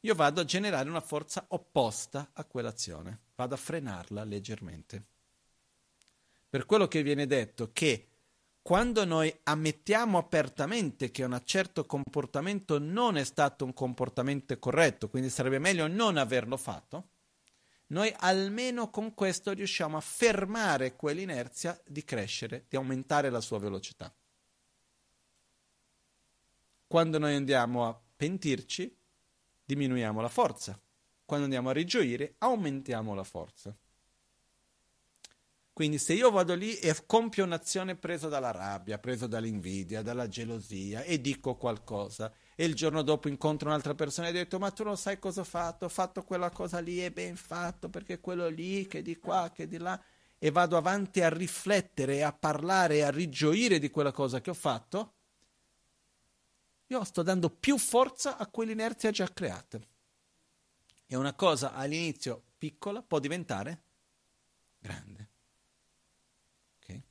io 0.00 0.14
vado 0.14 0.40
a 0.40 0.44
generare 0.44 0.88
una 0.88 1.00
forza 1.00 1.44
opposta 1.48 2.30
a 2.32 2.44
quell'azione, 2.44 3.20
vado 3.34 3.54
a 3.54 3.58
frenarla 3.58 4.24
leggermente. 4.24 5.04
Per 6.48 6.66
quello 6.66 6.88
che 6.88 7.02
viene 7.02 7.26
detto 7.26 7.70
che 7.72 8.09
quando 8.62 9.04
noi 9.04 9.34
ammettiamo 9.44 10.18
apertamente 10.18 11.10
che 11.10 11.24
un 11.24 11.40
certo 11.44 11.86
comportamento 11.86 12.78
non 12.78 13.16
è 13.16 13.24
stato 13.24 13.64
un 13.64 13.72
comportamento 13.72 14.58
corretto, 14.58 15.08
quindi 15.08 15.30
sarebbe 15.30 15.58
meglio 15.58 15.86
non 15.86 16.16
averlo 16.16 16.56
fatto, 16.56 17.08
noi 17.88 18.14
almeno 18.18 18.90
con 18.90 19.14
questo 19.14 19.52
riusciamo 19.52 19.96
a 19.96 20.00
fermare 20.00 20.94
quell'inerzia 20.94 21.80
di 21.86 22.04
crescere, 22.04 22.66
di 22.68 22.76
aumentare 22.76 23.30
la 23.30 23.40
sua 23.40 23.58
velocità. 23.58 24.12
Quando 26.86 27.18
noi 27.18 27.34
andiamo 27.34 27.88
a 27.88 28.00
pentirci, 28.16 28.96
diminuiamo 29.64 30.20
la 30.20 30.28
forza. 30.28 30.78
Quando 31.24 31.46
andiamo 31.46 31.70
a 31.70 31.72
rigioire, 31.72 32.34
aumentiamo 32.38 33.14
la 33.14 33.24
forza. 33.24 33.76
Quindi 35.80 35.96
se 35.96 36.12
io 36.12 36.30
vado 36.30 36.54
lì 36.54 36.74
e 36.76 36.94
compio 37.06 37.42
un'azione 37.42 37.96
presa 37.96 38.28
dalla 38.28 38.50
rabbia, 38.50 38.98
preso 38.98 39.26
dall'invidia, 39.26 40.02
dalla 40.02 40.28
gelosia 40.28 41.04
e 41.04 41.22
dico 41.22 41.56
qualcosa 41.56 42.30
e 42.54 42.66
il 42.66 42.74
giorno 42.74 43.00
dopo 43.00 43.28
incontro 43.28 43.68
un'altra 43.70 43.94
persona 43.94 44.26
e 44.26 44.30
ho 44.30 44.34
detto 44.34 44.58
ma 44.58 44.70
tu 44.72 44.84
non 44.84 44.98
sai 44.98 45.18
cosa 45.18 45.40
ho 45.40 45.44
fatto, 45.44 45.86
ho 45.86 45.88
fatto 45.88 46.22
quella 46.22 46.50
cosa 46.50 46.80
lì 46.80 47.02
e 47.02 47.10
ben 47.10 47.34
fatto 47.34 47.88
perché 47.88 48.20
quello 48.20 48.48
lì 48.48 48.86
che 48.86 49.00
di 49.00 49.16
qua, 49.16 49.50
che 49.54 49.66
di 49.66 49.78
là 49.78 49.98
e 50.36 50.50
vado 50.50 50.76
avanti 50.76 51.22
a 51.22 51.30
riflettere, 51.30 52.24
a 52.24 52.32
parlare 52.34 53.02
a 53.02 53.10
rigioire 53.10 53.78
di 53.78 53.88
quella 53.88 54.12
cosa 54.12 54.42
che 54.42 54.50
ho 54.50 54.54
fatto, 54.54 55.14
io 56.88 57.04
sto 57.04 57.22
dando 57.22 57.48
più 57.48 57.78
forza 57.78 58.36
a 58.36 58.46
quell'inerzia 58.48 59.12
già 59.12 59.32
creata. 59.32 59.80
E 61.06 61.16
una 61.16 61.32
cosa 61.32 61.72
all'inizio 61.72 62.42
piccola 62.58 63.00
può 63.00 63.18
diventare 63.18 63.82
grande. 64.78 65.28
Okay? 66.82 67.02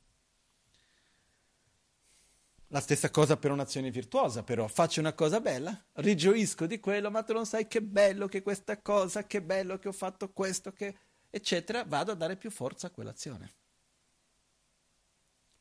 La 2.71 2.81
stessa 2.81 3.09
cosa 3.09 3.35
per 3.35 3.49
un'azione 3.49 3.89
virtuosa, 3.89 4.43
però 4.43 4.67
faccio 4.67 4.99
una 4.99 5.13
cosa 5.13 5.41
bella, 5.41 5.75
rigioisco 5.93 6.67
di 6.67 6.79
quello, 6.79 7.09
ma 7.09 7.23
tu 7.23 7.33
non 7.33 7.47
sai 7.47 7.67
che 7.67 7.81
bello 7.81 8.27
che 8.27 8.43
questa 8.43 8.79
cosa, 8.79 9.25
che 9.25 9.41
bello 9.41 9.79
che 9.79 9.87
ho 9.87 9.91
fatto 9.91 10.31
questo, 10.31 10.71
che 10.71 10.95
eccetera, 11.31 11.83
vado 11.83 12.11
a 12.11 12.15
dare 12.15 12.35
più 12.35 12.51
forza 12.51 12.87
a 12.87 12.89
quell'azione. 12.91 13.53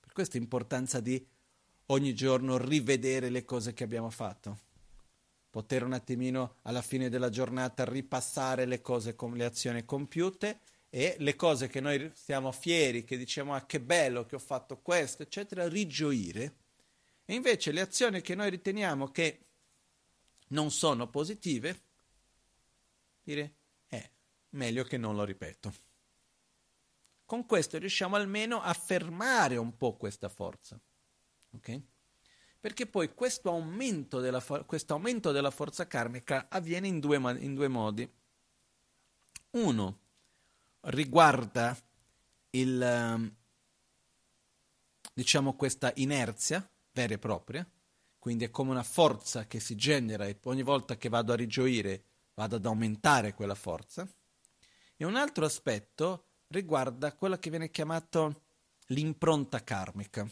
Per 0.00 0.12
questo 0.12 0.36
l'importanza 0.36 1.00
di 1.00 1.26
ogni 1.86 2.14
giorno 2.14 2.58
rivedere 2.58 3.30
le 3.30 3.46
cose 3.46 3.72
che 3.72 3.84
abbiamo 3.84 4.10
fatto. 4.10 4.58
Poter 5.48 5.84
un 5.84 5.94
attimino 5.94 6.56
alla 6.62 6.82
fine 6.82 7.08
della 7.08 7.30
giornata 7.30 7.86
ripassare 7.86 8.66
le 8.66 8.82
cose, 8.82 9.16
le 9.32 9.44
azioni 9.46 9.82
compiute 9.86 10.60
e 10.90 11.16
le 11.20 11.36
cose 11.36 11.68
che 11.68 11.80
noi 11.80 12.10
siamo 12.14 12.52
fieri, 12.52 13.04
che 13.04 13.16
diciamo 13.16 13.54
ah 13.54 13.64
che 13.64 13.80
bello 13.80 14.26
che 14.26 14.34
ho 14.34 14.40
fatto 14.40 14.78
questo, 14.82 15.22
eccetera, 15.22 15.66
rigioire. 15.66 16.57
E 17.30 17.34
invece 17.34 17.72
le 17.72 17.82
azioni 17.82 18.22
che 18.22 18.34
noi 18.34 18.48
riteniamo 18.48 19.10
che 19.10 19.48
non 20.48 20.70
sono 20.70 21.10
positive, 21.10 21.82
dire 23.22 23.56
eh, 23.88 24.12
meglio 24.52 24.82
che 24.84 24.96
non 24.96 25.14
lo 25.14 25.24
ripeto. 25.24 25.74
Con 27.26 27.44
questo 27.44 27.76
riusciamo 27.76 28.16
almeno 28.16 28.62
a 28.62 28.72
fermare 28.72 29.58
un 29.58 29.76
po' 29.76 29.98
questa 29.98 30.30
forza. 30.30 30.80
Okay? 31.50 31.86
Perché 32.58 32.86
poi 32.86 33.12
questo 33.12 33.50
aumento, 33.50 34.20
della 34.20 34.40
for- 34.40 34.64
questo 34.64 34.94
aumento 34.94 35.30
della 35.30 35.50
forza 35.50 35.86
karmica 35.86 36.46
avviene 36.48 36.88
in 36.88 36.98
due, 36.98 37.18
in 37.40 37.54
due 37.54 37.68
modi. 37.68 38.10
Uno 39.50 39.98
riguarda 40.80 41.76
il, 42.52 43.36
diciamo 45.12 45.56
questa 45.56 45.92
inerzia 45.96 46.66
vera 46.98 47.14
e 47.14 47.18
propria, 47.18 47.64
quindi 48.18 48.44
è 48.44 48.50
come 48.50 48.70
una 48.70 48.82
forza 48.82 49.46
che 49.46 49.60
si 49.60 49.76
genera 49.76 50.26
e 50.26 50.36
ogni 50.44 50.64
volta 50.64 50.96
che 50.96 51.08
vado 51.08 51.32
a 51.32 51.36
rigioire 51.36 52.02
vado 52.34 52.56
ad 52.56 52.66
aumentare 52.66 53.34
quella 53.34 53.54
forza. 53.54 54.08
E 54.96 55.04
un 55.04 55.14
altro 55.14 55.44
aspetto 55.44 56.24
riguarda 56.48 57.14
quella 57.14 57.38
che 57.38 57.50
viene 57.50 57.70
chiamata 57.70 58.28
l'impronta 58.86 59.62
karmica. 59.62 60.28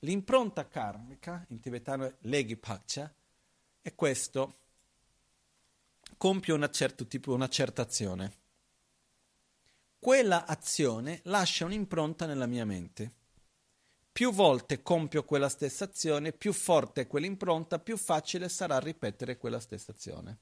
L'impronta 0.00 0.68
karmica, 0.68 1.44
in 1.48 1.60
tibetano 1.60 2.16
leghi 2.20 2.56
pakcha, 2.56 3.12
è 3.80 3.94
questo. 3.94 4.58
Compio 6.18 6.54
una, 6.54 6.68
certo 6.68 7.06
tipo, 7.06 7.32
una 7.32 7.48
certa 7.48 7.80
azione. 7.80 8.36
Quella 9.98 10.46
azione 10.46 11.20
lascia 11.24 11.64
un'impronta 11.64 12.26
nella 12.26 12.46
mia 12.46 12.66
mente. 12.66 13.19
Più 14.20 14.32
volte 14.32 14.82
compio 14.82 15.24
quella 15.24 15.48
stessa 15.48 15.84
azione, 15.84 16.34
più 16.34 16.52
forte 16.52 17.00
è 17.00 17.06
quell'impronta, 17.06 17.78
più 17.78 17.96
facile 17.96 18.50
sarà 18.50 18.78
ripetere 18.78 19.38
quella 19.38 19.60
stessa 19.60 19.92
azione. 19.92 20.38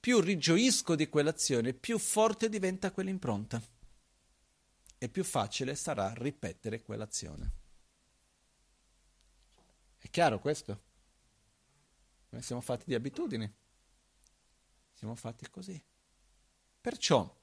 Più 0.00 0.18
rigioisco 0.18 0.96
di 0.96 1.08
quell'azione, 1.08 1.74
più 1.74 1.96
forte 1.96 2.48
diventa 2.48 2.90
quell'impronta 2.90 3.62
e 4.98 5.08
più 5.08 5.22
facile 5.22 5.76
sarà 5.76 6.12
ripetere 6.12 6.82
quell'azione. 6.82 7.52
È 9.98 10.10
chiaro 10.10 10.40
questo? 10.40 10.82
Noi 12.30 12.42
siamo 12.42 12.62
fatti 12.62 12.86
di 12.86 12.94
abitudini. 12.96 13.48
Siamo 14.92 15.14
fatti 15.14 15.48
così. 15.48 15.80
Perciò 16.80 17.37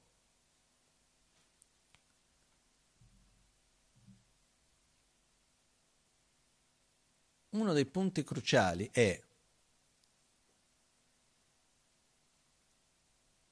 uno 7.58 7.72
dei 7.72 7.86
punti 7.86 8.22
cruciali 8.22 8.88
è 8.92 9.22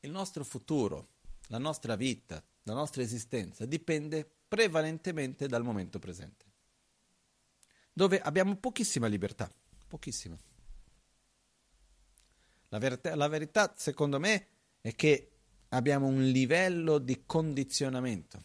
il 0.01 0.11
nostro 0.11 0.45
futuro, 0.45 1.09
la 1.49 1.59
nostra 1.59 1.97
vita, 1.97 2.43
la 2.65 2.75
nostra 2.75 3.03
esistenza 3.03 3.65
dipende 3.67 4.29
prevalentemente 4.49 5.47
dal 5.47 5.65
momento 5.65 5.99
presente 5.99 6.53
dove 7.95 8.21
abbiamo 8.21 8.57
pochissima 8.57 9.07
libertà, 9.07 9.51
pochissima. 9.87 10.37
La, 12.69 12.79
ver- 12.79 13.15
la 13.15 13.29
verità, 13.29 13.73
secondo 13.77 14.19
me, 14.19 14.49
è 14.81 14.95
che 14.97 15.31
abbiamo 15.69 16.09
un 16.09 16.25
livello 16.25 16.99
di 16.99 17.23
condizionamento 17.25 18.45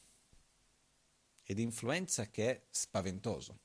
e 1.43 1.55
di 1.55 1.63
influenza 1.63 2.27
che 2.27 2.49
è 2.51 2.61
spaventoso. 2.69 3.57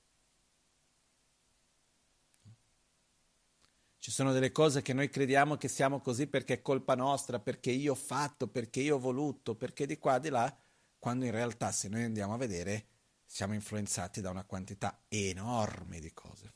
Ci 4.04 4.10
sono 4.10 4.32
delle 4.34 4.52
cose 4.52 4.82
che 4.82 4.92
noi 4.92 5.08
crediamo 5.08 5.56
che 5.56 5.66
siamo 5.66 5.98
così 6.02 6.26
perché 6.26 6.56
è 6.56 6.60
colpa 6.60 6.94
nostra, 6.94 7.40
perché 7.40 7.70
io 7.70 7.92
ho 7.92 7.94
fatto, 7.94 8.46
perché 8.48 8.80
io 8.80 8.96
ho 8.96 8.98
voluto, 8.98 9.54
perché 9.54 9.86
di 9.86 9.96
qua, 9.96 10.18
di 10.18 10.28
là, 10.28 10.54
quando 10.98 11.24
in 11.24 11.30
realtà 11.30 11.72
se 11.72 11.88
noi 11.88 12.04
andiamo 12.04 12.34
a 12.34 12.36
vedere 12.36 12.86
siamo 13.24 13.54
influenzati 13.54 14.20
da 14.20 14.28
una 14.28 14.44
quantità 14.44 15.04
enorme 15.08 16.00
di 16.00 16.12
cose. 16.12 16.52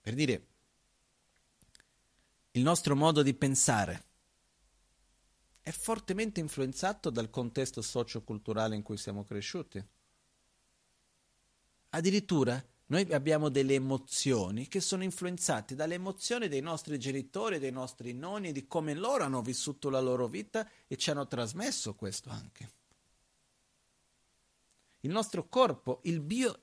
Per 0.00 0.14
dire, 0.14 0.46
il 2.50 2.62
nostro 2.62 2.96
modo 2.96 3.22
di 3.22 3.34
pensare 3.34 4.04
è 5.60 5.70
fortemente 5.70 6.40
influenzato 6.40 7.10
dal 7.10 7.30
contesto 7.30 7.80
socioculturale 7.80 8.74
in 8.74 8.82
cui 8.82 8.96
siamo 8.96 9.22
cresciuti. 9.22 9.80
Addirittura 11.90 12.60
noi 12.86 13.12
abbiamo 13.12 13.48
delle 13.48 13.74
emozioni 13.74 14.68
che 14.68 14.80
sono 14.80 15.02
influenzate 15.02 15.74
dalle 15.74 15.94
emozioni 15.94 16.48
dei 16.48 16.60
nostri 16.60 16.98
genitori, 16.98 17.58
dei 17.58 17.72
nostri 17.72 18.12
nonni, 18.12 18.52
di 18.52 18.66
come 18.66 18.94
loro 18.94 19.24
hanno 19.24 19.42
vissuto 19.42 19.90
la 19.90 20.00
loro 20.00 20.28
vita 20.28 20.68
e 20.86 20.96
ci 20.96 21.10
hanno 21.10 21.26
trasmesso 21.26 21.94
questo 21.94 22.30
anche 22.30 22.76
il 25.06 25.12
nostro 25.12 25.48
corpo, 25.48 26.00
il 26.02 26.20
bio, 26.20 26.62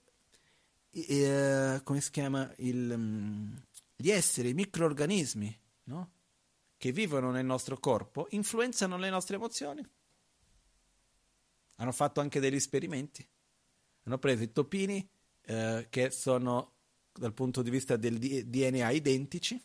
eh, 0.91 1.79
come 1.83 2.01
si 2.01 2.11
chiama, 2.11 2.53
il, 2.57 2.91
um, 2.91 3.63
gli 3.95 4.09
esseri, 4.09 4.49
i 4.49 4.53
microorganismi, 4.53 5.59
no? 5.85 6.11
che 6.77 6.91
vivono 6.91 7.31
nel 7.31 7.45
nostro 7.45 7.79
corpo, 7.79 8.27
influenzano 8.31 8.97
le 8.97 9.09
nostre 9.09 9.37
emozioni. 9.37 9.87
Hanno 11.75 11.91
fatto 11.93 12.19
anche 12.19 12.41
degli 12.41 12.55
esperimenti. 12.55 13.25
Hanno 14.03 14.17
preso 14.17 14.43
i 14.43 14.51
topini 14.51 15.09
eh, 15.45 15.87
che 15.89 16.09
sono 16.11 16.71
dal 17.13 17.33
punto 17.33 17.61
di 17.61 17.69
vista 17.69 17.95
del 17.95 18.17
DNA 18.17 18.89
identici 18.89 19.61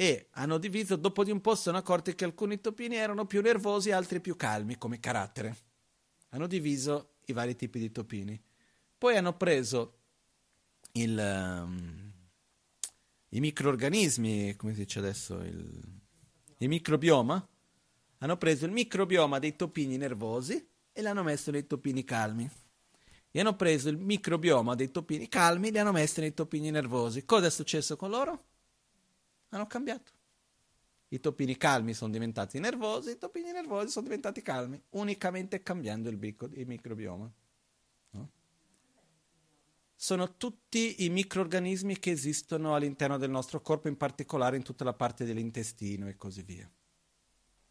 e 0.00 0.28
hanno 0.34 0.58
diviso, 0.58 0.94
dopo 0.94 1.24
di 1.24 1.32
un 1.32 1.40
po' 1.40 1.56
sono 1.56 1.76
accorti 1.76 2.14
che 2.14 2.24
alcuni 2.24 2.60
topini 2.60 2.94
erano 2.94 3.26
più 3.26 3.42
nervosi 3.42 3.88
e 3.88 3.92
altri 3.92 4.20
più 4.20 4.36
calmi 4.36 4.78
come 4.78 5.00
carattere. 5.00 5.56
Hanno 6.28 6.46
diviso 6.46 7.14
i 7.24 7.32
vari 7.32 7.56
tipi 7.56 7.80
di 7.80 7.90
topini. 7.90 8.40
Poi 8.96 9.16
hanno 9.16 9.36
preso 9.36 9.98
il, 10.92 11.18
um, 11.18 12.12
i 13.30 13.40
microorganismi, 13.40 14.54
come 14.54 14.72
si 14.72 14.80
dice 14.84 15.00
adesso, 15.00 15.40
il, 15.40 15.82
il 16.58 16.68
microbioma, 16.68 17.48
hanno 18.18 18.36
preso 18.36 18.66
il 18.66 18.70
microbioma 18.70 19.40
dei 19.40 19.56
topini 19.56 19.96
nervosi 19.96 20.64
e 20.92 21.02
l'hanno 21.02 21.24
messo 21.24 21.50
nei 21.50 21.66
topini 21.66 22.04
calmi. 22.04 22.48
E 23.38 23.40
hanno 23.40 23.54
preso 23.54 23.88
il 23.88 23.98
microbioma 23.98 24.74
dei 24.74 24.90
topini 24.90 25.28
calmi 25.28 25.70
li 25.70 25.78
hanno 25.78 25.92
messi 25.92 26.18
nei 26.18 26.34
topini 26.34 26.72
nervosi. 26.72 27.24
Cosa 27.24 27.46
è 27.46 27.50
successo 27.50 27.94
con 27.94 28.10
loro? 28.10 28.46
Hanno 29.50 29.68
cambiato. 29.68 30.10
I 31.10 31.20
topini 31.20 31.56
calmi 31.56 31.94
sono 31.94 32.10
diventati 32.10 32.58
nervosi, 32.58 33.10
i 33.10 33.16
topini 33.16 33.52
nervosi 33.52 33.90
sono 33.90 34.06
diventati 34.06 34.42
calmi, 34.42 34.82
unicamente 34.90 35.62
cambiando 35.62 36.08
il, 36.08 36.16
bico, 36.16 36.46
il 36.46 36.66
microbioma. 36.66 37.32
No? 38.10 38.30
Sono 39.94 40.36
tutti 40.36 41.04
i 41.04 41.08
microorganismi 41.08 41.96
che 42.00 42.10
esistono 42.10 42.74
all'interno 42.74 43.18
del 43.18 43.30
nostro 43.30 43.60
corpo, 43.60 43.86
in 43.86 43.96
particolare 43.96 44.56
in 44.56 44.64
tutta 44.64 44.82
la 44.82 44.94
parte 44.94 45.24
dell'intestino 45.24 46.08
e 46.08 46.16
così 46.16 46.42
via. 46.42 46.68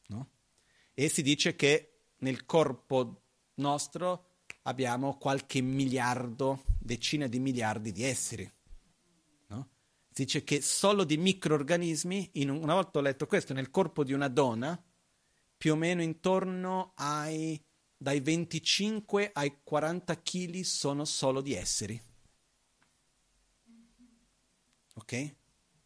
No? 0.07 0.29
E 0.93 1.09
si 1.09 1.21
dice 1.21 1.57
che 1.57 2.03
nel 2.19 2.45
corpo 2.45 3.23
nostro 3.55 4.26
abbiamo 4.67 5.17
qualche 5.17 5.61
miliardo, 5.61 6.63
decine 6.77 7.29
di 7.29 7.39
miliardi 7.39 7.91
di 7.91 8.03
esseri. 8.03 8.49
No? 9.47 9.69
Si 10.11 10.23
dice 10.23 10.43
che 10.43 10.61
solo 10.61 11.03
di 11.03 11.17
microorganismi, 11.17 12.31
un, 12.35 12.49
una 12.49 12.73
volta 12.73 12.99
ho 12.99 13.01
letto 13.01 13.25
questo, 13.25 13.53
nel 13.53 13.69
corpo 13.69 14.03
di 14.03 14.13
una 14.13 14.27
donna, 14.27 14.81
più 15.57 15.73
o 15.73 15.75
meno 15.75 16.01
intorno 16.01 16.91
ai 16.95 17.59
dai 17.99 18.19
25 18.19 19.31
ai 19.33 19.57
40 19.63 20.21
kg 20.21 20.59
sono 20.61 21.03
solo 21.03 21.41
di 21.41 21.55
esseri. 21.55 21.99
Ok? 24.93 25.35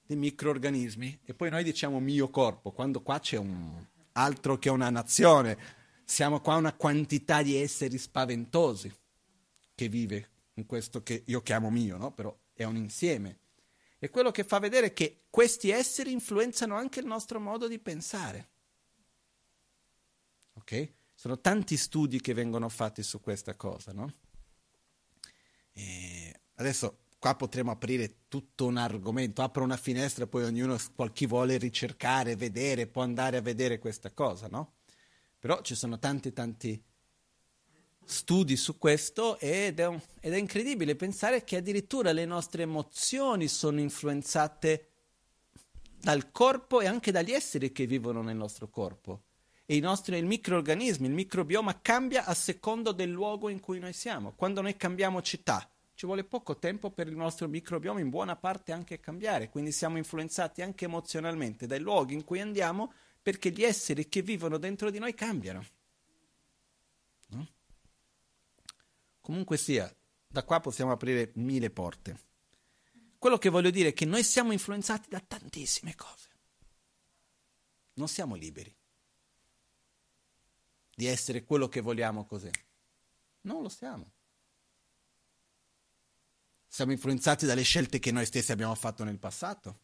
Di 0.06 0.16
microorganismi. 0.16 1.22
E 1.24 1.34
poi 1.34 1.50
noi 1.50 1.64
diciamo 1.64 2.00
mio 2.00 2.30
corpo, 2.30 2.72
quando 2.72 3.02
qua 3.02 3.20
c'è 3.20 3.38
un 3.38 3.86
altro 4.14 4.58
che 4.58 4.70
una 4.70 4.90
nazione 4.90 5.81
siamo 6.06 6.42
qua 6.42 6.56
una 6.56 6.74
quantità 6.74 7.42
di 7.42 7.56
esseri 7.56 7.98
spaventosi 7.98 8.94
che 9.76 9.88
vive 9.90 10.30
in 10.56 10.66
questo 10.66 11.02
che 11.04 11.24
io 11.26 11.42
chiamo 11.42 11.70
mio, 11.70 11.98
no? 11.98 12.14
Però 12.14 12.38
è 12.54 12.64
un 12.64 12.76
insieme. 12.76 13.40
E 14.00 14.10
quello 14.10 14.32
che 14.32 14.44
fa 14.44 14.60
vedere 14.60 14.94
che 14.94 15.26
questi 15.30 15.70
esseri 15.70 16.12
influenzano 16.12 16.76
anche 16.76 17.00
il 17.00 17.06
nostro 17.06 17.40
modo 17.40 17.68
di 17.68 17.80
pensare. 17.80 18.50
Ok? 20.54 20.94
Sono 21.14 21.40
tanti 21.40 21.78
studi 21.78 22.20
che 22.20 22.34
vengono 22.34 22.68
fatti 22.68 23.04
su 23.04 23.22
questa 23.22 23.56
cosa, 23.56 23.94
no? 23.94 24.12
E 25.72 26.42
adesso 26.56 27.06
qua 27.20 27.36
potremo 27.36 27.70
aprire 27.70 28.26
tutto 28.28 28.66
un 28.66 28.78
argomento, 28.78 29.44
apro 29.44 29.64
una 29.64 29.78
finestra, 29.78 30.26
poi 30.26 30.44
ognuno, 30.46 30.78
chi 31.14 31.28
vuole 31.28 31.58
ricercare, 31.58 32.36
vedere, 32.36 32.88
può 32.88 33.04
andare 33.04 33.38
a 33.38 33.42
vedere 33.42 33.78
questa 33.78 34.12
cosa, 34.12 34.48
no? 34.48 34.78
Però 35.42 35.62
ci 35.64 35.74
sono 35.74 35.98
tanti, 35.98 36.34
tanti 36.34 36.80
studi 38.06 38.56
su 38.56 38.78
questo 38.78 39.40
ed 39.40 39.80
è, 39.80 39.88
un, 39.88 40.00
ed 40.20 40.34
è 40.34 40.38
incredibile 40.38 40.96
pensare 40.96 41.44
che 41.44 41.56
addirittura 41.56 42.12
le 42.12 42.26
nostre 42.26 42.62
emozioni 42.62 43.48
sono 43.48 43.80
influenzate 43.80 44.90
dal 46.00 46.32
corpo 46.32 46.80
e 46.80 46.86
anche 46.86 47.12
dagli 47.12 47.32
esseri 47.32 47.72
che 47.72 47.88
vivono 47.88 48.22
nel 48.22 48.36
nostro 48.36 48.70
corpo. 48.70 49.24
E 49.66 49.76
i 49.76 49.80
nostri 49.80 50.16
il 50.16 50.28
microorganismi, 50.28 51.08
il 51.08 51.14
microbioma 51.14 51.82
cambia 51.82 52.26
a 52.26 52.36
secondo 52.36 52.92
del 52.92 53.10
luogo 53.10 53.50
in 53.50 53.60
cui 53.60 53.80
noi 53.80 53.94
siamo. 53.94 54.34
Quando 54.36 54.62
noi 54.62 54.78
cambiamo 54.78 55.24
città, 55.24 55.68
ci 55.96 56.06
vuole 56.06 56.24
poco 56.24 56.60
tempo 56.60 56.92
per 56.92 57.08
il 57.08 57.16
nostro 57.16 57.48
microbioma 57.48 58.00
in 58.00 58.12
buona 58.12 58.36
parte 58.36 58.74
anche 58.74 59.00
cambiare, 59.00 59.50
quindi 59.50 59.72
siamo 59.72 59.98
influenzati 59.98 60.62
anche 60.62 60.86
emozionalmente 60.86 61.66
dai 61.66 61.80
luoghi 61.80 62.14
in 62.14 62.26
cui 62.26 62.42
andiamo 62.42 62.94
perché 63.22 63.52
gli 63.52 63.64
esseri 63.64 64.10
che 64.10 64.22
vivono 64.22 64.58
dentro 64.58 64.90
di 64.90 65.00
noi 65.00 65.14
cambiano. 65.14 65.66
No? 67.28 67.48
Comunque 69.22 69.58
sia, 69.58 69.94
da 70.28 70.44
qua 70.44 70.60
possiamo 70.60 70.92
aprire 70.92 71.32
mille 71.36 71.70
porte. 71.70 72.30
Quello 73.18 73.38
che 73.38 73.50
voglio 73.50 73.70
dire 73.70 73.90
è 73.90 73.94
che 73.94 74.06
noi 74.06 74.24
siamo 74.24 74.52
influenzati 74.52 75.08
da 75.10 75.20
tantissime 75.20 75.96
cose. 75.96 76.30
Non 77.94 78.08
siamo 78.08 78.36
liberi 78.36 78.76
di 80.96 81.06
essere 81.06 81.44
quello 81.44 81.68
che 81.68 81.82
vogliamo 81.82 82.26
così. 82.26 82.50
Non 83.42 83.62
lo 83.62 83.70
siamo. 83.70 84.12
Siamo 86.68 86.92
influenzati 86.92 87.46
dalle 87.46 87.64
scelte 87.64 88.00
che 88.00 88.12
noi 88.12 88.26
stessi 88.26 88.52
abbiamo 88.52 88.76
fatto 88.76 89.04
nel 89.04 89.20
passato. 89.20 89.80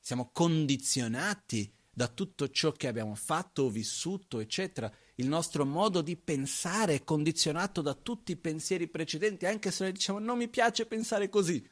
Siamo 0.00 0.30
condizionati 0.30 1.75
da 1.96 2.08
tutto 2.08 2.50
ciò 2.50 2.72
che 2.72 2.88
abbiamo 2.88 3.14
fatto 3.14 3.62
o 3.62 3.70
vissuto, 3.70 4.38
eccetera. 4.40 4.92
Il 5.14 5.28
nostro 5.28 5.64
modo 5.64 6.02
di 6.02 6.14
pensare 6.14 6.96
è 6.96 7.04
condizionato 7.04 7.80
da 7.80 7.94
tutti 7.94 8.32
i 8.32 8.36
pensieri 8.36 8.86
precedenti, 8.86 9.46
anche 9.46 9.70
se 9.70 9.84
noi 9.84 9.92
diciamo 9.94 10.18
non 10.18 10.36
mi 10.36 10.46
piace 10.46 10.84
pensare 10.84 11.30
così. 11.30 11.66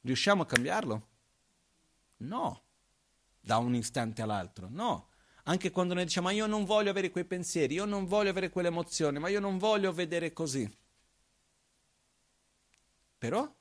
Riusciamo 0.00 0.40
a 0.40 0.46
cambiarlo? 0.46 1.08
No, 2.20 2.62
da 3.38 3.58
un 3.58 3.74
istante 3.74 4.22
all'altro, 4.22 4.68
no. 4.70 5.10
Anche 5.44 5.70
quando 5.70 5.92
noi 5.92 6.04
diciamo 6.04 6.28
ma 6.28 6.32
io 6.32 6.46
non 6.46 6.64
voglio 6.64 6.88
avere 6.88 7.10
quei 7.10 7.26
pensieri, 7.26 7.74
io 7.74 7.84
non 7.84 8.06
voglio 8.06 8.30
avere 8.30 8.48
quelle 8.48 8.68
emozioni, 8.68 9.18
ma 9.18 9.28
io 9.28 9.40
non 9.40 9.58
voglio 9.58 9.92
vedere 9.92 10.32
così. 10.32 10.66
Però 13.18 13.54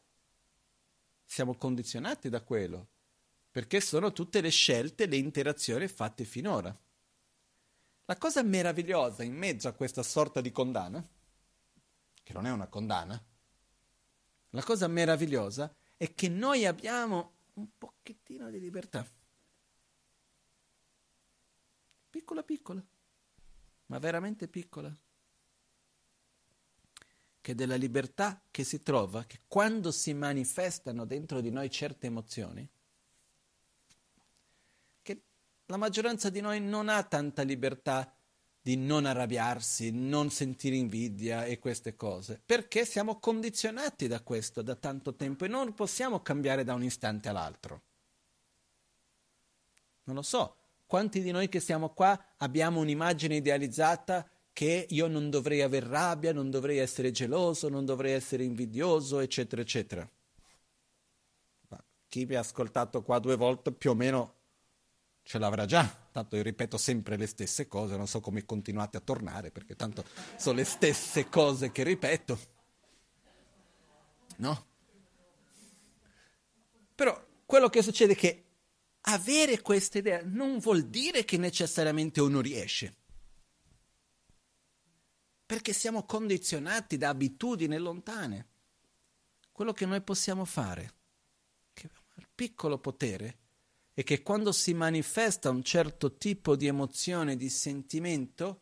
siamo 1.25 1.53
condizionati 1.55 2.29
da 2.29 2.39
quello 2.39 2.91
perché 3.51 3.81
sono 3.81 4.11
tutte 4.11 4.41
le 4.41 4.49
scelte, 4.49 5.05
le 5.05 5.17
interazioni 5.17 5.87
fatte 5.87 6.23
finora. 6.23 6.77
La 8.05 8.17
cosa 8.17 8.41
meravigliosa 8.43 9.23
in 9.23 9.35
mezzo 9.35 9.67
a 9.67 9.73
questa 9.73 10.03
sorta 10.03 10.41
di 10.41 10.51
condanna, 10.51 11.07
che 12.23 12.33
non 12.33 12.45
è 12.45 12.51
una 12.51 12.67
condanna, 12.67 13.23
la 14.51 14.63
cosa 14.63 14.87
meravigliosa 14.87 15.73
è 15.95 16.13
che 16.13 16.27
noi 16.27 16.65
abbiamo 16.65 17.33
un 17.53 17.67
pochettino 17.77 18.49
di 18.49 18.59
libertà. 18.59 19.07
Piccola 22.09 22.41
piccola, 22.41 22.83
ma 23.87 23.99
veramente 23.99 24.47
piccola. 24.47 24.95
Che 27.41 27.55
della 27.55 27.75
libertà 27.75 28.43
che 28.49 28.63
si 28.63 28.81
trova, 28.81 29.23
che 29.25 29.41
quando 29.47 29.91
si 29.91 30.13
manifestano 30.13 31.05
dentro 31.05 31.41
di 31.41 31.51
noi 31.51 31.69
certe 31.69 32.07
emozioni, 32.07 32.67
la 35.69 35.77
maggioranza 35.77 36.29
di 36.29 36.41
noi 36.41 36.59
non 36.59 36.89
ha 36.89 37.03
tanta 37.03 37.43
libertà 37.43 38.11
di 38.61 38.75
non 38.75 39.05
arrabbiarsi, 39.05 39.91
non 39.91 40.31
sentire 40.31 40.75
invidia 40.75 41.45
e 41.45 41.59
queste 41.59 41.95
cose, 41.95 42.41
perché 42.43 42.85
siamo 42.85 43.19
condizionati 43.19 44.07
da 44.07 44.21
questo 44.21 44.63
da 44.63 44.75
tanto 44.75 45.15
tempo 45.15 45.45
e 45.45 45.47
non 45.47 45.73
possiamo 45.75 46.21
cambiare 46.21 46.63
da 46.63 46.73
un 46.73 46.83
istante 46.83 47.29
all'altro. 47.29 47.81
Non 50.05 50.15
lo 50.15 50.21
so, 50.23 50.55
quanti 50.87 51.21
di 51.21 51.29
noi 51.29 51.49
che 51.49 51.59
siamo 51.59 51.89
qua 51.89 52.19
abbiamo 52.37 52.79
un'immagine 52.79 53.35
idealizzata 53.35 54.27
che 54.51 54.87
io 54.89 55.07
non 55.07 55.29
dovrei 55.29 55.61
aver 55.61 55.83
rabbia, 55.83 56.33
non 56.33 56.49
dovrei 56.49 56.79
essere 56.79 57.11
geloso, 57.11 57.69
non 57.69 57.85
dovrei 57.85 58.13
essere 58.13 58.43
invidioso, 58.43 59.19
eccetera, 59.19 59.61
eccetera. 59.61 60.09
Ma 61.67 61.83
chi 62.07 62.25
mi 62.25 62.33
ha 62.33 62.39
ascoltato 62.39 63.03
qua 63.03 63.19
due 63.19 63.35
volte 63.35 63.71
più 63.71 63.91
o 63.91 63.95
meno 63.95 64.37
ce 65.29 65.37
l'avrà 65.37 65.67
già, 65.67 65.87
tanto 66.11 66.37
io 66.37 66.41
ripeto 66.41 66.75
sempre 66.75 67.15
le 67.15 67.27
stesse 67.27 67.67
cose, 67.67 67.95
non 67.95 68.07
so 68.07 68.19
come 68.19 68.45
continuate 68.45 68.97
a 68.97 68.99
tornare, 68.99 69.51
perché 69.51 69.75
tanto 69.75 70.03
sono 70.35 70.55
le 70.55 70.63
stesse 70.63 71.29
cose 71.29 71.71
che 71.71 71.83
ripeto. 71.83 72.39
No? 74.37 74.65
Però 76.95 77.27
quello 77.45 77.69
che 77.69 77.83
succede 77.83 78.13
è 78.13 78.15
che 78.15 78.45
avere 79.01 79.61
questa 79.61 79.99
idea 79.99 80.23
non 80.23 80.57
vuol 80.57 80.87
dire 80.87 81.23
che 81.25 81.37
necessariamente 81.37 82.21
uno 82.21 82.41
riesce. 82.41 82.95
Perché 85.45 85.73
siamo 85.73 86.05
condizionati 86.05 86.97
da 86.97 87.09
abitudini 87.09 87.77
lontane. 87.77 88.47
Quello 89.51 89.73
che 89.73 89.85
noi 89.85 90.01
possiamo 90.01 90.43
fare 90.43 90.93
piccolo 92.33 92.79
potere 92.79 93.48
è 93.99 94.03
che 94.05 94.21
quando 94.21 94.53
si 94.53 94.73
manifesta 94.73 95.49
un 95.49 95.61
certo 95.61 96.15
tipo 96.15 96.55
di 96.55 96.67
emozione, 96.67 97.35
di 97.35 97.49
sentimento, 97.49 98.61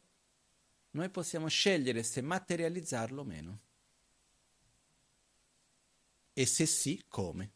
noi 0.91 1.11
possiamo 1.11 1.47
scegliere 1.47 2.01
se 2.01 2.21
materializzarlo 2.21 3.21
o 3.21 3.23
meno. 3.23 3.59
E 6.33 6.43
se 6.47 6.65
sì, 6.65 7.03
come. 7.07 7.51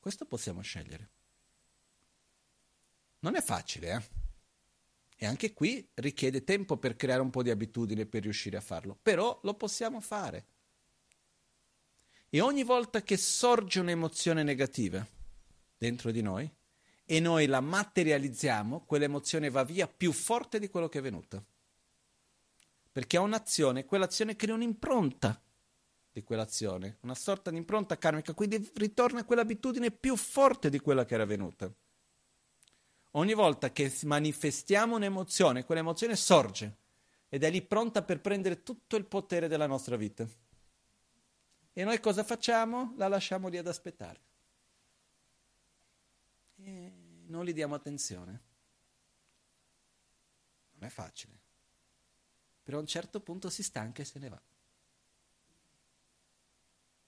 Questo 0.00 0.24
possiamo 0.24 0.60
scegliere. 0.60 1.10
Non 3.20 3.36
è 3.36 3.40
facile, 3.40 3.92
eh? 3.92 4.02
E 5.18 5.24
anche 5.24 5.52
qui 5.52 5.88
richiede 5.94 6.42
tempo 6.42 6.78
per 6.78 6.96
creare 6.96 7.22
un 7.22 7.30
po' 7.30 7.44
di 7.44 7.50
abitudine 7.50 8.06
per 8.06 8.22
riuscire 8.22 8.56
a 8.56 8.60
farlo, 8.60 8.98
però 9.00 9.38
lo 9.44 9.54
possiamo 9.54 10.00
fare. 10.00 10.46
E 12.28 12.40
ogni 12.40 12.64
volta 12.64 13.02
che 13.02 13.16
sorge 13.16 13.78
un'emozione 13.78 14.42
negativa 14.42 15.14
dentro 15.78 16.10
di 16.10 16.20
noi 16.20 16.50
e 17.10 17.20
noi 17.20 17.46
la 17.46 17.60
materializziamo, 17.60 18.84
quell'emozione 18.84 19.48
va 19.48 19.64
via 19.64 19.88
più 19.88 20.12
forte 20.12 20.58
di 20.58 20.68
quello 20.68 20.90
che 20.90 20.98
è 20.98 21.02
venuta. 21.02 21.42
Perché 22.92 23.16
ha 23.16 23.20
un'azione, 23.20 23.86
quell'azione 23.86 24.36
crea 24.36 24.54
un'impronta 24.54 25.40
di 26.12 26.22
quell'azione, 26.22 26.98
una 27.00 27.14
sorta 27.14 27.50
di 27.50 27.56
impronta 27.56 27.96
karmica, 27.96 28.34
quindi 28.34 28.70
ritorna 28.74 29.24
quell'abitudine 29.24 29.90
più 29.90 30.16
forte 30.16 30.68
di 30.68 30.80
quella 30.80 31.06
che 31.06 31.14
era 31.14 31.24
venuta. 31.24 31.72
Ogni 33.12 33.34
volta 33.34 33.72
che 33.72 33.90
manifestiamo 34.02 34.96
un'emozione, 34.96 35.64
quell'emozione 35.64 36.14
sorge 36.14 36.76
ed 37.28 37.42
è 37.42 37.50
lì 37.50 37.62
pronta 37.62 38.02
per 38.02 38.20
prendere 38.20 38.62
tutto 38.62 38.96
il 38.96 39.06
potere 39.06 39.48
della 39.48 39.66
nostra 39.66 39.96
vita. 39.96 40.28
E 41.72 41.84
noi 41.84 42.00
cosa 42.00 42.22
facciamo? 42.22 42.94
La 42.96 43.08
lasciamo 43.08 43.48
lì 43.48 43.56
ad 43.56 43.66
aspettare. 43.66 44.20
E 46.56 46.92
non 47.28 47.44
gli 47.44 47.52
diamo 47.52 47.74
attenzione. 47.74 48.42
Non 50.74 50.88
è 50.88 50.92
facile. 50.92 51.38
Però 52.62 52.78
a 52.78 52.80
un 52.80 52.86
certo 52.86 53.20
punto 53.20 53.48
si 53.48 53.62
stanca 53.62 54.02
e 54.02 54.04
se 54.04 54.18
ne 54.18 54.28
va. 54.28 54.40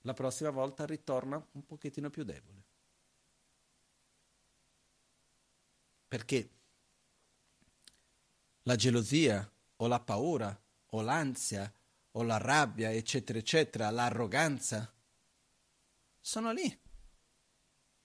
La 0.02 0.14
prossima 0.14 0.50
volta 0.50 0.86
ritorna 0.86 1.44
un 1.52 1.66
pochettino 1.66 2.08
più 2.08 2.24
debole. 2.24 2.64
Perché 6.08 6.50
la 8.62 8.76
gelosia 8.76 9.48
o 9.76 9.86
la 9.86 10.00
paura 10.00 10.58
o 10.86 11.00
l'ansia 11.02 11.72
o 12.12 12.22
la 12.22 12.38
rabbia, 12.38 12.90
eccetera, 12.90 13.38
eccetera, 13.38 13.90
l'arroganza, 13.90 14.92
sono 16.18 16.52
lì. 16.52 16.79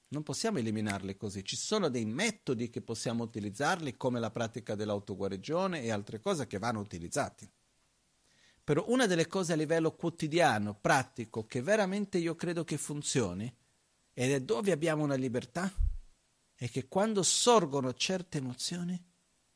Non 0.07 0.23
possiamo 0.23 0.59
eliminarli 0.59 1.17
così. 1.17 1.43
Ci 1.43 1.55
sono 1.55 1.89
dei 1.89 2.05
metodi 2.05 2.69
che 2.69 2.81
possiamo 2.81 3.23
utilizzarli, 3.23 3.97
come 3.97 4.19
la 4.19 4.31
pratica 4.31 4.75
dell'autoguarigione 4.75 5.81
e 5.81 5.91
altre 5.91 6.19
cose 6.19 6.47
che 6.47 6.59
vanno 6.59 6.79
utilizzati. 6.79 7.49
Però 8.63 8.85
una 8.87 9.05
delle 9.05 9.27
cose 9.27 9.53
a 9.53 9.55
livello 9.55 9.91
quotidiano, 9.91 10.73
pratico, 10.73 11.45
che 11.45 11.61
veramente 11.61 12.17
io 12.17 12.35
credo 12.35 12.63
che 12.63 12.77
funzioni, 12.77 13.53
ed 14.13 14.31
è 14.31 14.41
dove 14.41 14.71
abbiamo 14.71 15.03
una 15.03 15.15
libertà, 15.15 15.71
è 16.53 16.69
che 16.69 16.87
quando 16.87 17.21
sorgono 17.21 17.93
certe 17.93 18.37
emozioni 18.37 19.03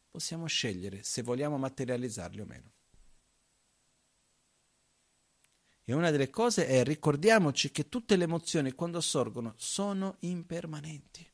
possiamo 0.10 0.48
scegliere 0.48 1.02
se 1.04 1.22
vogliamo 1.22 1.58
materializzarle 1.58 2.42
o 2.42 2.46
meno. 2.46 2.72
E 5.90 5.94
una 5.96 6.12
delle 6.12 6.30
cose 6.30 6.68
è 6.68 6.84
ricordiamoci 6.84 7.72
che 7.72 7.90
tutte 7.90 8.16
le 8.16 8.26
emozioni 8.26 8.74
quando 8.74 9.02
sorgono 9.02 9.56
sono 9.58 10.18
impermanenti. 10.20 11.28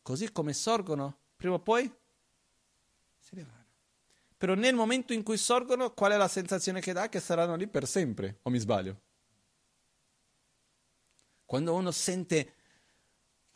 Così 0.00 0.32
come 0.32 0.54
sorgono, 0.54 1.18
prima 1.36 1.56
o 1.56 1.58
poi 1.58 1.84
se 3.18 3.36
ne 3.36 3.44
vanno. 3.44 3.66
Però 4.38 4.54
nel 4.54 4.74
momento 4.74 5.12
in 5.12 5.22
cui 5.22 5.36
sorgono, 5.36 5.92
qual 5.92 6.12
è 6.12 6.16
la 6.16 6.28
sensazione 6.28 6.80
che 6.80 6.94
dà? 6.94 7.10
Che 7.10 7.20
saranno 7.20 7.56
lì 7.56 7.68
per 7.68 7.86
sempre, 7.86 8.38
o 8.44 8.48
mi 8.48 8.58
sbaglio? 8.58 9.00
Quando 11.44 11.74
uno 11.74 11.90
sente, 11.90 12.54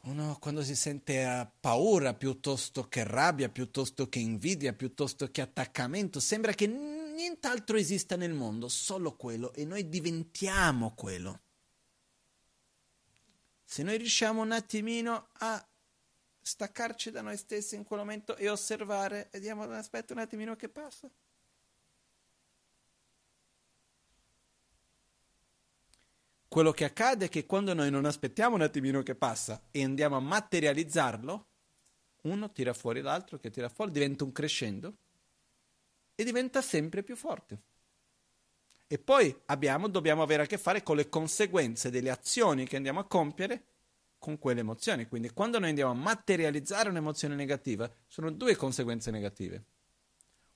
uno 0.03 0.37
quando 0.39 0.63
si 0.63 0.77
sente 0.77 1.25
uh, 1.25 1.49
paura 1.59 2.13
piuttosto 2.13 2.87
che 2.87 3.03
rabbia, 3.03 3.49
piuttosto 3.49 4.11
che 4.11 4.19
invidia, 4.19 4.75
piuttosto 4.75 5.31
che 5.31 5.41
attaccamento, 5.41 6.21
sembra 6.21 6.53
che 6.53 6.67
nient'altro 7.23 7.77
esista 7.77 8.17
nel 8.17 8.33
mondo, 8.33 8.69
solo 8.69 9.15
quello, 9.15 9.53
e 9.55 9.65
noi 9.65 9.89
diventiamo 9.89 10.93
quello. 10.95 11.41
Se 13.65 13.83
noi 13.83 13.97
riusciamo 13.97 14.43
un 14.43 14.53
attimino 14.53 15.29
a 15.35 15.67
staccarci 16.43 17.11
da 17.11 17.23
noi 17.23 17.37
stessi 17.37 17.77
in 17.77 17.85
quel 17.85 18.01
momento 18.01 18.37
e 18.37 18.49
osservare, 18.49 19.29
e 19.31 19.41
diamo 19.41 19.63
aspetta 19.71 20.13
un 20.13 20.19
attimino 20.19 20.57
che 20.57 20.69
passa. 20.69 21.09
Quello 26.49 26.73
che 26.73 26.85
accade 26.85 27.27
è 27.27 27.29
che 27.31 27.47
quando 27.47 27.73
noi 27.73 27.91
non 27.91 28.05
aspettiamo 28.05 28.57
un 28.57 28.61
attimino 28.61 29.03
che 29.03 29.15
passa 29.15 29.63
e 29.71 29.83
andiamo 29.83 30.17
a 30.17 30.21
materializzarlo, 30.21 31.47
uno 32.23 32.53
tira 32.53 32.75
fuori 32.75 33.01
l'altro 33.01 33.39
che 33.39 33.49
tira 33.49 33.71
fuori, 33.71 33.91
diventa 33.91 34.25
un 34.25 34.33
crescendo 34.33 34.97
e 36.15 36.25
diventa 36.25 36.63
sempre 36.63 37.03
più 37.03 37.17
forte. 37.17 37.61
E 38.87 38.99
poi 38.99 39.35
abbiamo, 39.47 39.89
dobbiamo 39.89 40.23
avere 40.23 40.43
a 40.43 40.47
che 40.47 40.59
fare 40.59 40.83
con 40.83 40.97
le 40.97 41.09
conseguenze 41.09 41.91
delle 41.91 42.11
azioni 42.11 42.67
che 42.67 42.77
andiamo 42.77 43.01
a 43.01 43.07
compiere 43.07 43.65
con 44.19 44.39
quelle 44.39 44.61
emozioni. 44.61 45.09
Quindi 45.09 45.31
quando 45.31 45.59
noi 45.59 45.71
andiamo 45.71 45.93
a 45.93 45.95
materializzare 45.95 46.91
un'emozione 46.91 47.35
negativa, 47.35 47.91
sono 48.07 48.31
due 48.31 48.55
conseguenze 48.55 49.11
negative. 49.11 49.65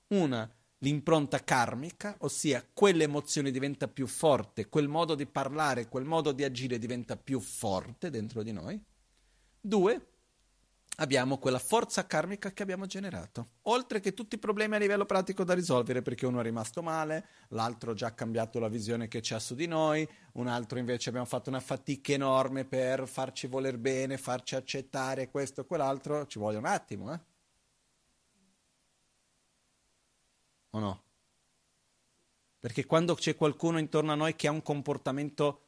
Una 0.09 0.49
l'impronta 0.79 1.43
karmica, 1.43 2.15
ossia 2.19 2.63
quell'emozione 2.71 3.51
diventa 3.51 3.87
più 3.87 4.05
forte, 4.05 4.69
quel 4.69 4.87
modo 4.87 5.15
di 5.15 5.25
parlare, 5.25 5.87
quel 5.87 6.05
modo 6.05 6.31
di 6.31 6.43
agire 6.43 6.77
diventa 6.77 7.17
più 7.17 7.39
forte 7.39 8.09
dentro 8.09 8.43
di 8.43 8.51
noi. 8.51 8.79
Due, 9.59 10.07
abbiamo 10.99 11.37
quella 11.37 11.59
forza 11.59 12.05
karmica 12.05 12.51
che 12.51 12.63
abbiamo 12.63 12.85
generato, 12.85 13.49
oltre 13.63 13.99
che 13.99 14.13
tutti 14.13 14.35
i 14.35 14.39
problemi 14.39 14.75
a 14.75 14.79
livello 14.79 15.05
pratico 15.05 15.43
da 15.43 15.53
risolvere 15.53 16.01
perché 16.01 16.25
uno 16.25 16.39
è 16.39 16.43
rimasto 16.43 16.81
male, 16.81 17.27
l'altro 17.49 17.91
ha 17.91 17.93
già 17.93 18.13
cambiato 18.13 18.59
la 18.59 18.67
visione 18.67 19.07
che 19.07 19.19
c'ha 19.21 19.39
su 19.39 19.53
di 19.53 19.67
noi, 19.67 20.07
un 20.33 20.47
altro 20.47 20.79
invece 20.79 21.09
abbiamo 21.09 21.27
fatto 21.27 21.49
una 21.49 21.59
fatica 21.59 22.13
enorme 22.13 22.65
per 22.65 23.07
farci 23.07 23.47
voler 23.47 23.77
bene, 23.77 24.17
farci 24.17 24.55
accettare 24.55 25.29
questo 25.29 25.61
e 25.61 25.65
quell'altro, 25.65 26.25
ci 26.25 26.39
vuole 26.39 26.57
un 26.57 26.65
attimo, 26.65 27.13
eh? 27.13 27.19
o 30.71 30.79
no? 30.79 31.03
Perché 32.59 32.85
quando 32.85 33.13
c'è 33.13 33.35
qualcuno 33.35 33.77
intorno 33.77 34.11
a 34.11 34.15
noi 34.15 34.35
che 34.35 34.47
ha 34.47 34.51
un 34.51 34.63
comportamento 34.63 35.61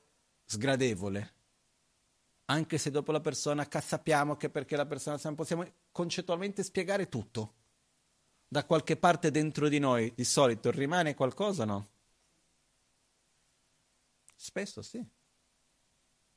sgradevole, 0.46 1.34
anche 2.50 2.78
se 2.78 2.90
dopo 2.90 3.12
la 3.12 3.20
persona 3.20 3.68
sappiamo 3.80 4.36
che 4.36 4.50
perché 4.50 4.76
la 4.76 4.86
persona 4.86 5.18
possiamo 5.36 5.66
concettualmente 5.92 6.64
spiegare 6.64 7.08
tutto. 7.08 7.56
Da 8.48 8.66
qualche 8.66 8.98
parte 8.98 9.30
dentro 9.30 9.70
di 9.70 9.78
noi 9.78 10.12
di 10.16 10.24
solito 10.24 10.72
rimane 10.72 11.14
qualcosa, 11.14 11.66
no? 11.66 11.90
Spesso 14.36 14.82
sì. 14.82 15.06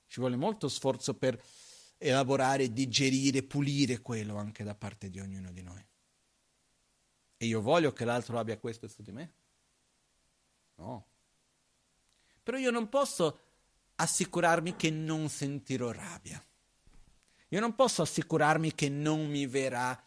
Ci 0.07 0.21
vuole 0.21 0.37
molto 0.37 0.69
sforzo 0.69 1.15
per 1.15 1.43
elaborare, 1.97 2.71
digerire, 2.71 3.43
pulire 3.43 4.03
quello 4.03 4.37
anche 4.37 4.65
da 4.65 4.75
parte 4.75 5.09
di 5.09 5.19
ognuno 5.19 5.51
di 5.51 5.63
noi. 5.63 5.87
E 7.39 7.47
io 7.47 7.63
voglio 7.63 7.93
che 7.93 8.05
l'altro 8.05 8.39
abbia 8.39 8.59
questo 8.59 8.87
su 8.87 9.01
di 9.01 9.13
me? 9.13 9.33
No. 10.75 11.07
Però 12.43 12.59
io 12.59 12.71
non 12.71 12.91
posso 12.91 13.52
assicurarmi 14.03 14.77
che 14.77 14.91
non 14.91 15.29
sentirò 15.29 15.93
rabbia. 15.93 16.45
Io 17.49 17.61
non 17.61 17.75
posso 17.75 18.03
assicurarmi 18.03 18.75
che 18.75 18.89
non 18.89 19.29
mi 19.29 19.47
verrà 19.47 20.01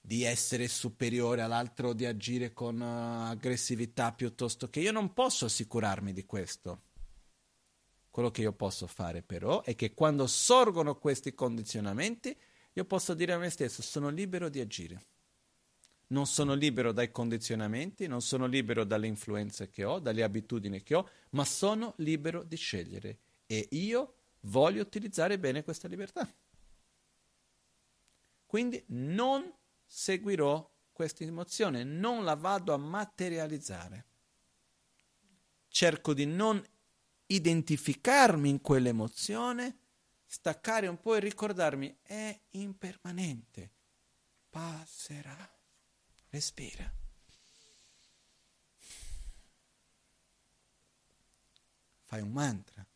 di 0.00 0.24
essere 0.24 0.68
superiore 0.68 1.42
all'altro, 1.42 1.92
di 1.92 2.04
agire 2.04 2.52
con 2.52 2.80
uh, 2.80 3.30
aggressività 3.30 4.12
piuttosto 4.12 4.68
che 4.68 4.80
io 4.80 4.92
non 4.92 5.12
posso 5.12 5.46
assicurarmi 5.46 6.12
di 6.12 6.24
questo. 6.24 6.82
Quello 8.10 8.30
che 8.30 8.42
io 8.42 8.52
posso 8.52 8.86
fare 8.86 9.22
però 9.22 9.62
è 9.62 9.74
che 9.74 9.94
quando 9.94 10.26
sorgono 10.26 10.98
questi 10.98 11.34
condizionamenti, 11.34 12.36
io 12.72 12.84
posso 12.84 13.14
dire 13.14 13.32
a 13.32 13.38
me 13.38 13.48
stesso 13.48 13.80
sono 13.80 14.08
libero 14.08 14.48
di 14.48 14.60
agire 14.60 15.06
non 16.12 16.26
sono 16.26 16.54
libero 16.54 16.92
dai 16.92 17.10
condizionamenti, 17.10 18.06
non 18.06 18.20
sono 18.20 18.46
libero 18.46 18.84
dalle 18.84 19.06
influenze 19.06 19.70
che 19.70 19.84
ho, 19.84 19.98
dalle 19.98 20.22
abitudini 20.22 20.82
che 20.82 20.94
ho, 20.94 21.08
ma 21.30 21.44
sono 21.44 21.94
libero 21.96 22.42
di 22.42 22.56
scegliere 22.56 23.18
e 23.46 23.66
io 23.72 24.14
voglio 24.40 24.82
utilizzare 24.82 25.38
bene 25.38 25.64
questa 25.64 25.88
libertà. 25.88 26.30
Quindi 28.46 28.82
non 28.88 29.50
seguirò 29.84 30.70
questa 30.92 31.24
emozione, 31.24 31.84
non 31.84 32.24
la 32.24 32.34
vado 32.34 32.74
a 32.74 32.76
materializzare. 32.76 34.06
Cerco 35.68 36.12
di 36.12 36.26
non 36.26 36.62
identificarmi 37.26 38.50
in 38.50 38.60
quell'emozione, 38.60 39.78
staccare 40.26 40.86
un 40.86 41.00
po' 41.00 41.14
e 41.14 41.20
ricordarmi 41.20 41.96
è 42.02 42.38
impermanente, 42.50 43.70
passerà. 44.50 45.51
Respira. 46.32 46.90
Fai 52.04 52.22
un 52.22 52.32
mantra. 52.32 52.86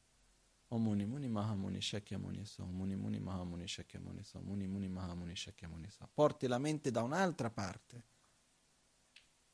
Om 0.69 0.83
Muni 0.83 1.05
Muni 1.05 1.29
Mahamuni 1.29 1.81
Shakyamuni 1.81 2.47
So, 2.47 2.65
Muni 2.65 2.97
Muni 2.97 3.21
Mahamuni 3.21 3.67
Shakyamuni 3.67 4.25
So, 4.25 4.41
Muni 4.41 4.67
Muni 4.67 4.89
Mahamuni 4.89 5.37
Shakyamuni 5.37 5.91
So. 5.91 6.09
Porti 6.15 6.47
la 6.47 6.57
mente 6.57 6.91
da 6.91 7.03
un'altra 7.03 7.51
parte 7.51 8.05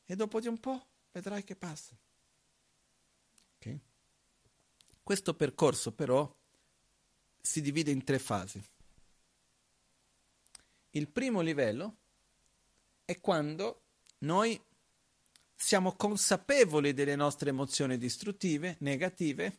e 0.04 0.14
dopo 0.14 0.38
di 0.38 0.46
un 0.46 0.60
po' 0.60 0.86
vedrai 1.10 1.42
che 1.42 1.56
passa. 1.56 1.96
Okay? 3.56 3.80
Questo 5.02 5.34
percorso 5.34 5.90
però 5.92 6.32
si 7.40 7.60
divide 7.60 7.90
in 7.90 8.04
tre 8.04 8.20
fasi. 8.20 8.62
Il 10.90 11.08
primo 11.08 11.40
livello 11.40 11.96
è 13.12 13.20
quando 13.20 13.82
noi 14.18 14.60
siamo 15.54 15.94
consapevoli 15.94 16.92
delle 16.92 17.14
nostre 17.16 17.50
emozioni 17.50 17.96
distruttive, 17.96 18.76
negative, 18.80 19.58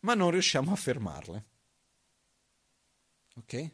ma 0.00 0.14
non 0.14 0.30
riusciamo 0.30 0.72
a 0.72 0.76
fermarle. 0.76 1.44
Ok? 3.36 3.70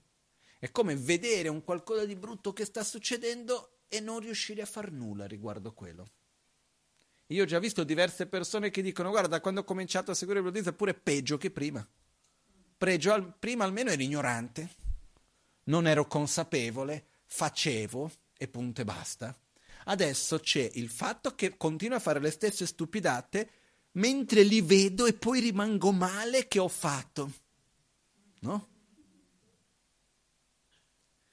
È 0.59 0.71
come 0.71 0.97
vedere 0.97 1.49
un 1.49 1.63
qualcosa 1.63 2.05
di 2.05 2.17
brutto 2.17 2.53
che 2.53 2.65
sta 2.65 2.83
succedendo 2.83 3.81
e 3.89 4.01
non 4.01 4.21
riuscire 4.21 4.63
a 4.63 4.67
far 4.67 4.91
nulla 4.91 5.27
riguardo 5.27 5.73
quello. 5.73 6.11
Io 7.29 7.43
ho 7.43 7.47
già 7.47 7.59
visto 7.59 7.85
diverse 7.85 8.27
persone 8.27 8.71
che 8.71 8.83
dicono: 8.83 9.11
Guarda, 9.11 9.41
quando 9.41 9.61
ho 9.61 9.65
cominciato 9.65 10.11
a 10.11 10.15
seguire 10.15 10.41
il 10.41 10.47
buddismo 10.47 10.71
è 10.71 10.75
pure 10.75 10.95
peggio 10.95 11.37
che 11.37 11.51
prima. 11.51 11.87
Pregio 12.79 13.13
al, 13.13 13.37
prima 13.39 13.65
almeno 13.65 13.91
ero 13.91 14.03
ignorante, 14.03 14.71
non 15.65 15.87
ero 15.87 16.07
consapevole, 16.07 17.07
facevo 17.25 18.11
e 18.37 18.49
punto 18.49 18.81
e 18.81 18.85
basta. 18.85 19.37
Adesso 19.85 20.41
c'è 20.41 20.71
il 20.75 20.89
fatto 20.89 21.35
che 21.35 21.57
continuo 21.57 21.97
a 21.97 22.01
fare 22.01 22.21
le 22.21 22.31
stesse 22.31 22.67
stupidate 22.67 23.51
mentre 23.93 24.43
li 24.43 24.61
vedo 24.61 25.07
e 25.07 25.15
poi 25.15 25.41
rimango 25.41 25.93
male 25.93 26.49
che 26.49 26.59
ho 26.59 26.69
fatto. 26.69 27.33
No? 28.41 28.69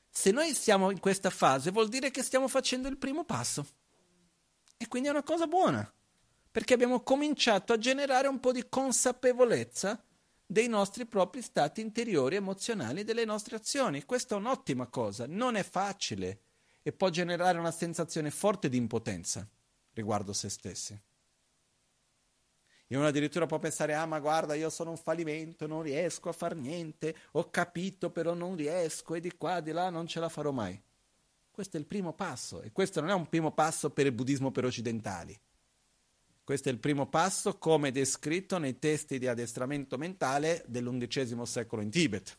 Se 0.10 0.32
noi 0.32 0.54
siamo 0.54 0.92
in 0.92 1.00
questa 1.00 1.30
fase 1.30 1.72
vuol 1.72 1.90
dire 1.90 2.12
che 2.12 2.22
stiamo 2.22 2.48
facendo 2.48 2.88
il 2.88 2.98
primo 2.98 3.26
passo. 3.26 3.66
E 4.78 4.88
quindi 4.88 5.08
è 5.08 5.12
una 5.12 5.24
cosa 5.24 5.48
buona, 5.48 5.92
perché 6.52 6.74
abbiamo 6.74 7.02
cominciato 7.02 7.74
a 7.74 7.78
generare 7.78 8.28
un 8.28 8.40
po' 8.40 8.52
di 8.52 8.68
consapevolezza 8.70 10.04
dei 10.46 10.68
nostri 10.68 11.06
propri 11.06 11.42
stati 11.42 11.82
interiori 11.82 12.36
emozionali, 12.36 13.04
delle 13.04 13.26
nostre 13.26 13.56
azioni. 13.56 14.04
Questa 14.04 14.36
è 14.36 14.38
un'ottima 14.38 14.88
cosa, 14.88 15.26
non 15.28 15.56
è 15.56 15.64
facile 15.64 16.42
e 16.84 16.92
può 16.92 17.10
generare 17.10 17.58
una 17.58 17.72
sensazione 17.72 18.30
forte 18.30 18.70
di 18.70 18.78
impotenza 18.78 19.48
riguardo 19.94 20.34
se 20.34 20.50
stessi. 20.50 21.02
E 22.86 22.98
uno 22.98 23.08
addirittura 23.08 23.46
può 23.46 23.58
pensare, 23.58 23.96
ah 23.96 24.06
ma 24.06 24.20
guarda, 24.20 24.54
io 24.54 24.70
sono 24.70 24.92
un 24.92 24.98
fallimento, 24.98 25.66
non 25.66 25.82
riesco 25.82 26.30
a 26.30 26.34
fare 26.34 26.56
niente, 26.56 27.16
ho 27.32 27.50
capito 27.50 28.12
però 28.12 28.34
non 28.34 28.56
riesco 28.56 29.16
e 29.16 29.20
di 29.20 29.36
qua, 29.36 29.62
di 29.62 29.72
là 29.72 29.90
non 29.90 30.06
ce 30.06 30.20
la 30.20 30.30
farò 30.30 30.52
mai. 30.52 30.80
Questo 31.50 31.78
è 31.78 31.80
il 31.80 31.86
primo 31.86 32.14
passo 32.14 32.62
e 32.62 32.72
questo 32.72 33.00
non 33.00 33.10
è 33.10 33.14
un 33.14 33.30
primo 33.30 33.52
passo 33.52 33.90
per 33.90 34.06
il 34.06 34.12
buddismo 34.12 34.52
per 34.52 34.66
occidentali. 34.66 35.40
Questo 36.44 36.68
è 36.68 36.72
il 36.72 36.80
primo 36.80 37.08
passo 37.08 37.58
come 37.58 37.92
descritto 37.92 38.58
nei 38.58 38.78
testi 38.78 39.18
di 39.18 39.28
addestramento 39.28 39.98
mentale 39.98 40.64
dell'undicesimo 40.68 41.46
secolo 41.46 41.82
in 41.82 41.90
Tibet. 41.90 42.38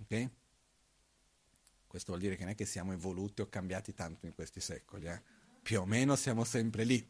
Ok? 0.00 0.30
Questo 1.96 2.12
vuol 2.12 2.24
dire 2.26 2.36
che 2.36 2.44
non 2.44 2.52
è 2.52 2.54
che 2.54 2.66
siamo 2.66 2.92
evoluti 2.92 3.40
o 3.40 3.48
cambiati 3.48 3.94
tanto 3.94 4.26
in 4.26 4.34
questi 4.34 4.60
secoli, 4.60 5.06
eh? 5.06 5.22
più 5.62 5.80
o 5.80 5.86
meno 5.86 6.14
siamo 6.14 6.44
sempre 6.44 6.84
lì. 6.84 7.02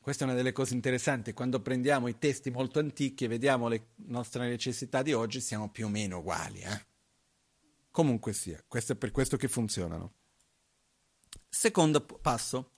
Questa 0.00 0.24
è 0.24 0.26
una 0.26 0.34
delle 0.34 0.50
cose 0.50 0.74
interessanti, 0.74 1.32
quando 1.32 1.62
prendiamo 1.62 2.08
i 2.08 2.18
testi 2.18 2.50
molto 2.50 2.80
antichi 2.80 3.22
e 3.22 3.28
vediamo 3.28 3.68
le 3.68 3.90
nostre 4.06 4.48
necessità 4.48 5.00
di 5.02 5.12
oggi, 5.12 5.40
siamo 5.40 5.70
più 5.70 5.86
o 5.86 5.88
meno 5.88 6.18
uguali. 6.18 6.58
Eh? 6.58 6.86
Comunque 7.92 8.32
sia, 8.32 8.60
questo 8.66 8.94
è 8.94 8.96
per 8.96 9.12
questo 9.12 9.36
che 9.36 9.46
funzionano. 9.46 10.14
Secondo 11.48 12.04
passo, 12.04 12.72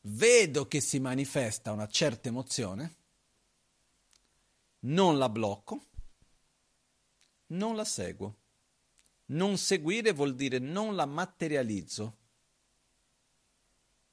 vedo 0.00 0.66
che 0.66 0.80
si 0.80 0.98
manifesta 0.98 1.70
una 1.70 1.86
certa 1.86 2.28
emozione, 2.28 2.96
non 4.80 5.16
la 5.16 5.28
blocco, 5.28 5.86
non 7.50 7.76
la 7.76 7.84
seguo. 7.84 8.38
Non 9.26 9.56
seguire 9.56 10.12
vuol 10.12 10.34
dire 10.34 10.58
non 10.58 10.94
la 10.94 11.06
materializzo 11.06 12.18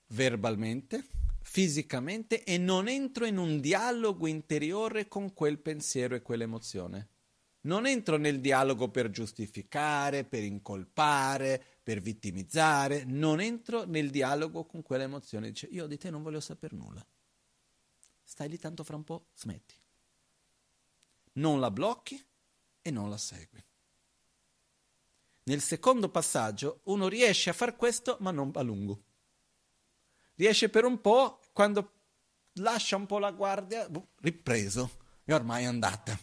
verbalmente, 0.07 1.05
fisicamente 1.41 2.43
e 2.43 2.57
non 2.57 2.87
entro 2.87 3.25
in 3.25 3.37
un 3.37 3.59
dialogo 3.59 4.27
interiore 4.27 5.07
con 5.07 5.33
quel 5.33 5.59
pensiero 5.59 6.15
e 6.15 6.21
quell'emozione. 6.21 7.09
Non 7.61 7.85
entro 7.85 8.17
nel 8.17 8.39
dialogo 8.39 8.89
per 8.89 9.11
giustificare, 9.11 10.23
per 10.23 10.43
incolpare, 10.43 11.63
per 11.83 11.99
vittimizzare, 11.99 13.03
non 13.03 13.39
entro 13.39 13.85
nel 13.85 14.09
dialogo 14.09 14.65
con 14.65 14.81
quell'emozione. 14.81 15.49
Dice, 15.49 15.67
io 15.67 15.85
di 15.85 15.97
te 15.97 16.09
non 16.09 16.23
voglio 16.23 16.39
sapere 16.39 16.75
nulla. 16.75 17.05
Stai 18.23 18.49
lì 18.49 18.57
tanto 18.57 18.83
fra 18.83 18.95
un 18.95 19.03
po', 19.03 19.27
smetti. 19.35 19.75
Non 21.33 21.59
la 21.59 21.69
blocchi 21.69 22.19
e 22.81 22.91
non 22.91 23.09
la 23.09 23.17
segui. 23.17 23.63
Nel 25.43 25.61
secondo 25.61 26.09
passaggio 26.09 26.81
uno 26.85 27.07
riesce 27.07 27.49
a 27.49 27.53
far 27.53 27.75
questo 27.75 28.17
ma 28.19 28.31
non 28.31 28.51
a 28.55 28.61
lungo. 28.61 29.03
Riesce 30.35 30.69
per 30.69 30.85
un 30.85 31.01
po', 31.01 31.39
quando 31.53 31.91
lascia 32.53 32.95
un 32.95 33.05
po' 33.05 33.19
la 33.19 33.31
guardia, 33.31 33.87
ripreso, 34.21 34.97
e 35.23 35.33
ormai 35.33 35.63
è 35.63 35.67
andata. 35.67 36.17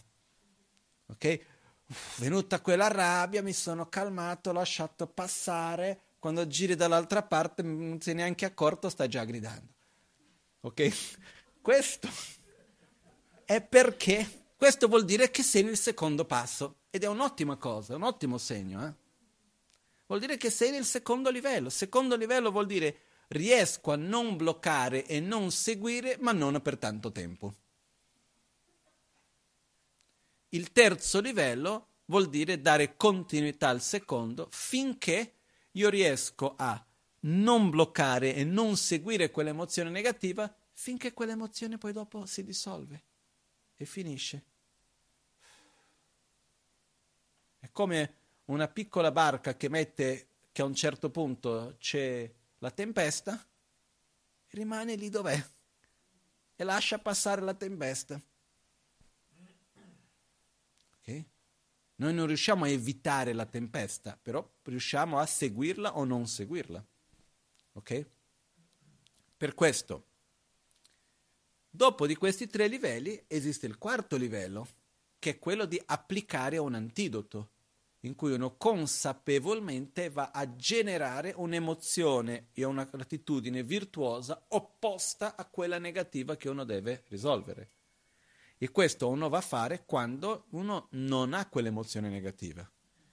Ok? 1.07 1.39
Venuta 2.17 2.61
quella 2.61 2.87
rabbia, 2.87 3.41
mi 3.41 3.53
sono 3.53 3.87
calmato, 3.87 4.51
lasciato 4.51 5.07
passare. 5.07 6.01
Quando 6.19 6.45
giri 6.47 6.75
dall'altra 6.75 7.23
parte, 7.23 7.63
non 7.63 7.97
è 8.03 8.13
neanche 8.13 8.45
accorto, 8.45 8.89
sta 8.89 9.07
già 9.07 9.23
gridando. 9.23 9.73
Ok? 10.61 10.91
Questo 11.61 12.09
è 13.45 13.61
perché 13.61 14.51
questo 14.55 14.87
vuol 14.87 15.05
dire 15.05 15.31
che 15.31 15.41
sei 15.41 15.63
nel 15.63 15.77
secondo 15.77 16.25
passo 16.25 16.81
ed 16.89 17.03
è 17.03 17.07
un'ottima 17.07 17.55
cosa, 17.55 17.95
un 17.95 18.03
ottimo 18.03 18.37
segno. 18.37 18.85
Eh? 18.85 18.93
Vuol 20.09 20.21
dire 20.21 20.37
che 20.37 20.49
sei 20.49 20.71
nel 20.71 20.85
secondo 20.85 21.29
livello. 21.29 21.69
Secondo 21.69 22.15
livello 22.15 22.49
vuol 22.49 22.65
dire 22.65 23.01
riesco 23.27 23.91
a 23.91 23.95
non 23.95 24.37
bloccare 24.37 25.05
e 25.05 25.19
non 25.19 25.51
seguire, 25.51 26.17
ma 26.19 26.31
non 26.31 26.59
per 26.63 26.79
tanto 26.79 27.11
tempo. 27.11 27.53
Il 30.49 30.71
terzo 30.71 31.21
livello 31.21 31.89
vuol 32.05 32.27
dire 32.27 32.59
dare 32.59 32.97
continuità 32.97 33.69
al 33.69 33.83
secondo 33.83 34.47
finché 34.49 35.33
io 35.73 35.89
riesco 35.89 36.55
a 36.57 36.83
non 37.21 37.69
bloccare 37.69 38.33
e 38.33 38.43
non 38.43 38.77
seguire 38.77 39.29
quell'emozione 39.29 39.91
negativa 39.91 40.51
finché 40.71 41.13
quell'emozione 41.13 41.77
poi 41.77 41.93
dopo 41.93 42.25
si 42.25 42.43
dissolve 42.43 43.03
e 43.75 43.85
finisce. 43.85 44.43
È 47.59 47.69
come 47.71 48.18
una 48.49 48.67
piccola 48.67 49.11
barca 49.11 49.55
che 49.55 49.69
mette 49.69 50.27
che 50.51 50.61
a 50.61 50.65
un 50.65 50.73
certo 50.73 51.09
punto 51.09 51.75
c'è 51.79 52.31
la 52.59 52.71
tempesta, 52.71 53.47
rimane 54.49 54.95
lì 54.95 55.09
dov'è 55.09 55.49
e 56.55 56.63
lascia 56.63 56.97
passare 56.97 57.41
la 57.41 57.53
tempesta. 57.53 58.19
Okay? 60.99 61.25
Noi 61.95 62.13
non 62.13 62.25
riusciamo 62.25 62.65
a 62.65 62.69
evitare 62.69 63.33
la 63.33 63.45
tempesta, 63.45 64.17
però 64.19 64.47
riusciamo 64.63 65.19
a 65.19 65.25
seguirla 65.25 65.97
o 65.97 66.03
non 66.03 66.27
seguirla. 66.27 66.83
Ok? 67.73 68.05
Per 69.37 69.53
questo, 69.53 70.07
dopo 71.69 72.07
di 72.07 72.15
questi 72.15 72.47
tre 72.47 72.67
livelli, 72.67 73.23
esiste 73.27 73.67
il 73.67 73.77
quarto 73.77 74.17
livello, 74.17 74.67
che 75.19 75.31
è 75.31 75.39
quello 75.39 75.65
di 75.65 75.81
applicare 75.85 76.57
un 76.57 76.73
antidoto 76.73 77.51
in 78.01 78.15
cui 78.15 78.31
uno 78.31 78.55
consapevolmente 78.55 80.09
va 80.09 80.31
a 80.31 80.55
generare 80.55 81.33
un'emozione 81.35 82.47
e 82.53 82.63
una 82.63 82.85
gratitudine 82.85 83.63
virtuosa 83.63 84.45
opposta 84.49 85.35
a 85.35 85.45
quella 85.45 85.79
negativa 85.79 86.37
che 86.37 86.49
uno 86.49 86.63
deve 86.63 87.03
risolvere. 87.07 87.71
E 88.57 88.71
questo 88.71 89.09
uno 89.09 89.29
va 89.29 89.39
a 89.39 89.41
fare 89.41 89.83
quando 89.85 90.45
uno 90.49 90.87
non 90.91 91.33
ha 91.33 91.47
quell'emozione 91.47 92.09
negativa. 92.09 92.69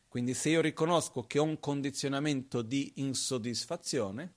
Quindi 0.09 0.35
se 0.35 0.51
io 0.51 0.61
riconosco 0.61 1.23
che 1.23 1.39
ho 1.39 1.45
un 1.45 1.59
condizionamento 1.59 2.63
di 2.63 2.93
insoddisfazione, 2.97 4.35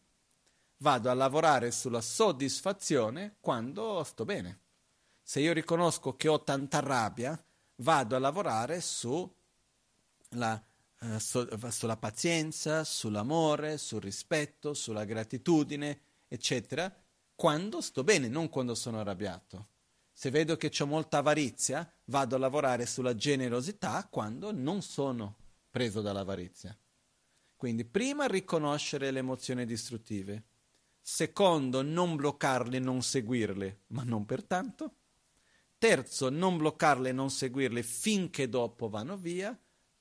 vado 0.78 1.10
a 1.10 1.14
lavorare 1.14 1.72
sulla 1.72 2.02
soddisfazione 2.02 3.38
quando 3.40 4.04
sto 4.04 4.26
bene. 4.26 4.60
Se 5.22 5.40
io 5.40 5.54
riconosco 5.54 6.16
che 6.16 6.28
ho 6.28 6.44
tanta 6.44 6.80
rabbia, 6.80 7.42
vado 7.78 8.16
a 8.16 8.20
lavorare 8.20 8.82
su 8.82 9.32
la, 10.30 10.62
uh, 11.02 11.18
su, 11.18 11.48
sulla 11.70 11.98
pazienza, 11.98 12.84
sull'amore, 12.84 13.78
sul 13.78 14.02
rispetto, 14.02 14.74
sulla 14.74 15.06
gratitudine, 15.06 16.02
eccetera, 16.28 16.94
quando 17.36 17.82
sto 17.82 18.04
bene, 18.04 18.28
non 18.28 18.50
quando 18.50 18.76
sono 18.76 19.00
arrabbiato. 19.00 19.68
Se 20.12 20.30
vedo 20.30 20.58
che 20.58 20.72
ho 20.78 20.86
molta 20.86 21.20
avarizia, 21.20 21.90
vado 22.06 22.36
a 22.36 22.40
lavorare 22.40 22.86
sulla 22.86 23.16
generosità 23.16 24.06
quando 24.10 24.52
non 24.52 24.82
sono 24.82 25.38
preso 25.70 26.02
dall'avarizia. 26.02 26.78
Quindi 27.56 27.86
prima 27.86 28.26
riconoscere 28.26 29.12
le 29.12 29.20
emozioni 29.20 29.66
distruttive, 29.66 30.44
secondo 31.02 31.82
non 31.82 32.16
bloccarle, 32.16 32.80
non 32.80 33.02
seguirle, 33.02 33.84
ma 33.88 34.04
non 34.04 34.26
pertanto. 34.26 34.96
Terzo, 35.78 36.30
non 36.30 36.58
bloccarle, 36.58 37.12
non 37.12 37.30
seguirle 37.30 37.84
finché 37.84 38.50
dopo 38.50 38.90
vanno 38.90 39.16
via. 39.16 39.58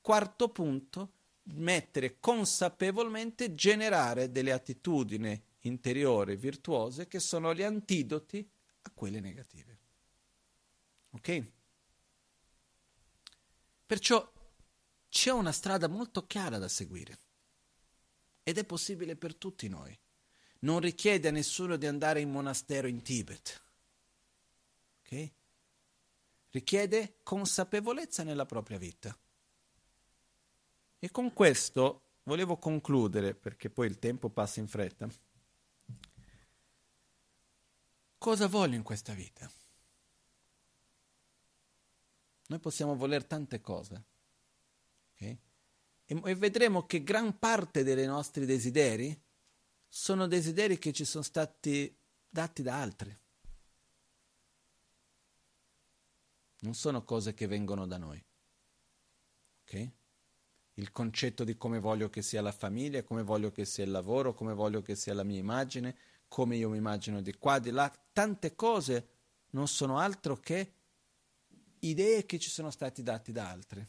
Quarto 0.09 0.48
punto, 0.48 1.12
mettere 1.56 2.18
consapevolmente, 2.18 3.55
generare 3.55 4.30
delle 4.30 4.52
attitudini 4.52 5.39
interiori 5.64 6.35
virtuose 6.35 7.06
che 7.06 7.20
sono 7.20 7.52
gli 7.52 7.62
antidoti 7.62 8.51
a 8.80 8.90
quelle 8.94 9.20
negative. 9.20 9.78
Ok? 11.10 11.47
Perciò 13.85 14.32
c'è 15.10 15.30
una 15.30 15.52
strada 15.52 15.89
molto 15.89 16.26
chiara 16.26 16.56
da 16.56 16.68
seguire 16.68 17.18
ed 18.43 18.56
è 18.56 18.64
possibile 18.64 19.14
per 19.14 19.35
tutti 19.35 19.68
noi. 19.68 19.94
Non 20.60 20.80
richiede 20.80 21.28
a 21.28 21.32
nessuno 21.32 21.76
di 21.76 21.86
andare 21.86 22.22
in 22.22 22.30
monastero 22.30 22.86
in 22.86 23.02
Tibet. 23.02 23.62
Ok? 25.01 25.30
Richiede 26.48 27.18
consapevolezza 27.22 28.22
nella 28.22 28.47
propria 28.47 28.78
vita. 28.78 29.14
E 30.98 31.10
con 31.10 31.32
questo 31.32 32.02
volevo 32.24 32.56
concludere, 32.56 33.34
perché 33.34 33.70
poi 33.70 33.86
il 33.86 33.98
tempo 33.98 34.28
passa 34.30 34.60
in 34.60 34.68
fretta. 34.68 35.08
Cosa 38.18 38.48
voglio 38.48 38.74
in 38.74 38.82
questa 38.82 39.14
vita? 39.14 39.50
Noi 42.48 42.58
possiamo 42.58 42.96
voler 42.96 43.24
tante 43.24 43.60
cose. 43.60 44.04
Okay? 45.12 45.38
E, 46.04 46.20
e 46.24 46.34
vedremo 46.34 46.86
che 46.86 47.04
gran 47.04 47.38
parte 47.38 47.84
dei 47.84 48.06
nostri 48.06 48.44
desideri 48.44 49.16
sono 49.86 50.26
desideri 50.26 50.78
che 50.78 50.92
ci 50.92 51.04
sono 51.04 51.22
stati 51.22 51.94
dati 52.28 52.62
da 52.62 52.80
altri. 52.80 53.16
Non 56.60 56.74
sono 56.74 57.04
cose 57.04 57.34
che 57.34 57.46
vengono 57.46 57.86
da 57.86 57.98
noi. 57.98 58.22
Okay? 59.62 59.92
Il 60.78 60.92
concetto 60.92 61.42
di 61.42 61.56
come 61.56 61.80
voglio 61.80 62.09
che 62.09 62.22
sia 62.22 62.40
la 62.40 62.52
famiglia, 62.52 63.02
come 63.02 63.22
voglio 63.22 63.50
che 63.50 63.64
sia 63.64 63.82
il 63.82 63.90
lavoro, 63.90 64.32
come 64.32 64.55
voglio 64.55 64.80
che 64.80 64.94
sia 64.94 65.12
la 65.12 65.24
mia 65.24 65.38
immagine, 65.38 65.96
come 66.28 66.56
io 66.56 66.68
mi 66.68 66.76
immagino 66.76 67.20
di 67.20 67.34
qua, 67.36 67.59
di 67.59 67.70
là, 67.70 67.92
tante 68.12 68.55
cose 68.55 69.09
non 69.50 69.66
sono 69.66 69.98
altro 69.98 70.36
che 70.36 70.72
idee 71.80 72.26
che 72.26 72.38
ci 72.38 72.48
sono 72.48 72.70
stati 72.70 73.02
dati 73.02 73.32
da 73.32 73.50
altri. 73.50 73.84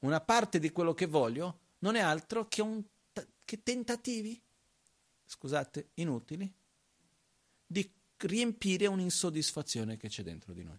Una 0.00 0.20
parte 0.20 0.58
di 0.58 0.70
quello 0.70 0.92
che 0.92 1.06
voglio 1.06 1.60
non 1.78 1.94
è 1.94 2.00
altro 2.00 2.46
che, 2.48 2.60
un, 2.60 2.82
che 3.44 3.62
tentativi, 3.62 4.38
scusate, 5.24 5.90
inutili, 5.94 6.52
di 7.66 7.90
riempire 8.18 8.86
un'insoddisfazione 8.86 9.96
che 9.96 10.08
c'è 10.08 10.22
dentro 10.22 10.52
di 10.52 10.62
noi. 10.62 10.78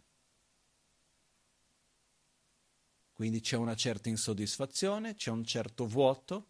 Quindi 3.13 3.41
c'è 3.41 3.55
una 3.55 3.75
certa 3.75 4.09
insoddisfazione, 4.09 5.15
c'è 5.15 5.29
un 5.29 5.45
certo 5.45 5.85
vuoto 5.85 6.47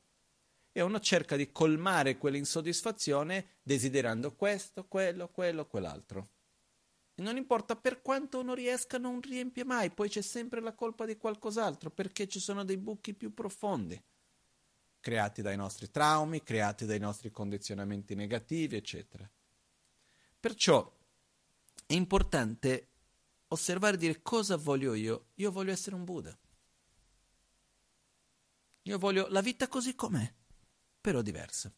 e 0.72 0.81
uno 0.81 0.99
cerca 0.99 1.35
di 1.35 1.52
colmare 1.52 2.18
quell'insoddisfazione 2.18 3.57
desiderando 3.61 4.34
questo, 4.34 4.85
quello, 4.85 5.27
quello, 5.27 5.68
quell'altro. 5.68 6.30
E 7.15 7.22
non 7.22 7.38
importa 7.38 7.76
per 7.76 8.02
quanto 8.02 8.40
uno 8.40 8.56
riesca, 8.56 8.98
non 8.98 9.22
riempie 9.22 9.64
mai, 9.64 9.91
poi 9.91 10.10
c'è 10.10 10.22
sempre 10.22 10.61
la 10.61 10.73
colpa 10.73 11.06
di 11.06 11.15
qualcos'altro, 11.15 11.91
perché 11.91 12.27
ci 12.27 12.40
sono 12.40 12.64
dei 12.64 12.77
buchi 12.77 13.14
più 13.14 13.34
profondi, 13.34 14.02
creati 14.99 15.44
dai 15.44 15.56
nostri 15.56 15.91
traumi, 15.91 16.41
creati 16.41 16.85
dai 16.85 16.99
nostri 16.99 17.30
condizionamenti 17.30 18.15
negativi, 18.15 18.77
eccetera. 18.77 19.30
Perciò 20.40 20.91
è 21.85 21.94
importante 21.94 22.88
osservare 23.49 23.95
e 23.95 23.99
dire 23.99 24.22
cosa 24.23 24.57
voglio 24.57 24.95
io. 24.95 25.26
Io 25.35 25.52
voglio 25.52 25.72
essere 25.72 25.95
un 25.95 26.03
Buddha. 26.06 26.35
Io 28.84 28.97
voglio 28.97 29.27
la 29.30 29.41
vita 29.41 29.68
così 29.68 29.95
com'è, 29.95 30.34
però 31.01 31.22
diversa 31.22 31.73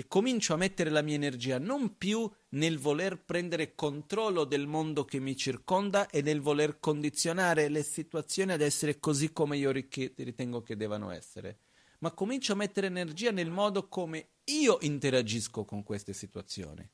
e 0.00 0.08
comincio 0.08 0.54
a 0.54 0.56
mettere 0.56 0.88
la 0.88 1.02
mia 1.02 1.14
energia 1.14 1.58
non 1.58 1.98
più 1.98 2.26
nel 2.50 2.78
voler 2.78 3.22
prendere 3.22 3.74
controllo 3.74 4.44
del 4.44 4.66
mondo 4.66 5.04
che 5.04 5.18
mi 5.18 5.36
circonda 5.36 6.08
e 6.08 6.22
nel 6.22 6.40
voler 6.40 6.80
condizionare 6.80 7.68
le 7.68 7.82
situazioni 7.82 8.52
ad 8.52 8.62
essere 8.62 8.98
così 8.98 9.30
come 9.30 9.58
io 9.58 9.70
ritengo 9.70 10.62
che 10.62 10.74
devono 10.74 11.10
essere, 11.10 11.58
ma 11.98 12.12
comincio 12.12 12.54
a 12.54 12.56
mettere 12.56 12.86
energia 12.86 13.30
nel 13.30 13.50
modo 13.50 13.88
come 13.88 14.28
io 14.44 14.78
interagisco 14.80 15.66
con 15.66 15.82
queste 15.82 16.14
situazioni. 16.14 16.88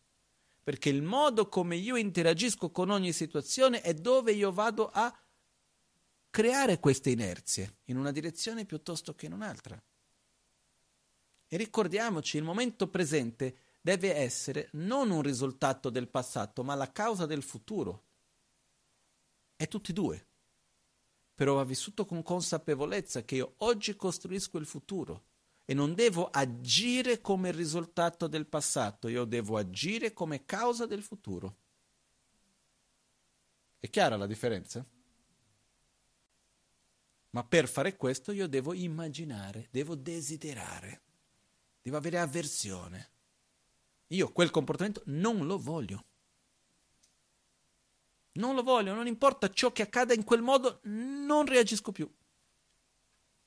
Perché 0.64 0.88
il 0.88 1.02
modo 1.02 1.48
come 1.48 1.76
io 1.76 1.94
interagisco 1.94 2.72
con 2.72 2.90
ogni 2.90 3.12
situazione 3.12 3.82
è 3.82 3.94
dove 3.94 4.32
io 4.32 4.50
vado 4.50 4.90
a 4.92 5.16
creare 6.36 6.80
queste 6.80 7.08
inerzie, 7.08 7.78
in 7.84 7.96
una 7.96 8.10
direzione 8.10 8.66
piuttosto 8.66 9.14
che 9.14 9.24
in 9.24 9.32
un'altra. 9.32 9.82
E 11.48 11.56
ricordiamoci, 11.56 12.36
il 12.36 12.42
momento 12.42 12.88
presente 12.88 13.56
deve 13.80 14.14
essere 14.14 14.68
non 14.72 15.10
un 15.10 15.22
risultato 15.22 15.88
del 15.88 16.08
passato, 16.08 16.62
ma 16.62 16.74
la 16.74 16.92
causa 16.92 17.24
del 17.24 17.42
futuro. 17.42 18.04
E 19.56 19.66
tutti 19.66 19.92
e 19.92 19.94
due. 19.94 20.26
Però 21.34 21.54
va 21.54 21.64
vissuto 21.64 22.04
con 22.04 22.22
consapevolezza 22.22 23.24
che 23.24 23.36
io 23.36 23.54
oggi 23.60 23.96
costruisco 23.96 24.58
il 24.58 24.66
futuro 24.66 25.28
e 25.64 25.72
non 25.72 25.94
devo 25.94 26.28
agire 26.28 27.22
come 27.22 27.50
risultato 27.50 28.26
del 28.26 28.46
passato, 28.46 29.08
io 29.08 29.24
devo 29.24 29.56
agire 29.56 30.12
come 30.12 30.44
causa 30.44 30.84
del 30.84 31.02
futuro. 31.02 31.56
È 33.78 33.88
chiara 33.88 34.18
la 34.18 34.26
differenza? 34.26 34.86
Ma 37.30 37.44
per 37.44 37.68
fare 37.68 37.96
questo 37.96 38.32
io 38.32 38.46
devo 38.48 38.72
immaginare, 38.72 39.68
devo 39.70 39.94
desiderare 39.94 41.02
devo 41.86 41.98
avere 41.98 42.18
avversione. 42.18 43.10
Io 44.08 44.32
quel 44.32 44.50
comportamento 44.50 45.02
non 45.06 45.46
lo 45.46 45.56
voglio. 45.56 46.04
Non 48.32 48.56
lo 48.56 48.64
voglio, 48.64 48.92
non 48.92 49.06
importa 49.06 49.48
ciò 49.50 49.70
che 49.70 49.82
accada 49.82 50.12
in 50.12 50.24
quel 50.24 50.42
modo, 50.42 50.80
non 50.82 51.46
reagisco 51.46 51.92
più. 51.92 52.12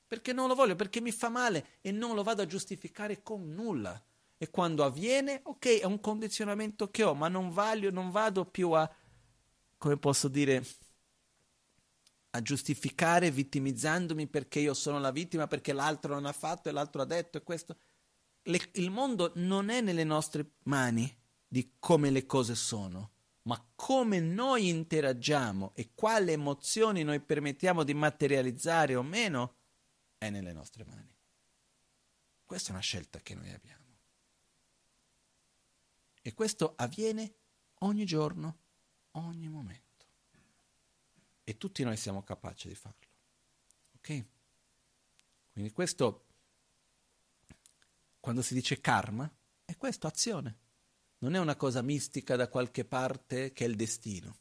Perché 0.08 0.32
non 0.32 0.48
lo 0.48 0.56
voglio, 0.56 0.78
perché 0.78 1.02
mi 1.02 1.12
fa 1.12 1.28
male 1.28 1.80
e 1.82 1.92
non 1.92 2.16
lo 2.16 2.24
vado 2.24 2.42
a 2.42 2.46
giustificare 2.46 3.22
con 3.22 3.54
nulla. 3.54 4.02
E 4.38 4.50
quando 4.50 4.86
avviene, 4.86 5.42
ok, 5.44 5.82
è 5.82 5.86
un 5.86 6.00
condizionamento 6.00 6.90
che 6.90 7.04
ho, 7.04 7.14
ma 7.14 7.28
non, 7.28 7.52
vaglio, 7.52 7.92
non 7.92 8.10
vado 8.10 8.46
più 8.46 8.72
a, 8.72 8.90
come 9.78 9.98
posso 9.98 10.30
dire, 10.30 10.66
a 12.32 12.42
giustificare 12.42 13.32
vittimizzandomi 13.32 14.28
perché 14.28 14.60
io 14.60 14.74
sono 14.74 15.00
la 15.00 15.12
vittima, 15.12 15.48
perché 15.48 15.74
l'altro 15.74 16.14
non 16.14 16.26
ha 16.26 16.32
fatto 16.32 16.70
e 16.70 16.72
l'altro 16.72 17.02
ha 17.02 17.06
detto 17.06 17.38
e 17.38 17.44
questo 17.44 17.78
le, 18.44 18.60
il 18.74 18.90
mondo 18.90 19.32
non 19.36 19.70
è 19.70 19.82
nelle 19.82 20.04
nostre 20.04 20.54
mani 20.64 21.16
di 21.48 21.76
come 21.80 22.10
le 22.10 22.26
cose 22.26 22.56
sono, 22.56 23.12
ma 23.44 23.64
come 23.76 24.20
noi 24.20 24.70
interagiamo 24.70 25.72
e 25.76 25.92
quali 25.96 26.32
emozioni 26.32 27.04
noi 27.04 27.20
permettiamo 27.20 27.84
di 27.84 27.94
materializzare 27.94 28.96
o 28.96 29.04
meno 29.04 29.56
è 30.18 30.30
nelle 30.30 30.54
nostre 30.54 30.86
mani. 30.86 31.16
Questa 32.46 32.70
è 32.70 32.72
una 32.72 32.82
scelta 32.82 33.20
che 33.20 33.36
noi 33.36 33.52
abbiamo. 33.52 33.78
E 36.22 36.34
questo 36.34 36.74
avviene 36.76 37.34
ogni 37.80 38.06
giorno, 38.06 38.58
ogni 39.12 39.48
momento. 39.48 39.89
E 41.50 41.58
tutti 41.58 41.84
noi 41.84 41.98
siamo 41.98 42.22
capaci 42.22 42.68
di 42.68 42.76
farlo. 42.76 43.08
Ok? 43.96 44.26
Quindi 45.52 45.72
questo 45.72 46.28
quando 48.20 48.44
si 48.44 48.54
dice 48.54 48.80
karma, 48.80 49.28
è 49.66 49.76
questo, 49.76 50.06
azione. 50.06 50.58
Non 51.18 51.34
è 51.34 51.40
una 51.40 51.56
cosa 51.56 51.82
mistica 51.82 52.36
da 52.36 52.50
qualche 52.50 52.86
parte 52.86 53.52
che 53.52 53.66
è 53.66 53.68
il 53.68 53.76
destino. 53.76 54.38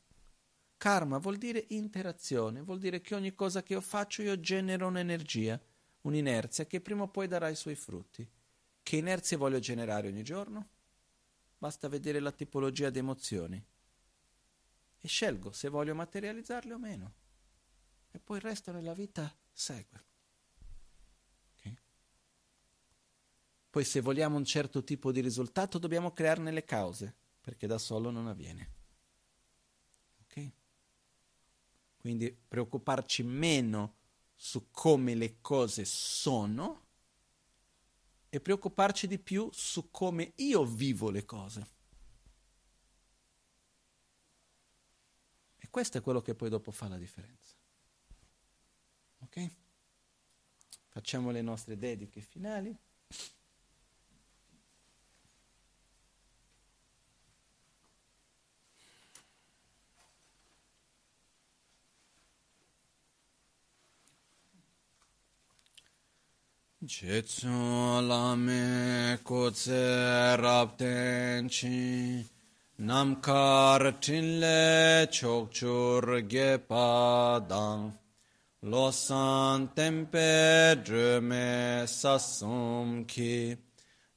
Karma 0.77 1.17
vuol 1.17 1.39
dire 1.39 1.65
interazione, 1.69 2.61
vuol 2.61 2.79
dire 2.79 3.01
che 3.01 3.15
ogni 3.15 3.35
cosa 3.35 3.63
che 3.63 3.73
io 3.73 3.81
faccio 3.81 4.21
io 4.21 4.39
genero 4.39 4.87
un'energia, 4.89 5.59
un'inerzia 6.03 6.67
che 6.67 6.83
prima 6.83 7.05
o 7.05 7.09
poi 7.09 7.27
darà 7.27 7.49
i 7.49 7.57
suoi 7.57 7.75
frutti. 7.75 8.29
Che 8.83 8.97
inerzie 8.97 9.39
voglio 9.39 9.61
generare 9.61 10.09
ogni 10.09 10.23
giorno? 10.23 10.69
basta 11.57 11.89
vedere 11.89 12.21
la 12.21 12.33
tipologia 12.33 12.91
di 12.91 12.99
emozioni 12.99 13.65
e 15.01 15.09
scelgo 15.09 15.53
se 15.53 15.69
voglio 15.69 15.95
materializzarle 15.95 16.73
o 16.73 16.79
meno. 16.79 17.15
E 18.11 18.19
poi 18.19 18.39
il 18.39 18.43
resto 18.43 18.73
della 18.73 18.95
vita 18.95 19.35
segue. 19.53 20.05
Okay? 21.57 21.79
Poi 23.71 23.85
se 23.85 24.01
vogliamo 24.01 24.37
un 24.37 24.45
certo 24.45 24.83
tipo 24.83 25.13
di 25.13 25.21
risultato 25.21 25.79
dobbiamo 25.79 26.13
crearne 26.13 26.51
le 26.51 26.65
cause, 26.65 27.15
perché 27.41 27.67
da 27.67 27.79
solo 27.79 28.11
non 28.11 28.27
avviene. 28.27 28.73
Okay? 30.25 30.53
Quindi 31.99 32.33
preoccuparci 32.33 33.23
meno 33.23 33.97
su 34.35 34.71
come 34.71 35.15
le 35.15 35.41
cose 35.41 35.85
sono 35.85 36.87
e 38.29 38.41
preoccuparci 38.41 39.07
di 39.07 39.19
più 39.19 39.49
su 39.53 39.91
come 39.91 40.33
io 40.37 40.65
vivo 40.65 41.11
le 41.11 41.25
cose. 41.25 41.77
Questo 45.71 45.99
è 45.99 46.01
quello 46.01 46.21
che 46.21 46.35
poi 46.35 46.49
dopo 46.49 46.71
fa 46.71 46.89
la 46.89 46.97
differenza. 46.97 47.55
Ok? 49.21 49.51
Facciamo 50.89 51.31
le 51.31 51.43
nostre 51.43 51.77
dediche 51.77 52.21
finali. 52.21 52.77
Jetsu 66.81 68.01
lame 68.01 69.19
kutse 69.23 70.37
raptenchi 70.37 72.25
Namkar 72.81 73.99
Chinle 74.01 75.09
Chokchur 75.11 76.23
Gepa 76.29 77.41
Losan 78.63 79.75
Tempe 79.75 80.77
Drume 80.85 81.89
Sasum 81.89 83.05
Ki. 83.05 83.57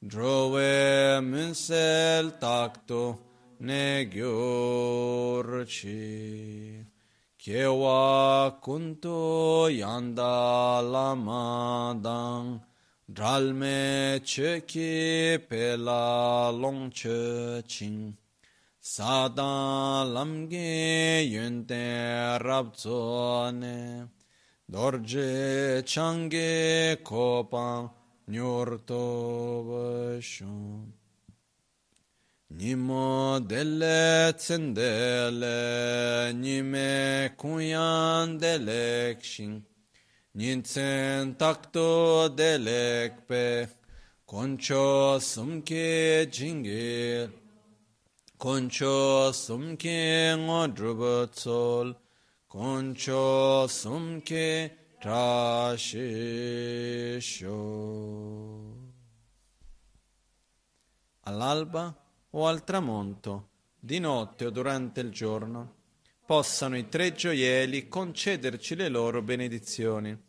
Drowe 0.05 1.19
Münsel 1.23 2.39
Taktu 2.39 3.17
Negyur 3.63 5.65
Chi. 5.65 6.85
Kewa 7.39 8.61
Kuntu 8.61 9.75
Yanda 9.75 10.83
Lama 10.83 11.99
Dang. 11.99 12.61
Dralme 13.11 14.19
Cheki 14.23 15.39
Pela 15.49 16.51
Long 16.51 16.91
Ching 16.91 18.17
sadan 18.81 20.13
lamge 20.13 21.21
yunte 21.29 22.39
rabzone 22.41 24.09
dorje 24.67 25.85
change 25.85 26.97
kopang 27.03 27.91
nyorto 28.27 29.63
vashon 29.67 30.93
Nimo 32.53 33.39
delle 33.39 34.33
tsendele, 34.35 36.33
nime 36.33 37.31
kunyan 37.37 38.37
delek 38.37 39.23
shin, 39.23 39.63
nintsen 40.35 41.37
takto 41.37 42.27
delek 42.27 43.25
pe, 43.25 43.67
koncho 44.27 45.17
sumke 45.17 46.27
jingil, 46.29 47.40
koncho 48.41 49.31
sumke 49.31 50.33
ngodrubo 50.35 51.29
tsol, 51.29 51.95
koncho 52.47 53.67
sumke 53.67 54.95
trashisho. 54.99 55.99
All'alba, 61.25 61.95
o 62.31 62.47
al 62.47 62.63
tramonto, 62.63 63.49
di 63.79 63.99
notte 63.99 64.45
o 64.45 64.49
durante 64.49 65.01
il 65.01 65.11
giorno, 65.11 65.75
possano 66.25 66.75
i 66.75 66.89
tre 66.89 67.13
gioielli 67.13 67.87
concederci 67.87 68.73
le 68.73 68.89
loro 68.89 69.21
benedizioni, 69.21 70.19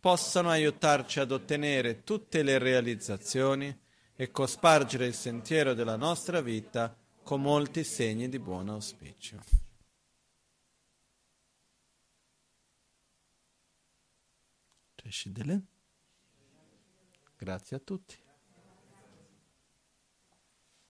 possano 0.00 0.48
aiutarci 0.48 1.20
ad 1.20 1.30
ottenere 1.30 2.04
tutte 2.04 2.42
le 2.42 2.56
realizzazioni 2.56 3.78
e 4.16 4.30
cospargere 4.30 5.04
il 5.04 5.12
sentiero 5.12 5.74
della 5.74 5.96
nostra 5.96 6.40
vita 6.40 6.94
con 7.22 7.42
molti 7.42 7.84
segni 7.84 8.28
di 8.28 8.38
buon 8.38 8.68
auspicio. 8.68 9.40
Grazie 17.36 17.76
a 17.76 17.80
tutti. 17.80 18.29